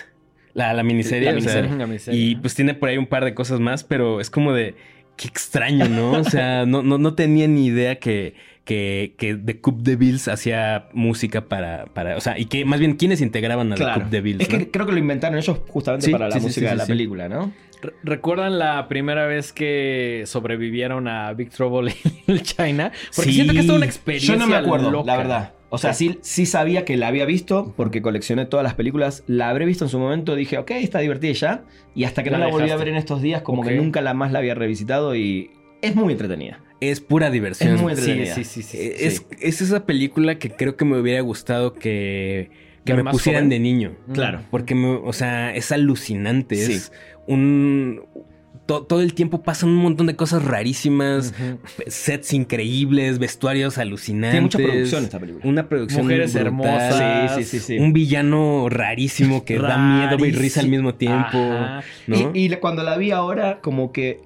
la, 0.55 0.73
la 0.73 0.83
miniserie. 0.83 1.31
La 1.33 1.39
o 1.39 1.41
sea, 1.41 1.55
miniserie. 1.63 1.79
La 1.79 1.87
miseria. 1.87 2.21
y 2.21 2.37
pues 2.37 2.55
tiene 2.55 2.75
por 2.75 2.89
ahí 2.89 2.97
un 2.99 3.07
par 3.07 3.25
de 3.25 3.35
cosas 3.35 3.61
más, 3.61 3.85
pero 3.85 4.21
es 4.21 4.31
como 4.31 4.53
de. 4.53 4.75
Qué 5.17 5.29
extraño, 5.29 5.87
¿no? 5.87 6.13
O 6.13 6.25
sea, 6.25 6.65
no, 6.67 6.83
no, 6.83 6.97
no 6.97 7.15
tenía 7.15 7.47
ni 7.47 7.67
idea 7.67 7.97
que, 7.99 8.35
que, 8.65 9.15
que 9.19 9.35
The 9.35 9.61
Cup 9.61 9.83
de 9.83 9.97
Bills 9.97 10.29
hacía 10.29 10.89
música 10.95 11.47
para, 11.47 11.85
para. 11.93 12.17
O 12.17 12.21
sea, 12.23 12.39
y 12.39 12.47
que 12.47 12.65
más 12.65 12.81
bien 12.81 12.95
quiénes 12.97 13.21
integraban 13.21 13.71
a 13.73 13.75
The 13.75 13.83
Claro. 13.83 14.01
Cup 14.03 14.11
de 14.11 14.21
Bills. 14.23 14.41
Es 14.41 14.49
que 14.49 14.71
creo 14.71 14.87
que 14.87 14.93
lo 14.93 14.99
inventaron 14.99 15.37
ellos 15.39 15.61
justamente 15.69 16.07
Sí, 16.07 16.13
para 16.13 16.29
la 16.29 16.35
sí, 16.37 16.41
sí, 16.41 16.47
música 16.47 16.61
sí, 16.61 16.65
de 16.67 16.73
sí, 16.73 16.79
la 16.79 16.85
sí. 16.87 16.93
película, 16.93 17.29
¿no? 17.29 17.53
Re- 17.83 17.93
¿Recuerdan 18.03 18.59
la 18.59 18.89
primera 18.89 19.27
vez 19.27 19.53
que 19.53 20.25
sobrevivieron 20.27 21.09
a 21.09 21.33
Big 21.33 21.51
Trouble 21.51 21.93
en 22.27 22.41
China? 22.41 22.93
Porque 23.15 23.31
Sí. 23.31 23.37
siento 23.37 23.53
que 23.53 23.61
es 23.61 23.67
toda 23.67 23.79
una 23.79 23.87
experiencia. 23.87 24.35
Yo 24.35 24.39
no 24.41 24.47
me 24.47 24.57
acuerdo, 24.57 24.91
loca. 24.91 25.07
la 25.07 25.17
verdad. 25.17 25.55
O 25.73 25.79
sea, 25.79 25.95
sí, 25.95 26.19
sí 26.23 26.47
sabía 26.47 26.85
que 26.85 26.97
la 26.97 27.07
había 27.07 27.25
visto 27.27 27.75
porque 27.77 28.03
coleccioné 28.03 28.45
todas 28.45 28.65
las 28.65 28.75
películas. 28.75 29.23
La 29.29 29.51
habré 29.51 29.67
visto 29.67 29.85
en 29.85 29.89
su 29.89 30.01
momento, 30.01 30.35
dije, 30.35 30.59
ok, 30.59 30.73
está 30.73 30.99
divertida 30.99 31.33
ya. 31.33 31.65
Y 31.95 32.05
hasta 32.05 32.25
que 32.25 32.31
La 32.31 32.39
no 32.39 32.47
la 32.47 32.51
volví 32.51 32.71
a 32.71 32.77
ver 32.77 32.89
en 32.89 32.97
estos 32.97 33.23
días, 33.23 33.43
como 33.43 33.63
que 33.63 33.77
nunca 33.77 34.01
la 34.01 34.13
más 34.13 34.33
la 34.33 34.41
había 34.41 34.57
revisitado 34.57 35.15
y 35.15 35.51
es 35.81 35.95
muy 35.95 36.13
entretenida. 36.13 36.61
Es 36.81 37.01
pura 37.01 37.31
diversión. 37.31 37.75
Es 37.75 37.81
muy 37.81 37.95
Sí, 37.95 38.01
entretenida. 38.11 38.35
sí, 38.35 38.45
sí, 38.45 38.63
sí. 38.65 38.79
Eh, 38.79 38.97
Es, 39.07 39.25
es 39.41 39.61
esa 39.61 39.87
película 39.87 40.39
que 40.39 40.51
creo 40.51 40.77
que 40.77 40.85
me 40.85 40.99
hubiera 40.99 41.21
gustado 41.21 41.73
que 41.75 42.51
que 42.85 42.95
¿Del 42.95 43.05
me 43.05 43.11
pusieran 43.11 43.43
joven? 43.43 43.51
de 43.51 43.59
niño. 43.61 43.93
Claro. 44.15 44.41
Porque, 44.51 44.75
me- 44.75 44.89
o 45.05 45.13
sea, 45.13 45.55
es 45.55 45.71
alucinante. 45.71 46.57
Sí. 46.57 46.73
Es 46.73 46.93
un... 47.27 48.03
to- 48.67 48.83
todo 48.85 49.01
el 49.01 49.15
tiempo 49.15 49.43
pasan 49.43 49.71
un 49.71 49.77
montón 49.77 50.07
de 50.07 50.17
cosas 50.17 50.45
rarísimas, 50.45 51.35
sets 51.87 52.33
increíbles, 52.33 53.19
vestuarios 53.19 53.79
alucinantes. 53.79 54.31
Tiene 54.33 54.43
mucha 54.43 54.59
producción 54.59 55.05
esta 55.05 55.19
película. 55.19 55.45
Una 55.49 55.69
producción 55.69 56.03
Mujeres 56.05 56.33
brutal. 56.35 56.47
hermosas. 56.47 57.35
Sí, 57.37 57.45
sí, 57.45 57.59
sí, 57.59 57.67
sí. 57.67 57.79
Un 57.79 57.93
villano 57.93 58.69
rarísimo 58.69 59.45
que 59.45 59.59
da 59.59 59.77
miedo 59.77 60.25
y 60.25 60.33
risa 60.33 60.61
al 60.61 60.69
mismo 60.69 60.95
tiempo. 60.95 61.39
Y, 62.07 62.45
y 62.47 62.49
cuando 62.57 62.83
la 62.83 62.97
vi 62.97 63.11
ahora, 63.11 63.61
como 63.61 63.93
que 63.93 64.21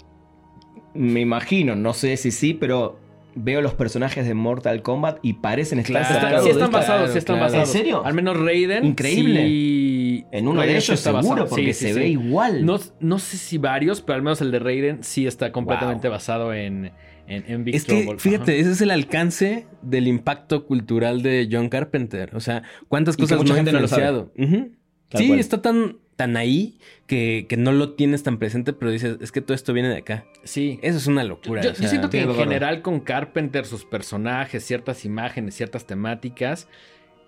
me 0.94 1.20
imagino, 1.20 1.74
no 1.74 1.92
sé 1.92 2.16
si 2.16 2.30
sí, 2.30 2.54
pero 2.54 3.00
veo 3.36 3.60
los 3.62 3.74
personajes 3.74 4.26
de 4.26 4.34
Mortal 4.34 4.82
Kombat 4.82 5.18
y 5.22 5.34
parecen 5.34 5.78
estar 5.78 6.02
Están- 6.02 6.20
sacados 6.20 6.44
sí 6.44 6.50
están 6.50 6.70
basados, 6.70 7.10
sí 7.12 7.18
están 7.18 7.36
claro. 7.36 7.52
basados. 7.52 7.68
¿En 7.68 7.72
serio? 7.80 8.04
Al 8.04 8.14
menos 8.14 8.38
Raiden. 8.38 8.84
Increíble. 8.84 9.46
sí- 9.46 10.24
En 10.30 10.48
uno 10.48 10.60
de 10.62 10.70
ellos 10.70 10.88
está 10.90 11.10
seguro, 11.10 11.22
basado. 11.42 11.48
porque 11.48 11.72
Sí, 11.74 11.86
sí, 11.86 11.86
se 11.88 11.94
sí. 11.94 11.98
ve 12.00 12.08
igual. 12.08 12.64
No, 12.64 12.78
no 13.00 13.18
sé 13.18 13.36
si 13.36 13.58
varios, 13.58 14.00
pero 14.00 14.16
al 14.16 14.22
menos 14.22 14.40
el 14.40 14.50
de 14.50 14.58
Raiden 14.58 14.98
sí 15.02 15.26
está 15.26 15.52
completamente 15.52 16.08
basado 16.08 16.52
en, 16.54 16.92
en, 17.26 17.44
en 17.48 17.64
Big 17.64 17.74
Es 17.76 17.84
que, 17.84 18.02
Trouble. 18.02 18.18
fíjate, 18.20 18.52
Ajá. 18.52 18.60
ese 18.60 18.70
es 18.72 18.80
el 18.80 18.90
alcance 18.90 19.66
del 19.82 20.06
impacto 20.08 20.66
cultural 20.66 21.22
de 21.22 21.48
John 21.50 21.68
Carpenter. 21.68 22.34
O 22.34 22.40
sea, 22.40 22.62
cuántas 22.88 23.16
cosas 23.16 23.38
mucha 23.38 23.48
no 23.48 23.54
ha 23.54 23.56
gente 23.56 23.72
no 23.72 23.80
lo 23.80 23.88
sabe. 23.88 24.02
influenciado. 24.36 24.70
Sí, 25.14 25.26
cual. 25.28 25.38
está 25.38 25.62
tan, 25.62 25.96
tan 26.16 26.36
ahí 26.36 26.78
que, 27.06 27.46
que 27.48 27.56
no 27.56 27.72
lo 27.72 27.92
tienes 27.92 28.22
tan 28.22 28.38
presente, 28.38 28.72
pero 28.72 28.90
dices, 28.90 29.18
es 29.20 29.32
que 29.32 29.40
todo 29.40 29.54
esto 29.54 29.72
viene 29.72 29.88
de 29.88 29.98
acá. 29.98 30.24
Sí. 30.44 30.78
Eso 30.82 30.98
es 30.98 31.06
una 31.06 31.24
locura. 31.24 31.62
Yo, 31.62 31.70
o 31.70 31.72
yo 31.72 31.78
sea, 31.80 31.88
siento 31.88 32.10
que 32.10 32.22
en 32.22 32.34
general 32.34 32.82
con 32.82 33.00
Carpenter, 33.00 33.66
sus 33.66 33.84
personajes, 33.84 34.64
ciertas 34.64 35.04
imágenes, 35.04 35.54
ciertas 35.54 35.86
temáticas, 35.86 36.68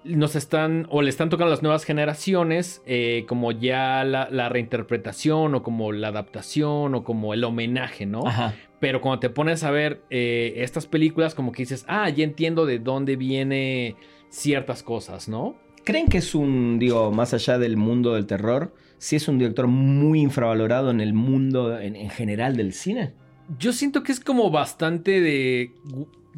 nos 0.04 0.36
están 0.36 0.86
o 0.88 1.02
le 1.02 1.10
están 1.10 1.30
tocando 1.30 1.48
a 1.48 1.50
las 1.50 1.62
nuevas 1.62 1.84
generaciones 1.84 2.80
eh, 2.86 3.24
como 3.26 3.50
ya 3.50 4.04
la, 4.04 4.28
la 4.30 4.48
reinterpretación 4.48 5.54
o 5.56 5.62
como 5.64 5.90
la 5.90 6.08
adaptación 6.08 6.94
o 6.94 7.02
como 7.02 7.34
el 7.34 7.42
homenaje, 7.42 8.06
¿no? 8.06 8.26
Ajá. 8.26 8.54
Pero 8.78 9.00
cuando 9.00 9.20
te 9.20 9.30
pones 9.30 9.64
a 9.64 9.70
ver 9.70 10.02
eh, 10.10 10.54
estas 10.58 10.86
películas, 10.86 11.34
como 11.34 11.50
que 11.50 11.62
dices, 11.62 11.84
ah, 11.88 12.08
ya 12.10 12.24
entiendo 12.24 12.66
de 12.66 12.78
dónde 12.78 13.16
viene 13.16 13.96
ciertas 14.28 14.82
cosas, 14.82 15.28
¿no? 15.28 15.56
¿Creen 15.86 16.08
que 16.08 16.18
es 16.18 16.34
un, 16.34 16.80
digo, 16.80 17.12
más 17.12 17.32
allá 17.32 17.58
del 17.58 17.76
mundo 17.76 18.14
del 18.14 18.26
terror, 18.26 18.74
si 18.98 19.14
es 19.14 19.28
un 19.28 19.38
director 19.38 19.68
muy 19.68 20.20
infravalorado 20.20 20.90
en 20.90 21.00
el 21.00 21.14
mundo 21.14 21.78
en, 21.78 21.94
en 21.94 22.10
general 22.10 22.56
del 22.56 22.72
cine? 22.72 23.12
Yo 23.56 23.72
siento 23.72 24.02
que 24.02 24.10
es 24.10 24.18
como 24.18 24.50
bastante 24.50 25.20
de. 25.20 25.70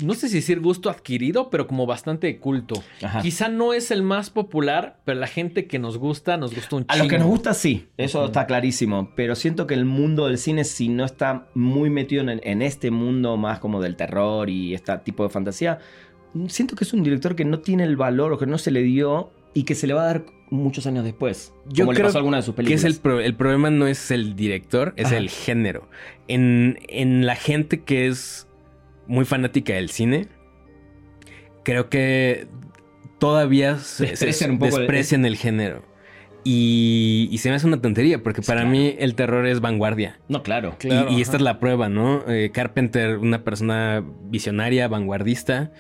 No 0.05 0.13
sé 0.13 0.29
si 0.29 0.35
decir 0.37 0.61
gusto 0.61 0.91
adquirido, 0.91 1.49
pero 1.49 1.67
como 1.67 1.87
bastante 1.87 2.27
de 2.27 2.39
culto. 2.39 2.75
Ajá. 3.03 3.23
Quizá 3.23 3.49
no 3.49 3.73
es 3.73 3.91
el 3.91 4.03
más 4.03 4.29
popular, 4.29 5.01
pero 5.07 5.19
la 5.19 5.27
gente 5.27 5.67
que 5.67 5.79
nos 5.79 5.97
gusta, 5.97 6.37
nos 6.37 6.55
gusta 6.55 6.77
un 6.77 6.85
A 6.87 6.93
chingo. 6.93 7.05
los 7.05 7.11
que 7.11 7.19
nos 7.19 7.29
gusta, 7.29 7.55
sí, 7.55 7.87
eso 7.97 8.27
está 8.27 8.47
clarísimo. 8.47 9.13
Pero 9.17 9.35
siento 9.35 9.67
que 9.67 9.73
el 9.73 9.87
mundo 9.87 10.27
del 10.27 10.37
cine, 10.37 10.65
si 10.65 10.91
no 10.91 11.07
está 11.07 11.49
muy 11.55 11.89
metido 11.89 12.21
en, 12.21 12.39
en 12.45 12.61
este 12.61 12.91
mundo 12.91 13.39
más 13.39 13.61
como 13.61 13.81
del 13.81 13.97
terror 13.97 14.51
y 14.51 14.75
este 14.75 14.97
tipo 14.99 15.23
de 15.23 15.31
fantasía, 15.31 15.79
siento 16.49 16.77
que 16.77 16.85
es 16.85 16.93
un 16.93 17.03
director 17.03 17.35
que 17.35 17.47
no 17.47 17.61
tiene 17.61 17.85
el 17.85 17.97
valor 17.97 18.35
o 18.35 18.39
que 18.39 18.47
no 18.47 18.59
se 18.59 18.71
le 18.71 18.83
dio 18.83 19.33
y 19.55 19.65
que 19.65 19.75
se 19.75 19.87
le 19.87 19.95
va 19.95 20.03
a 20.03 20.07
dar 20.07 20.25
muchos 20.51 20.87
años 20.87 21.05
después. 21.05 21.53
Yo 21.67 21.85
como 21.85 21.93
le 21.93 21.97
creo 21.97 22.09
pasó 22.09 22.19
a 22.19 22.21
alguna 22.21 22.37
de 22.39 22.43
sus 22.43 22.55
Que 22.55 22.59
películas. 22.63 22.85
es 22.85 22.95
el, 22.95 23.01
pro- 23.01 23.21
el 23.21 23.35
problema 23.35 23.71
no 23.71 23.87
es 23.87 24.11
el 24.11 24.35
director, 24.37 24.95
es 24.97 25.07
Ajá. 25.07 25.17
el 25.19 25.29
género. 25.31 25.89
En, 26.27 26.79
en 26.89 27.27
la 27.27 27.37
gente 27.37 27.81
que 27.83 28.07
es 28.07 28.47
muy 29.07 29.25
fanática 29.25 29.75
del 29.75 29.91
cine, 29.91 30.29
creo 31.65 31.89
que 31.89 32.47
todavía 33.19 33.79
se- 33.79 34.05
se- 34.05 34.11
Desprecian 34.11 34.53
un 34.53 34.59
poco 34.59 34.77
el- 34.77 34.83
desprecian 34.83 35.25
el 35.27 35.37
género. 35.37 35.83
Y, 36.45 37.29
y 37.31 37.39
se 37.39 37.51
me 37.51 37.57
hace 37.57 37.67
una 37.67 37.81
tontería, 37.83 38.23
porque 38.23 38.41
para 38.41 38.61
claro. 38.61 38.71
mí 38.71 38.95
el 38.99 39.15
terror 39.15 39.47
es 39.47 39.61
vanguardia. 39.61 40.19
No, 40.29 40.43
claro. 40.43 40.77
Y- 40.77 40.89
Claro, 40.89 41.11
y, 41.11 41.15
ajá. 41.15 41.23
esta 41.23 41.37
es 41.37 41.43
la 41.43 41.59
prueba, 41.61 41.89
¿no? 41.89 42.23
Eh, 42.29 42.51
Carpenter, 42.55 43.19
una 43.19 43.45
persona 43.45 44.03
visionaria, 44.31 44.89
vanguardista, 44.89 45.73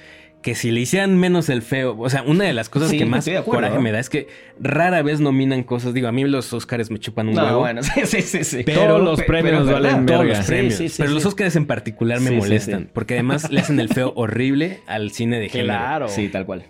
que 0.42 0.54
si 0.54 0.70
le 0.70 0.80
hicieran 0.80 1.16
menos 1.18 1.48
el 1.48 1.62
feo, 1.62 1.96
o 1.98 2.08
sea, 2.08 2.22
una 2.22 2.44
de 2.44 2.52
las 2.52 2.68
cosas 2.68 2.90
Sí, 2.90 2.98
que 2.98 3.06
más 3.06 3.28
coraje 3.44 3.78
me 3.80 3.90
da 3.90 3.98
es 3.98 4.08
que 4.08 4.28
rara 4.60 5.02
vez 5.02 5.20
nominan 5.20 5.64
cosas. 5.64 5.94
Digo, 5.94 6.06
a 6.08 6.12
mí 6.12 6.24
los 6.24 6.52
Oscars 6.52 6.90
me 6.92 6.98
chupan 7.00 7.28
un 7.28 7.34
No, 7.34 7.44
huevo. 7.44 7.58
bueno, 7.60 7.82
sí, 7.82 7.90
sí, 8.04 8.22
sí. 8.22 8.44
sí. 8.44 8.62
Pero 8.64 8.82
Todo, 8.86 8.98
los 9.00 9.22
premios 9.22 9.66
valen 9.70 10.06
todos 10.06 10.20
verga. 10.20 10.36
los 10.38 10.46
Sí, 10.46 10.52
premios. 10.52 10.74
premios. 10.74 10.74
sí, 10.74 10.88
sí, 10.88 10.94
pero 10.98 11.08
sí. 11.08 11.14
los 11.16 11.26
Oscars 11.26 11.56
en 11.56 11.66
particular 11.66 12.20
me 12.20 12.30
molestan, 12.30 12.82
sí. 12.84 12.88
porque 12.94 13.14
además 13.14 13.50
le 13.50 13.60
hacen 13.60 13.80
el 13.80 13.88
feo 13.88 14.12
horrible 14.14 14.80
al 14.86 15.10
cine 15.10 15.40
de 15.40 15.48
género. 15.48 15.66
Claro. 15.74 16.08
Sí, 16.08 16.28
tal 16.28 16.46
cual. 16.46 16.66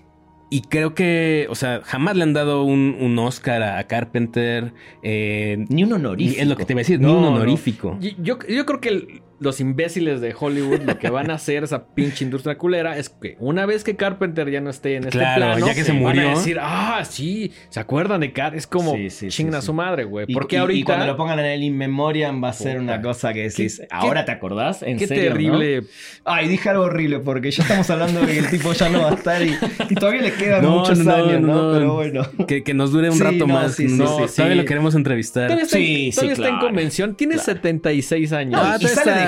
Y 0.50 0.62
creo 0.62 0.94
que, 0.94 1.46
o 1.50 1.54
sea, 1.54 1.82
jamás 1.84 2.16
le 2.16 2.22
han 2.22 2.32
dado 2.32 2.62
un, 2.62 2.96
un 2.98 3.18
Oscar 3.18 3.62
a, 3.62 3.86
Carpenter. 3.86 4.72
eh, 5.02 5.62
Ni 5.68 5.84
un 5.84 5.92
honorífico. 5.92 6.40
es 6.40 6.48
lo 6.48 6.56
que 6.56 6.64
te 6.64 6.72
iba 6.72 6.78
a 6.78 6.84
decir, 6.84 7.00
ni 7.00 7.04
un 7.06 7.20
no. 7.20 7.28
honorífico. 7.34 7.98
Yo, 8.00 8.38
yo 8.48 8.64
creo 8.64 8.80
que 8.80 8.88
el- 8.88 9.22
los 9.40 9.60
imbéciles 9.60 10.20
de 10.20 10.34
Hollywood 10.38 10.80
lo 10.82 10.98
que 10.98 11.10
van 11.10 11.30
a 11.30 11.34
hacer 11.38 11.64
esa 11.64 11.86
pinche 11.86 12.24
industria 12.24 12.58
culera 12.58 12.96
es 12.98 13.08
que 13.08 13.36
una 13.38 13.66
vez 13.66 13.84
que 13.84 13.96
Carpenter 13.96 14.50
ya 14.50 14.60
no 14.60 14.70
esté 14.70 14.96
en 14.96 15.04
este 15.04 15.18
Claro, 15.18 15.36
plano, 15.46 15.66
ya 15.66 15.74
que 15.74 15.84
se 15.84 15.92
van 15.92 16.00
murió. 16.00 16.28
a 16.28 16.30
decir, 16.34 16.58
ah, 16.60 17.02
sí, 17.08 17.52
¿se 17.70 17.80
acuerdan 17.80 18.20
de 18.20 18.32
Car? 18.32 18.54
Es 18.54 18.66
como 18.66 18.94
Sí, 18.94 19.10
sí, 19.10 19.30
su 19.60 19.72
madre, 19.72 20.04
güey. 20.04 20.26
Porque 20.32 20.56
y- 20.56 20.58
ahorita... 20.58 20.78
y 20.78 20.82
cuando 20.82 21.06
lo 21.06 21.16
pongan 21.16 21.38
en 21.38 21.46
el 21.46 21.62
In 21.62 21.76
Memoriam 21.76 22.42
va 22.42 22.48
a 22.50 22.52
ser 22.52 22.78
una 22.78 23.00
cosa 23.00 23.32
que 23.32 23.42
decís, 23.48 23.82
¿ahora 23.90 24.24
te 24.24 24.32
acordás? 24.32 24.82
¿En 24.82 24.98
Qué 24.98 25.06
serio, 25.06 25.32
terrible. 25.32 25.80
no? 25.82 25.86
Ay, 26.24 26.48
dije 26.48 26.68
algo 26.70 26.84
horrible 26.84 27.20
porque 27.20 27.50
ya 27.50 27.62
estamos 27.62 27.88
hablando 27.90 28.20
de 28.20 28.26
que 28.26 28.38
el 28.38 28.50
tipo 28.50 28.72
ya 28.72 28.88
no 28.88 29.02
va 29.02 29.10
a 29.10 29.14
estar 29.14 29.42
y, 29.42 29.56
y 29.88 29.94
todavía 29.94 30.22
le 30.22 30.32
quedan 30.32 30.62
No, 30.62 30.78
muchos 30.78 30.98
no, 30.98 31.12
años, 31.14 31.40
¿no? 31.40 31.72
Pero 31.72 31.94
bueno. 31.94 32.22
Que, 32.46 32.62
que 32.62 32.74
nos 32.74 32.92
dure 32.92 33.10
un 33.10 33.18
rato 33.20 33.46
más. 33.46 33.78
no, 33.80 34.26
sí. 34.28 34.36
todavía 34.36 34.56
lo 34.56 34.64
queremos 34.64 34.94
entrevistar. 34.94 35.44
Todavía 35.46 35.64
está, 35.64 35.76
Sí, 35.78 36.10
sí, 36.10 36.16
todavía 36.16 36.32
está 36.34 36.48
en 36.48 36.58
convención. 36.58 37.14
Tiene 37.16 37.34
claro. 37.34 37.46
76 37.52 38.32
años. 38.32 38.60
Ah, 38.62 38.78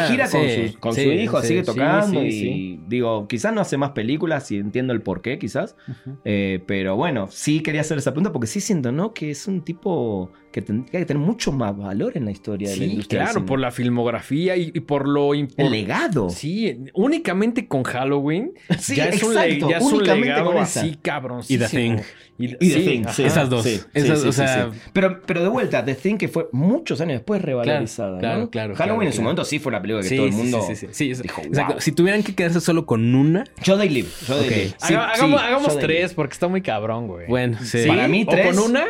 de 0.03 0.09
gira 0.09 0.31
con, 0.31 0.41
sí, 0.43 0.69
su, 0.69 0.81
con 0.81 0.95
sí, 0.95 1.05
su 1.05 1.11
hijo, 1.11 1.41
sí, 1.41 1.49
sigue 1.49 1.63
tocando 1.63 2.23
y 2.23 2.81
digo, 2.87 3.27
quizás 3.29 3.53
no 3.53 3.61
hace 3.61 3.77
más 3.77 3.91
películas 3.91 4.51
y 4.51 4.57
entiendo 4.57 4.93
el 4.93 5.03
porqué, 5.03 5.39
quizás. 5.39 5.77
Eh, 6.25 6.63
pero 6.67 6.97
bueno, 6.97 7.29
sí 7.31 7.61
quería 7.61 7.81
hacer 7.81 7.99
esa 7.99 8.13
pregunta 8.13 8.33
porque 8.33 8.47
sí 8.47 8.61
siento, 8.61 8.93
¿no? 8.93 9.15
Que 9.15 9.31
es 9.31 9.47
un 9.47 9.63
tipo 9.63 10.31
que 10.53 10.63
tendría 10.63 11.01
que 11.01 11.07
tener 11.07 11.23
mucho 11.23 11.53
más 11.53 11.77
valor 11.77 12.17
en 12.17 12.25
la 12.25 12.31
historia 12.33 12.69
de 12.71 12.77
la 12.77 12.85
Sí, 12.85 12.91
industria. 12.91 13.25
claro, 13.25 13.47
por 13.47 13.61
la 13.61 13.71
filmografía 13.71 14.57
y, 14.57 14.73
y 14.75 14.81
por 14.81 15.07
lo 15.09 15.33
el 15.35 15.41
importante. 15.41 15.71
legado. 15.71 16.31
Sí, 16.31 16.77
únicamente 16.95 17.69
con 17.69 17.83
Halloween 17.85 18.53
Sí, 18.79 18.97
ya 18.97 19.07
es 19.07 19.23
un, 19.23 19.35
le- 19.35 19.45
exacto, 19.45 19.71
ya 19.71 19.77
es 19.79 19.85
un 19.85 19.95
únicamente 19.95 20.29
legado 20.29 20.59
así 20.59 20.97
cabrón. 21.01 21.43
Y 21.49 21.59
The 21.59 21.69
Thing. 21.69 21.97
Y 22.39 22.49
The 22.49 22.81
Thing, 22.81 23.03
ajá. 23.05 23.13
sí. 23.13 23.23
Esas 23.25 23.51
dos. 23.51 23.63
Sí, 23.65 23.81
Esas, 23.93 24.19
sí, 24.19 24.23
sí, 24.23 24.29
o 24.29 24.33
sí, 24.33 24.39
sea, 24.39 24.71
sí. 24.73 24.79
Pero, 24.93 25.21
pero 25.27 25.43
de 25.43 25.49
vuelta, 25.49 25.85
The 25.85 25.95
Thing 25.95 26.17
que 26.17 26.29
fue 26.29 26.49
muchos 26.53 27.01
años 27.01 27.15
después 27.19 27.43
revalorizada. 27.43 28.19
claro, 28.19 28.41
¿no? 28.41 28.51
claro, 28.51 28.75
Halloween 28.75 28.99
claro, 28.99 29.03
en 29.07 29.13
su 29.13 29.17
claro. 29.19 29.25
momento 29.25 29.45
sí 29.45 29.59
fue 29.59 29.71
una 29.71 29.83
película 29.83 30.03
que 30.03 30.09
sí, 30.09 30.17
todo 30.17 30.27
el 30.27 30.33
sí, 30.33 30.39
mundo 30.39 30.63
sí, 30.67 30.75
sí, 30.77 30.87
sí, 30.87 30.93
sí, 30.93 31.11
es- 31.11 31.23
dijo, 31.23 31.43
exacto. 31.43 31.75
wow. 31.75 31.81
Si 31.81 31.93
tuvieran 31.93 32.23
que 32.23 32.35
quedarse 32.35 32.61
solo 32.61 32.87
con 32.87 33.15
una, 33.15 33.45
Yo 33.63 33.79
They 33.79 33.89
Live. 33.89 34.09
Yo 34.27 34.37
They 34.37 34.47
Ok. 34.47 34.51
Live. 34.57 34.75
Sí, 34.79 34.95
Haga- 34.95 35.13
sí, 35.17 35.23
hagamos 35.39 35.79
tres 35.79 36.15
porque 36.15 36.33
está 36.33 36.49
muy 36.49 36.63
cabrón, 36.63 37.07
güey. 37.09 37.27
bueno, 37.29 37.59
sí. 37.63 37.83
¿Sí? 37.83 37.89
Para 37.89 38.09
mí, 38.09 38.25
¿O 38.27 38.31
tres. 38.31 38.47
con 38.57 38.59
una? 38.71 38.85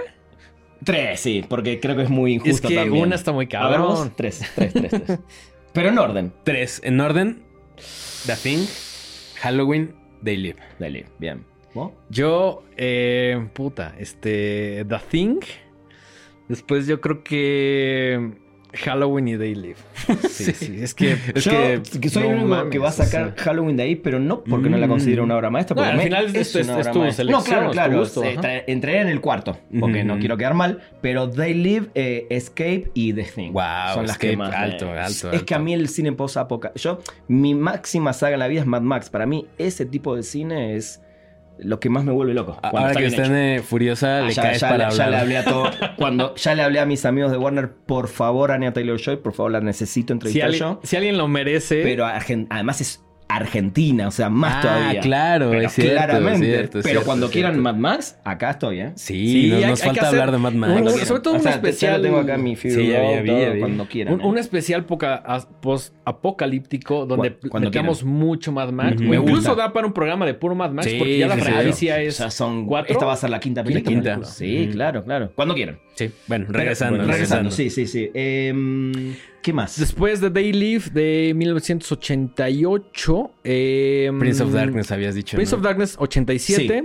Tres, 0.84 1.20
sí, 1.20 1.44
porque 1.46 1.78
creo 1.80 1.96
que 1.96 2.02
es 2.04 2.10
muy 2.10 2.34
injusto 2.34 2.54
Es 2.54 2.60
que 2.60 2.74
también. 2.74 3.04
una 3.04 3.14
está 3.16 3.32
muy 3.32 3.48
A 3.54 3.68
ver 3.68 3.80
vos, 3.80 3.94
cabrón. 3.98 4.12
tres, 4.16 4.40
tres, 4.54 4.72
tres, 4.72 4.90
tres. 5.04 5.18
Pero 5.72 5.88
en 5.90 5.98
orden. 5.98 6.32
Tres 6.44 6.80
en 6.84 7.00
orden: 7.00 7.42
The 8.26 8.34
Thing, 8.36 8.66
Halloween, 9.40 9.94
They 10.24 10.36
Live. 10.36 10.56
They 10.78 10.90
Live, 10.90 11.08
bien. 11.18 11.44
¿Vos? 11.74 11.92
Yo, 12.08 12.64
eh, 12.76 13.48
puta, 13.52 13.94
este, 13.98 14.84
The 14.88 14.98
Thing. 15.10 15.40
Después 16.48 16.86
yo 16.86 17.00
creo 17.00 17.22
que 17.22 18.32
Halloween 18.72 19.28
y 19.28 19.36
They 19.38 19.54
Live. 19.54 19.76
Sí, 20.30 20.52
sí, 20.52 20.78
es 20.80 20.94
que... 20.94 21.16
Es 21.34 21.44
Yo 21.44 21.50
que- 22.00 22.08
soy 22.08 22.22
no 22.28 22.30
el 22.34 22.42
único 22.44 22.70
que 22.70 22.78
va 22.78 22.88
a 22.88 22.92
sacar 22.92 23.34
Halloween 23.36 23.76
de 23.76 23.82
ahí, 23.84 23.96
pero 23.96 24.18
no 24.18 24.42
porque 24.44 24.68
no 24.70 24.76
la 24.78 24.86
Mm. 24.86 24.90
considero 24.90 25.24
una 25.24 25.36
obra 25.36 25.50
maestra. 25.50 25.76
No, 25.76 25.82
al 25.82 26.00
final 26.00 26.26
es- 26.34 26.54
es- 26.54 26.68
una 26.68 26.80
es 26.80 26.86
obra 26.86 26.92
tu 26.92 27.12
selección, 27.12 27.30
No, 27.30 27.42
claro, 27.44 27.66
es 27.66 27.72
claro. 27.72 27.98
gusto, 27.98 28.24
eh, 28.24 28.64
entré 28.66 29.00
en 29.00 29.08
el 29.08 29.20
cuarto, 29.20 29.58
porque 29.78 30.04
no 30.04 30.18
quiero 30.18 30.36
quedar 30.36 30.54
mal. 30.54 30.80
Pero 31.00 31.28
They 31.30 31.54
Live, 31.54 31.88
eh, 31.94 32.26
Escape 32.30 32.90
y 32.94 33.12
The 33.12 33.24
Thing. 33.24 33.52
Wow, 33.52 33.62
son 33.94 34.06
las 34.06 34.18
que 34.18 34.36
más. 34.36 34.50
me- 34.50 34.56
alto, 34.56 34.90
alto, 34.90 35.30
Es 35.32 35.42
que 35.42 35.54
a 35.54 35.56
alto. 35.58 35.64
mí 35.64 35.74
el 35.74 35.88
cine 35.88 36.12
post-apoca. 36.12 36.72
Yo, 36.76 37.00
mi 37.28 37.54
máxima 37.54 38.12
saga 38.12 38.34
en 38.34 38.40
la 38.40 38.48
vida 38.48 38.60
es 38.60 38.66
Mad 38.66 38.82
Max. 38.82 39.10
Para 39.10 39.26
mí, 39.26 39.46
ese 39.58 39.84
tipo 39.86 40.16
de 40.16 40.22
cine 40.22 40.76
es 40.76 41.00
lo 41.62 41.80
que 41.80 41.88
más 41.90 42.04
me 42.04 42.12
vuelve 42.12 42.34
loco. 42.34 42.56
cuando 42.60 42.78
Ahora 42.78 42.90
está 42.90 43.00
que 43.00 43.06
bien 43.06 43.20
está 43.20 43.24
hecho. 43.26 43.34
en 43.60 43.62
Furiosa, 43.64 44.18
Ah, 44.18 44.20
le 44.22 44.32
ya, 44.32 44.42
caes 44.42 44.60
ya 44.60 44.68
para 44.70 44.88
le, 44.90 44.94
ya 44.96 45.04
hablar. 45.04 45.10
le 45.10 45.16
hablé 45.18 45.36
a 45.38 45.44
todo. 45.44 45.70
Cuando 45.96 46.34
ya 46.34 46.54
le 46.54 46.62
hablé 46.62 46.80
a 46.80 46.86
mis 46.86 47.04
amigos 47.04 47.30
de 47.30 47.38
Warner, 47.38 47.70
por 47.72 48.08
favor, 48.08 48.50
Anya 48.52 48.72
Taylor 48.72 48.98
Joy, 48.98 49.16
por 49.18 49.32
favor, 49.32 49.52
la 49.52 49.60
necesito 49.60 50.08
Si 50.08 50.12
entrevistar 50.14 50.50
yo. 50.52 50.80
si 50.82 50.96
alguien 50.96 51.16
lo 51.18 51.28
merece... 51.28 51.82
Pero 51.82 52.06
además 52.06 52.80
es 52.80 53.04
Argentina, 53.36 54.08
o 54.08 54.10
sea, 54.10 54.28
más 54.30 54.56
Ah, 54.56 54.60
todavía. 54.62 55.00
claro, 55.00 55.50
Pero 55.50 55.62
es 55.66 55.72
cierto, 55.72 55.94
claramente. 55.94 56.32
es 56.32 56.38
cierto, 56.56 56.78
es 56.78 56.82
pero 56.82 56.92
cierto, 56.92 57.06
cuando 57.06 57.30
quieran. 57.30 57.60
Mad 57.60 57.74
Max, 57.76 58.18
acá 58.24 58.50
estoy, 58.50 58.80
¿eh? 58.80 58.92
Sí, 58.96 59.26
Sí, 59.42 59.48
nos, 59.50 59.62
hay- 59.64 59.70
nos 59.70 59.80
hay 59.82 59.86
falta 59.88 60.02
hacer 60.02 60.20
hablar 60.20 60.32
de 60.32 60.38
Mad 60.38 60.52
Max. 60.52 61.06
Sobre 61.08 61.20
todo 61.22 61.34
un 61.34 61.40
O 61.40 61.42
sea, 61.42 61.52
especial- 61.52 62.02
tengo 62.02 62.18
acá 62.18 62.36
mi 62.36 62.56
Fury 62.56 62.70
Sí, 62.74 62.86
ya 62.88 63.22
ya 63.22 63.22
ya 63.54 63.58
cuando 63.58 63.86
quieran. 63.86 64.14
Un, 64.14 64.20
¿eh? 64.20 64.24
un 64.26 64.38
especial 64.38 64.86
as- 65.24 65.46
post-apocalíptico 65.60 67.06
donde 67.06 67.36
metamos 67.60 68.04
mucho 68.04 68.52
Mad 68.52 68.70
Max. 68.70 68.96
O 69.00 69.04
Me 69.04 69.16
incluso 69.16 69.50
gusta. 69.50 69.54
da 69.54 69.72
para 69.72 69.86
un 69.86 69.92
programa 69.92 70.26
de 70.26 70.34
puro 70.34 70.54
Mad 70.54 70.70
Max 70.70 70.88
Sí, 70.90 70.96
porque 70.98 71.18
ya 71.18 71.26
la 71.28 71.36
franquicia 71.36 71.94
O 71.94 71.98
es... 71.98 72.16
sea, 72.16 72.30
son 72.30 72.66
¿Cuatro? 72.66 72.92
Esta 72.92 73.04
va 73.06 73.12
a 73.12 73.16
ser 73.16 73.30
la 73.30 73.40
quinta 73.40 73.62
película. 73.64 73.94
quinta. 73.94 74.24
Sí, 74.24 74.68
claro, 74.72 75.04
claro. 75.04 75.32
Cuando 75.34 75.54
quieran. 75.54 75.78
Sí, 76.06 76.10
bueno, 76.26 76.46
Pero, 76.48 76.58
regresando. 76.58 76.96
bueno, 76.96 77.12
regresando, 77.12 77.50
regresando. 77.50 77.50
sí, 77.50 77.70
sí, 77.70 77.86
sí. 77.86 78.10
Em, 78.14 79.14
¿Qué 79.42 79.52
más? 79.52 79.78
Después 79.78 80.20
de 80.20 80.30
Day 80.30 80.52
Live 80.52 80.84
de 80.92 81.32
1988. 81.34 83.30
eh, 83.44 84.10
Prince 84.18 84.42
of 84.42 84.52
Darkness 84.52 84.90
habías 84.92 85.14
dicho. 85.14 85.36
Prince 85.36 85.52
¿no? 85.52 85.58
of 85.58 85.64
Darkness 85.64 85.96
87. 85.98 86.84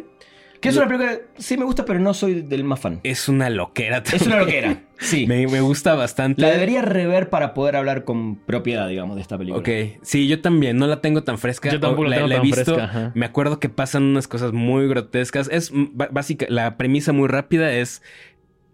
que 0.61 0.69
es 0.69 0.77
una 0.77 0.87
película 0.87 1.11
que 1.35 1.41
sí 1.41 1.57
me 1.57 1.65
gusta, 1.65 1.85
pero 1.85 1.99
no 1.99 2.13
soy 2.13 2.41
del 2.41 2.63
más 2.63 2.79
fan. 2.79 2.99
Es 3.03 3.29
una 3.29 3.49
loquera. 3.49 4.01
Es 4.11 4.25
una 4.25 4.37
también. 4.37 4.63
loquera. 4.69 4.83
Sí. 4.97 5.27
Me, 5.27 5.45
me 5.47 5.59
gusta 5.61 5.93
bastante. 5.95 6.41
La 6.41 6.49
debería 6.49 6.81
rever 6.81 7.29
para 7.29 7.53
poder 7.53 7.75
hablar 7.75 8.03
con 8.05 8.37
propiedad, 8.37 8.87
digamos, 8.87 9.15
de 9.17 9.21
esta 9.21 9.37
película. 9.37 9.59
Ok, 9.59 9.99
sí, 10.01 10.27
yo 10.27 10.41
también, 10.41 10.77
no 10.77 10.87
la 10.87 11.01
tengo 11.01 11.23
tan 11.23 11.37
fresca. 11.37 11.69
Yo 11.69 11.79
tampoco 11.79 12.05
la 12.05 12.15
tengo 12.15 12.29
he 12.29 12.33
tan 12.35 12.41
visto. 12.41 12.63
fresca, 12.63 12.83
ajá. 12.85 13.11
Me 13.13 13.25
acuerdo 13.25 13.59
que 13.59 13.69
pasan 13.69 14.03
unas 14.03 14.27
cosas 14.27 14.53
muy 14.53 14.87
grotescas. 14.87 15.49
Es 15.51 15.71
básica, 15.73 16.45
la 16.49 16.77
premisa 16.77 17.11
muy 17.11 17.27
rápida 17.27 17.71
es 17.73 18.01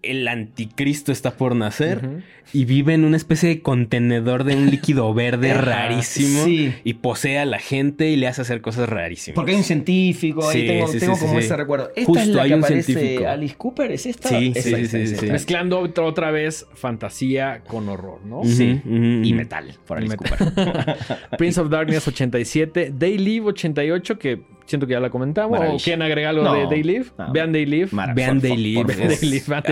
el 0.03 0.27
anticristo 0.27 1.11
está 1.11 1.31
por 1.31 1.55
nacer 1.55 2.23
y 2.53 2.65
vive 2.65 2.93
en 2.93 3.05
una 3.05 3.17
especie 3.17 3.49
de 3.49 3.61
contenedor 3.61 4.43
de 4.43 4.55
un 4.55 4.69
líquido 4.71 5.13
verde 5.13 5.53
rarísimo 5.53 6.45
sí. 6.45 6.73
y 6.83 6.93
posee 6.95 7.37
a 7.39 7.45
la 7.45 7.59
gente 7.59 8.09
y 8.09 8.15
le 8.15 8.27
hace 8.27 8.41
hacer 8.41 8.61
cosas 8.61 8.89
rarísimas. 8.89 9.35
Porque 9.35 9.51
hay 9.51 9.57
un 9.57 9.63
científico, 9.63 10.49
ahí 10.49 10.61
Sí, 10.61 10.67
tengo, 10.67 10.87
sí, 10.87 10.99
tengo 10.99 11.15
sí, 11.15 11.21
como 11.21 11.39
sí. 11.39 11.45
ese 11.45 11.55
recuerdo. 11.55 11.89
¿Esta 11.95 12.05
Justo 12.05 12.21
es 12.21 12.27
la 12.29 12.41
hay 12.43 12.49
que 12.49 12.55
un 12.55 12.63
aparece 12.63 12.93
científico. 12.93 13.27
Alice 13.27 13.55
Cooper? 13.55 13.91
¿Es 13.91 14.05
esta? 14.05 14.29
Sí, 14.29 14.53
Esa, 14.55 14.61
sí, 14.61 14.69
esa, 14.75 14.77
sí, 14.77 14.97
esa, 15.03 15.15
sí. 15.19 15.25
esa. 15.25 15.33
Mezclando 15.33 15.79
otra, 15.79 16.03
otra 16.05 16.31
vez 16.31 16.65
fantasía 16.73 17.61
con 17.67 17.87
horror, 17.87 18.25
¿no? 18.25 18.43
Sí. 18.43 18.81
Y 18.85 19.33
metal, 19.33 19.77
por 19.85 19.97
Y 20.01 20.05
Alice 20.07 20.17
metal. 20.19 20.53
Cooper. 20.53 20.97
Prince 21.37 21.61
of 21.61 21.69
Darkness 21.69 22.07
87. 22.07 22.91
Day 22.97 23.17
Live 23.17 23.45
88, 23.47 24.17
que 24.19 24.41
siento 24.71 24.87
que 24.87 24.93
ya 24.93 24.99
la 24.99 25.09
comentamos. 25.11 25.59
¿O 25.59 25.77
quieren 25.77 26.01
agregar 26.01 26.31
algo 26.31 26.43
No. 26.43 26.53
de 26.55 26.65
Day 26.65 26.81
Live? 26.83 27.05
No. 27.17 27.31
Vean 27.31 27.51
Day 27.51 27.65
Live. 27.65 27.89
Vean 27.91 28.15
vean 28.15 28.39
Daily. 28.41 28.83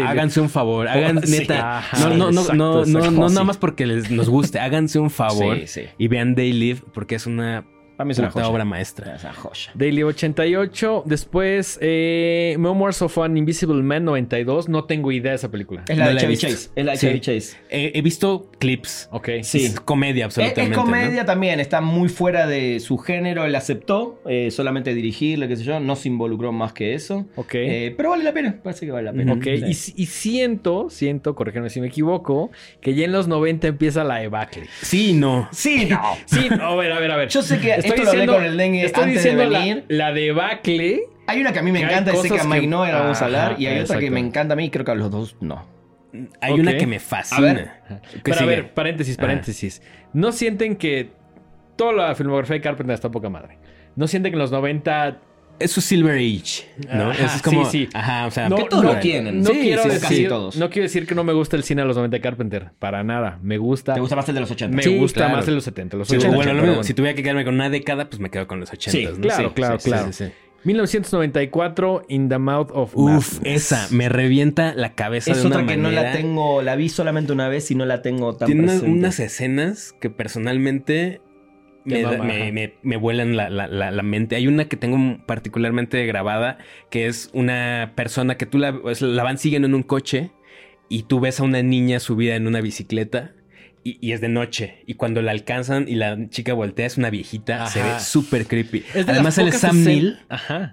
Háganse 0.05 0.39
un 0.41 0.49
favor. 0.49 0.87
Hagan, 0.87 1.25
Sí. 1.25 1.39
neta. 1.39 1.79
Ajá, 1.79 1.97
no, 2.09 2.15
no, 2.15 2.31
no, 2.31 2.41
exacto, 2.41 2.53
no, 2.55 2.73
no, 2.73 2.79
exacto. 2.83 3.11
no 3.11 3.29
Sí. 3.29 3.33
nada 3.35 3.43
más 3.45 3.57
porque 3.57 3.85
les, 3.87 4.11
nos 4.11 4.29
guste. 4.29 4.59
Háganse 4.59 4.99
un 4.99 5.09
favor 5.09 5.57
Sí, 5.61 5.67
sí. 5.67 5.81
y 5.97 6.07
vean 6.07 6.35
Day 6.35 6.53
Live 6.53 6.81
porque 6.93 7.15
es 7.15 7.25
una, 7.25 7.65
Para 7.99 8.05
mí 8.07 8.13
es 8.13 8.19
una 8.19 8.31
joya. 8.31 8.47
obra 8.47 8.63
maestra. 8.63 9.13
Es 9.15 9.25
una 9.25 9.33
joya. 9.33 9.71
Live 9.77 10.05
88. 10.05 11.03
Después, 11.05 11.77
eh, 11.81 12.55
Memoirs 12.57 13.01
of 13.01 13.17
an 13.17 13.35
Invisible 13.35 13.83
Man 13.83 14.05
92. 14.05 14.69
No 14.69 14.85
tengo 14.85 15.11
idea 15.11 15.31
de 15.31 15.35
esa 15.35 15.51
película. 15.51 15.83
Es 15.85 15.97
la 15.97 16.05
No 16.05 16.11
de 16.13 16.17
Chevy 16.21 16.31
visto. 16.31 16.47
Chase. 16.47 16.69
Es 16.77 16.85
la 16.85 16.91
de 16.93 16.97
Sí. 16.97 17.07
Chevy 17.07 17.19
Chase. 17.19 17.57
Eh, 17.69 17.91
he 17.95 18.01
visto 18.01 18.49
clips. 18.57 19.09
Ok. 19.11 19.27
Sí. 19.43 19.65
Es 19.65 19.81
comedia, 19.81 20.27
Es, 20.27 20.37
absolutamente. 20.37 20.61
es 20.71 20.77
¿no? 20.77 20.81
comedia 20.85 21.25
también, 21.25 21.59
está 21.59 21.81
muy 21.81 22.07
fuera 22.07 22.47
de 22.47 22.79
su 22.79 22.97
género. 22.99 23.43
Él 23.43 23.53
aceptó 23.55 24.21
eh, 24.25 24.49
solamente 24.49 24.93
dirigirle, 24.93 25.49
qué 25.49 25.57
sé 25.57 25.63
yo, 25.65 25.81
no 25.81 25.97
se 25.97 26.07
involucró 26.07 26.53
más 26.53 26.71
que 26.71 26.93
eso. 26.93 27.25
Ok. 27.35 27.55
Eh, 27.55 27.93
pero 27.97 28.11
vale 28.11 28.23
la 28.23 28.31
pena, 28.31 28.61
parece 28.63 28.85
que 28.85 28.93
vale 28.93 29.07
la 29.11 29.13
pena. 29.13 29.33
Ok, 29.33 29.43
Sí. 29.43 29.63
y, 29.67 29.73
si- 29.73 29.93
y 29.97 30.05
siento, 30.05 30.89
siento, 30.89 31.35
corrígeme 31.35 31.69
si 31.69 31.81
me 31.81 31.87
equivoco, 31.87 32.49
que 32.79 32.93
ya 32.95 33.03
en 33.03 33.11
los 33.11 33.27
90 33.27 33.67
empieza 33.67 34.05
la 34.05 34.19
debacle. 34.19 34.67
Sí, 34.83 35.11
no. 35.11 35.49
Sí, 35.51 35.85
no. 35.89 35.99
Sí, 36.27 36.47
a 36.61 36.75
ver, 36.75 36.91
a 36.93 36.99
ver, 37.01 37.11
a 37.11 37.17
ver. 37.17 37.27
Yo 37.27 37.41
sé 37.41 37.59
que 37.59 37.73
esto 37.89 38.03
lo 38.03 38.09
hablé 38.11 38.25
con 38.27 38.43
el 38.43 38.57
dengue 38.57 38.85
estoy 38.85 39.03
antes 39.03 39.17
diciendo 39.17 39.43
de 39.43 39.49
la- 39.49 39.59
venir. 39.59 39.85
La, 39.87 40.13
debacle. 40.13 41.01
Hay 41.27 41.41
una 41.41 41.53
que 41.53 41.59
a 41.59 41.61
mí 41.61 41.71
me 41.71 41.79
Que 41.79 41.85
encanta 41.85 42.11
y 42.11 42.15
sé 42.17 42.21
que 42.23 42.29
cosas 42.29 42.45
a 42.45 42.49
Mike 42.49 42.61
que- 42.61 42.67
no 42.67 42.85
la 42.85 43.01
vamos 43.01 43.21
a 43.21 43.25
hablar. 43.25 43.51
Ajá, 43.51 43.61
y 43.61 43.65
hay 43.67 43.79
otra 43.81 43.99
que 43.99 44.09
me 44.11 44.19
encanta 44.19 44.53
a 44.53 44.57
mí 44.57 44.65
y 44.65 44.69
creo 44.69 44.83
que 44.85 44.91
a 44.91 44.95
los 44.95 45.11
dos 45.11 45.35
no. 45.41 45.65
Hay 46.41 46.53
una 46.53 46.75
que 46.75 46.87
me 46.87 46.95
A 46.95 46.99
ver. 46.99 47.01
fascina. 47.01 47.79
¿Qué 48.13 48.19
Pero 48.23 48.39
a 48.41 48.45
ver, 48.45 48.73
paréntesis, 48.73 49.15
Ah. 49.19 49.21
paréntesis. 49.21 49.81
¿No 50.13 50.31
sienten 50.31 50.75
que 50.75 51.11
toda 51.75 51.93
la 51.93 52.15
filmografía 52.15 52.55
de 52.55 52.61
Carpenter 52.61 52.95
está 52.95 53.11
poca 53.11 53.29
madre? 53.29 53.59
¿No 53.95 54.07
sienten 54.07 54.31
que 54.31 54.35
en 54.35 54.39
los 54.39 54.51
90... 54.51 55.19
Es 55.59 55.71
su 55.71 55.81
Silver 55.81 56.15
Age, 56.17 56.65
¿no? 56.93 57.11
Ajá, 57.11 57.35
es 57.35 57.41
como. 57.41 57.65
sí, 57.65 57.85
sí. 57.85 57.89
Ajá, 57.93 58.25
o 58.27 58.31
sea. 58.31 58.47
No, 58.49 58.55
que 58.55 58.63
todos 58.65 58.83
no, 58.83 58.93
lo 58.93 58.99
tienen. 58.99 59.41
No, 59.41 59.49
Sí, 59.51 59.59
quiero 59.61 59.83
sí, 59.83 59.89
decir, 59.89 60.01
casi 60.07 60.27
todos. 60.27 60.55
no 60.57 60.69
quiero 60.69 60.83
decir 60.83 61.05
que 61.05 61.15
no 61.15 61.23
me 61.23 61.33
gusta 61.33 61.55
el 61.57 61.63
cine 61.63 61.81
de 61.81 61.87
los 61.87 61.95
90 61.97 62.17
de 62.17 62.21
Carpenter. 62.21 62.71
Para 62.79 63.03
nada. 63.03 63.39
Me 63.43 63.57
gusta. 63.57 63.93
¿Te 63.93 63.99
gusta 63.99 64.15
más 64.15 64.27
el 64.29 64.35
de 64.35 64.41
los 64.41 64.51
80? 64.51 64.75
Me 64.75 64.83
Sí, 64.83 64.97
gusta 64.97 65.21
claro. 65.21 65.35
más 65.37 65.45
de 65.45 65.51
los 65.51 65.63
70. 65.63 65.97
Los 65.97 66.07
Sí, 66.07 66.15
80. 66.17 66.35
bueno, 66.35 66.53
lo 66.53 66.59
pero 66.61 66.71
mismo, 66.71 66.83
si 66.83 66.93
tuviera 66.93 67.15
que 67.15 67.23
quedarme 67.23 67.43
con 67.45 67.53
una 67.55 67.69
década, 67.69 68.09
pues 68.09 68.19
me 68.19 68.29
quedo 68.29 68.47
con 68.47 68.59
los 68.59 68.71
80. 68.71 68.91
Sí, 68.91 69.05
¿no? 69.05 69.21
claro, 69.21 69.53
claro, 69.53 69.77
claro. 69.79 70.13
sí, 70.13 70.25
sí. 70.25 70.31
1994, 70.65 72.03
In 72.09 72.27
the 72.29 72.37
Mouth 72.37 72.69
of 72.73 72.91
Uf, 72.95 73.39
Madness. 73.39 73.39
esa 73.43 73.87
me 73.91 74.09
revienta 74.09 74.73
la 74.75 74.93
cabeza 74.93 75.31
Es 75.31 75.37
de 75.41 75.47
una 75.47 75.55
otra 75.57 75.67
que 75.67 75.77
no 75.77 75.89
la 75.89 76.11
tengo, 76.11 76.61
la 76.61 76.75
vi 76.75 76.89
solamente 76.89 77.31
una 77.31 77.47
vez 77.47 77.71
y 77.71 77.75
no 77.75 77.85
la 77.85 78.01
tengo 78.01 78.35
tan 78.35 78.45
Tiene 78.47 78.63
unas, 78.63 78.75
presente. 78.79 78.99
unas 78.99 79.19
escenas 79.19 79.95
que 80.01 80.09
personalmente 80.09 81.21
Te 81.21 81.28
me, 81.85 82.03
mama, 82.03 82.23
me, 82.23 82.41
ajá. 82.43 82.51
me- 82.51 82.73
me 82.83 82.97
vuelan 82.97 83.35
la, 83.37 83.49
la- 83.49 83.67
la- 83.67 83.91
la 83.91 84.03
mente. 84.03 84.35
Hay 84.35 84.47
una 84.47 84.65
que 84.65 84.77
tengo 84.77 84.97
particularmente 85.25 86.05
grabada, 86.05 86.57
que 86.89 87.07
es 87.07 87.29
una 87.33 87.93
persona 87.95 88.35
que 88.37 88.45
tú 88.45 88.57
la, 88.57 88.79
es- 88.89 89.01
la 89.01 89.23
van 89.23 89.37
siguiendo 89.37 89.67
en 89.67 89.73
un 89.75 89.83
coche 89.83 90.31
y 90.89 91.03
tú 91.03 91.19
ves 91.19 91.39
a 91.39 91.43
una 91.43 91.61
niña 91.63 91.99
subida 91.99 92.35
en 92.35 92.47
una 92.47 92.61
bicicleta. 92.61 93.33
Y, 93.81 93.97
y 94.01 94.11
es 94.11 94.19
de 94.19 94.27
noche. 94.27 94.83
Y 94.87 94.95
cuando 94.95 95.21
la 95.21 95.31
alcanzan 95.31 95.87
y 95.87 95.95
la 95.95 96.29
chica 96.29 96.53
voltea, 96.53 96.85
es 96.85 96.97
una 96.97 97.09
viejita. 97.09 97.65
Se 97.67 97.81
ve 97.81 97.97
súper 98.01 98.45
creepy. 98.45 98.83
Además, 99.07 99.37
él 99.37 99.47
es 99.47 99.55
Sam 99.59 99.85
Neill 99.85 100.17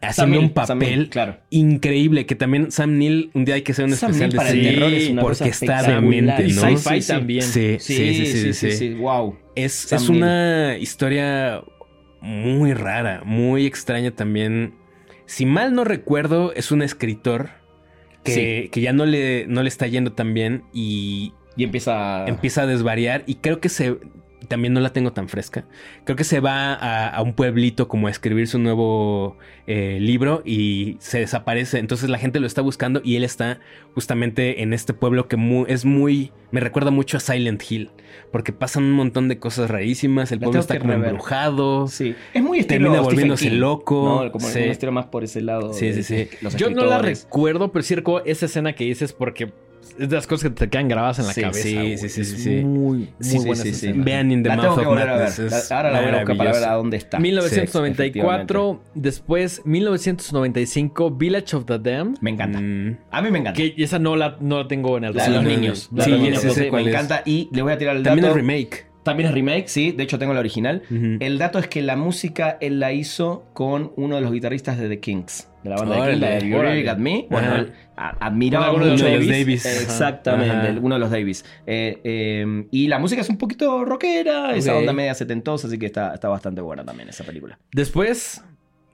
haciendo 0.03 0.41
un 0.41 0.51
papel 0.51 1.09
claro. 1.09 1.39
increíble. 1.51 2.27
Que 2.27 2.35
también 2.35 2.73
Sam 2.73 2.99
Neill, 2.99 3.31
un 3.33 3.45
día 3.45 3.55
hay 3.55 3.63
que 3.63 3.71
hacer 3.71 3.85
un 3.85 3.93
especial 3.93 4.31
de 4.33 4.37
para 4.37 4.51
el 4.51 4.57
cine 4.61 4.73
terror 4.75 4.93
es 4.93 5.09
una 5.11 5.23
porque 5.23 5.45
está 5.51 5.83
demente, 5.85 6.47
Y 6.49 6.53
¿no? 6.53 6.61
sci-fi 6.63 6.95
Sí, 6.97 7.03
sí. 7.03 7.13
también. 7.13 7.43
Sí, 7.43 7.77
Sí, 7.79 7.95
sí, 8.15 8.27
sí, 8.27 8.53
sí, 8.53 8.71
sí, 8.73 8.95
wow. 8.95 9.37
Es, 9.57 9.93
es 9.93 10.09
una 10.09 10.79
historia 10.79 11.65
muy 12.21 12.73
rara, 12.75 13.23
muy 13.25 13.67
extraña 13.67 14.13
también. 14.13 14.75
Si 15.27 15.47
mal 15.47 15.75
no 15.75 15.83
recuerdo, 15.83 16.53
es 16.53 16.71
un 16.71 16.83
escritor 16.83 17.51
que, 18.23 18.69
que 18.71 18.81
ya 18.81 18.93
no 18.93 19.07
le, 19.07 19.47
no 19.49 19.63
le 19.63 19.69
está 19.69 19.87
yendo 19.89 20.13
tan 20.13 20.35
bien 20.35 20.63
y 20.73 21.33
Y 21.57 21.65
empieza... 21.65 22.27
empieza 22.27 22.63
a 22.63 22.67
desvariar 22.67 23.25
y 23.27 23.37
creo 23.37 23.61
que 23.61 23.69
se... 23.69 23.97
También 24.49 24.75
no 24.75 24.81
la 24.81 24.93
tengo 24.93 25.13
tan 25.13 25.29
fresca. 25.29 25.65
Creo 26.05 26.15
que 26.15 26.23
se 26.23 26.41
va 26.41 26.75
a, 26.75 27.09
a 27.09 27.23
un 27.23 27.33
pueblito 27.33 27.89
como 27.89 28.07
a 28.07 28.11
escribir 28.11 28.47
su 28.47 28.59
nuevo 28.59 29.37
eh, 29.67 29.99
libro 30.01 30.43
y 30.45 30.97
se 31.01 31.21
desaparece. 31.21 31.79
Entonces 31.79 32.11
la 32.11 32.19
gente 32.19 32.39
lo 32.39 32.47
está 32.47 32.61
buscando 32.61 33.01
y 33.03 33.17
él 33.17 33.25
está 33.25 33.59
justamente 33.95 34.63
en 34.63 34.73
este 34.73 34.93
pueblo 34.93 35.27
que 35.27 35.37
es 35.69 35.85
muy... 35.85 36.33
Me 36.53 36.61
recuerda 36.61 36.91
mucho 36.91 37.17
a 37.17 37.21
Silent 37.21 37.63
Hill. 37.69 37.91
Porque 38.31 38.53
pasan 38.53 38.85
un 38.85 38.93
montón 38.93 39.27
de 39.29 39.39
cosas 39.39 39.69
rarísimas. 39.71 40.31
El 40.31 40.39
La 40.41 40.45
pueblo 40.45 40.61
está 40.61 40.79
como 40.79 40.93
rever. 40.93 41.09
embrujado. 41.09 41.89
Sí. 41.89 42.15
Es 42.35 42.43
muy 42.43 42.59
estilo 42.61 42.85
Termina 42.85 43.01
volviéndose 43.03 43.49
King, 43.49 43.57
loco. 43.59 44.23
¿no? 44.25 44.33
Como 44.33 44.47
Sí. 44.47 44.61
estilo 44.61 44.93
más 44.93 45.07
por 45.07 45.25
ese 45.25 45.41
lado. 45.41 45.73
Sí, 45.73 45.93
sí, 45.93 46.03
sí. 46.03 46.29
Yo 46.57 46.71
no 46.71 46.85
la 46.85 46.99
recuerdo, 46.99 47.73
pero 47.73 47.83
sí 47.83 47.95
recuerdo 47.95 48.27
esa 48.27 48.47
escena 48.47 48.75
que 48.75 48.85
dices 48.85 49.13
porque 49.13 49.51
es 49.99 50.09
de 50.09 50.15
las 50.17 50.27
cosas 50.27 50.51
que 50.51 50.55
te 50.57 50.69
quedan 50.71 50.89
grabadas 50.89 51.19
en 51.19 51.27
la 51.27 51.33
Sí, 51.33 51.41
cabeza. 51.43 51.63
sí, 51.63 51.97
sí, 51.99 52.09
sí, 52.09 52.21
Es 52.21 52.29
sí. 52.43 52.51
Muy, 52.65 53.09
Sí, 53.21 53.39
buena 53.39 53.57
sí. 53.63 53.93
Vean 53.95 54.31
In 54.31 54.43
the 54.43 54.49
La 54.51 54.57
Mouth 54.57 54.79
of. 54.79 54.95
Madness. 54.95 55.39
es 55.39 55.73
Ahora 55.73 55.91
la 55.91 56.01
voy 56.01 56.09
a 56.11 56.17
buscar 56.19 56.37
para 56.37 56.53
ver 56.53 56.65
a 56.65 56.73
dónde 56.75 56.97
está. 56.97 57.19
1994, 57.19 58.83
después 58.95 59.63
1995, 59.65 61.11
Village 61.13 61.57
of 61.57 61.65
the 61.67 61.79
Damned. 61.79 62.19
Me 62.21 62.31
encanta. 62.31 62.61
Mm. 62.61 62.97
A 63.11 63.23
mí 63.23 63.31
me 63.31 63.39
encanta. 63.39 63.57
Que 63.57 63.75
esa 63.79 63.99
no 63.99 64.17
la, 64.17 64.37
no 64.41 64.59
la 64.63 64.69
tengo 64.69 64.97
en 64.99 65.05
el 65.05 65.15
La 65.15 65.25
de 65.25 65.31
los 65.31 65.45
niños. 65.45 65.91
sí, 65.99 66.11
me 66.73 66.81
encanta. 66.83 67.23
Y 67.25 67.49
le 67.53 67.63
voy 67.63 67.73
a 67.73 67.79
tirar 67.79 67.97
el 67.97 68.03
También 68.03 68.23
dato. 68.25 68.37
es 68.37 68.43
remake. 68.43 68.87
También 69.03 69.29
es 69.29 69.35
remake, 69.35 69.69
sí. 69.69 69.93
De 69.93 70.03
hecho, 70.03 70.19
tengo 70.19 70.35
la 70.35 70.41
original. 70.41 70.83
El 70.91 71.39
dato 71.39 71.59
es 71.59 71.69
que 71.69 71.81
la 71.83 71.97
música 71.97 72.59
él 72.61 72.81
la 72.81 72.93
hizo 72.93 73.45
con 73.53 73.93
uno 73.97 74.17
de 74.17 74.23
los 74.23 74.33
guitarristas 74.33 74.79
de 74.79 74.89
The 74.89 74.99
Kings, 75.01 75.49
de 75.69 75.71
la 75.71 75.77
banda 75.77 75.97
de 75.97 76.11
Kings, 76.11 76.21
la 76.21 76.29
de 76.31 76.49
You. 76.49 76.59
Really 76.59 76.85
Got 76.85 76.99
Me. 76.99 77.27
Bueno, 77.31 77.57
él 77.57 77.73
admiraba 77.97 78.73
Uno 78.73 78.85
de 78.85 78.91
los 78.93 79.03
mucho 79.03 79.13
Davis. 79.33 79.67
Exactamente, 79.67 80.69
Ajá. 80.69 80.79
uno 80.81 80.95
de 80.95 80.99
los 80.99 81.11
Davis. 81.11 81.45
Eh, 81.67 82.01
eh, 82.05 82.67
y 82.71 82.89
la 82.89 82.99
música 82.99 83.21
es 83.23 83.29
un 83.29 83.39
poquito 83.39 83.85
rockera, 83.85 84.55
esa 84.55 84.73
Ok. 84.75 84.81
onda 84.81 84.93
media 84.93 85.15
setentosa, 85.15 85.67
así 85.69 85.79
que 85.79 85.87
está, 85.87 86.15
está 86.15 86.29
bastante 86.29 86.61
buena 86.61 86.85
también 86.85 87.09
esa 87.09 87.25
película. 87.25 87.59
Después, 87.73 88.43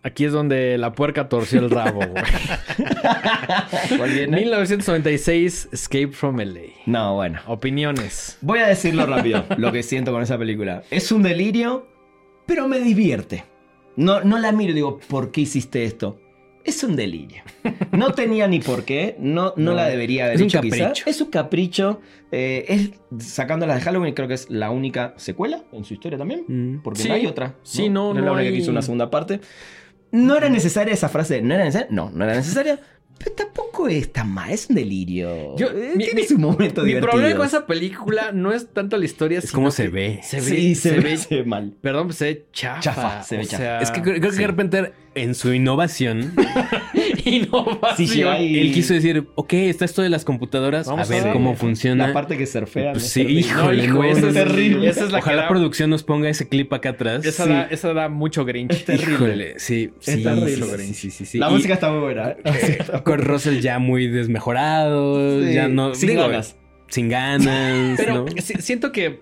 aquí 0.02 0.24
es 0.24 0.32
donde 0.32 0.78
la 0.78 0.92
puerca 0.92 1.28
torció 1.28 1.60
el 1.60 1.70
rabo, 1.70 2.00
güey. 2.00 2.22
¿Cuál 3.96 4.10
viene? 4.10 4.36
1996, 4.38 5.68
Escape 5.72 6.08
from 6.12 6.38
LA. 6.38 6.60
No, 6.86 7.14
bueno. 7.16 7.40
Opiniones. 7.46 8.38
Voy 8.40 8.60
a 8.60 8.66
decirlo 8.68 9.06
rápido, 9.06 9.44
lo 9.58 9.72
que 9.72 9.82
siento 9.82 10.12
con 10.12 10.22
esa 10.22 10.38
película. 10.38 10.82
Es 10.90 11.12
un 11.12 11.22
delirio, 11.22 11.86
pero 12.46 12.68
me 12.68 12.80
divierte. 12.80 13.44
No, 13.96 14.22
no 14.22 14.38
la 14.38 14.52
miro 14.52 14.70
y 14.72 14.74
digo, 14.74 14.98
¿por 15.08 15.30
qué 15.32 15.42
hiciste 15.42 15.84
esto? 15.84 16.18
Es 16.64 16.82
un 16.84 16.96
delirio. 16.96 17.42
No 17.92 18.12
tenía 18.12 18.46
ni 18.48 18.60
por 18.60 18.84
qué, 18.84 19.16
no, 19.18 19.52
no, 19.56 19.70
No. 19.70 19.74
la 19.74 19.88
debería 19.88 20.24
haber 20.24 20.36
Es 20.36 20.40
un 20.42 20.46
hecho 20.48 20.60
quizá. 20.60 20.76
capricho. 20.78 21.04
Es 21.10 21.20
un 21.20 21.30
capricho. 21.30 22.00
eh, 22.34 22.64
es 22.68 23.24
sacando 23.26 23.66
las 23.66 23.76
de 23.76 23.82
Halloween, 23.82 24.14
creo 24.14 24.26
que 24.26 24.34
es 24.34 24.48
la 24.48 24.70
única 24.70 25.12
secuela 25.18 25.64
en 25.72 25.84
su 25.84 25.92
historia 25.94 26.16
también. 26.18 26.44
Mm. 26.48 26.82
Porque 26.82 27.02
Sí. 27.02 27.08
no 27.08 27.14
hay 27.14 27.26
otra. 27.26 27.56
Sí, 27.62 27.88
no, 27.90 28.10
es 28.12 28.16
la 28.16 28.22
no 28.26 28.32
única 28.32 28.48
hay- 28.48 28.54
que 28.54 28.60
hizo 28.62 28.70
una 28.70 28.80
segunda 28.82 29.10
parte. 29.10 29.40
No 30.12 30.36
era 30.36 30.48
necesaria 30.48 30.92
esa 30.94 31.08
frase. 31.08 31.42
¿No 31.42 31.54
era 31.54 31.64
necesaria? 31.64 31.88
No, 31.90 32.10
no 32.10 32.24
era 32.24 32.34
necesaria. 32.34 32.80
Pero 33.18 33.32
tampoco 33.36 33.86
es 33.88 34.12
tan 34.12 34.32
mal. 34.32 34.50
Es 34.50 34.68
un 34.68 34.74
delirio. 34.76 35.56
Yo- 35.56 35.68
Eh, 35.70 35.92
mi- 35.94 36.04
tiene 36.04 36.22
mi- 36.22 36.26
su 36.26 36.38
momento 36.38 36.82
Mi 36.82 36.88
divertido. 36.88 37.12
problema 37.12 37.36
con 37.36 37.46
esa 37.46 37.66
película 37.66 38.32
no 38.32 38.52
es 38.52 38.66
tanto 38.72 38.96
la 38.96 39.04
historia, 39.04 39.38
Es 39.38 39.44
sino 39.44 39.54
cómo 39.54 39.70
se 39.70 39.88
ve. 39.88 40.20
Se 40.24 40.36
ve, 40.40 40.42
sí, 40.42 40.74
se, 40.74 40.90
se 40.90 40.96
ve, 40.96 41.00
ve- 41.02 41.16
se 41.18 41.34
ve 41.36 41.44
mal. 41.44 41.72
Perdón, 41.80 42.12
se 42.12 42.24
ve 42.24 42.46
chafa. 42.52 42.80
Chafa, 42.80 43.22
se 43.22 43.36
ve 43.36 43.42
o 43.42 43.46
chafa. 43.46 43.56
sea, 43.62 43.80
Es 43.80 43.90
que 43.92 44.02
creo, 44.02 44.16
creo 44.18 44.30
que 44.30 44.36
sí. 44.36 44.42
Carpenter, 44.42 44.92
en 45.14 45.34
su 45.34 45.52
innovación, 45.52 46.32
innovación. 47.24 48.08
Sí, 48.12 48.22
hay- 48.22 48.58
él 48.60 48.72
quiso 48.72 48.94
decir, 48.94 49.26
ok, 49.34 49.52
está 49.54 49.84
esto 49.84 50.02
de 50.02 50.08
las 50.08 50.24
computadoras, 50.24 50.86
Vamos 50.86 51.10
a 51.10 51.14
ver 51.14 51.28
a 51.28 51.32
cómo 51.32 51.54
funciona. 51.56 52.08
La 52.08 52.12
parte 52.12 52.36
que 52.36 52.46
surfea. 52.46 52.92
Pues 52.92 53.04
es 53.04 53.10
sí, 53.12 53.22
híjole, 53.22 53.84
hijo, 53.84 53.94
no, 53.98 54.04
esa 54.04 54.20
no, 54.22 54.28
es 54.28 54.34
terrible. 54.34 54.88
Esa 54.88 55.04
es 55.04 55.12
la 55.12 55.18
Ojalá 55.18 55.36
que 55.36 55.42
da- 55.42 55.48
producción 55.48 55.90
nos 55.90 56.02
ponga 56.02 56.28
ese 56.28 56.48
clip 56.48 56.72
acá 56.72 56.90
atrás. 56.90 57.24
Esa, 57.24 57.44
Sí. 57.44 57.50
da, 57.50 57.62
esa 57.64 57.92
da 57.94 58.08
mucho 58.08 58.44
Grinch. 58.44 58.84
terrible. 58.84 59.14
Híjole, 59.14 59.54
sí, 59.58 59.90
Es 60.00 60.14
sí, 60.14 60.22
terrible. 60.22 60.78
sí, 60.78 60.94
sí, 60.94 61.10
sí, 61.10 61.24
sí. 61.26 61.38
La 61.38 61.48
Y 61.50 61.52
música 61.54 61.74
está 61.74 61.90
muy 61.90 62.00
buena. 62.00 62.30
¿eh? 62.44 62.78
Con 63.04 63.20
Russell 63.20 63.60
ya 63.60 63.78
muy 63.78 64.08
desmejorado, 64.08 65.42
Sí, 65.46 65.52
ya 65.54 65.68
no... 65.68 65.94
sin 65.94 66.08
digo, 66.10 66.22
ganas. 66.28 66.56
Sin 66.88 67.08
ganas, 67.08 67.96
Pero 67.98 68.26
siento 68.38 68.92
que 68.92 69.20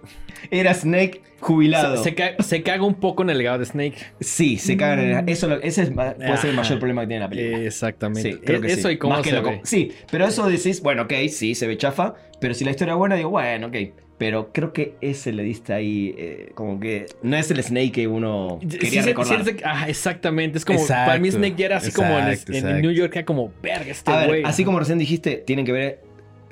Era 0.51 0.75
Snake 0.75 1.23
jubilado. 1.41 1.97
se, 1.97 2.05
se 2.11 2.15
ca- 2.15 2.43
se 2.43 2.63
caga 2.63 2.85
un 2.85 2.95
poco 2.95 3.23
en 3.23 3.31
el 3.31 3.39
legado 3.39 3.59
de 3.59 3.65
Snake. 3.67 3.95
Sí, 4.21 4.59
se 4.59 4.77
cagan 4.77 5.01
en 5.01 5.29
Eso 5.29 5.49
lo- 5.49 5.61
ese 5.63 5.83
es, 5.83 5.91
puede 5.91 6.37
ser 6.37 6.51
el 6.51 6.57
mayor 6.57 6.79
problema 6.79 7.03
que 7.03 7.07
tiene 7.09 7.21
la 7.21 7.29
película. 7.31 7.65
Exactamente. 7.65 8.33
Sí, 8.33 8.39
creo 8.45 8.61
que 8.61 8.69
Eso 8.73 8.89
sí. 8.89 8.95
y 8.95 8.99
cómo 8.99 9.15
Más 9.15 9.23
que 9.23 9.33
lo 9.33 9.43
ve. 9.43 9.61
Sí, 9.65 9.93
pero 10.11 10.27
eso 10.27 10.49
decís, 10.49 10.83
bueno, 10.83 11.03
ok, 11.03 11.13
sí, 11.29 11.55
se 11.55 11.67
ve 11.67 11.77
chafa, 11.77 12.15
pero 12.41 12.55
si 12.55 12.65
la 12.65 12.71
historia 12.71 12.93
es 12.93 12.99
buena, 12.99 13.17
digo, 13.17 13.31
bueno, 13.31 13.69
ok. 13.69 13.77
Pero 14.19 14.51
creo 14.53 14.75
que 14.75 14.97
ese 15.01 15.33
le 15.33 15.43
diste 15.43 15.73
ahí, 15.73 16.15
eh, 16.19 16.51
como 16.55 16.79
que 16.79 17.07
no 17.23 17.39
es 17.39 17.51
el 17.51 17.63
Snake 17.63 17.91
que 17.93 18.07
uno 18.07 18.59
quería 18.61 19.03
sí, 19.03 19.09
recordar. 19.09 19.43
sí, 19.47 19.53
sí, 19.53 19.57
ah, 19.65 19.87
exactamente. 19.89 20.59
Es 20.59 20.67
como, 20.67 20.79
Exacto, 20.79 21.07
para 21.09 21.19
mí 21.19 21.31
Snake 21.31 21.55
ya 21.57 21.65
era 21.65 21.77
así 21.79 21.91
como 21.91 22.19
en, 22.19 22.39
en. 22.55 22.83
New 22.83 22.91
York, 22.91 23.17
era 23.17 23.25
como, 23.25 23.51
verga, 23.63 23.91
este 23.91 24.13
güey. 24.27 24.43
así 24.45 24.63
como 24.63 24.79
recién 24.79 24.99
dijiste, 24.99 25.37
tienen 25.47 25.65
que 25.65 25.73
ver. 25.73 26.01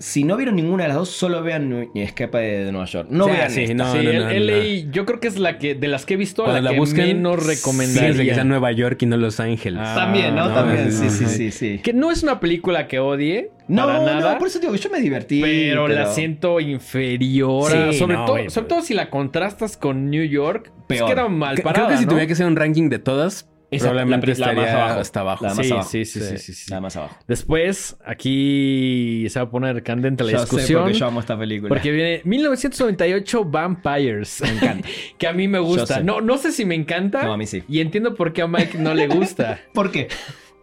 Si 0.01 0.23
no 0.23 0.37
vieron 0.37 0.55
ninguna 0.55 0.85
de 0.85 0.89
las 0.91 0.97
dos, 0.97 1.09
solo 1.11 1.43
vean 1.43 1.91
Escape 1.95 2.39
de 2.39 2.71
Nueva 2.71 2.87
York. 2.87 3.09
No 3.11 3.25
Sí, 3.25 3.31
vean 3.33 3.51
sí, 3.51 3.63
esta. 3.63 3.75
no, 3.75 3.93
sí, 3.93 3.99
no, 4.05 4.11
el- 4.11 4.19
no, 4.21 4.31
LA, 4.31 4.91
yo 4.93 5.05
creo 5.05 5.19
que 5.19 5.27
es 5.27 5.39
la 5.41 5.59
que, 5.59 5.75
de 5.75 5.89
las 5.89 6.07
que 6.07 6.15
he 6.15 6.17
visto, 6.17 6.45
Cuando 6.45 6.63
la, 6.63 6.71
la 6.71 6.75
que 6.75 6.79
busquen, 6.79 7.07
menos 7.17 7.43
sí, 7.43 7.49
recomendaría. 7.57 8.09
desde 8.11 8.25
que 8.27 8.35
sea 8.35 8.45
Nueva 8.45 8.71
York 8.71 9.03
y 9.03 9.07
no 9.07 9.17
Los 9.17 9.41
Ángeles. 9.41 9.83
Ah, 9.85 9.95
También, 9.97 10.37
¿no? 10.37 10.49
no, 10.49 10.55
También, 10.55 10.93
sí, 10.93 11.11
sí, 11.11 11.27
sí, 11.27 11.51
sí. 11.51 11.81
Que 11.83 11.93
no 11.93 12.13
es 12.13 12.23
una 12.23 12.39
película 12.39 12.87
que 12.87 13.01
odie, 13.01 13.51
No, 13.67 13.87
para 13.87 14.05
nada. 14.05 14.33
no, 14.35 14.39
por 14.39 14.47
eso 14.47 14.61
digo 14.61 14.73
que 14.73 14.79
yo 14.79 14.89
me 14.91 15.01
divertí. 15.01 15.41
pero, 15.43 15.89
la 15.89 16.07
siento 16.13 16.61
inferior. 16.61 17.75
a- 17.77 17.93
Sí, 17.93 17.99
sobre, 17.99 18.17
no, 18.17 18.25
todo, 18.25 18.51
sobre 18.51 18.69
todo 18.69 18.83
si 18.83 18.95
la 18.95 19.11
contrastas 19.11 19.77
con 19.77 20.11
New 20.11 20.25
York. 20.25 20.71
Peor. 20.87 21.01
Es 21.01 21.07
que 21.07 21.13
era 21.13 21.29
mal 21.29 21.55
Creo- 21.57 21.65
parada, 21.65 21.87
Creo 21.87 21.97
que 21.97 21.99
si 22.01 22.05
¿no? 22.07 22.11
tuviera 22.11 22.27
que 22.27 22.33
hacer 22.35 22.47
un 22.47 22.57
ranking 22.57 22.89
de 22.89 22.99
todas, 22.99 23.49
Esa- 23.71 23.89
probablemente 23.91 24.27
la 24.29 24.31
la 24.31 24.33
estaría 24.33 24.63
más 24.63 24.73
abajo. 24.73 25.01
hasta 25.01 25.21
abajo. 25.21 25.45
La 25.47 25.55
más 25.55 25.67
Sí, 25.67 25.73
abajo. 25.73 25.89
sí, 25.91 26.05
sí, 26.07 26.21
sí, 26.21 26.39
sí, 26.39 26.53
sí. 26.55 26.71
Nada 26.71 26.81
más 26.81 26.97
abajo. 26.97 27.17
Después, 27.27 27.97
aquí 28.05 29.27
se 29.29 29.39
va 29.39 29.45
a 29.47 29.51
poner 29.51 29.83
candente 29.83 30.25
la 30.25 30.33
Yo 30.33 30.39
sé 30.39 30.45
discusión. 30.45 30.83
porque 30.85 30.99
yo 30.99 31.07
amo 31.07 31.21
esta 31.21 31.39
película. 31.39 31.69
Porque 31.69 31.91
viene 31.91 32.23
1998 32.25 33.45
Vampires. 33.45 34.41
Me 34.43 34.49
encanta. 34.51 34.89
que 35.19 35.27
a 35.27 35.33
mí 35.33 35.49
me 35.49 35.59
gusta. 35.61 36.01
No, 36.01 36.21
no 36.23 36.39
sé 36.39 36.53
si 36.53 36.65
me 36.65 36.75
encanta. 36.75 37.23
No, 37.25 37.35
a 37.35 37.37
mí 37.37 37.47
sí. 37.47 37.63
Y 37.69 37.81
entiendo 37.81 38.15
por 38.15 38.33
qué 38.33 38.43
a 38.43 38.47
Mike 38.47 38.79
no 38.79 38.95
le 38.95 39.07
gusta. 39.07 39.61
¿Por 39.75 39.91
qué? 39.91 40.09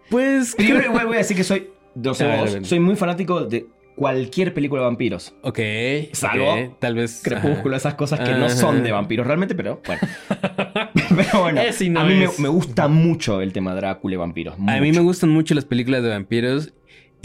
Pues, 0.09 0.55
Primero 0.55 0.91
voy 0.91 1.05
voy 1.05 1.15
a 1.15 1.17
decir 1.19 1.35
que 1.37 1.43
soy, 1.43 1.69
no 1.95 2.13
sé 2.13 2.25
vos, 2.37 2.53
ver. 2.53 2.65
soy 2.65 2.79
muy 2.79 2.95
fanático 2.95 3.41
de 3.45 3.67
cualquier 3.95 4.53
película 4.53 4.81
de 4.81 4.87
vampiros. 4.87 5.33
ok. 5.41 5.59
Salvo 6.11 6.75
tal 6.79 6.95
vez. 6.95 7.21
Crepúsculo, 7.23 7.75
esas 7.77 7.93
cosas 7.93 8.19
que 8.19 8.31
no 8.33 8.49
son 8.49 8.83
de 8.83 8.91
vampiros 8.91 9.25
realmente, 9.25 9.55
pero 9.55 9.81
bueno. 9.85 10.01
pero 11.15 11.41
bueno, 11.41 11.61
a 11.61 12.03
mí 12.03 12.15
me, 12.37 12.47
gusta 12.47 12.87
mucho 12.87 13.41
el 13.41 13.53
tema 13.53 13.73
Drácula 13.75 14.15
y 14.15 14.17
vampiros. 14.17 14.55
A 14.67 14.79
mí 14.79 14.91
me 14.91 14.99
gustan 14.99 15.29
mucho 15.29 15.53
las 15.55 15.65
películas 15.65 16.03
de 16.03 16.09
vampiros. 16.09 16.73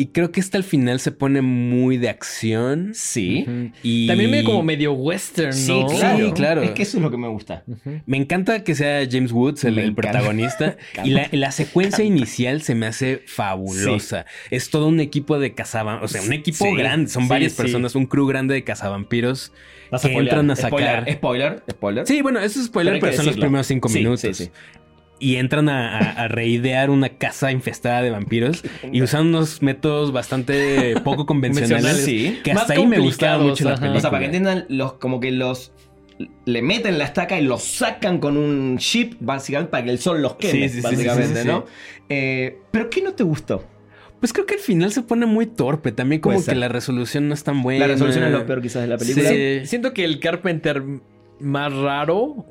Y 0.01 0.07
creo 0.07 0.33
que 0.33 0.41
esta 0.41 0.57
al 0.57 0.65
final 0.65 0.99
se 0.99 1.13
pone 1.13 1.43
muy 1.43 1.99
de 1.99 2.09
acción. 2.09 2.93
Sí. 2.95 3.45
Y 3.83 4.07
También 4.07 4.31
me 4.31 4.43
como 4.45 4.63
medio 4.63 4.95
western, 4.95 5.53
Sí, 5.53 5.69
¿no? 5.79 5.87
claro. 5.89 6.27
Sí, 6.27 6.33
claro. 6.33 6.63
Es 6.63 6.71
que 6.71 6.85
eso 6.85 6.97
es 6.97 7.03
lo 7.03 7.11
que 7.11 7.19
me 7.19 7.29
gusta. 7.29 7.65
Me 8.07 8.17
encanta 8.17 8.65
que 8.65 8.75
sea 8.75 9.07
James 9.11 9.31
Woods 9.31 9.63
el, 9.65 9.79
el 9.79 9.95
protagonista. 9.95 10.79
y 11.05 11.11
la, 11.11 11.29
la 11.33 11.53
secuencia 11.53 12.03
inicial 12.03 12.63
se 12.63 12.75
me 12.75 12.87
hace 12.87 13.23
fabulosa. 13.27 14.25
Es 14.51 14.71
todo 14.71 14.87
un 14.89 15.01
equipo 15.01 15.39
de 15.39 15.53
cazavampiros. 15.53 16.11
O 16.11 16.13
sea, 16.13 16.23
un 16.23 16.33
equipo 16.33 16.65
Sí, 16.65 16.75
grande. 16.77 17.11
Son 17.11 17.25
sí, 17.25 17.29
varias 17.29 17.53
sí. 17.53 17.59
personas, 17.61 17.95
un 17.95 18.07
crew 18.07 18.27
grande 18.27 18.55
de 18.55 18.65
cazavampiros. 18.65 19.53
Vas 19.91 20.01
que 20.01 20.09
spoilear. 20.09 20.39
entran 20.39 20.51
a 20.51 20.57
sacar. 20.57 20.71
Spoiler, 21.03 21.13
spoiler, 21.15 21.63
spoiler. 21.71 22.07
Sí, 22.07 22.23
bueno, 22.23 22.41
eso 22.41 22.59
es 22.59 22.67
spoiler, 22.69 22.99
pero, 23.01 23.13
son 23.19 23.27
los 23.27 23.37
primeros 23.37 23.67
cinco 23.67 23.91
Sí, 23.91 23.99
minutos. 23.99 24.51
Y 25.23 25.37
entran 25.37 25.69
a, 25.69 25.99
a- 25.99 26.11
a 26.25 26.29
reidear 26.29 26.89
una 26.91 27.11
casa 27.11 27.53
infestada 27.53 28.01
de 28.03 28.11
vampiros 28.11 28.65
y 28.91 29.03
usan 29.03 29.27
unos 29.29 29.61
métodos 29.61 30.13
bastante 30.13 30.99
poco 31.05 31.27
convencionales. 31.27 32.05
Sí. 32.05 32.41
Que 32.43 32.55
Más 32.55 32.63
hasta 32.63 32.73
ahí 32.75 32.87
me 32.87 32.99
gustaba 32.99 33.35
complicados, 33.35 33.51
mucho 33.51 33.65
la 33.65 33.71
ajá. 33.75 33.81
película. 33.81 33.99
O 33.99 34.01
sea, 34.01 34.11
para 34.11 34.21
que 34.21 34.25
entiendan, 34.27 34.65
los, 34.69 34.95
como 34.95 35.21
que 35.21 35.31
los. 35.31 35.73
Le 36.47 36.61
meten 36.63 36.99
la 36.99 37.05
estaca 37.05 37.39
y 37.39 37.45
los 37.45 37.63
sacan 37.63 38.19
con 38.19 38.37
un 38.37 38.77
chip, 38.79 39.15
básicamente, 39.21 39.71
para 39.71 39.85
que 39.85 39.91
el 39.91 39.99
sol 39.99 40.21
los 40.21 40.35
queme, 40.37 40.53
Sí, 40.53 40.69
sí, 40.69 40.75
sí, 40.77 40.81
básicamente, 40.83 41.35
sí, 41.37 41.43
sí, 41.43 41.49
¿no? 41.49 41.65
Eh, 42.11 42.59
Pero 42.71 42.91
¿qué 42.91 43.01
no 43.03 43.13
te 43.15 43.23
gustó? 43.23 43.65
Pues 44.21 44.33
creo 44.35 44.45
que 44.45 44.55
al 44.55 44.61
final 44.61 44.93
se 44.93 45.01
pone 45.03 45.25
muy 45.27 45.47
torpe. 45.47 45.93
También 45.93 46.21
como 46.21 46.45
que 46.45 46.55
la 46.55 46.69
resolución 46.69 47.29
no 47.29 47.35
es 47.35 47.43
tan 47.45 47.63
buena. 47.63 47.87
La 47.87 47.93
resolución 47.95 48.25
es 48.25 48.33
lo 48.33 48.45
peor 48.47 48.61
quizás 48.61 48.83
de 48.83 48.89
la 48.89 48.99
película. 48.99 49.29
Sí. 49.31 49.61
Siento 49.65 49.95
que 49.95 50.05
el 50.05 50.19
Carpenter 50.21 50.83
más 51.41 51.73
raro. 51.75 52.45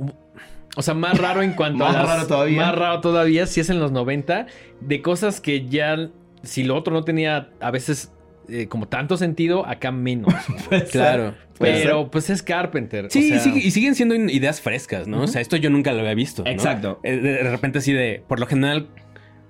O 0.76 0.82
sea, 0.82 0.94
más 0.94 1.18
raro 1.18 1.42
en 1.42 1.54
cuanto 1.54 1.80
Más 1.80 1.96
a. 1.96 2.00
las- 2.00 2.08
raro 2.10 2.28
todavía. 2.28 2.58
Más 2.62 2.76
raro 2.76 3.02
todavía, 3.02 3.46
si 3.48 3.60
es 3.60 3.70
en 3.70 3.80
los 3.80 3.92
90. 3.92 4.48
De 4.82 5.02
cosas 5.02 5.42
que 5.42 5.68
ya. 5.68 6.10
Si 6.44 6.64
lo 6.64 6.76
otro 6.78 6.94
no 6.94 7.04
tenía 7.04 7.50
a 7.60 7.72
veces 7.72 8.14
eh, 8.48 8.68
como 8.68 8.88
tanto 8.88 9.18
sentido, 9.18 9.66
acá 9.68 9.92
menos. 9.92 10.34
Puede 10.70 10.82
ser. 10.82 10.90
Claro. 10.92 11.24
Ser. 11.32 11.38
Pero 11.60 12.10
pues 12.10 12.30
es 12.30 12.42
Carpenter. 12.42 13.06
o 13.06 13.10
Sí, 13.10 13.28
sea, 13.28 13.38
y, 13.38 13.40
sigue- 13.42 13.60
y 13.60 13.72
siguen 13.72 13.94
siendo 13.96 14.16
ideas 14.16 14.62
frescas, 14.62 15.08
¿no? 15.08 15.24
O 15.24 15.28
sea, 15.28 15.42
esto 15.42 15.58
yo 15.58 15.70
nunca 15.70 15.92
lo 15.92 16.00
había 16.00 16.14
visto. 16.14 16.44
Exacto. 16.46 17.00
Eh, 17.04 17.18
de 17.18 17.44
repente 17.50 17.80
así 17.80 17.92
de, 17.92 18.24
por 18.28 18.40
lo 18.40 18.46
general, 18.48 18.88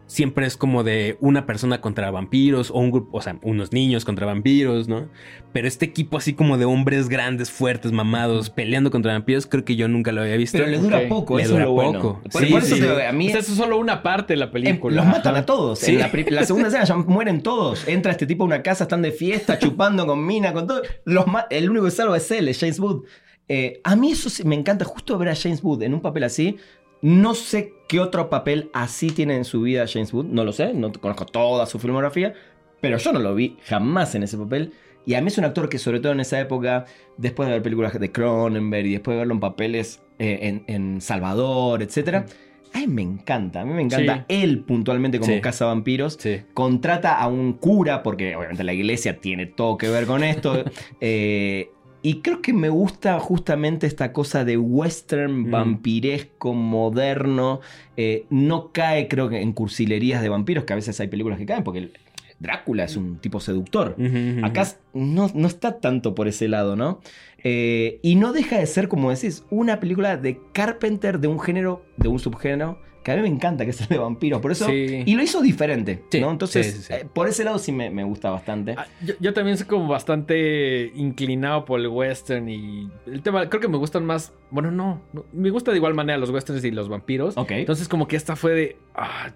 siempre 0.09 0.47
es 0.47 0.57
como 0.57 0.83
de 0.83 1.17
una 1.21 1.45
persona 1.45 1.81
contra 1.81 2.09
vampiros 2.09 2.71
o 2.71 2.79
un 2.79 2.89
grupo, 2.89 3.19
o 3.19 3.21
sea, 3.21 3.37
unos 3.43 3.71
niños 3.71 4.05
contra 4.05 4.25
vampiros, 4.25 4.87
¿no? 4.87 5.07
Pero 5.53 5.67
este 5.67 5.85
equipo 5.85 6.17
así 6.17 6.33
como 6.33 6.57
de 6.57 6.65
hombres 6.65 7.09
grandes, 7.09 7.51
fuertes, 7.51 7.91
mamados, 7.91 8.49
peleando 8.49 8.89
contra 8.89 9.13
vampiros, 9.13 9.45
creo 9.45 9.63
que 9.63 9.75
yo 9.75 9.87
nunca 9.87 10.11
lo 10.11 10.21
había 10.21 10.35
visto. 10.35 10.57
Pero 10.57 10.69
le 10.69 10.79
dura 10.79 11.07
poco, 11.07 11.37
Le 11.37 11.43
eso 11.43 11.53
dura 11.53 11.67
bueno. 11.67 12.01
poco. 12.01 12.21
Por, 12.31 12.43
Sí, 12.43 12.51
por 12.51 12.63
eso 12.63 12.75
sí. 12.75 12.81
te 12.81 12.87
digo, 12.87 12.99
a 13.07 13.11
mí 13.11 13.27
O 13.27 13.29
sea, 13.29 13.39
eso 13.39 13.51
es 13.51 13.57
solo 13.57 13.77
una 13.77 14.01
parte 14.01 14.33
de 14.33 14.37
la 14.37 14.45
em, 14.45 14.51
película. 14.51 14.95
los 14.95 15.05
matan 15.05 15.35
a 15.35 15.45
todos. 15.45 15.77
Sí. 15.77 15.91
En 15.91 15.99
la, 16.35 16.43
segunda 16.43 16.69
escena 16.69 16.85
ya 16.85 16.95
mueren 16.95 17.43
todos. 17.43 17.87
Entra 17.87 18.11
este 18.11 18.25
tipo 18.25 18.43
a 18.43 18.47
una 18.47 18.63
casa, 18.63 18.85
están 18.85 19.03
de 19.03 19.11
fiesta, 19.11 19.59
chupando 19.59 20.07
con 20.07 20.25
mina, 20.25 20.53
con 20.53 20.65
todo. 20.65 20.81
Los 21.05 21.25
el 21.51 21.69
único 21.69 21.85
que 21.85 21.91
salva 21.91 22.17
es 22.17 22.31
él, 22.31 22.47
es 22.47 22.59
James 22.59 22.79
Wood. 22.79 23.03
Eh, 23.47 23.81
a 23.83 23.95
mí 23.95 24.11
eso 24.11 24.29
sí 24.29 24.43
me 24.43 24.55
encanta, 24.55 24.85
justo 24.85 25.17
ver 25.17 25.29
a 25.29 25.35
James 25.35 25.63
Wood 25.63 25.83
en 25.83 25.93
un 25.93 26.01
papel 26.01 26.23
así. 26.23 26.57
No 27.01 27.33
sé 27.33 27.73
qué 27.87 27.99
otro 27.99 28.29
papel 28.29 28.69
así 28.73 29.09
tiene 29.09 29.35
en 29.35 29.45
su 29.45 29.61
vida 29.61 29.85
James 29.87 30.13
Wood, 30.13 30.25
no 30.25 30.43
lo 30.43 30.51
sé, 30.51 30.73
no 30.73 30.91
conozco 30.91 31.25
toda 31.25 31.65
su 31.65 31.79
filmografía, 31.79 32.33
pero 32.81 32.97
yo 32.97 33.13
no 33.13 33.19
lo 33.19 33.33
vi 33.35 33.57
jamás 33.65 34.15
en 34.15 34.23
ese 34.23 34.37
papel. 34.37 34.73
Y 35.05 35.13
a 35.15 35.21
mí 35.21 35.27
es 35.29 35.37
un 35.37 35.45
actor 35.45 35.69
que 35.69 35.79
sobre 35.79 35.99
todo 36.01 36.11
en 36.11 36.19
esa 36.19 36.39
época, 36.39 36.85
después 37.17 37.47
de 37.47 37.53
ver 37.53 37.63
películas 37.63 37.97
de 37.99 38.11
Cronenberg 38.11 38.85
y 38.85 38.91
después 38.91 39.15
de 39.15 39.19
verlo 39.19 39.33
en 39.33 39.39
papeles 39.39 40.01
eh, 40.19 40.39
en, 40.41 40.63
en 40.67 41.01
Salvador, 41.01 41.81
etc. 41.81 42.25
A 42.73 42.79
mí 42.79 42.87
me 42.87 43.01
encanta, 43.01 43.61
a 43.61 43.65
mí 43.65 43.73
me 43.73 43.81
encanta 43.81 44.25
él 44.27 44.59
puntualmente 44.59 45.19
como 45.19 45.33
Sí. 45.33 45.41
cazavampiros 45.41 46.17
Sí. 46.19 46.41
contrata 46.53 47.17
a 47.17 47.27
un 47.27 47.53
cura, 47.53 48.03
porque 48.03 48.35
obviamente 48.35 48.63
la 48.63 48.73
iglesia 48.73 49.19
tiene 49.19 49.45
todo 49.47 49.77
que 49.77 49.87
ver 49.89 50.05
con 50.05 50.23
esto. 50.23 50.63
eh, 51.01 51.71
y 52.01 52.21
creo 52.21 52.41
que 52.41 52.53
me 52.53 52.69
gusta 52.69 53.19
justamente 53.19 53.85
esta 53.87 54.13
cosa 54.13 54.45
de 54.45 54.57
western 54.57 55.47
Mm. 55.47 55.51
vampiresco, 55.51 56.53
moderno. 56.53 57.59
Eh, 57.97 58.25
no 58.29 58.71
cae, 58.71 59.07
creo 59.07 59.27
que, 59.29 59.41
en 59.41 59.51
cursilerías 59.53 60.21
de 60.21 60.29
vampiros, 60.29 60.63
que 60.63 60.73
a 60.73 60.77
veces 60.77 60.99
hay 60.99 61.07
películas 61.07 61.37
que 61.39 61.45
caen, 61.45 61.63
porque 61.63 61.79
el- 61.79 61.91
Drácula 62.39 62.85
es 62.85 62.95
un 62.95 63.17
tipo 63.17 63.39
seductor. 63.39 63.95
Acá 64.43 64.65
no, 64.93 65.29
no 65.33 65.47
está 65.47 65.79
tanto 65.79 66.15
por 66.15 66.27
ese 66.27 66.47
lado, 66.47 66.75
¿no? 66.75 67.01
Eh, 67.43 67.99
y 68.01 68.15
no 68.15 68.33
deja 68.33 68.57
de 68.59 68.65
ser, 68.65 68.87
como 68.87 69.09
decís, 69.09 69.45
una 69.49 69.79
película 69.79 70.17
de 70.17 70.39
Carpenter 70.53 71.19
de 71.19 71.27
un 71.27 71.39
género, 71.39 71.83
de 71.97 72.07
un 72.09 72.19
subgénero, 72.19 72.79
que 73.03 73.13
a 73.13 73.15
mí 73.15 73.21
me 73.21 73.27
encanta, 73.29 73.63
que 73.63 73.71
es 73.71 73.79
el 73.81 73.87
de 73.87 73.97
vampiros. 73.97 74.41
Por 74.41 74.51
eso. 74.51 74.67
Sí. 74.67 75.03
Y 75.05 75.15
lo 75.15 75.23
hizo 75.23 75.41
diferente, 75.41 76.03
Sí, 76.11 76.19
¿no? 76.19 76.31
Entonces, 76.31 76.85
sí, 76.87 76.93
eh, 76.93 77.05
por 77.13 77.27
ese 77.29 77.43
lado 77.45 77.57
sí 77.57 77.71
me, 77.71 77.89
me 77.89 78.03
gusta 78.03 78.29
bastante. 78.29 78.75
Ah, 78.77 78.87
Yo, 79.05 79.13
yo 79.19 79.33
también 79.33 79.57
soy 79.57 79.67
como 79.67 79.87
bastante 79.87 80.91
inclinado 80.95 81.63
por 81.65 81.79
el 81.79 81.87
western 81.87 82.49
y 82.49 82.89
el 83.05 83.21
tema, 83.21 83.49
creo 83.49 83.61
que 83.61 83.67
me 83.69 83.77
gustan 83.77 84.05
más, 84.05 84.33
bueno, 84.51 84.69
no, 84.71 85.01
no, 85.13 85.25
me 85.31 85.49
gusta 85.49 85.71
de 85.71 85.77
igual 85.77 85.93
manera 85.93 86.17
los 86.17 86.29
westerns 86.29 86.63
y 86.65 86.71
los 86.71 86.89
vampiros. 86.89 87.37
Ok. 87.37 87.51
Entonces 87.51 87.87
como 87.87 88.07
que 88.07 88.15
esta 88.17 88.35
fue 88.35 88.53
de, 88.53 88.77
ah, 88.95 89.31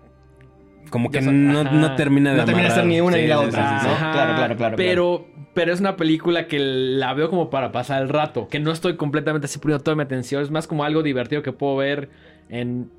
como 0.93 1.09
que 1.09 1.21
no, 1.21 1.63
no 1.63 1.95
termina 1.95 2.33
de 2.33 2.37
No 2.37 2.45
termina 2.45 2.69
de 2.69 2.75
ser 2.75 2.85
ni 2.85 3.01
una 3.01 3.15
Sí, 3.15 3.23
ni 3.23 3.27
la 3.27 3.39
sí, 3.39 3.45
otra, 3.47 3.67
sí, 3.67 3.73
sí, 3.73 3.81
sí. 3.81 3.87
¿no? 3.87 3.93
Ajá, 3.95 4.11
Claro, 4.11 4.35
claro, 4.35 4.57
claro, 4.57 4.75
Pero, 4.75 5.25
pero 5.55 5.73
es 5.73 5.79
una 5.79 5.95
película 5.95 6.45
que 6.45 6.59
la 6.59 7.15
veo 7.15 7.31
como 7.31 7.49
para 7.49 7.71
pasar 7.71 8.03
el 8.03 8.09
rato. 8.09 8.47
Que 8.47 8.59
no 8.59 8.71
estoy 8.71 8.95
completamente 8.95 9.45
así 9.45 9.57
poniendo 9.57 9.83
toda 9.83 9.95
mi 9.95 10.03
atención. 10.03 10.43
Es 10.43 10.51
más 10.51 10.67
como 10.67 10.83
algo 10.83 11.01
divertido 11.01 11.41
que 11.41 11.51
puedo 11.51 11.75
ver 11.77 12.09
en. 12.47 12.91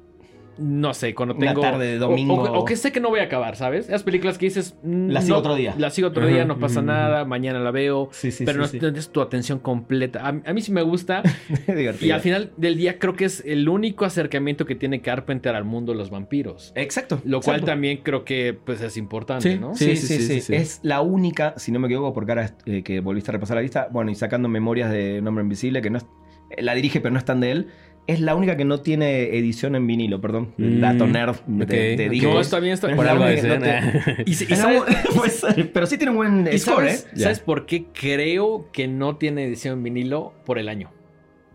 No 0.59 0.95
sé, 0.95 1.15
cuando 1.15 1.35
Una 1.35 1.49
tengo. 1.49 1.61
tarde 1.61 1.87
de 1.87 1.97
o- 1.97 2.09
domingo. 2.09 2.35
O, 2.43 2.61
o 2.61 2.65
que 2.65 2.77
sé 2.77 2.93
que 2.93 3.01
no 3.01 3.09
voy 3.09 3.21
a 3.21 3.25
acabar, 3.25 3.57
¿sabes? 3.57 3.87
Esas 3.89 4.03
películas 4.03 4.39
que 4.39 4.47
dices. 4.47 4.77
mm, 4.83 5.09
La 5.11 5.21
sigo 5.21 5.35
no, 5.35 5.39
otro 5.41 5.55
día. 5.55 5.75
La 5.79 5.91
sigo 5.91 6.09
otro 6.09 6.27
día, 6.27 6.45
no 6.45 6.59
pasa 6.59 6.83
nada. 6.83 7.25
Mañana 7.25 7.59
la 7.61 7.71
veo. 7.71 8.09
Sí, 8.13 8.31
sí, 8.31 8.45
pero 8.45 8.59
no 8.59 8.67
sí, 8.67 8.79
tienes 8.79 9.09
tu 9.11 9.21
atención 9.21 9.59
completa. 9.59 10.21
A, 10.27 10.29
a 10.29 10.53
mí 10.53 10.61
sí 10.61 10.73
me 10.73 10.83
gusta. 10.83 11.23
y 12.01 12.11
al 12.11 12.21
final 12.21 12.53
del 12.57 12.77
día 12.77 12.99
creo 12.99 13.15
que 13.15 13.25
es 13.25 13.43
el 13.47 13.69
único 13.69 14.05
acercamiento 14.05 14.67
que 14.67 14.75
tiene 14.75 15.01
Carpenter 15.01 15.55
al 15.55 15.65
mundo 15.65 15.93
de 15.93 15.99
los 15.99 16.11
vampiros. 16.11 16.73
Exacto. 16.75 17.21
Lo 17.25 17.41
cual 17.41 17.57
exacto. 17.57 17.67
también 17.73 17.99
creo 18.03 18.25
que 18.25 18.57
pues 18.65 18.81
es 18.81 18.97
importante, 18.97 19.53
Sí, 19.55 19.59
¿no? 19.59 19.75
Sí 19.75 19.97
Sí, 19.97 19.97
sí 19.97 20.07
sí, 20.07 20.15
sí, 20.23 20.27
sí, 20.35 20.41
sí. 20.41 20.55
Es 20.55 20.81
la 20.83 21.01
única, 21.01 21.55
si 21.57 21.73
no 21.73 21.79
me 21.81 21.87
equivoco, 21.89 22.13
porque 22.13 22.33
ahora 22.33 22.55
eh, 22.67 22.83
que 22.83 23.01
volviste 23.01 23.31
a 23.31 23.33
repasar 23.33 23.57
la 23.57 23.63
lista, 23.63 23.89
bueno, 23.91 24.11
y 24.11 24.15
sacando 24.15 24.49
memorias 24.49 24.91
de 24.91 25.21
Nombre 25.23 25.43
Invisible, 25.43 25.83
que 25.83 25.91
no 25.91 25.99
es- 25.99 26.07
eh, 26.51 26.63
la 26.63 26.75
dirige 26.75 27.01
pero 27.01 27.13
no 27.13 27.19
están 27.19 27.41
de 27.41 27.51
él, 27.51 27.69
es 28.07 28.21
la 28.21 28.35
única 28.35 28.57
que 28.57 28.65
no 28.65 28.81
tiene 28.81 29.37
edición 29.37 29.75
en 29.77 29.87
vinilo, 29.87 30.21
perdón. 30.21 30.53
Mm, 30.59 30.81
Dato 30.81 31.07
nerd 31.07 31.37
ok. 31.63 31.71
discos. 32.11 32.35
No, 32.35 32.41
está 32.41 32.61
bien, 32.61 32.75
está 32.75 32.91
Es 32.91 32.97
Por 32.97 33.07
algo 33.09 33.25
de 33.25 33.33
única 33.41 33.59
que 33.59 33.59
no 33.59 34.15
te- 34.17 34.23
Y, 34.27 34.31
y 34.31 34.35
sabes, 34.35 34.83
pero 35.73 35.87
sí 35.87 35.97
tiene 35.97 36.11
un 36.11 36.17
buen 36.17 36.49
y 36.53 36.59
score, 36.59 36.85
sabes- 36.91 37.07
¿eh? 37.15 37.19
¿sabes 37.21 37.41
por 37.41 37.67
qué 37.67 37.87
creo 37.93 38.69
que 38.73 38.89
no 38.89 39.17
tiene 39.17 39.45
edición 39.45 39.79
en 39.79 39.83
vinilo 39.85 40.35
por 40.45 40.59
el 40.59 40.69
año? 40.69 40.91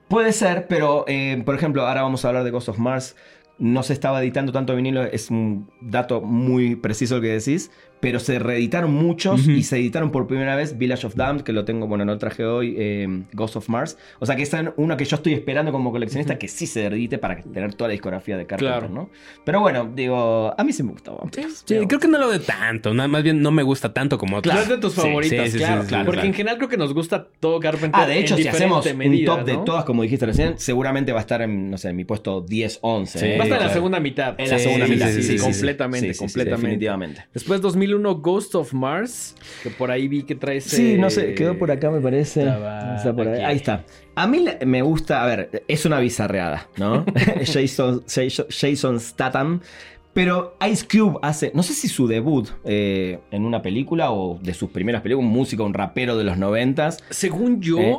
Puede 0.08 0.32
ser, 0.34 0.66
pero 0.68 1.06
eh, 1.08 1.42
por 1.46 1.54
ejemplo, 1.56 1.86
ahora 1.88 2.02
vamos 2.02 2.26
a 2.26 2.30
hablar 2.30 2.44
de 2.44 2.50
Ghost 2.52 2.70
of 2.70 2.80
Mars. 2.80 3.16
No 3.60 3.84
se 3.84 3.94
estaba 3.94 4.22
editando 4.22 4.52
tanto 4.54 4.76
vinilo, 4.76 5.04
es 5.04 5.30
un 5.30 5.70
dato 5.82 6.22
muy 6.22 6.76
preciso 6.78 7.18
el 7.18 7.22
que 7.22 7.28
decís, 7.28 7.70
pero 8.00 8.20
se 8.20 8.40
reeditaron 8.40 8.92
muchos 8.92 9.48
y 9.48 9.64
se 9.64 9.78
editaron 9.78 10.12
por 10.12 10.28
primera 10.28 10.56
vez 10.56 10.78
Village 10.78 11.08
of 11.08 11.16
Damned, 11.16 11.44
que 11.44 11.54
lo 11.54 11.66
tengo, 11.66 11.88
bueno, 11.88 12.06
no 12.06 12.14
lo 12.14 12.18
traje 12.18 12.46
hoy, 12.46 12.76
eh, 12.78 13.24
Ghost 13.34 13.56
of 13.58 13.70
Mars. 13.70 13.98
O 14.20 14.26
sea 14.26 14.36
que 14.36 14.44
es 14.44 14.52
una 14.78 14.98
que 14.98 15.06
yo 15.06 15.16
estoy 15.16 15.34
esperando 15.34 15.72
como 15.72 15.92
coleccionista 15.92 16.38
que 16.38 16.48
sí 16.48 16.66
se 16.68 16.86
edite 16.86 17.18
para 17.18 17.42
tener 17.42 17.74
toda 17.74 17.90
la 17.90 17.92
discografía 17.94 18.38
de 18.38 18.46
Carpenter, 18.46 18.80
Claro. 18.80 18.94
¿no? 18.94 19.10
Pero 19.44 19.60
bueno, 19.60 19.92
digo, 19.96 20.54
a 20.58 20.64
mí 20.64 20.74
sí 20.74 20.84
me 20.84 20.92
gustaba. 20.92 21.20
Sí, 21.66 21.76
creo 21.88 22.00
que 22.00 22.08
no 22.08 22.18
lo 22.18 22.30
de 22.30 22.40
tanto. 22.40 22.94
Nada 22.94 23.08
más 23.08 23.24
bien 23.24 23.42
no 23.42 23.52
me 23.52 23.64
gusta 23.64 23.94
tanto 23.94 24.18
como 24.18 24.38
otros. 24.38 24.54
No 24.54 24.62
es 24.62 24.70
de 24.70 24.78
tus 24.78 24.94
favoritas, 24.94 25.46
sí, 25.48 25.52
sí, 25.54 25.58
claro, 25.58 25.82
sí, 25.82 25.88
sí, 25.88 25.90
claro. 25.90 26.06
Porque 26.06 26.18
claro. 26.18 26.28
en 26.28 26.34
general 26.34 26.58
creo 26.58 26.70
que 26.70 26.78
nos 26.78 26.94
gusta 26.94 27.28
todo 27.40 27.60
Carpenter. 27.60 28.00
Ah, 28.02 28.08
de 28.08 28.20
hecho, 28.20 28.36
en 28.36 28.44
si 28.44 28.48
hacemos 28.48 28.86
medida, 28.96 29.34
un 29.34 29.40
top 29.40 29.46
de 29.48 29.58
todas, 29.66 29.86
como 29.86 30.04
dijiste 30.04 30.26
recién, 30.26 30.58
seguramente 30.58 31.12
va 31.12 31.20
a 31.20 31.22
estar 31.22 31.42
en, 31.42 31.72
no 31.72 31.78
sé, 31.78 31.90
en 31.90 31.96
mi 31.96 32.06
puesto 32.06 32.42
10, 32.42 32.80
11. 32.82 33.20
Sí, 33.20 33.26
¿eh? 33.26 33.38
Va 33.38 33.44
a 33.44 33.44
estar 33.44 33.46
en 33.46 33.50
la 33.52 33.58
claro. 33.58 33.74
segunda 33.74 34.00
mitad. 34.00 34.36
En 34.38 34.50
la 34.50 34.60
segunda 34.60 34.86
sí, 34.86 34.92
mitad, 34.92 35.08
sí, 35.08 35.14
sí, 35.14 35.22
sí, 35.22 35.28
sí, 35.30 35.38
sí. 35.38 35.44
completamente, 35.44 36.08
Sí, 36.08 36.14
sí, 36.14 36.14
sí, 36.14 36.20
completamente. 36.20 36.68
definitivamente. 36.68 37.26
Después 37.34 37.62
2001 37.90 38.16
Ghost 38.22 38.56
of 38.56 38.74
Mars, 38.74 39.36
que 39.64 39.70
por 39.70 39.92
ahí 39.92 40.08
vi 40.08 40.24
que 40.24 40.36
trae 40.36 40.62
Sí, 40.62 40.98
no 40.98 41.10
sé, 41.10 41.34
quedó 41.34 41.58
por 41.58 41.72
acá 41.72 41.90
me 41.90 42.00
parece. 42.02 42.42
estaba 42.42 42.96
Está 42.96 43.16
por 43.16 43.28
ahí. 43.28 43.56
está. 43.56 43.86
A 44.16 44.28
mí 44.28 44.46
me 44.66 44.82
gusta, 44.82 45.24
a 45.24 45.28
ver, 45.28 45.64
es 45.68 45.86
una 45.86 46.00
bizarreada, 46.00 46.68
¿no? 46.78 47.06
Jason, 47.46 48.04
Jason, 48.08 48.46
Jason 48.50 49.00
Statham. 49.00 49.62
Pero 50.12 50.58
Ice 50.70 50.86
Cube 50.92 51.20
hace, 51.22 51.52
no 51.54 51.62
sé 51.62 51.74
si 51.74 51.88
su 51.88 52.08
debut 52.08 52.50
eh, 52.66 53.20
en 53.32 53.46
una 53.46 53.62
película 53.62 54.12
o 54.12 54.40
de 54.42 54.54
sus 54.56 54.72
primeras 54.72 55.02
películas, 55.04 55.28
un 55.28 55.32
músico, 55.32 55.64
un 55.64 55.74
rapero 55.74 56.18
de 56.18 56.24
los 56.24 56.38
noventas. 56.38 56.98
Según 57.12 57.62
yo, 57.62 57.80
¿Eh? 57.80 57.98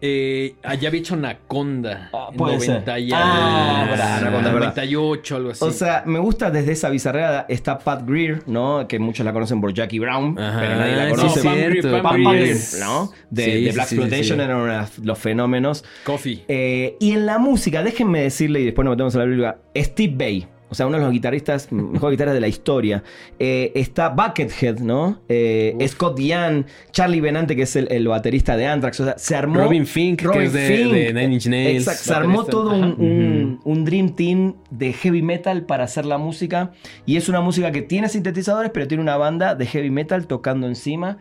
Eh, 0.00 0.54
allá 0.62 0.88
había 0.88 1.00
hecho 1.00 1.14
Anaconda. 1.14 2.10
Ah, 2.12 2.30
puede 2.36 2.60
ser. 2.60 2.70
90 2.86 2.98
y 2.98 3.10
Ah, 3.12 3.86
verdad, 3.88 4.16
Anaconda, 4.18 4.52
verdad. 4.52 4.68
98, 4.76 5.36
algo 5.36 5.50
así. 5.50 5.64
O 5.64 5.70
sea, 5.70 6.02
me 6.06 6.18
gusta 6.18 6.50
desde 6.50 6.72
esa 6.72 6.88
bizarreada. 6.90 7.46
Está 7.48 7.78
Pat 7.78 8.02
Greer, 8.06 8.42
¿no? 8.46 8.86
Que 8.88 8.98
muchos 8.98 9.24
la 9.24 9.32
conocen 9.32 9.60
por 9.60 9.72
Jackie 9.74 9.98
Brown, 9.98 10.38
Ajá, 10.38 10.60
pero 10.60 10.74
nadie 10.76 10.96
la 10.96 11.04
sí, 11.06 11.10
conoce. 11.16 11.38
No, 11.38 11.44
Pam 11.44 11.54
Grier, 11.54 11.72
cierto, 11.72 11.90
Pam 11.90 12.02
Pam 12.02 12.14
Grier. 12.32 12.42
Grier, 12.42 12.58
¿no? 12.80 13.12
De, 13.30 13.44
Sí, 13.44 13.50
de 13.50 13.56
sí, 13.70 13.74
Black 13.74 13.88
sí, 13.88 13.94
sí, 13.94 14.00
Exploitation 14.02 14.38
sí. 14.38 14.44
eran 14.44 14.88
los 15.02 15.18
fenómenos. 15.18 15.84
Coffee. 16.04 16.44
Eh, 16.48 16.96
y 17.00 17.12
en 17.12 17.26
la 17.26 17.38
música, 17.38 17.82
déjenme 17.82 18.22
decirle, 18.22 18.60
y 18.60 18.64
después 18.66 18.84
nos 18.84 18.92
metemos 18.92 19.14
a 19.16 19.18
la 19.18 19.24
Biblia, 19.24 19.58
Steve 19.76 20.14
Bay. 20.16 20.46
O 20.70 20.74
sea, 20.74 20.86
uno 20.86 20.98
de 20.98 21.02
los 21.04 21.12
guitarristas, 21.12 21.72
mejores 21.72 22.12
guitarras 22.16 22.34
de 22.34 22.40
la 22.40 22.48
historia. 22.48 23.02
Eh, 23.38 23.72
está 23.74 24.10
Buckethead, 24.10 24.78
¿no? 24.80 25.20
Eh. 25.28 25.76
Scott 25.88 26.18
Ian, 26.20 26.66
Charlie 26.90 27.20
Benante, 27.20 27.56
que 27.56 27.62
es 27.62 27.74
el, 27.76 27.88
el 27.90 28.06
baterista 28.06 28.56
de 28.56 28.66
Anthrax. 28.66 29.00
O 29.00 29.04
sea, 29.04 29.16
se 29.18 29.34
armó. 29.34 29.60
Robin 29.60 29.86
Fink, 29.86 30.30
que 30.30 30.44
es 30.44 30.52
de, 30.52 30.68
de 30.68 31.12
Nine 31.14 31.34
Inch 31.34 31.46
Nails. 31.46 31.84
Se 31.84 32.12
armó 32.12 32.44
todo 32.44 32.70
un- 32.76 33.60
un 33.64 33.84
Dream 33.84 34.14
Team 34.14 34.54
de 34.70 34.92
heavy 34.92 35.22
metal 35.22 35.64
para 35.64 35.84
hacer 35.84 36.04
la 36.04 36.18
música. 36.18 36.72
Y 37.06 37.16
es 37.16 37.28
una 37.28 37.40
música 37.40 37.72
que 37.72 37.82
tiene 37.82 38.08
sintetizadores, 38.08 38.70
pero 38.72 38.86
tiene 38.86 39.02
una 39.02 39.16
banda 39.16 39.54
de 39.54 39.64
heavy 39.66 39.90
metal 39.90 40.26
tocando 40.26 40.66
encima 40.66 41.18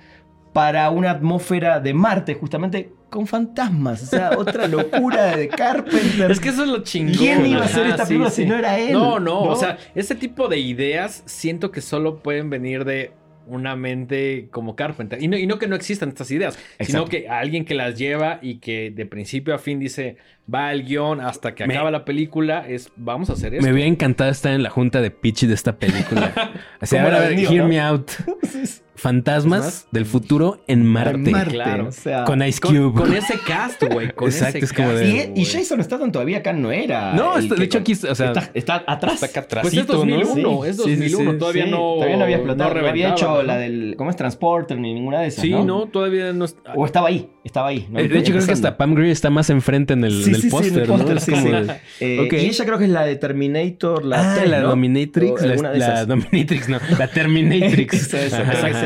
para 0.53 0.89
una 0.89 1.11
atmósfera 1.11 1.79
de 1.79 1.93
Marte, 1.93 2.33
justamente 2.33 2.91
con 3.09 3.27
fantasmas. 3.27 4.03
O 4.03 4.05
sea, 4.05 4.31
otra 4.37 4.67
locura 4.67 5.35
de 5.35 5.47
Carpenter. 5.47 6.29
Es 6.31 6.39
que 6.39 6.49
eso 6.49 6.63
es 6.63 6.69
lo 6.69 6.83
chingón. 6.83 7.15
¿Quién 7.15 7.45
iba 7.45 7.61
a 7.61 7.65
hacer 7.65 7.87
esta 7.87 8.05
sí, 8.05 8.09
película 8.09 8.29
sí. 8.29 8.43
si 8.43 8.47
no 8.49 8.57
era 8.57 8.77
él? 8.79 8.93
No, 8.93 9.19
no, 9.19 9.45
¿No? 9.45 9.51
O 9.51 9.55
sea, 9.55 9.77
ese 9.95 10.15
tipo 10.15 10.47
de 10.47 10.59
ideas 10.59 11.23
siento 11.25 11.71
que 11.71 11.81
solo 11.81 12.19
pueden 12.19 12.49
venir 12.49 12.85
de 12.85 13.11
una 13.49 13.77
mente 13.77 14.49
como 14.51 14.75
Carpenter. 14.75 15.23
Y 15.23 15.29
no, 15.29 15.37
y 15.37 15.47
no 15.47 15.57
que 15.57 15.67
no 15.67 15.77
existan 15.77 16.09
estas 16.09 16.29
ideas, 16.31 16.59
sino 16.81 17.05
que 17.05 17.29
alguien 17.29 17.63
que 17.63 17.75
las 17.75 17.97
lleva 17.97 18.39
y 18.41 18.55
que 18.59 18.91
de 18.93 19.05
principio 19.05 19.55
a 19.55 19.57
fin 19.57 19.79
dice, 19.79 20.17
va 20.53 20.73
el 20.73 20.83
guion 20.83 21.21
hasta 21.21 21.55
que 21.55 21.65
Me- 21.65 21.73
acaba 21.75 21.89
la 21.89 22.03
película, 22.03 22.67
es 22.67 22.91
vamos 22.97 23.29
a 23.29 23.33
hacer 23.33 23.53
esto. 23.53 23.65
Me 23.65 23.71
hubiera 23.71 23.87
encantado 23.87 24.29
estar 24.31 24.51
en 24.51 24.63
la 24.63 24.69
junta 24.69 24.99
de 24.99 25.11
pitch 25.11 25.45
de 25.45 25.53
esta 25.53 25.77
película. 25.77 26.33
Así, 26.81 26.97
a 26.97 26.99
¿Cómo 27.03 27.09
ver, 27.11 27.23
a 27.23 27.29
ver, 27.29 27.39
hear 27.39 27.63
no? 27.63 27.67
me 27.69 27.79
out. 27.79 28.11
Fantasmas 28.97 29.87
del 29.91 30.05
futuro 30.05 30.61
en 30.67 30.85
Marte. 30.85 31.17
Marte, 31.31 31.51
claro. 31.53 31.87
o 31.87 31.91
sea, 31.91 32.23
Con 32.25 32.41
Ice 32.43 32.59
Cube. 32.59 32.93
con 32.93 33.13
ese 33.13 33.35
cast, 33.39 33.83
güey. 33.83 34.11
Con 34.11 34.27
Exacto, 34.29 34.57
ese 34.57 34.65
es 34.65 34.73
como 34.73 34.89
cast, 34.89 34.99
de- 35.01 35.31
y, 35.35 35.41
y. 35.41 35.45
Jason 35.45 35.83
Statham 35.83 36.11
todavía 36.11 36.39
acá 36.39 36.51
no 36.53 36.71
era. 36.71 37.13
No, 37.13 37.37
está- 37.37 37.55
de 37.55 37.63
hecho 37.63 37.77
aquí, 37.77 37.93
o 37.93 38.15
sea, 38.15 38.27
está, 38.27 38.49
está 38.53 38.83
atrás. 38.87 39.21
Está 39.23 39.27
acá 39.39 39.47
Pues 39.61 39.73
es 39.73 39.79
atrásito, 39.79 40.05
¿no? 40.05 40.17
2001, 40.17 40.63
Sí, 40.63 40.69
es 40.69 40.75
sí, 40.77 40.83
sí, 40.83 40.89
2001, 40.89 41.31
sí. 41.31 41.37
todavía 41.37 41.63
Sí, 41.65 41.71
no 41.71 41.77
todavía 41.77 42.17
no 42.17 42.23
había 42.23 42.35
explotado, 42.37 42.73
no, 42.73 42.87
había 42.87 43.09
hecho 43.11 43.27
¿no? 43.29 43.43
la 43.43 43.57
del. 43.57 43.95
¿Cómo 43.97 44.09
es 44.09 44.15
Transporter? 44.15 44.77
Ni 44.79 44.93
ninguna 44.93 45.21
de 45.21 45.27
esas. 45.27 45.41
Sí, 45.41 45.51
¿no? 45.51 45.63
no, 45.63 45.85
todavía 45.85 46.33
no 46.33 46.45
está. 46.45 46.73
O 46.75 46.85
estaba 46.85 47.07
ahí, 47.09 47.29
estaba 47.43 47.67
ahí. 47.69 47.87
¿no? 47.91 47.99
Eh, 47.99 48.07
De 48.07 48.19
hecho, 48.19 48.33
creo 48.33 48.45
que 48.45 48.51
hasta 48.51 48.77
Pam 48.77 48.95
Grier 48.95 49.11
está 49.11 49.29
más 49.29 49.49
enfrente 49.49 49.93
en 49.93 50.03
el, 50.03 50.23
Sí, 50.23 50.29
en 50.29 50.35
el 50.35 50.41
sí, 50.41 50.49
sí, 50.49 50.55
en 50.69 50.85
póster, 50.87 51.79
Eh. 51.99 52.27
Y 52.31 52.35
ella 52.47 52.65
creo 52.65 52.77
que 52.77 52.85
es 52.85 52.89
la 52.89 53.03
de 53.05 53.15
Terminator, 53.15 54.05
la 54.05 54.33
ah, 54.33 54.35
3, 54.37 54.49
la. 54.49 54.61
Dominatrix. 54.61 55.41
La. 55.41 56.05
Dominatrix, 56.05 56.69
no. 56.69 56.79
La 56.97 57.07
Terminatrix. 57.07 58.13
Eso, 58.17 58.37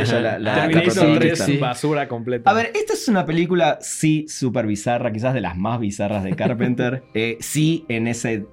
ella, 0.02 0.20
la- 0.22 0.40
la- 0.40 0.56
Terminator 0.56 0.94
protagonista. 0.94 1.46
3, 1.46 1.60
basura 1.60 2.08
completa. 2.08 2.50
A 2.50 2.54
ver, 2.54 2.72
esta 2.76 2.94
es 2.94 3.08
una 3.08 3.26
película, 3.26 3.78
sí, 3.82 4.26
súper 4.28 4.66
bizarra, 4.68 5.12
quizás 5.12 5.34
de 5.34 5.42
las 5.42 5.58
más 5.58 5.80
bizarras 5.80 6.24
de 6.24 6.36
Carpenter. 6.36 7.04
Eh, 7.14 7.38
sí, 7.40 7.86
en 7.90 8.08
ese 8.08 8.46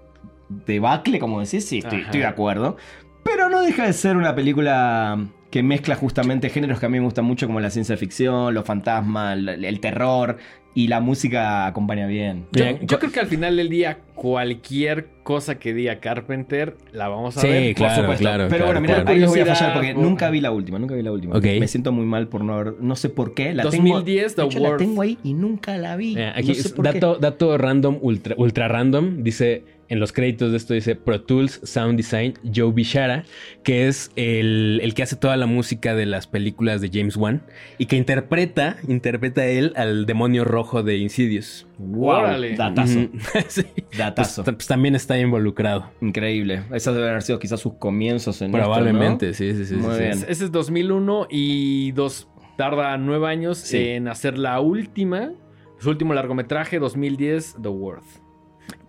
debacle, 0.67 1.19
como 1.19 1.41
decís, 1.41 1.67
sí, 1.67 1.79
estoy 1.79 2.21
de 2.21 2.27
acuerdo. 2.27 2.77
Pero 3.25 3.49
no 3.51 3.61
deja 3.63 3.85
de 3.87 3.93
ser 3.93 4.17
una 4.17 4.35
película 4.35 5.19
que 5.51 5.63
mezcla 5.63 5.95
justamente 5.97 6.51
géneros 6.51 6.79
que 6.79 6.87
a 6.87 6.89
mí 6.89 6.99
me 6.99 7.05
gustan 7.05 7.25
mucho, 7.25 7.47
como 7.47 7.59
la 7.61 7.71
ciencia 7.71 7.97
ficción, 7.97 8.53
los 8.55 8.65
fantasmas, 8.65 9.37
el, 9.39 9.65
el 9.65 9.81
terror, 9.81 10.37
y 10.75 10.89
la 10.89 11.01
música 11.01 11.67
acompaña 11.67 12.07
bien. 12.07 12.47
Yo, 12.53 12.65
Bien, 12.65 12.79
yo 12.87 12.99
creo 12.99 13.11
que 13.11 13.19
al 13.21 13.27
final 13.27 13.57
del 13.57 13.69
día, 13.69 13.99
cualquier 14.15 15.09
cosa 15.25 15.59
que 15.59 15.75
diga 15.75 15.99
Carpenter, 16.01 16.77
la 16.93 17.09
vamos 17.09 17.37
a 17.37 17.41
Sí, 17.41 17.49
ver. 17.49 17.75
claro, 17.75 17.95
Por 17.95 18.03
supuesto. 18.03 18.23
claro. 18.23 18.45
Pero 18.45 18.49
claro, 18.51 18.65
bueno, 18.67 18.81
mira, 18.83 18.95
claro. 18.97 19.11
ahí 19.11 19.19
les 19.19 19.29
voy 19.31 19.41
a 19.41 19.47
fallar 19.47 19.75
porque 19.75 19.95
por- 19.95 20.05
nunca 20.05 20.31
vi 20.31 20.41
la 20.41 20.51
última, 20.53 20.79
nunca 20.79 20.95
vi 20.95 21.03
la 21.03 21.13
última. 21.13 21.37
Ok. 21.37 21.45
Me 21.59 21.67
siento 21.67 21.91
muy 21.93 22.05
mal 22.05 22.29
por 22.29 22.45
no 22.45 22.55
haber, 22.55 22.75
no 22.81 22.95
sé 22.95 23.09
por 23.09 23.35
qué, 23.35 23.55
la 23.55 23.65
2010, 23.65 24.35
tengo, 24.37 24.49
The 24.49 24.55
hecho, 24.55 24.63
la 24.63 24.69
Worth. 24.71 24.79
tengo 24.81 25.03
ahí 25.03 25.19
y 25.25 25.35
nunca 25.35 25.77
la 25.79 25.97
vi. 25.97 26.15
Mira, 26.15 26.33
aquí 26.37 26.49
no 26.49 26.55
sé 26.55 26.69
por 26.71 26.85
qué. 26.87 26.93
dato, 26.93 27.17
dato 27.17 27.59
random, 27.59 27.99
ultra, 28.01 28.35
ultra 28.39 28.69
random, 28.69 29.23
dice 29.25 29.65
en 29.89 30.01
los 30.01 30.13
créditos 30.13 30.51
de 30.51 30.57
esto 30.59 30.75
dice 30.75 30.95
Pro 30.97 31.23
Tools 31.23 31.61
Sound 31.65 31.97
Design 31.97 32.35
Joe 32.55 32.73
Bishara, 32.73 33.25
que 33.63 33.89
es 33.89 34.11
el, 34.17 34.81
el 34.83 34.95
que 34.95 35.03
hace 35.03 35.17
toda 35.17 35.37
la 35.37 35.47
música 35.47 35.95
de 35.95 36.05
las 36.07 36.27
películas 36.27 36.81
de 36.81 36.91
James 36.93 37.17
Wan 37.17 37.43
y 37.79 37.87
que 37.87 37.97
interpreta, 37.97 38.77
interpreta 38.87 39.47
él 39.47 39.73
al 39.77 40.05
demonio 40.07 40.45
rojo 40.45 40.83
de 40.83 40.99
Insidious. 40.99 41.67
Wow, 41.79 42.09
Órale. 42.09 42.57
datazo. 42.57 43.09
Sí. 43.49 43.63
Pues, 43.77 43.99
datazo. 43.99 44.45
pues 44.45 44.67
también 44.67 44.95
está 44.95 45.19
involucrado. 45.19 45.91
Increíble. 46.01 46.65
Esos 46.73 46.95
deben 46.95 47.11
haber 47.11 47.23
sido 47.23 47.39
quizás 47.39 47.61
sus 47.61 47.75
comienzos 47.75 48.43
en 48.43 48.53
Probablemente, 48.53 49.31
esto, 49.31 49.45
sí, 49.45 49.55
sí, 49.55 49.65
sí. 49.65 49.75
Muy 49.77 49.95
sí, 49.95 50.01
bien. 50.03 50.19
sí. 50.19 50.25
Ese 50.29 50.45
es 50.45 50.53
2001 50.53 51.29
y 51.31 51.93
dos, 51.93 52.29
tarda 52.57 52.97
nueve 52.99 53.29
años 53.29 53.59
Sí. 53.59 53.79
en 53.91 54.09
hacer 54.09 54.37
la 54.39 54.61
última, 54.61 55.33
su 55.79 55.89
último 55.91 56.13
largometraje, 56.15 56.79
2010, 56.79 57.57
The 57.63 57.69
Worth. 57.69 58.05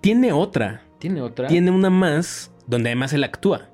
Tiene 0.02 0.32
otra, 0.32 0.82
¿Tiene 1.00 1.22
otra? 1.22 1.48
tiene 1.48 1.72
una 1.72 1.90
más 1.90 2.52
donde 2.68 2.90
además 2.90 3.14
él 3.14 3.24
actúa, 3.24 3.70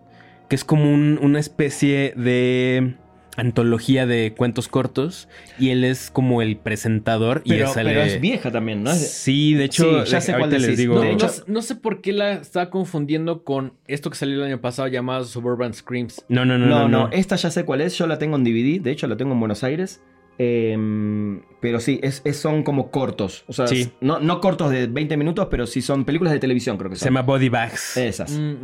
que 0.50 0.56
es 0.56 0.64
como 0.64 0.92
un- 0.94 1.20
una 1.22 1.40
especie 1.40 2.14
de 2.16 2.96
antología 3.38 4.06
de 4.06 4.34
cuentos 4.38 4.70
cortos 4.70 5.28
y 5.60 5.72
él 5.72 5.84
es 5.84 6.10
como 6.10 6.42
el 6.42 6.56
presentador 6.56 7.42
y 7.44 7.50
Pero, 7.50 7.66
él 7.68 7.72
sale... 7.74 7.90
pero 7.90 8.02
es 8.04 8.22
vieja 8.22 8.50
también, 8.50 8.82
¿no? 8.84 8.94
Sí, 8.94 9.54
de 9.56 9.66
hecho, 9.66 10.06
Sí, 10.06 10.12
ya 10.12 10.22
sé 10.22 10.34
cuál 10.38 10.50
les 10.52 10.62
decís. 10.62 10.78
digo... 10.78 10.96
No, 10.96 11.02
De 11.02 11.08
no 11.10 11.14
hecho- 11.16 11.28
sé- 11.28 11.44
no 11.48 11.62
sé 11.62 11.76
por 11.76 12.00
qué 12.00 12.14
la 12.14 12.34
estaba 12.34 12.70
confundiendo 12.70 13.44
con 13.44 13.74
esto 13.88 14.10
que 14.10 14.16
salió 14.16 14.38
el 14.38 14.44
año 14.52 14.62
pasado 14.62 14.88
llamado 14.88 15.26
Suburban 15.26 15.74
Screams. 15.74 16.24
no, 16.30 16.46
no, 16.46 16.58
no, 16.58 16.66
No, 16.68 16.80
no, 16.84 16.88
no, 16.88 17.04
no. 17.08 17.10
esta 17.12 17.36
ya 17.36 17.52
sé 17.52 17.66
cuál 17.66 17.82
es, 17.82 17.98
yo 17.98 18.08
la 18.08 18.18
tengo 18.20 18.38
en 18.38 18.46
DVD, 18.46 18.80
de 18.82 18.92
hecho 18.92 19.06
la 19.08 19.18
tengo 19.18 19.34
en 19.34 19.40
Buenos 19.42 19.64
Aires. 19.66 20.02
Em, 20.38 21.42
pero 21.62 21.80
sí, 21.80 22.00
es, 22.04 22.22
es- 22.26 22.38
son 22.38 22.64
como 22.64 22.92
cortos. 22.92 23.44
O 23.48 23.54
sea, 23.54 23.68
Sí. 23.68 23.92
no, 24.02 24.20
no 24.20 24.40
cortos 24.42 24.70
de 24.72 24.88
20 24.88 25.18
minutos, 25.18 25.48
pero 25.50 25.66
sí 25.66 25.82
son 25.82 26.06
películas 26.06 26.34
de 26.34 26.40
televisión, 26.40 26.78
creo 26.78 26.90
que 26.90 26.96
Se 26.98 27.06
son. 27.06 27.08
llama 27.14 27.22
Body 27.24 27.50
Bags. 27.50 27.98
Esas. 27.98 28.32
Mm, 28.32 28.56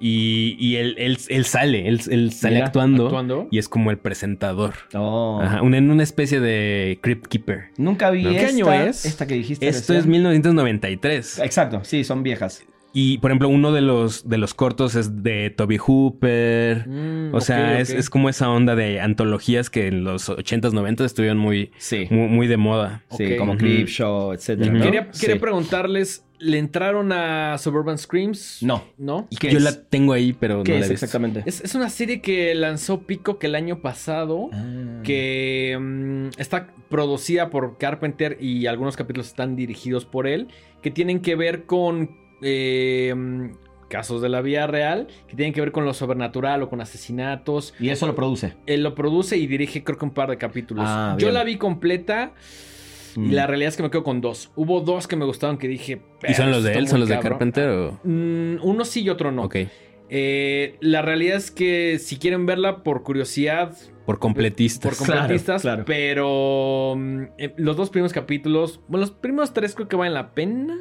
Y, 0.00 0.56
y 0.58 0.76
él, 0.76 0.94
él, 0.98 1.18
él 1.28 1.44
sale, 1.44 1.86
él, 1.88 2.00
él 2.10 2.32
sale 2.32 2.54
Mira, 2.56 2.66
actuando, 2.66 3.04
actuando. 3.06 3.48
y 3.50 3.58
es 3.58 3.68
como 3.68 3.90
el 3.90 3.98
presentador. 3.98 4.74
Oh. 4.94 5.40
Ajá, 5.42 5.62
un- 5.62 5.74
en 5.74 5.90
una 5.90 6.02
especie 6.02 6.40
de 6.40 6.98
Crypt 7.02 7.26
Keeper. 7.26 7.66
Nunca 7.76 8.10
vi 8.10 8.24
¿No? 8.24 8.30
¿Qué 8.30 8.36
esta, 8.44 8.48
año 8.48 8.72
es? 8.72 9.04
esta 9.04 9.26
que 9.26 9.34
dijiste. 9.34 9.68
Esto 9.68 9.92
es 9.92 9.98
recién. 10.06 10.10
1993. 10.12 11.38
Exacto, 11.40 11.80
sí, 11.84 12.04
son 12.04 12.22
viejas. 12.22 12.64
Y, 12.94 13.18
por 13.18 13.30
ejemplo, 13.30 13.48
uno 13.48 13.72
de 13.72 13.80
los, 13.80 14.28
de 14.28 14.36
los 14.38 14.52
cortos 14.54 14.94
es 14.94 15.22
de 15.22 15.48
Toby 15.50 15.78
Hooper. 15.78 16.86
Mm, 16.86 17.34
O 17.34 17.40
sea, 17.40 17.80
Es, 17.80 17.90
es 17.90 18.10
como 18.10 18.28
esa 18.28 18.50
onda 18.50 18.74
de 18.76 19.00
antologías 19.00 19.70
que 19.70 19.86
en 19.88 20.04
los 20.04 20.28
80s, 20.28 20.72
90s 20.72 21.04
estuvieron 21.04 21.38
muy, 21.38 21.70
Sí. 21.78 22.06
muy, 22.10 22.28
muy 22.28 22.46
de 22.48 22.56
moda. 22.58 23.02
Sí, 23.10 23.36
como. 23.36 23.56
Creepshow, 23.56 24.32
etcétera. 24.32 24.68
Ujú. 24.70 24.78
¿no? 24.78 24.84
Quería, 24.84 25.10
quería 25.10 25.34
Sí. 25.36 25.40
preguntarles, 25.40 26.24
¿le 26.38 26.58
entraron 26.58 27.12
a 27.12 27.56
Suburban 27.58 27.96
Screams? 27.96 28.58
No. 28.62 28.82
¿No? 28.98 29.26
¿Y 29.30 29.36
qué 29.36 29.50
Yo 29.50 29.58
es? 29.58 29.64
la 29.64 29.82
tengo 29.84 30.12
ahí, 30.12 30.32
pero 30.32 30.58
no 30.58 30.64
¿Qué 30.64 30.72
la 30.72 30.78
es 30.80 30.86
he 30.86 30.90
visto. 30.90 31.04
exactamente? 31.06 31.42
Es, 31.46 31.60
es 31.62 31.74
una 31.74 31.88
serie 31.88 32.20
que 32.20 32.54
lanzó 32.54 33.02
Pico 33.02 33.38
que 33.38 33.46
el 33.46 33.54
año 33.54 33.80
pasado. 33.80 34.50
Ah. 34.52 35.00
que 35.02 35.76
mm, 35.80 36.38
está 36.38 36.68
producida 36.88 37.50
por 37.50 37.78
Carpenter 37.78 38.36
y 38.40 38.66
algunos 38.66 38.96
capítulos 38.96 39.28
están 39.28 39.56
dirigidos 39.56 40.04
por 40.04 40.26
él, 40.26 40.48
que 40.82 40.90
tienen 40.90 41.20
que 41.20 41.34
ver 41.36 41.64
con 41.64 42.21
eh, 42.42 43.14
casos 43.88 44.22
de 44.22 44.28
la 44.28 44.40
vida 44.40 44.66
real, 44.66 45.06
que 45.28 45.36
tienen 45.36 45.52
que 45.52 45.60
ver 45.60 45.70
con 45.72 45.84
lo 45.84 45.92
sobrenatural 45.94 46.62
o 46.62 46.68
con 46.70 46.80
asesinatos. 46.80 47.74
Y 47.78 47.90
eso 47.90 48.06
lo 48.06 48.14
produce. 48.14 48.54
Él 48.66 48.82
lo 48.82 48.94
produce 48.94 49.36
y 49.36 49.46
dirige 49.46 49.84
creo 49.84 49.98
que 49.98 50.04
un 50.04 50.12
par 50.12 50.30
de 50.30 50.38
capítulos. 50.38 50.84
Ah, 50.88 51.16
Yo 51.18 51.30
la 51.30 51.44
vi 51.44 51.56
completa 51.56 52.32
y 53.14 53.18
Mm. 53.20 53.32
la 53.32 53.46
realidad 53.46 53.68
es 53.68 53.76
que 53.76 53.82
me 53.82 53.90
quedo 53.90 54.04
con 54.04 54.22
dos. 54.22 54.50
Hubo 54.56 54.80
dos 54.80 55.06
que 55.06 55.16
me 55.16 55.26
gustaron 55.26 55.58
que 55.58 55.68
dije... 55.68 56.00
¿Y 56.26 56.32
son 56.32 56.50
los 56.50 56.62
de 56.62 56.70
"Está 56.70 56.78
él? 56.78 56.88
¿Son 56.88 56.98
los 57.00 57.08
de 57.10 57.16
cabrón". 57.16 57.32
Carpenter 57.32 57.68
o...? 57.68 58.00
Mm, 58.04 58.56
uno 58.62 58.84
sí 58.86 59.02
y 59.02 59.10
otro 59.10 59.30
no. 59.30 59.42
Ok. 59.44 59.56
Eh, 60.14 60.76
la 60.80 61.02
realidad 61.02 61.36
es 61.36 61.50
que 61.50 61.98
si 61.98 62.16
quieren 62.16 62.46
verla 62.46 62.82
por 62.82 63.02
curiosidad, 63.02 63.74
Por 64.06 64.18
completistas. 64.18 64.96
por 64.96 65.06
completistas, 65.06 65.60
claro. 65.62 65.84
pero 65.86 66.94
mm, 66.96 67.22
eh, 67.38 67.54
los 67.58 67.76
dos 67.76 67.90
primeros 67.90 68.12
capítulos, 68.14 68.80
bueno, 68.88 69.02
los 69.06 69.10
primeros 69.10 69.52
tres 69.52 69.74
creo 69.74 69.88
que 69.88 69.96
valen 69.96 70.14
la 70.14 70.32
pena, 70.34 70.78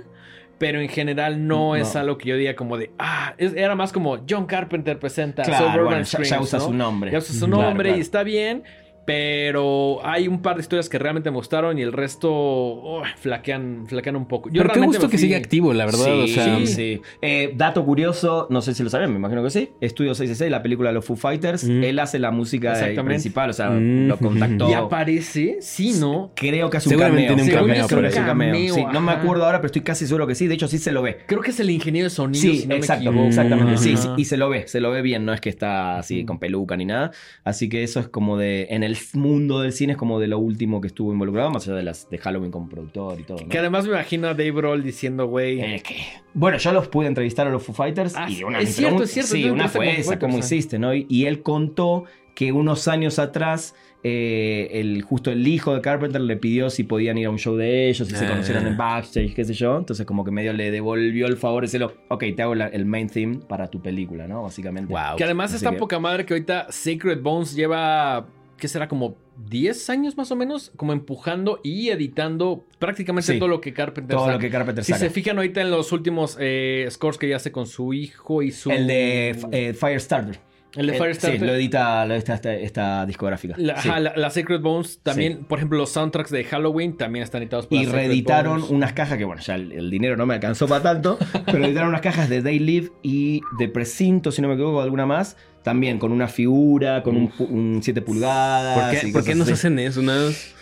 pero 0.61 0.79
en 0.79 0.89
general 0.89 1.47
no, 1.47 1.69
No. 1.69 1.75
es 1.75 1.95
algo 1.95 2.19
que 2.19 2.29
yo 2.29 2.35
diga 2.37 2.55
como 2.55 2.77
de, 2.77 2.91
ah, 2.99 3.33
es- 3.39 3.55
era 3.55 3.73
más 3.73 3.91
como 3.91 4.19
John 4.29 4.45
Carpenter 4.45 4.99
presenta 4.99 5.41
Claro, 5.41 5.65
Suburban 5.71 5.85
bueno, 5.85 6.03
ya, 6.23 6.39
usa 6.39 6.59
¿no? 6.59 6.65
su 6.65 6.71
nombre. 6.73 7.09
Ya 7.11 7.17
usa 7.17 7.33
su 7.33 7.47
nombre 7.47 7.85
claro. 7.89 7.97
y 7.97 8.01
está 8.01 8.21
bien. 8.21 8.63
Pero 9.05 9.99
hay 10.05 10.27
un 10.27 10.41
par 10.41 10.55
de 10.55 10.61
historias 10.61 10.87
que 10.87 10.99
realmente 10.99 11.31
me 11.31 11.35
gustaron 11.37 11.77
y 11.77 11.81
el 11.81 11.91
resto 11.91 12.29
oh, 12.31 13.03
flaquean, 13.17 13.85
flaquean 13.87 14.15
un 14.15 14.27
poco. 14.27 14.49
Yo 14.49 14.61
Pero 14.61 14.73
qué 14.73 14.79
gusto 14.79 15.09
que 15.09 15.17
sigue 15.17 15.35
activo, 15.35 15.73
la 15.73 15.85
verdad. 15.85 16.05
Sí, 16.05 16.21
o 16.23 16.27
sea, 16.27 16.57
sí, 16.57 16.67
sí. 16.67 17.01
Eh, 17.21 17.53
dato 17.55 17.83
curioso, 17.83 18.47
no 18.49 18.61
sé 18.61 18.73
si 18.73 18.83
lo 18.83 18.89
saben, 18.89 19.09
me 19.11 19.17
imagino 19.17 19.43
que 19.43 19.49
sí. 19.49 19.69
Estudio 19.81 20.13
666, 20.13 20.51
la 20.51 20.61
película 20.61 20.89
de 20.89 20.93
los 20.95 21.05
Foo 21.05 21.15
Fighters. 21.15 21.63
Mm. 21.63 21.83
Él 21.83 21.99
hace 21.99 22.19
la 22.19 22.31
música 22.31 22.73
principal, 23.03 23.49
o 23.49 23.53
sea, 23.53 23.69
Mm. 23.71 24.07
lo 24.07 24.17
contactó. 24.17 24.69
Y 24.69 24.73
aparece, 24.73 25.57
sí, 25.61 25.93
¿no? 25.99 26.31
Creo 26.35 26.69
que 26.69 26.77
hace 26.77 26.89
un 26.89 26.91
Seguramente 26.91 27.27
cameo. 27.27 27.43
tiene 27.45 27.51
un 27.51 27.67
cameo 27.67 27.87
creo 27.87 28.01
que 28.01 28.07
hace 28.07 28.19
un 28.19 28.25
cameo. 28.25 28.51
Cameo, 28.53 28.73
Sí, 28.75 28.83
no 28.93 29.01
me 29.01 29.11
acuerdo 29.11 29.45
ahora, 29.45 29.57
pero 29.59 29.67
estoy 29.67 29.81
casi 29.81 30.05
seguro 30.05 30.27
que 30.27 30.35
sí. 30.35 30.47
De 30.47 30.53
hecho, 30.55 30.67
sí 30.67 30.77
se 30.77 30.91
lo 30.91 31.01
ve. 31.01 31.17
Creo 31.27 31.41
que 31.41 31.51
es 31.51 31.59
el 31.59 31.69
ingeniero 31.69 32.05
de 32.05 32.09
sonido. 32.11 32.41
Sí, 32.41 32.59
si 32.59 32.67
no 32.67 32.75
me 32.75 32.77
exacto, 32.77 33.11
exactamente. 33.25 33.77
Sí, 33.77 33.97
sí, 33.97 34.07
y 34.17 34.25
se 34.25 34.37
lo 34.37 34.49
ve, 34.49 34.67
se 34.67 34.79
lo 34.79 34.91
ve 34.91 35.01
bien, 35.01 35.25
no 35.25 35.33
es 35.33 35.41
que 35.41 35.49
está 35.49 35.97
así 35.97 36.23
con 36.25 36.39
peluca 36.39 36.77
ni 36.77 36.85
nada. 36.85 37.11
Así 37.43 37.67
que 37.69 37.83
eso 37.83 37.99
es 37.99 38.07
como 38.07 38.37
de, 38.37 38.67
en 38.69 38.83
el 38.83 38.90
mundo 39.13 39.61
del 39.61 39.71
cine 39.73 39.93
es 39.93 39.97
como 39.97 40.19
de 40.19 40.27
lo 40.27 40.39
último 40.39 40.81
que 40.81 40.87
estuvo 40.87 41.11
involucrado, 41.11 41.51
más 41.51 41.67
allá 41.67 41.77
de 41.77 41.83
las 41.83 42.09
de 42.09 42.17
Halloween 42.17 42.51
como 42.51 42.69
productor 42.69 43.19
y 43.19 43.23
todo. 43.23 43.37
¿no? 43.41 43.49
Que 43.49 43.57
además 43.59 43.85
me 43.85 43.91
imagino 43.91 44.27
a 44.27 44.31
Dave 44.33 44.51
Grohl 44.51 44.83
diciendo, 44.83 45.27
güey. 45.27 45.59
Eh, 45.61 45.81
que- 45.85 45.97
Bueno, 46.33 46.57
yo 46.57 46.71
los 46.71 46.87
pude 46.87 47.07
entrevistar 47.07 47.47
a 47.47 47.49
los 47.49 47.63
Foo 47.63 47.73
Fighters 47.75 48.13
Ah, 48.15 48.29
y 48.29 48.43
una 48.43 48.59
es 48.61 48.75
cierto, 48.75 49.03
es 49.03 49.11
cierto, 49.11 49.31
Sí, 49.31 49.49
una 49.49 49.67
fue 49.67 49.85
esa, 49.91 49.95
Fighters, 50.11 50.19
¿cómo 50.19 50.33
sí. 50.41 50.55
hiciste? 50.55 50.79
¿no? 50.79 50.93
Y, 50.95 51.05
y 51.09 51.25
él 51.25 51.41
contó 51.41 52.05
que 52.35 52.51
unos 52.53 52.87
años 52.87 53.19
atrás, 53.19 53.75
eh, 54.03 54.69
el, 54.79 55.01
justo 55.03 55.31
el 55.31 55.45
hijo 55.47 55.75
de 55.75 55.81
Carpenter 55.81 56.21
le 56.21 56.37
pidió 56.37 56.69
si 56.71 56.83
podían 56.83 57.17
ir 57.17 57.27
a 57.27 57.29
un 57.29 57.37
show 57.37 57.55
de 57.57 57.89
ellos, 57.89 58.07
si 58.07 58.15
se 58.15 58.25
Ah. 58.25 58.29
conocieran 58.29 58.65
en 58.65 58.77
backstage, 58.77 59.35
qué 59.35 59.43
sé 59.45 59.53
yo. 59.53 59.77
Entonces, 59.77 60.05
como 60.07 60.23
que 60.23 60.31
medio 60.31 60.53
le 60.53 60.71
devolvió 60.71 61.27
el 61.27 61.37
favor 61.37 61.65
ese 61.65 61.77
lo, 61.77 61.93
ok, 62.07 62.23
te 62.35 62.41
hago 62.41 62.55
la- 62.55 62.67
el 62.67 62.85
main 62.85 63.07
theme 63.09 63.39
para 63.47 63.67
tu 63.69 63.81
película, 63.81 64.27
¿no? 64.27 64.43
Básicamente. 64.43 64.91
Wow. 64.91 65.17
Que 65.17 65.25
además 65.25 65.51
Así 65.51 65.57
está 65.57 65.71
que- 65.71 65.77
poca 65.77 65.99
madre 65.99 66.25
que 66.25 66.33
ahorita 66.33 66.67
Sacred 66.71 67.21
Bones 67.21 67.53
lleva, 67.53 68.25
¿qué 68.61 68.67
será? 68.67 68.87
Como 68.87 69.15
10 69.49 69.89
años 69.89 70.15
más 70.17 70.31
o 70.31 70.35
menos, 70.35 70.71
como 70.77 70.93
empujando 70.93 71.59
y 71.63 71.89
editando 71.89 72.63
prácticamente 72.79 73.33
Sí. 73.33 73.39
todo 73.39 73.49
lo 73.49 73.59
que 73.59 73.73
Carpenter 73.73 74.15
Todo 74.15 74.25
saca. 74.27 74.33
lo 74.35 74.39
que 74.39 74.49
Carpenter 74.51 74.83
Si 74.85 74.91
saca. 74.93 74.99
se 74.99 75.09
fijan 75.09 75.35
ahorita 75.37 75.59
en 75.61 75.71
los 75.71 75.91
últimos 75.91 76.37
eh, 76.39 76.87
scores 76.91 77.17
que 77.17 77.27
ya 77.27 77.37
hace 77.37 77.51
con 77.51 77.65
su 77.65 77.91
hijo 77.93 78.43
y 78.43 78.51
su... 78.51 78.69
El 78.69 78.85
de 78.85 79.29
eh, 79.51 79.73
Firestarter. 79.73 80.39
El 80.75 80.87
de 80.87 80.93
Eh, 80.95 80.97
Firestarter. 80.99 81.39
Sí, 81.39 81.45
lo 81.45 81.53
edita, 81.53 82.05
lo 82.05 82.13
edita 82.15 82.33
esta, 82.35 82.53
esta 82.53 83.05
discográfica. 83.05 83.55
La, 83.57 83.81
Sí. 83.81 83.89
ajá, 83.89 83.99
la- 83.99 84.13
la 84.15 84.29
Sacred 84.29 84.61
Bones 84.61 84.99
también, 85.03 85.43
por 85.43 85.57
ejemplo, 85.59 85.77
los 85.79 85.89
soundtracks 85.89 86.29
de 86.31 86.43
Halloween 86.45 86.95
también 86.95 87.23
están 87.23 87.41
editados 87.41 87.67
por 87.67 87.77
Y 87.77 87.87
la 87.87 87.91
reeditaron 87.91 88.59
Bones. 88.61 88.69
unas 88.71 88.93
cajas 88.93 89.17
que, 89.17 89.25
bueno, 89.25 89.41
ya 89.41 89.55
el, 89.55 89.71
el 89.73 89.89
dinero 89.89 90.15
no 90.15 90.25
me 90.25 90.35
alcanzó 90.35 90.67
para 90.67 90.81
tanto, 90.83 91.17
pero 91.47 91.65
editaron 91.65 91.89
unas 91.89 92.01
cajas 92.01 92.29
de 92.29 92.41
Day 92.41 92.59
Live 92.59 92.89
y 93.03 93.41
de 93.59 93.67
Precinto, 93.67 94.31
si 94.31 94.41
no 94.41 94.47
me 94.47 94.53
equivoco, 94.53 94.81
alguna 94.81 95.05
más, 95.05 95.35
también 95.63 95.99
con 95.99 96.11
una 96.11 96.27
figura, 96.27 97.03
con 97.03 97.15
un, 97.17 97.29
pu- 97.31 97.49
un 97.49 97.79
7 97.83 98.01
pulgadas. 98.01 98.79
¿Por 98.91 98.99
qué, 99.01 99.07
por 99.13 99.23
qué 99.23 99.35
nos 99.35 99.47
así. 99.47 99.53
hacen 99.53 99.79
eso? 99.79 100.01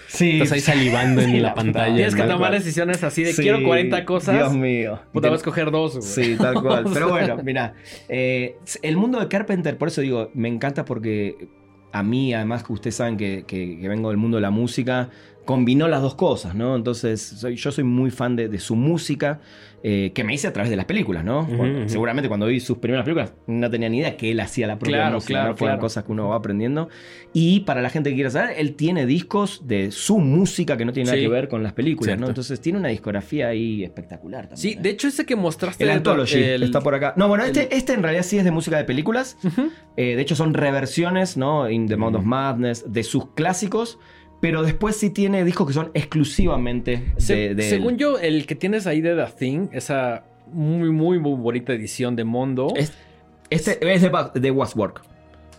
Sí. 0.08 0.32
Estás 0.34 0.54
ahí 0.54 0.60
salivando 0.62 1.22
en 1.22 1.30
Sí, 1.32 1.38
la 1.40 1.50
la 1.50 1.54
pantalla. 1.56 1.94
Tienes 1.96 2.16
que 2.16 2.22
tomar 2.24 2.38
cual. 2.40 2.52
decisiones 2.54 3.04
así 3.04 3.24
de 3.24 3.32
Sí, 3.34 3.44
quiero 3.44 3.62
40 3.64 4.06
cosas. 4.06 4.36
Dios 4.36 4.56
mío. 4.56 5.00
Puta, 5.14 5.28
voy 5.28 5.36
a 5.36 5.38
escoger 5.38 5.70
dos, 5.70 5.98
güey. 5.98 6.02
Sí, 6.04 6.36
tal 6.36 6.56
cual. 6.64 6.86
Pero 6.92 7.10
bueno, 7.10 7.38
mira, 7.44 7.76
eh, 8.08 8.58
el 8.82 8.98
mundo 8.98 9.20
de 9.20 9.28
Carpenter, 9.28 9.78
por 9.78 9.88
eso 9.90 10.02
digo, 10.02 10.32
me 10.34 10.48
encanta 10.48 10.84
porque 10.84 11.48
a 11.92 12.02
mí, 12.04 12.34
además 12.34 12.64
que 12.64 12.74
ustedes 12.74 12.96
saben 12.96 13.18
que, 13.18 13.44
que- 13.46 13.78
que 13.80 13.88
vengo 13.88 14.10
del 14.10 14.18
mundo 14.18 14.38
de 14.38 14.42
la 14.42 14.50
música, 14.52 15.10
combinó 15.46 15.88
las 15.88 16.02
dos 16.02 16.16
cosas, 16.16 16.56
¿no? 16.56 16.76
Entonces, 16.76 17.22
soy- 17.22 17.56
yo 17.56 17.72
soy 17.72 17.84
muy 17.84 18.10
fan 18.12 18.36
de, 18.36 18.48
de 18.50 18.60
su 18.60 18.76
música, 18.76 19.42
eh, 19.84 20.12
que 20.14 20.24
me 20.24 20.34
hice 20.34 20.48
a 20.48 20.54
través 20.54 20.70
de 20.70 20.76
las 20.76 20.86
películas, 20.86 21.24
¿no? 21.24 21.42
Ujú, 21.42 21.56
Bueno, 21.56 21.80
ujú. 21.82 21.90
Seguramente 21.90 22.28
cuando 22.28 22.46
vi 22.48 22.60
sus 22.60 22.78
primeras 22.80 23.06
películas 23.06 23.34
no 23.48 23.70
tenía 23.70 23.90
ni 23.90 24.00
idea 24.00 24.18
que 24.18 24.32
él 24.32 24.40
hacía 24.40 24.68
la 24.68 24.78
propia 24.78 24.98
Claro, 24.98 25.16
música, 25.16 25.34
claro, 25.34 25.50
¿no? 25.52 25.58
Fueron 25.58 25.76
claro. 25.78 25.82
cosas 25.86 26.04
que 26.04 26.12
uno 26.12 26.30
va 26.30 26.36
aprendiendo. 26.36 26.90
Y 27.34 27.62
para 27.62 27.82
la 27.82 27.90
gente 27.90 28.10
que 28.10 28.16
quiera 28.16 28.30
saber, 28.30 28.56
él 28.58 28.76
tiene 28.76 29.06
discos 29.06 29.68
de 29.68 29.92
su 29.92 30.20
música 30.20 30.76
que 30.78 30.86
no 30.86 30.92
tiene 30.94 31.08
nada 31.08 31.18
Sí. 31.18 31.24
que 31.24 31.30
ver 31.30 31.48
con 31.48 31.64
las 31.64 31.74
películas, 31.74 32.08
Cierto. 32.08 32.22
¿no? 32.24 32.28
Entonces 32.30 32.60
tiene 32.60 32.80
una 32.80 32.90
discografía 32.90 33.48
ahí 33.50 33.84
espectacular 33.84 34.48
también. 34.50 34.58
Sí, 34.58 34.70
¿eh? 34.78 34.80
de 34.82 34.90
hecho 34.90 35.08
ese 35.08 35.26
que 35.26 35.36
mostraste... 35.36 35.84
El 35.84 35.92
Anthology 35.92 36.38
el- 36.42 36.64
está 36.64 36.82
por 36.82 36.96
acá. 36.96 37.14
No, 37.16 37.28
bueno, 37.28 37.44
el- 37.44 37.52
este, 37.52 37.76
este 37.76 37.94
en 37.94 38.04
realidad 38.04 38.24
sí 38.24 38.38
es 38.38 38.44
de 38.44 38.52
música 38.52 38.78
de 38.78 38.84
películas. 38.84 39.38
Ujú. 39.44 39.70
Eh, 39.98 40.16
de 40.16 40.22
hecho, 40.22 40.36
son 40.36 40.54
reversiones, 40.54 41.38
¿no? 41.38 41.70
In 41.70 41.88
the 41.88 41.98
Mouth 41.98 42.16
of 42.16 42.24
Mm. 42.26 42.28
Madness, 42.30 42.92
de 42.92 43.04
sus 43.04 43.32
clásicos. 43.34 44.00
Pero 44.42 44.64
después 44.64 44.96
sí 44.96 45.10
tiene 45.10 45.44
discos 45.44 45.68
que 45.68 45.74
son 45.74 45.92
exclusivamente 45.94 47.14
Se- 47.18 47.36
de, 47.36 47.56
de 47.56 47.64
él. 47.64 47.70
según 47.70 47.98
yo, 47.98 48.18
el 48.20 48.46
que 48.46 48.56
tienes 48.56 48.88
ahí 48.88 49.02
de 49.02 49.16
The 49.16 49.32
Thing, 49.38 49.68
esa 49.74 50.24
muy, 50.52 50.90
muy, 50.92 51.20
muy 51.20 51.38
bonita 51.40 51.74
edición 51.74 52.16
de 52.16 52.24
Mondo. 52.24 52.68
Es- 52.76 52.94
Este 53.50 53.78
es 53.94 54.02
de, 54.02 54.12
de 54.36 54.52
Waxwork. 54.52 55.02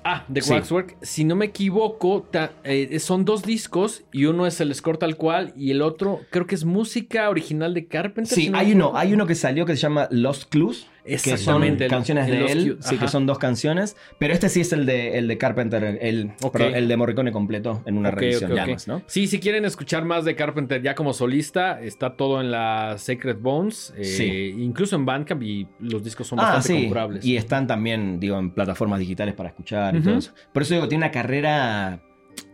ah, 0.04 0.24
de 0.28 0.40
sí. 0.40 0.50
Waxwork. 0.52 0.96
Si 1.02 1.24
no 1.24 1.36
me 1.36 1.46
equivoco, 1.46 2.26
ta- 2.30 2.52
eh, 2.64 2.98
son 3.00 3.24
dos 3.24 3.42
discos 3.42 4.02
y 4.12 4.24
uno 4.24 4.46
es 4.46 4.60
el 4.60 4.74
score 4.74 4.96
tal 4.96 5.16
cual 5.16 5.52
y 5.56 5.72
el 5.72 5.82
otro 5.82 6.20
creo 6.30 6.46
que 6.46 6.54
es 6.54 6.64
música 6.64 7.28
original 7.28 7.74
de 7.74 7.86
Carpenter. 7.86 8.34
Sí, 8.34 8.44
si 8.44 8.50
no 8.50 8.58
hay 8.58 8.72
uno, 8.72 8.92
hay 8.96 9.12
uno 9.12 9.26
que 9.26 9.34
salió 9.34 9.66
que 9.66 9.74
se 9.76 9.82
llama 9.82 10.08
Lost 10.10 10.48
Clues. 10.48 10.86
Que 11.04 11.18
son 11.18 11.32
Exactamente, 11.32 11.84
el- 11.84 11.90
canciones 11.90 12.28
el 12.28 12.32
de 12.38 12.52
él. 12.52 12.78
Sí, 12.80 12.98
que 12.98 13.08
son 13.08 13.24
dos 13.26 13.38
canciones. 13.38 13.96
Pero 14.18 14.34
este 14.34 14.48
sí 14.48 14.60
es 14.60 14.72
el 14.72 14.84
de, 14.86 15.18
el 15.18 15.28
de 15.28 15.38
Carpenter, 15.38 15.98
el, 16.00 16.32
perdón, 16.52 16.74
el 16.74 16.88
de 16.88 16.96
Morricone 16.96 17.32
completo 17.32 17.82
en 17.86 17.96
una 17.96 18.10
Ok, 18.10 18.16
revisión 18.16 18.50
ok, 18.52 18.56
ya 18.56 18.64
ok. 18.64 18.70
más, 18.70 18.88
¿no? 18.88 19.02
Sí, 19.06 19.26
si 19.26 19.40
quieren 19.40 19.64
escuchar 19.64 20.04
más 20.04 20.24
de 20.24 20.36
Carpenter 20.36 20.82
ya 20.82 20.94
como 20.94 21.12
solista, 21.12 21.80
está 21.80 22.16
todo 22.16 22.40
en 22.40 22.50
la 22.50 22.96
Sacred 22.98 23.38
Bones, 23.38 23.94
eh, 23.96 24.04
Sí. 24.04 24.54
incluso 24.62 24.96
en 24.96 25.06
Bandcamp 25.06 25.42
y 25.42 25.66
los 25.80 26.04
discos 26.04 26.26
son 26.26 26.38
Ah, 26.40 26.54
bastante 26.54 27.20
sí. 27.22 27.28
Y 27.30 27.36
están 27.36 27.66
también, 27.66 28.20
digo, 28.20 28.38
en 28.38 28.50
plataformas 28.50 28.98
digitales 29.00 29.34
para 29.34 29.48
escuchar 29.48 29.96
y 29.96 30.00
todo 30.02 30.18
eso. 30.18 30.32
Por 30.52 30.62
eso 30.62 30.74
digo, 30.74 30.86
tiene 30.88 31.04
una 31.04 31.10
carrera 31.12 32.02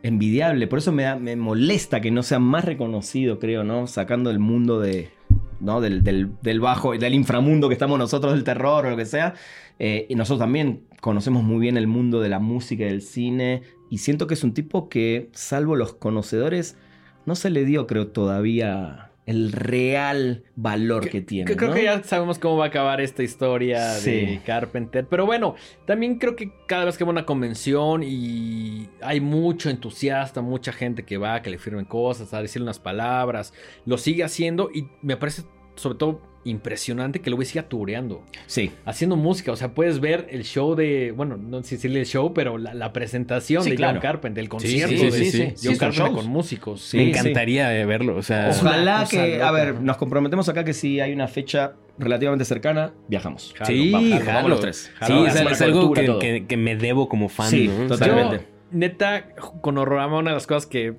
envidiable. 0.03 0.67
Por 0.67 0.79
eso 0.79 0.93
me, 0.93 1.03
da- 1.03 1.17
me 1.17 1.37
molesta 1.37 2.01
que 2.01 2.11
no 2.11 2.23
sea 2.23 2.39
más 2.39 2.65
reconocido, 2.65 3.39
creo, 3.39 3.65
¿no? 3.65 3.87
Sacando 3.87 4.31
el 4.31 4.39
mundo 4.39 4.81
de. 4.81 5.11
¿No? 5.61 5.81
Del, 5.81 6.03
del, 6.03 6.61
bajo, 6.61 6.93
del 6.93 7.15
inframundo 7.15 7.69
que 7.69 7.75
estamos 7.75 7.99
nosotros, 7.99 8.33
del 8.33 8.45
terror 8.45 8.87
o 8.87 8.91
lo 8.91 8.97
que 8.97 9.07
sea. 9.07 9.35
Eh, 9.79 10.07
y 10.09 10.15
nosotros 10.15 10.41
también 10.41 10.85
conocemos 11.01 11.43
muy 11.43 11.59
bien 11.59 11.77
el 11.77 11.87
mundo 11.87 12.21
de 12.21 12.29
la 12.29 12.39
música 12.39 12.85
y 12.85 12.87
del 12.87 13.03
cine 13.03 13.63
y 13.91 13.99
siento 13.99 14.27
que 14.27 14.35
es 14.35 14.45
un 14.45 14.55
tipo 14.55 14.89
que, 14.89 15.31
salvo 15.33 15.77
los 15.77 15.95
conocedores, 15.95 16.77
no 17.25 17.35
se 17.35 17.51
le 17.51 17.65
dio, 17.65 17.87
creo, 17.87 18.09
todavía 18.09 19.06
el 19.27 19.51
real 19.51 20.45
valor 20.55 21.11
que, 21.11 21.21
tiene. 21.21 21.51
Que 21.51 21.57
creo 21.57 21.71
¿no? 21.71 21.75
que 21.75 21.83
ya 21.83 22.03
sabemos 22.05 22.39
cómo 22.39 22.57
va 22.57 22.67
a 22.67 22.69
acabar 22.69 23.01
esta 23.01 23.25
historia 23.25 23.91
Sí. 23.95 24.11
de 24.13 24.41
Carpenter. 24.47 25.07
Pero 25.11 25.27
bueno, 25.27 25.57
también 25.85 26.19
creo 26.19 26.37
que 26.37 26.53
cada 26.67 26.85
vez 26.85 26.97
que 26.97 27.05
va 27.05 27.11
a 27.11 27.13
una 27.13 27.27
convención 27.27 28.03
y 28.05 28.89
hay 29.03 29.21
mucho 29.21 29.69
entusiasta, 29.69 30.41
mucha 30.43 30.73
gente 30.73 31.05
que 31.05 31.19
va, 31.19 31.43
que 31.43 31.51
le 31.51 31.59
firmen 31.59 31.85
cosas, 31.85 32.33
a 32.33 32.41
decirle 32.41 32.65
unas 32.65 32.79
palabras, 32.79 33.53
lo 33.85 33.99
sigue 33.99 34.23
haciendo 34.23 34.71
y 34.73 34.87
me 35.03 35.17
parece 35.17 35.43
sobre 35.77 35.99
todo 35.99 36.21
impresionante 36.45 37.21
que 37.21 37.29
lo 37.29 37.35
güey 37.37 37.45
siga 37.47 37.65
tureando, 37.69 38.23
Sí. 38.47 38.71
haciendo 38.85 39.17
música. 39.17 39.51
O 39.51 39.57
sea, 39.57 39.75
puedes 39.75 39.99
ver 39.99 40.29
el 40.31 40.45
show 40.45 40.77
de, 40.77 41.13
bueno, 41.17 41.37
no 41.37 41.61
sé 41.63 41.71
si 41.71 41.75
decirle 41.77 42.01
el 42.01 42.07
show, 42.07 42.33
pero 42.33 42.57
la, 42.57 42.73
la 42.73 42.93
presentación 42.93 43.65
Sí, 43.65 43.71
de 43.71 43.77
claro. 43.77 43.95
John 43.95 44.03
Carpenter, 44.03 44.41
el 44.43 44.47
Sí, 44.47 44.49
concierto 44.51 44.97
sí, 44.97 45.05
de 45.07 45.11
sí, 45.13 45.31
sí. 45.33 45.43
John 45.49 45.57
Sí, 45.57 45.69
Carpenter 45.79 45.93
shows. 46.13 46.23
con 46.23 46.27
músicos. 46.31 46.81
Sí, 46.83 46.97
Me 46.99 47.09
encantaría 47.11 47.77
eh, 47.79 47.85
verlo. 47.85 48.17
O 48.17 48.23
sea, 48.23 48.51
Ojalá. 48.51 49.07
Que, 49.11 49.35
loca. 49.35 49.49
a 49.49 49.51
ver, 49.51 49.81
nos 49.81 49.97
comprometemos 49.97 50.49
acá 50.49 50.63
que 50.65 50.73
si 50.73 51.01
hay 51.01 51.13
una 51.13 51.27
fecha 51.27 51.75
relativamente 51.99 52.45
cercana, 52.45 52.93
viajamos. 53.09 53.53
Jalo, 53.59 53.67
sí, 53.67 53.91
vamos, 53.91 54.11
jalo, 54.11 54.25
jalo. 54.25 54.35
vamos 54.37 54.51
los 54.51 54.61
tres. 54.61 54.77
Sí, 54.77 54.91
Jalo, 55.01 55.27
es, 55.27 55.35
hacemos 55.35 55.53
es 55.53 55.61
la 55.61 55.67
algo 55.67 55.93
que, 55.93 56.03
todo. 56.05 56.19
que- 56.21 56.47
que 56.47 56.57
me 56.57 56.77
debo 56.77 57.09
como 57.09 57.29
fan. 57.29 57.51
Sí, 57.51 57.69
totalmente. 57.89 58.37
Yo, 58.37 58.43
neta, 58.71 59.31
con 59.63 59.79
Horrorama, 59.79 60.19
una 60.19 60.31
de 60.31 60.35
las 60.37 60.47
cosas 60.47 60.67
que 60.67 60.95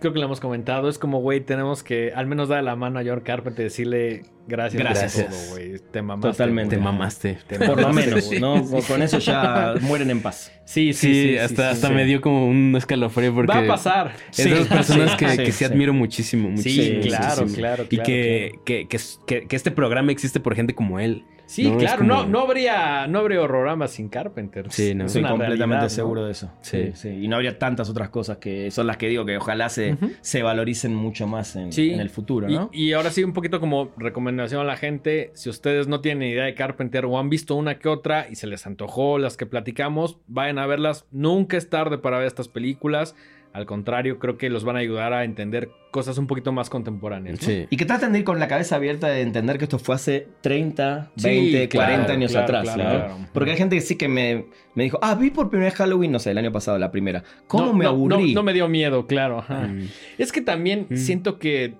creo 0.00 0.12
que 0.12 0.18
le 0.18 0.24
hemos 0.24 0.40
comentado 0.40 0.88
es 0.88 0.98
como, 0.98 1.20
güey, 1.20 1.40
tenemos 1.40 1.82
que 1.82 2.12
al 2.14 2.26
menos 2.26 2.48
darle 2.48 2.64
la 2.64 2.76
mano 2.76 2.98
a 2.98 3.02
John 3.04 3.20
Carpenter 3.20 3.62
y 3.62 3.64
decirle 3.64 4.22
gracias, 4.46 4.82
Gracias. 4.82 5.12
por 5.14 5.24
todo, 5.30 5.50
güey. 5.50 5.78
Te 5.90 6.02
mamaste. 6.02 6.30
Totalmente. 6.30 6.76
Te 6.76 6.82
mamaste. 6.82 7.38
Te 7.48 7.58
Por 7.58 7.80
lo 7.80 7.92
menos, 7.92 8.26
güey. 8.26 8.40
¿no? 8.40 8.62
Con- 8.64 8.82
Con 8.82 9.02
eso 9.02 9.18
ya 9.18 9.74
mueren 9.80 10.10
en 10.10 10.20
paz. 10.22 10.52
Sí, 10.64 10.92
Sí, 10.92 11.12
sí, 11.14 11.28
sí. 11.30 11.38
hasta, 11.38 11.62
sí, 11.70 11.74
hasta 11.76 11.88
sí. 11.88 11.94
me 11.94 12.04
dio 12.04 12.20
como 12.20 12.46
un 12.46 12.74
escalofrío 12.76 13.34
porque 13.34 13.52
Va 13.52 13.60
a 13.64 13.66
pasar. 13.66 14.12
es 14.30 14.44
de 14.44 14.50
las 14.50 14.68
personas 14.68 15.10
sí, 15.12 15.16
que, 15.18 15.28
sí, 15.30 15.36
que 15.38 15.46
sí 15.46 15.52
sí. 15.52 15.64
admiro 15.64 15.92
muchísimo, 15.94 16.48
Sí, 16.48 16.54
muchísimo. 16.56 17.00
claro, 17.02 17.26
muchísimo. 17.42 17.56
claro, 17.56 17.84
Y 17.84 17.96
claro, 17.96 18.04
que, 18.06 18.50
claro. 18.50 18.62
que, 18.64 18.86
que, 18.88 18.98
que- 19.26 19.46
que 19.46 19.56
este 19.56 19.70
programa 19.70 20.12
existe 20.12 20.40
por 20.40 20.54
gente 20.54 20.74
como 20.74 21.00
él. 21.00 21.24
Sí, 21.54 21.70
No, 21.70 21.78
claro. 21.78 21.98
como- 21.98 22.08
No, 22.14 22.26
no 22.26 22.40
habría, 22.40 23.06
no 23.06 23.20
habría 23.20 23.40
Horrorama 23.40 23.86
sin 23.86 24.08
Carpenter. 24.08 24.66
Sí, 24.70 24.94
no. 24.94 25.04
Una 25.04 25.28
completamente 25.30 25.56
realidad, 25.56 25.82
¿no? 25.82 25.88
seguro 25.88 26.24
de 26.24 26.32
eso. 26.32 26.50
Sí. 26.62 26.86
Sí. 26.86 26.92
sí. 26.94 27.08
Y 27.24 27.28
no 27.28 27.36
habría 27.36 27.58
tantas 27.58 27.88
otras 27.88 28.08
cosas 28.10 28.38
que 28.38 28.70
son 28.72 28.86
las 28.88 28.96
que 28.96 29.08
digo 29.08 29.24
que 29.24 29.36
ojalá 29.36 29.68
se, 29.68 29.96
se 30.20 30.42
valoricen 30.42 30.94
mucho 30.94 31.26
más 31.28 31.54
en, 31.54 31.72
Sí. 31.72 31.92
en 31.92 32.00
el 32.00 32.10
futuro, 32.10 32.48
Y- 32.50 32.54
¿no? 32.54 32.70
Y, 32.72 32.92
ahora 32.92 33.10
sí, 33.10 33.22
un 33.22 33.32
poquito 33.32 33.60
como 33.60 33.92
recomendación 33.96 34.60
a 34.60 34.64
la 34.64 34.76
gente, 34.76 35.30
si 35.34 35.48
ustedes 35.48 35.86
no 35.86 36.00
tienen 36.00 36.28
idea 36.28 36.44
de 36.44 36.54
Carpenter 36.54 37.04
o 37.06 37.18
han 37.18 37.30
visto 37.30 37.54
una 37.54 37.78
que 37.78 37.88
otra 37.88 38.26
y 38.28 38.34
se 38.34 38.46
les 38.48 38.66
antojó 38.66 39.18
las 39.18 39.36
que 39.36 39.46
platicamos, 39.46 40.18
vayan 40.26 40.58
a 40.58 40.66
verlas. 40.66 41.06
Nunca 41.12 41.56
es 41.56 41.70
tarde 41.70 41.98
para 41.98 42.18
ver 42.18 42.26
estas 42.26 42.48
películas. 42.48 43.14
Al 43.54 43.66
contrario, 43.66 44.18
creo 44.18 44.36
que 44.36 44.50
los 44.50 44.64
van 44.64 44.74
a 44.76 44.80
ayudar 44.80 45.12
a 45.12 45.22
entender 45.24 45.70
cosas 45.92 46.18
un 46.18 46.26
poquito 46.26 46.50
más 46.52 46.68
contemporáneas. 46.68 47.40
¿no? 47.40 47.46
Sí. 47.46 47.66
Y 47.70 47.76
que 47.76 47.84
traten 47.86 48.12
de 48.12 48.18
ir 48.18 48.24
con 48.24 48.40
la 48.40 48.48
cabeza 48.48 48.74
abierta 48.76 49.06
de 49.06 49.20
entender 49.22 49.58
que 49.58 49.64
esto 49.64 49.78
fue 49.78 49.94
hace 49.94 50.26
30, 50.40 51.12
Sí, 51.16 51.28
20, 51.28 51.68
claro, 51.68 51.92
40 51.92 52.12
años 52.12 52.30
claro, 52.32 52.44
atrás. 52.44 52.74
claro, 52.74 52.82
¿no? 52.82 52.88
claro. 53.06 53.16
Porque 53.32 53.52
hay 53.52 53.56
gente 53.56 53.76
que 53.76 53.80
sí 53.82 53.96
que 53.96 54.08
me, 54.08 54.46
me 54.74 54.82
dijo, 54.82 54.98
ah, 55.00 55.14
vi 55.14 55.30
por 55.30 55.48
primera 55.50 55.70
vez 55.70 55.78
Halloween, 55.78 56.10
no 56.10 56.18
sé, 56.18 56.32
el 56.32 56.38
año 56.38 56.50
pasado, 56.50 56.78
la 56.78 56.90
primera. 56.90 57.22
¿Cómo 57.46 57.66
No, 57.66 57.72
me 57.74 57.84
no, 57.84 57.90
aburrí? 57.90 58.34
No, 58.34 58.40
no 58.40 58.42
me 58.44 58.52
dio 58.52 58.68
miedo, 58.68 59.06
claro. 59.06 59.38
ajá. 59.38 59.68
Mm. 59.68 59.88
Es 60.18 60.32
que 60.32 60.40
también 60.40 60.88
Mm. 60.90 60.96
siento 60.96 61.38
que 61.38 61.74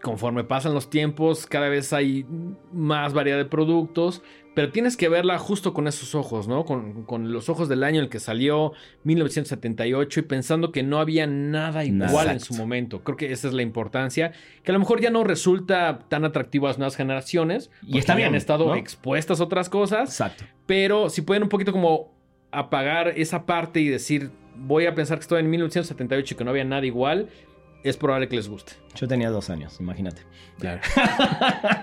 conforme 0.00 0.42
pasan 0.44 0.74
los 0.74 0.90
tiempos, 0.90 1.46
cada 1.46 1.68
vez 1.68 1.92
hay 1.92 2.26
más 2.72 3.12
variedad 3.12 3.36
de 3.38 3.44
productos, 3.44 4.22
pero 4.54 4.70
tienes 4.70 4.96
que 4.96 5.08
verla 5.08 5.38
justo 5.38 5.72
con 5.72 5.88
esos 5.88 6.14
ojos, 6.14 6.46
¿no? 6.46 6.64
Con, 6.64 7.04
con 7.04 7.32
los 7.32 7.48
ojos 7.48 7.68
del 7.68 7.82
año 7.84 7.98
en 7.98 8.04
el 8.04 8.10
que 8.10 8.20
salió 8.20 8.72
1978 9.04 10.20
y 10.20 10.22
pensando 10.24 10.72
que 10.72 10.82
no 10.82 10.98
había 11.00 11.26
nada 11.26 11.84
igual 11.84 12.28
en 12.28 12.40
su 12.40 12.54
momento. 12.54 13.02
Creo 13.02 13.16
que 13.16 13.32
esa 13.32 13.48
es 13.48 13.54
la 13.54 13.62
importancia, 13.62 14.32
que 14.62 14.70
a 14.70 14.74
lo 14.74 14.78
mejor 14.78 15.00
ya 15.00 15.10
no 15.10 15.24
resulta 15.24 16.00
tan 16.08 16.24
atractivo 16.24 16.66
a 16.66 16.70
las 16.70 16.78
nuevas 16.78 16.96
generaciones, 16.96 17.70
Y 17.82 17.86
porque 17.86 17.98
está 18.00 18.12
ya 18.12 18.26
han 18.26 18.32
bien, 18.32 18.34
estado 18.34 18.66
¿no? 18.66 18.74
expuestas 18.74 19.40
a 19.40 19.44
otras 19.44 19.68
cosas, 19.68 20.10
Exacto. 20.10 20.44
pero 20.66 21.08
si 21.08 21.22
pueden 21.22 21.42
un 21.44 21.48
poquito 21.48 21.72
como 21.72 22.12
apagar 22.50 23.08
esa 23.16 23.46
parte 23.46 23.80
y 23.80 23.88
decir, 23.88 24.30
voy 24.56 24.86
a 24.86 24.94
pensar 24.94 25.18
que 25.18 25.22
estoy 25.22 25.40
en 25.40 25.48
1978 25.50 26.34
y 26.34 26.36
que 26.36 26.44
no 26.44 26.50
había 26.50 26.64
nada 26.64 26.84
igual, 26.84 27.28
es 27.84 27.96
probable 27.96 28.28
que 28.28 28.36
les 28.36 28.48
guste. 28.48 28.72
Yo 28.94 29.08
tenía 29.08 29.30
dos 29.30 29.50
años, 29.50 29.78
imagínate. 29.80 30.22
Claro. 30.58 30.80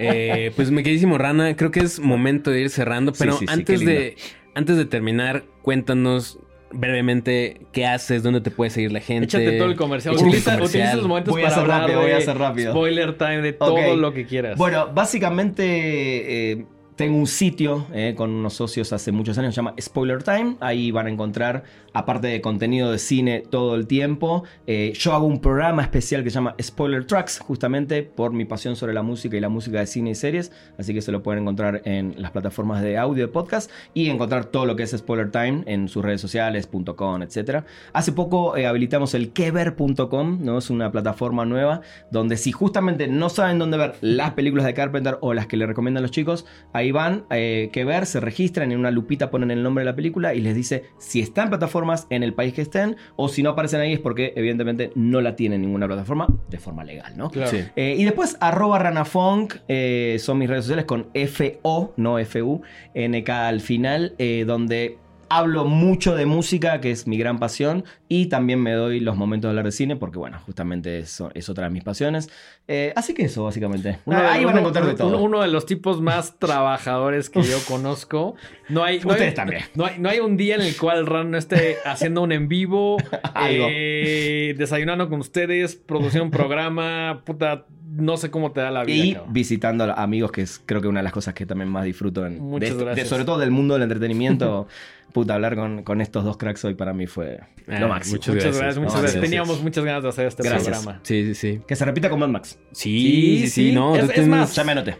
Eh, 0.02 0.52
pues 0.56 0.72
mi 0.72 0.82
queridísimo 0.82 1.18
Rana, 1.18 1.56
creo 1.56 1.72
que 1.72 1.82
es 1.82 2.00
momento 2.00 2.52
de 2.52 2.62
ir 2.62 2.70
cerrando, 2.70 3.12
pero 3.12 3.34
sí, 3.34 3.46
sí, 3.46 3.54
antes, 3.54 3.82
de, 3.82 4.16
antes 4.56 4.78
de 4.78 4.86
terminar, 4.86 5.44
cuéntanos 5.62 6.40
brevemente 6.72 7.62
qué 7.72 7.86
haces, 7.86 8.24
dónde 8.24 8.42
te 8.42 8.52
puede 8.52 8.70
seguir 8.70 8.92
la 8.92 9.02
gente. 9.02 9.26
Échate 9.26 9.58
todo 9.58 9.70
el 9.70 9.76
comercial. 9.76 10.16
Utiliza, 10.16 10.56
comercial. 10.56 10.84
utiliza 10.84 10.96
los 10.96 11.08
momentos 11.08 11.32
Voy 11.34 11.42
a 11.42 11.46
para 11.46 11.56
hacer 11.56 11.64
hablar 11.64 11.82
rápido, 11.82 12.00
de 12.00 12.06
voy 12.06 12.14
a 12.14 12.18
hacer 12.18 12.38
rápido. 12.38 12.72
spoiler 12.72 13.18
time, 13.18 13.42
de 13.42 13.54
todo 13.54 13.96
lo 13.96 14.14
que 14.14 14.26
quieras. 14.26 14.58
Bueno, 14.58 14.90
básicamente 14.94 16.52
eh, 16.52 16.66
tengo 16.96 17.18
un 17.18 17.28
sitio 17.28 17.88
eh, 17.94 18.14
con 18.16 18.30
unos 18.30 18.54
socios 18.54 18.92
hace 18.94 19.12
muchos 19.12 19.38
años, 19.38 19.54
se 19.54 19.58
llama 19.60 19.74
Spoiler 19.80 20.22
Time. 20.22 20.58
Ahí 20.60 20.92
van 20.92 21.08
a 21.08 21.10
encontrar, 21.10 21.64
aparte 21.94 22.28
de 22.28 22.42
contenido 22.42 22.92
de 22.92 23.00
cine 23.00 23.44
todo 23.50 23.76
el 23.76 23.88
tiempo, 23.88 24.44
eh, 24.68 24.94
yo 24.96 25.14
hago 25.14 25.26
un 25.26 25.40
programa 25.40 25.82
especial 25.82 26.24
que 26.24 26.30
se 26.30 26.36
llama 26.36 26.56
Spoiler 26.62 27.06
Tracks, 27.06 27.40
justamente 27.40 28.04
por 28.04 28.34
mi 28.34 28.46
pasión 28.46 28.76
sobre 28.76 28.94
la 28.94 29.04
música 29.04 29.38
y 29.38 29.40
la 29.40 29.50
música 29.50 29.80
de 29.80 29.88
cine 29.88 30.12
y 30.12 30.16
series. 30.16 30.52
Así 30.78 30.94
que 30.94 31.02
se 31.02 31.12
lo 31.12 31.24
pueden 31.24 31.44
encontrar 31.44 31.82
en 31.86 32.16
las 32.18 32.32
plataformas 32.32 32.82
de 32.82 32.98
audio 32.98 33.28
de 33.28 33.32
podcast 33.32 33.72
y 33.94 34.10
encontrar 34.10 34.46
todo 34.46 34.66
lo 34.66 34.76
que 34.76 34.84
es 34.84 34.92
Spoiler 34.92 35.32
Time 35.32 35.64
en 35.66 35.88
sus 35.88 36.04
redes 36.04 36.22
sociales, 36.22 36.70
.com, 36.96 37.22
etc. 37.22 37.64
Hace 37.94 38.12
poco 38.12 38.58
eh, 38.58 38.66
habilitamos 38.66 39.14
el 39.14 39.32
kever.com, 39.32 40.40
¿no? 40.42 40.58
Es 40.58 40.70
una 40.70 40.92
plataforma 40.92 41.46
nueva 41.46 41.82
donde 42.12 42.38
si 42.38 42.52
justamente 42.52 43.08
no 43.08 43.30
saben 43.30 43.60
dónde 43.60 43.78
ver 43.78 43.96
las 44.02 44.32
películas 44.34 44.66
de 44.66 44.74
Carpenter 44.74 45.18
o 45.22 45.34
las 45.34 45.48
que 45.48 45.58
le 45.58 45.66
recomiendan 45.66 46.04
los 46.04 46.12
chicos, 46.12 46.46
ahí 46.74 46.92
van, 46.92 47.26
eh, 47.30 47.70
que 47.72 47.86
ver, 47.86 48.06
se 48.06 48.20
registran 48.20 48.72
en 48.72 48.80
una 48.80 48.92
lupita, 48.92 49.30
ponen 49.30 49.52
el 49.52 49.64
nombre 49.64 49.84
de 49.84 49.92
la 49.92 49.96
película 49.96 50.34
y 50.34 50.42
les 50.42 50.56
dice 50.56 50.86
si 50.98 51.22
está 51.22 51.44
en 51.44 51.50
plataformas 51.80 52.08
en 52.10 52.24
el 52.24 52.34
país 52.34 52.54
que 52.54 52.62
estén 52.62 52.98
o 53.16 53.30
si 53.30 53.44
no 53.44 53.52
aparecen 53.52 53.82
ahí 53.82 53.94
es 53.94 54.00
porque 54.00 54.34
evidentemente 54.36 54.92
no 54.96 55.22
la 55.22 55.36
tienen 55.36 55.62
ninguna 55.62 55.88
plataforma 55.88 56.28
de 56.50 56.58
forma 56.60 56.84
legal, 56.84 57.14
¿no? 57.16 57.30
Claro. 57.30 57.52
Sí. 57.52 57.64
Eh, 57.76 57.96
y 57.98 58.04
después, 58.04 58.38
arroba 58.40 58.80
ranafunk, 58.80 59.56
eh, 59.68 60.18
son 60.20 60.38
mis 60.38 60.50
redes 60.50 60.66
sociales 60.66 60.86
con 60.86 61.08
F-O, 61.14 61.94
no 61.98 62.20
F-U, 62.20 62.62
N-K 62.94 63.48
al 63.48 63.62
final, 63.62 64.14
eh, 64.18 64.44
donde 64.46 64.98
hablo 65.30 65.66
mucho 65.66 66.16
de 66.16 66.26
música, 66.26 66.82
que 66.82 66.92
es 66.92 67.08
mi 67.08 67.18
gran 67.18 67.40
pasión, 67.40 67.84
y 68.08 68.28
también 68.28 68.62
me 68.62 68.72
doy 68.74 69.00
los 69.00 69.16
momentos 69.16 69.48
de 69.48 69.52
hablar 69.52 69.66
de 69.66 69.72
cine, 69.72 69.96
porque 69.96 70.18
bueno, 70.18 70.40
justamente 70.46 71.00
eso 71.00 71.32
es 71.34 71.50
otra 71.50 71.66
de 71.66 71.70
mis 71.72 71.84
pasiones. 71.84 72.30
Eh, 72.68 72.94
así 72.96 73.14
que 73.14 73.24
eso, 73.26 73.44
básicamente. 73.44 74.00
Uno 74.06 74.18
Ahí 74.18 74.46
van 74.46 74.58
a 74.58 74.60
encontrar 74.60 74.86
de 74.86 74.94
todo. 74.96 75.22
Uno, 75.22 75.42
de 75.42 75.48
los 75.48 75.66
tipos 75.66 76.02
más 76.02 76.38
trabajadores 76.40 77.30
que 77.30 77.42
yo 77.44 77.58
conozco. 77.68 78.36
No 78.70 78.84
hay, 78.84 79.00
no 79.00 79.10
hay- 79.10 79.12
Ustedes 79.12 79.34
también. 79.34 79.64
No 79.76 79.86
hay, 79.86 80.00
no 80.00 80.10
hay 80.10 80.20
un 80.20 80.36
día 80.38 80.56
en 80.56 80.62
el 80.62 80.76
cual 80.76 81.06
Ran 81.06 81.32
no 81.32 81.38
esté 81.38 81.78
haciendo 81.86 82.22
un 82.22 82.32
en 82.32 82.48
vivo, 82.48 82.98
Algo. 83.34 83.66
eh, 83.70 84.56
desayunando 84.58 85.10
con 85.10 85.20
ustedes, 85.20 85.76
produciendo 85.76 86.26
un 86.26 86.32
programa, 86.32 87.22
puta, 87.26 87.66
no 88.00 88.18
sé 88.18 88.32
cómo 88.32 88.52
te 88.52 88.62
da 88.62 88.72
la 88.72 88.84
vida. 88.84 89.06
Y 89.06 89.14
cabrón. 89.14 89.34
visitando 89.34 89.84
a 89.86 89.94
amigos, 90.04 90.32
que 90.32 90.42
es 90.42 90.62
creo 90.66 90.82
que 90.82 90.88
una 90.88 91.00
de 91.00 91.04
las 91.04 91.14
cosas 91.14 91.34
que 91.34 91.46
también 91.46 91.70
más 91.70 91.84
disfruto, 91.86 92.26
en, 92.26 92.40
Muchas 92.40 92.60
de 92.62 92.66
este- 92.68 92.78
de- 92.80 92.86
gracias. 92.86 93.08
sobre 93.10 93.26
todo 93.26 93.38
del 93.40 93.52
mundo 93.52 93.74
del 93.76 93.84
entretenimiento. 93.84 94.68
Puta, 95.14 95.34
hablar 95.34 95.56
con, 95.56 95.82
con 95.82 96.02
estos 96.02 96.24
dos 96.24 96.38
cracks 96.38 96.64
hoy 96.66 96.76
para 96.76 96.94
mí 96.94 97.08
fue 97.08 97.40
Ah, 97.68 97.80
lo 97.80 97.88
máximo. 97.88 98.18
muchas 98.18 98.36
Muchas 98.36 98.44
gracias. 98.46 98.58
gracias, 98.58 98.78
muchas 98.78 98.94
gracias. 99.02 99.02
gracias. 99.14 99.22
Teníamos 99.24 99.64
muchas 99.64 99.84
ganas 99.84 100.04
de 100.04 100.10
hacer 100.10 100.28
este 100.28 100.44
Gracias. 100.44 100.78
programa. 100.78 101.00
Sí, 101.04 101.26
sí, 101.26 101.34
sí. 101.36 101.62
Que 101.68 101.76
se 101.76 101.84
repita 101.84 102.12
con 102.12 102.20
Mad 102.20 102.28
Max. 102.30 102.60
Sí, 102.74 103.40
sí, 103.42 103.50
sí, 103.50 103.72
no. 103.72 103.96
Es- 103.96 104.02
tú 104.02 104.08
es 104.08 104.14
tienes- 104.14 104.30
más, 104.30 104.56
Ya 104.56 104.64
me 104.64 104.72
anoté. 104.74 104.98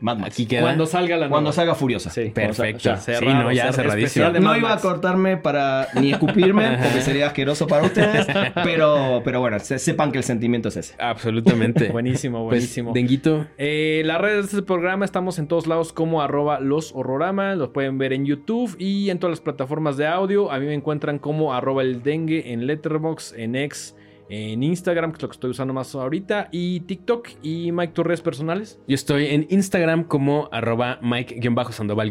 Mad 0.00 0.18
Max. 0.18 0.32
Aquí 0.34 0.46
queda. 0.46 0.60
Cuando 0.62 0.86
salga 0.86 1.16
la 1.16 1.28
Cuando 1.28 1.48
nueva. 1.48 1.52
salga 1.54 1.74
Furiosa. 1.74 2.10
Sí. 2.10 2.30
Perfecto. 2.34 2.96
Sí, 2.96 3.02
cerrado, 3.02 3.42
no, 3.44 3.52
ya 3.52 3.72
cerradísimo. 3.72 4.28
No 4.30 4.56
iba 4.56 4.72
a 4.72 4.78
cortarme 4.78 5.36
para 5.38 5.88
ni 5.94 6.12
escupirme, 6.12 6.76
porque 6.82 7.00
sería 7.00 7.28
asqueroso 7.28 7.66
para 7.66 7.84
ustedes. 7.84 8.26
Pero, 8.64 9.22
pero 9.24 9.40
bueno, 9.40 9.58
se- 9.60 9.78
sepan 9.78 10.12
que 10.12 10.18
el 10.18 10.24
sentimiento 10.24 10.68
es 10.68 10.76
ese. 10.76 10.94
Absolutamente. 10.98 11.88
Buenísimo, 11.92 12.38
Pues, 12.46 12.58
buenísimo. 12.60 12.92
Denguito. 12.92 13.46
Eh, 13.58 14.02
las 14.04 14.20
redes 14.20 14.36
de 14.52 14.58
este 14.58 14.62
programa 14.62 15.04
estamos 15.04 15.38
en 15.38 15.46
todos 15.46 15.66
lados 15.66 15.92
como 15.92 16.20
arroba 16.22 16.60
los 16.60 16.92
horrorama. 16.94 17.54
Los 17.54 17.70
pueden 17.70 17.98
ver 17.98 18.12
en 18.12 18.26
YouTube 18.26 18.76
y 18.78 19.10
en 19.10 19.18
todas 19.18 19.32
las 19.32 19.40
plataformas 19.40 19.96
de 19.96 20.06
audio. 20.06 20.50
A 20.52 20.58
mí 20.58 20.66
me 20.66 20.74
encuentran 20.74 21.18
como 21.18 21.54
arroba 21.54 21.82
el 21.82 22.02
dengue 22.02 22.52
en 22.52 22.66
Letterbox, 22.66 23.34
en 23.36 23.56
X, 23.56 23.94
en 24.28 24.62
Instagram, 24.62 25.12
que 25.12 25.16
es 25.16 25.22
lo 25.22 25.28
que 25.28 25.34
estoy 25.34 25.50
usando 25.50 25.74
más 25.74 25.94
ahorita, 25.94 26.48
y 26.52 26.80
TikTok 26.80 27.28
y 27.42 27.72
Mike, 27.72 27.92
tus 27.92 28.04
redes 28.06 28.22
personales. 28.22 28.80
Yo 28.88 28.94
estoy 28.94 29.26
en 29.26 29.46
Instagram 29.50 30.04
como 30.04 30.48
arroba 30.52 30.98
Mike-Sandoval- 31.02 32.10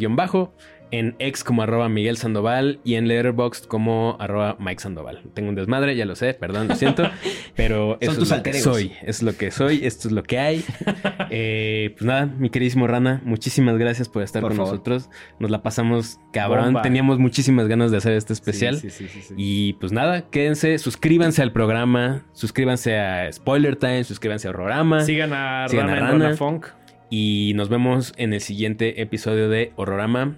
en 0.99 1.15
X 1.19 1.43
como 1.43 1.61
arroba 1.63 1.89
Miguel 1.89 2.17
Sandoval 2.17 2.79
y 2.83 2.95
en 2.95 3.07
Letterboxd 3.07 3.65
como 3.65 4.15
arroba 4.19 4.55
Mike 4.59 4.81
Sandoval. 4.81 5.21
Tengo 5.33 5.49
un 5.49 5.55
desmadre, 5.55 5.95
ya 5.95 6.05
lo 6.05 6.15
sé, 6.15 6.33
perdón, 6.33 6.69
lo 6.69 6.75
siento, 6.75 7.03
pero 7.55 7.97
eso 7.99 8.13
tus 8.15 8.31
es 8.31 8.37
lo 8.37 8.43
que 8.43 8.53
soy, 8.53 8.91
es 9.03 9.23
lo 9.23 9.35
que 9.35 9.51
soy, 9.51 9.85
esto 9.85 10.07
es 10.07 10.13
lo 10.13 10.23
que 10.23 10.39
hay. 10.39 10.63
Eh, 11.31 11.93
pues 11.97 12.05
nada, 12.05 12.27
mi 12.27 12.49
queridísimo 12.49 12.87
Rana, 12.87 13.21
muchísimas 13.25 13.77
gracias 13.77 14.09
por 14.09 14.21
estar 14.21 14.41
Por 14.41 14.51
con 14.51 14.57
favor. 14.57 14.73
nosotros. 14.73 15.09
Nos 15.39 15.49
la 15.49 15.63
pasamos 15.63 16.19
cabrón, 16.31 16.65
Bomba. 16.65 16.81
teníamos 16.83 17.19
muchísimas 17.19 17.67
ganas 17.67 17.91
de 17.91 17.97
hacer 17.97 18.13
este 18.13 18.31
especial. 18.31 18.77
Sí, 18.77 18.89
sí, 18.89 19.07
sí. 19.07 19.33
Y 19.35 19.73
pues 19.73 19.91
nada, 19.91 20.29
quédense, 20.29 20.77
suscríbanse 20.77 21.41
al 21.41 21.51
programa, 21.51 22.25
suscríbanse 22.33 22.97
a 22.97 23.31
Spoiler 23.31 23.75
Time, 23.75 24.03
suscríbanse 24.03 24.47
a 24.47 24.51
Horrorama. 24.51 25.01
Sigan 25.01 25.33
a 25.33 25.67
Sigan 25.67 25.87
Rana 25.87 25.97
a 25.97 26.11
Rana. 26.11 26.23
Rana 26.25 26.37
Funk. 26.37 26.67
Y 27.09 27.53
nos 27.55 27.69
vemos 27.69 28.13
en 28.17 28.33
el 28.33 28.41
siguiente 28.41 29.01
episodio 29.01 29.49
de 29.49 29.73
Horrorama. 29.75 30.37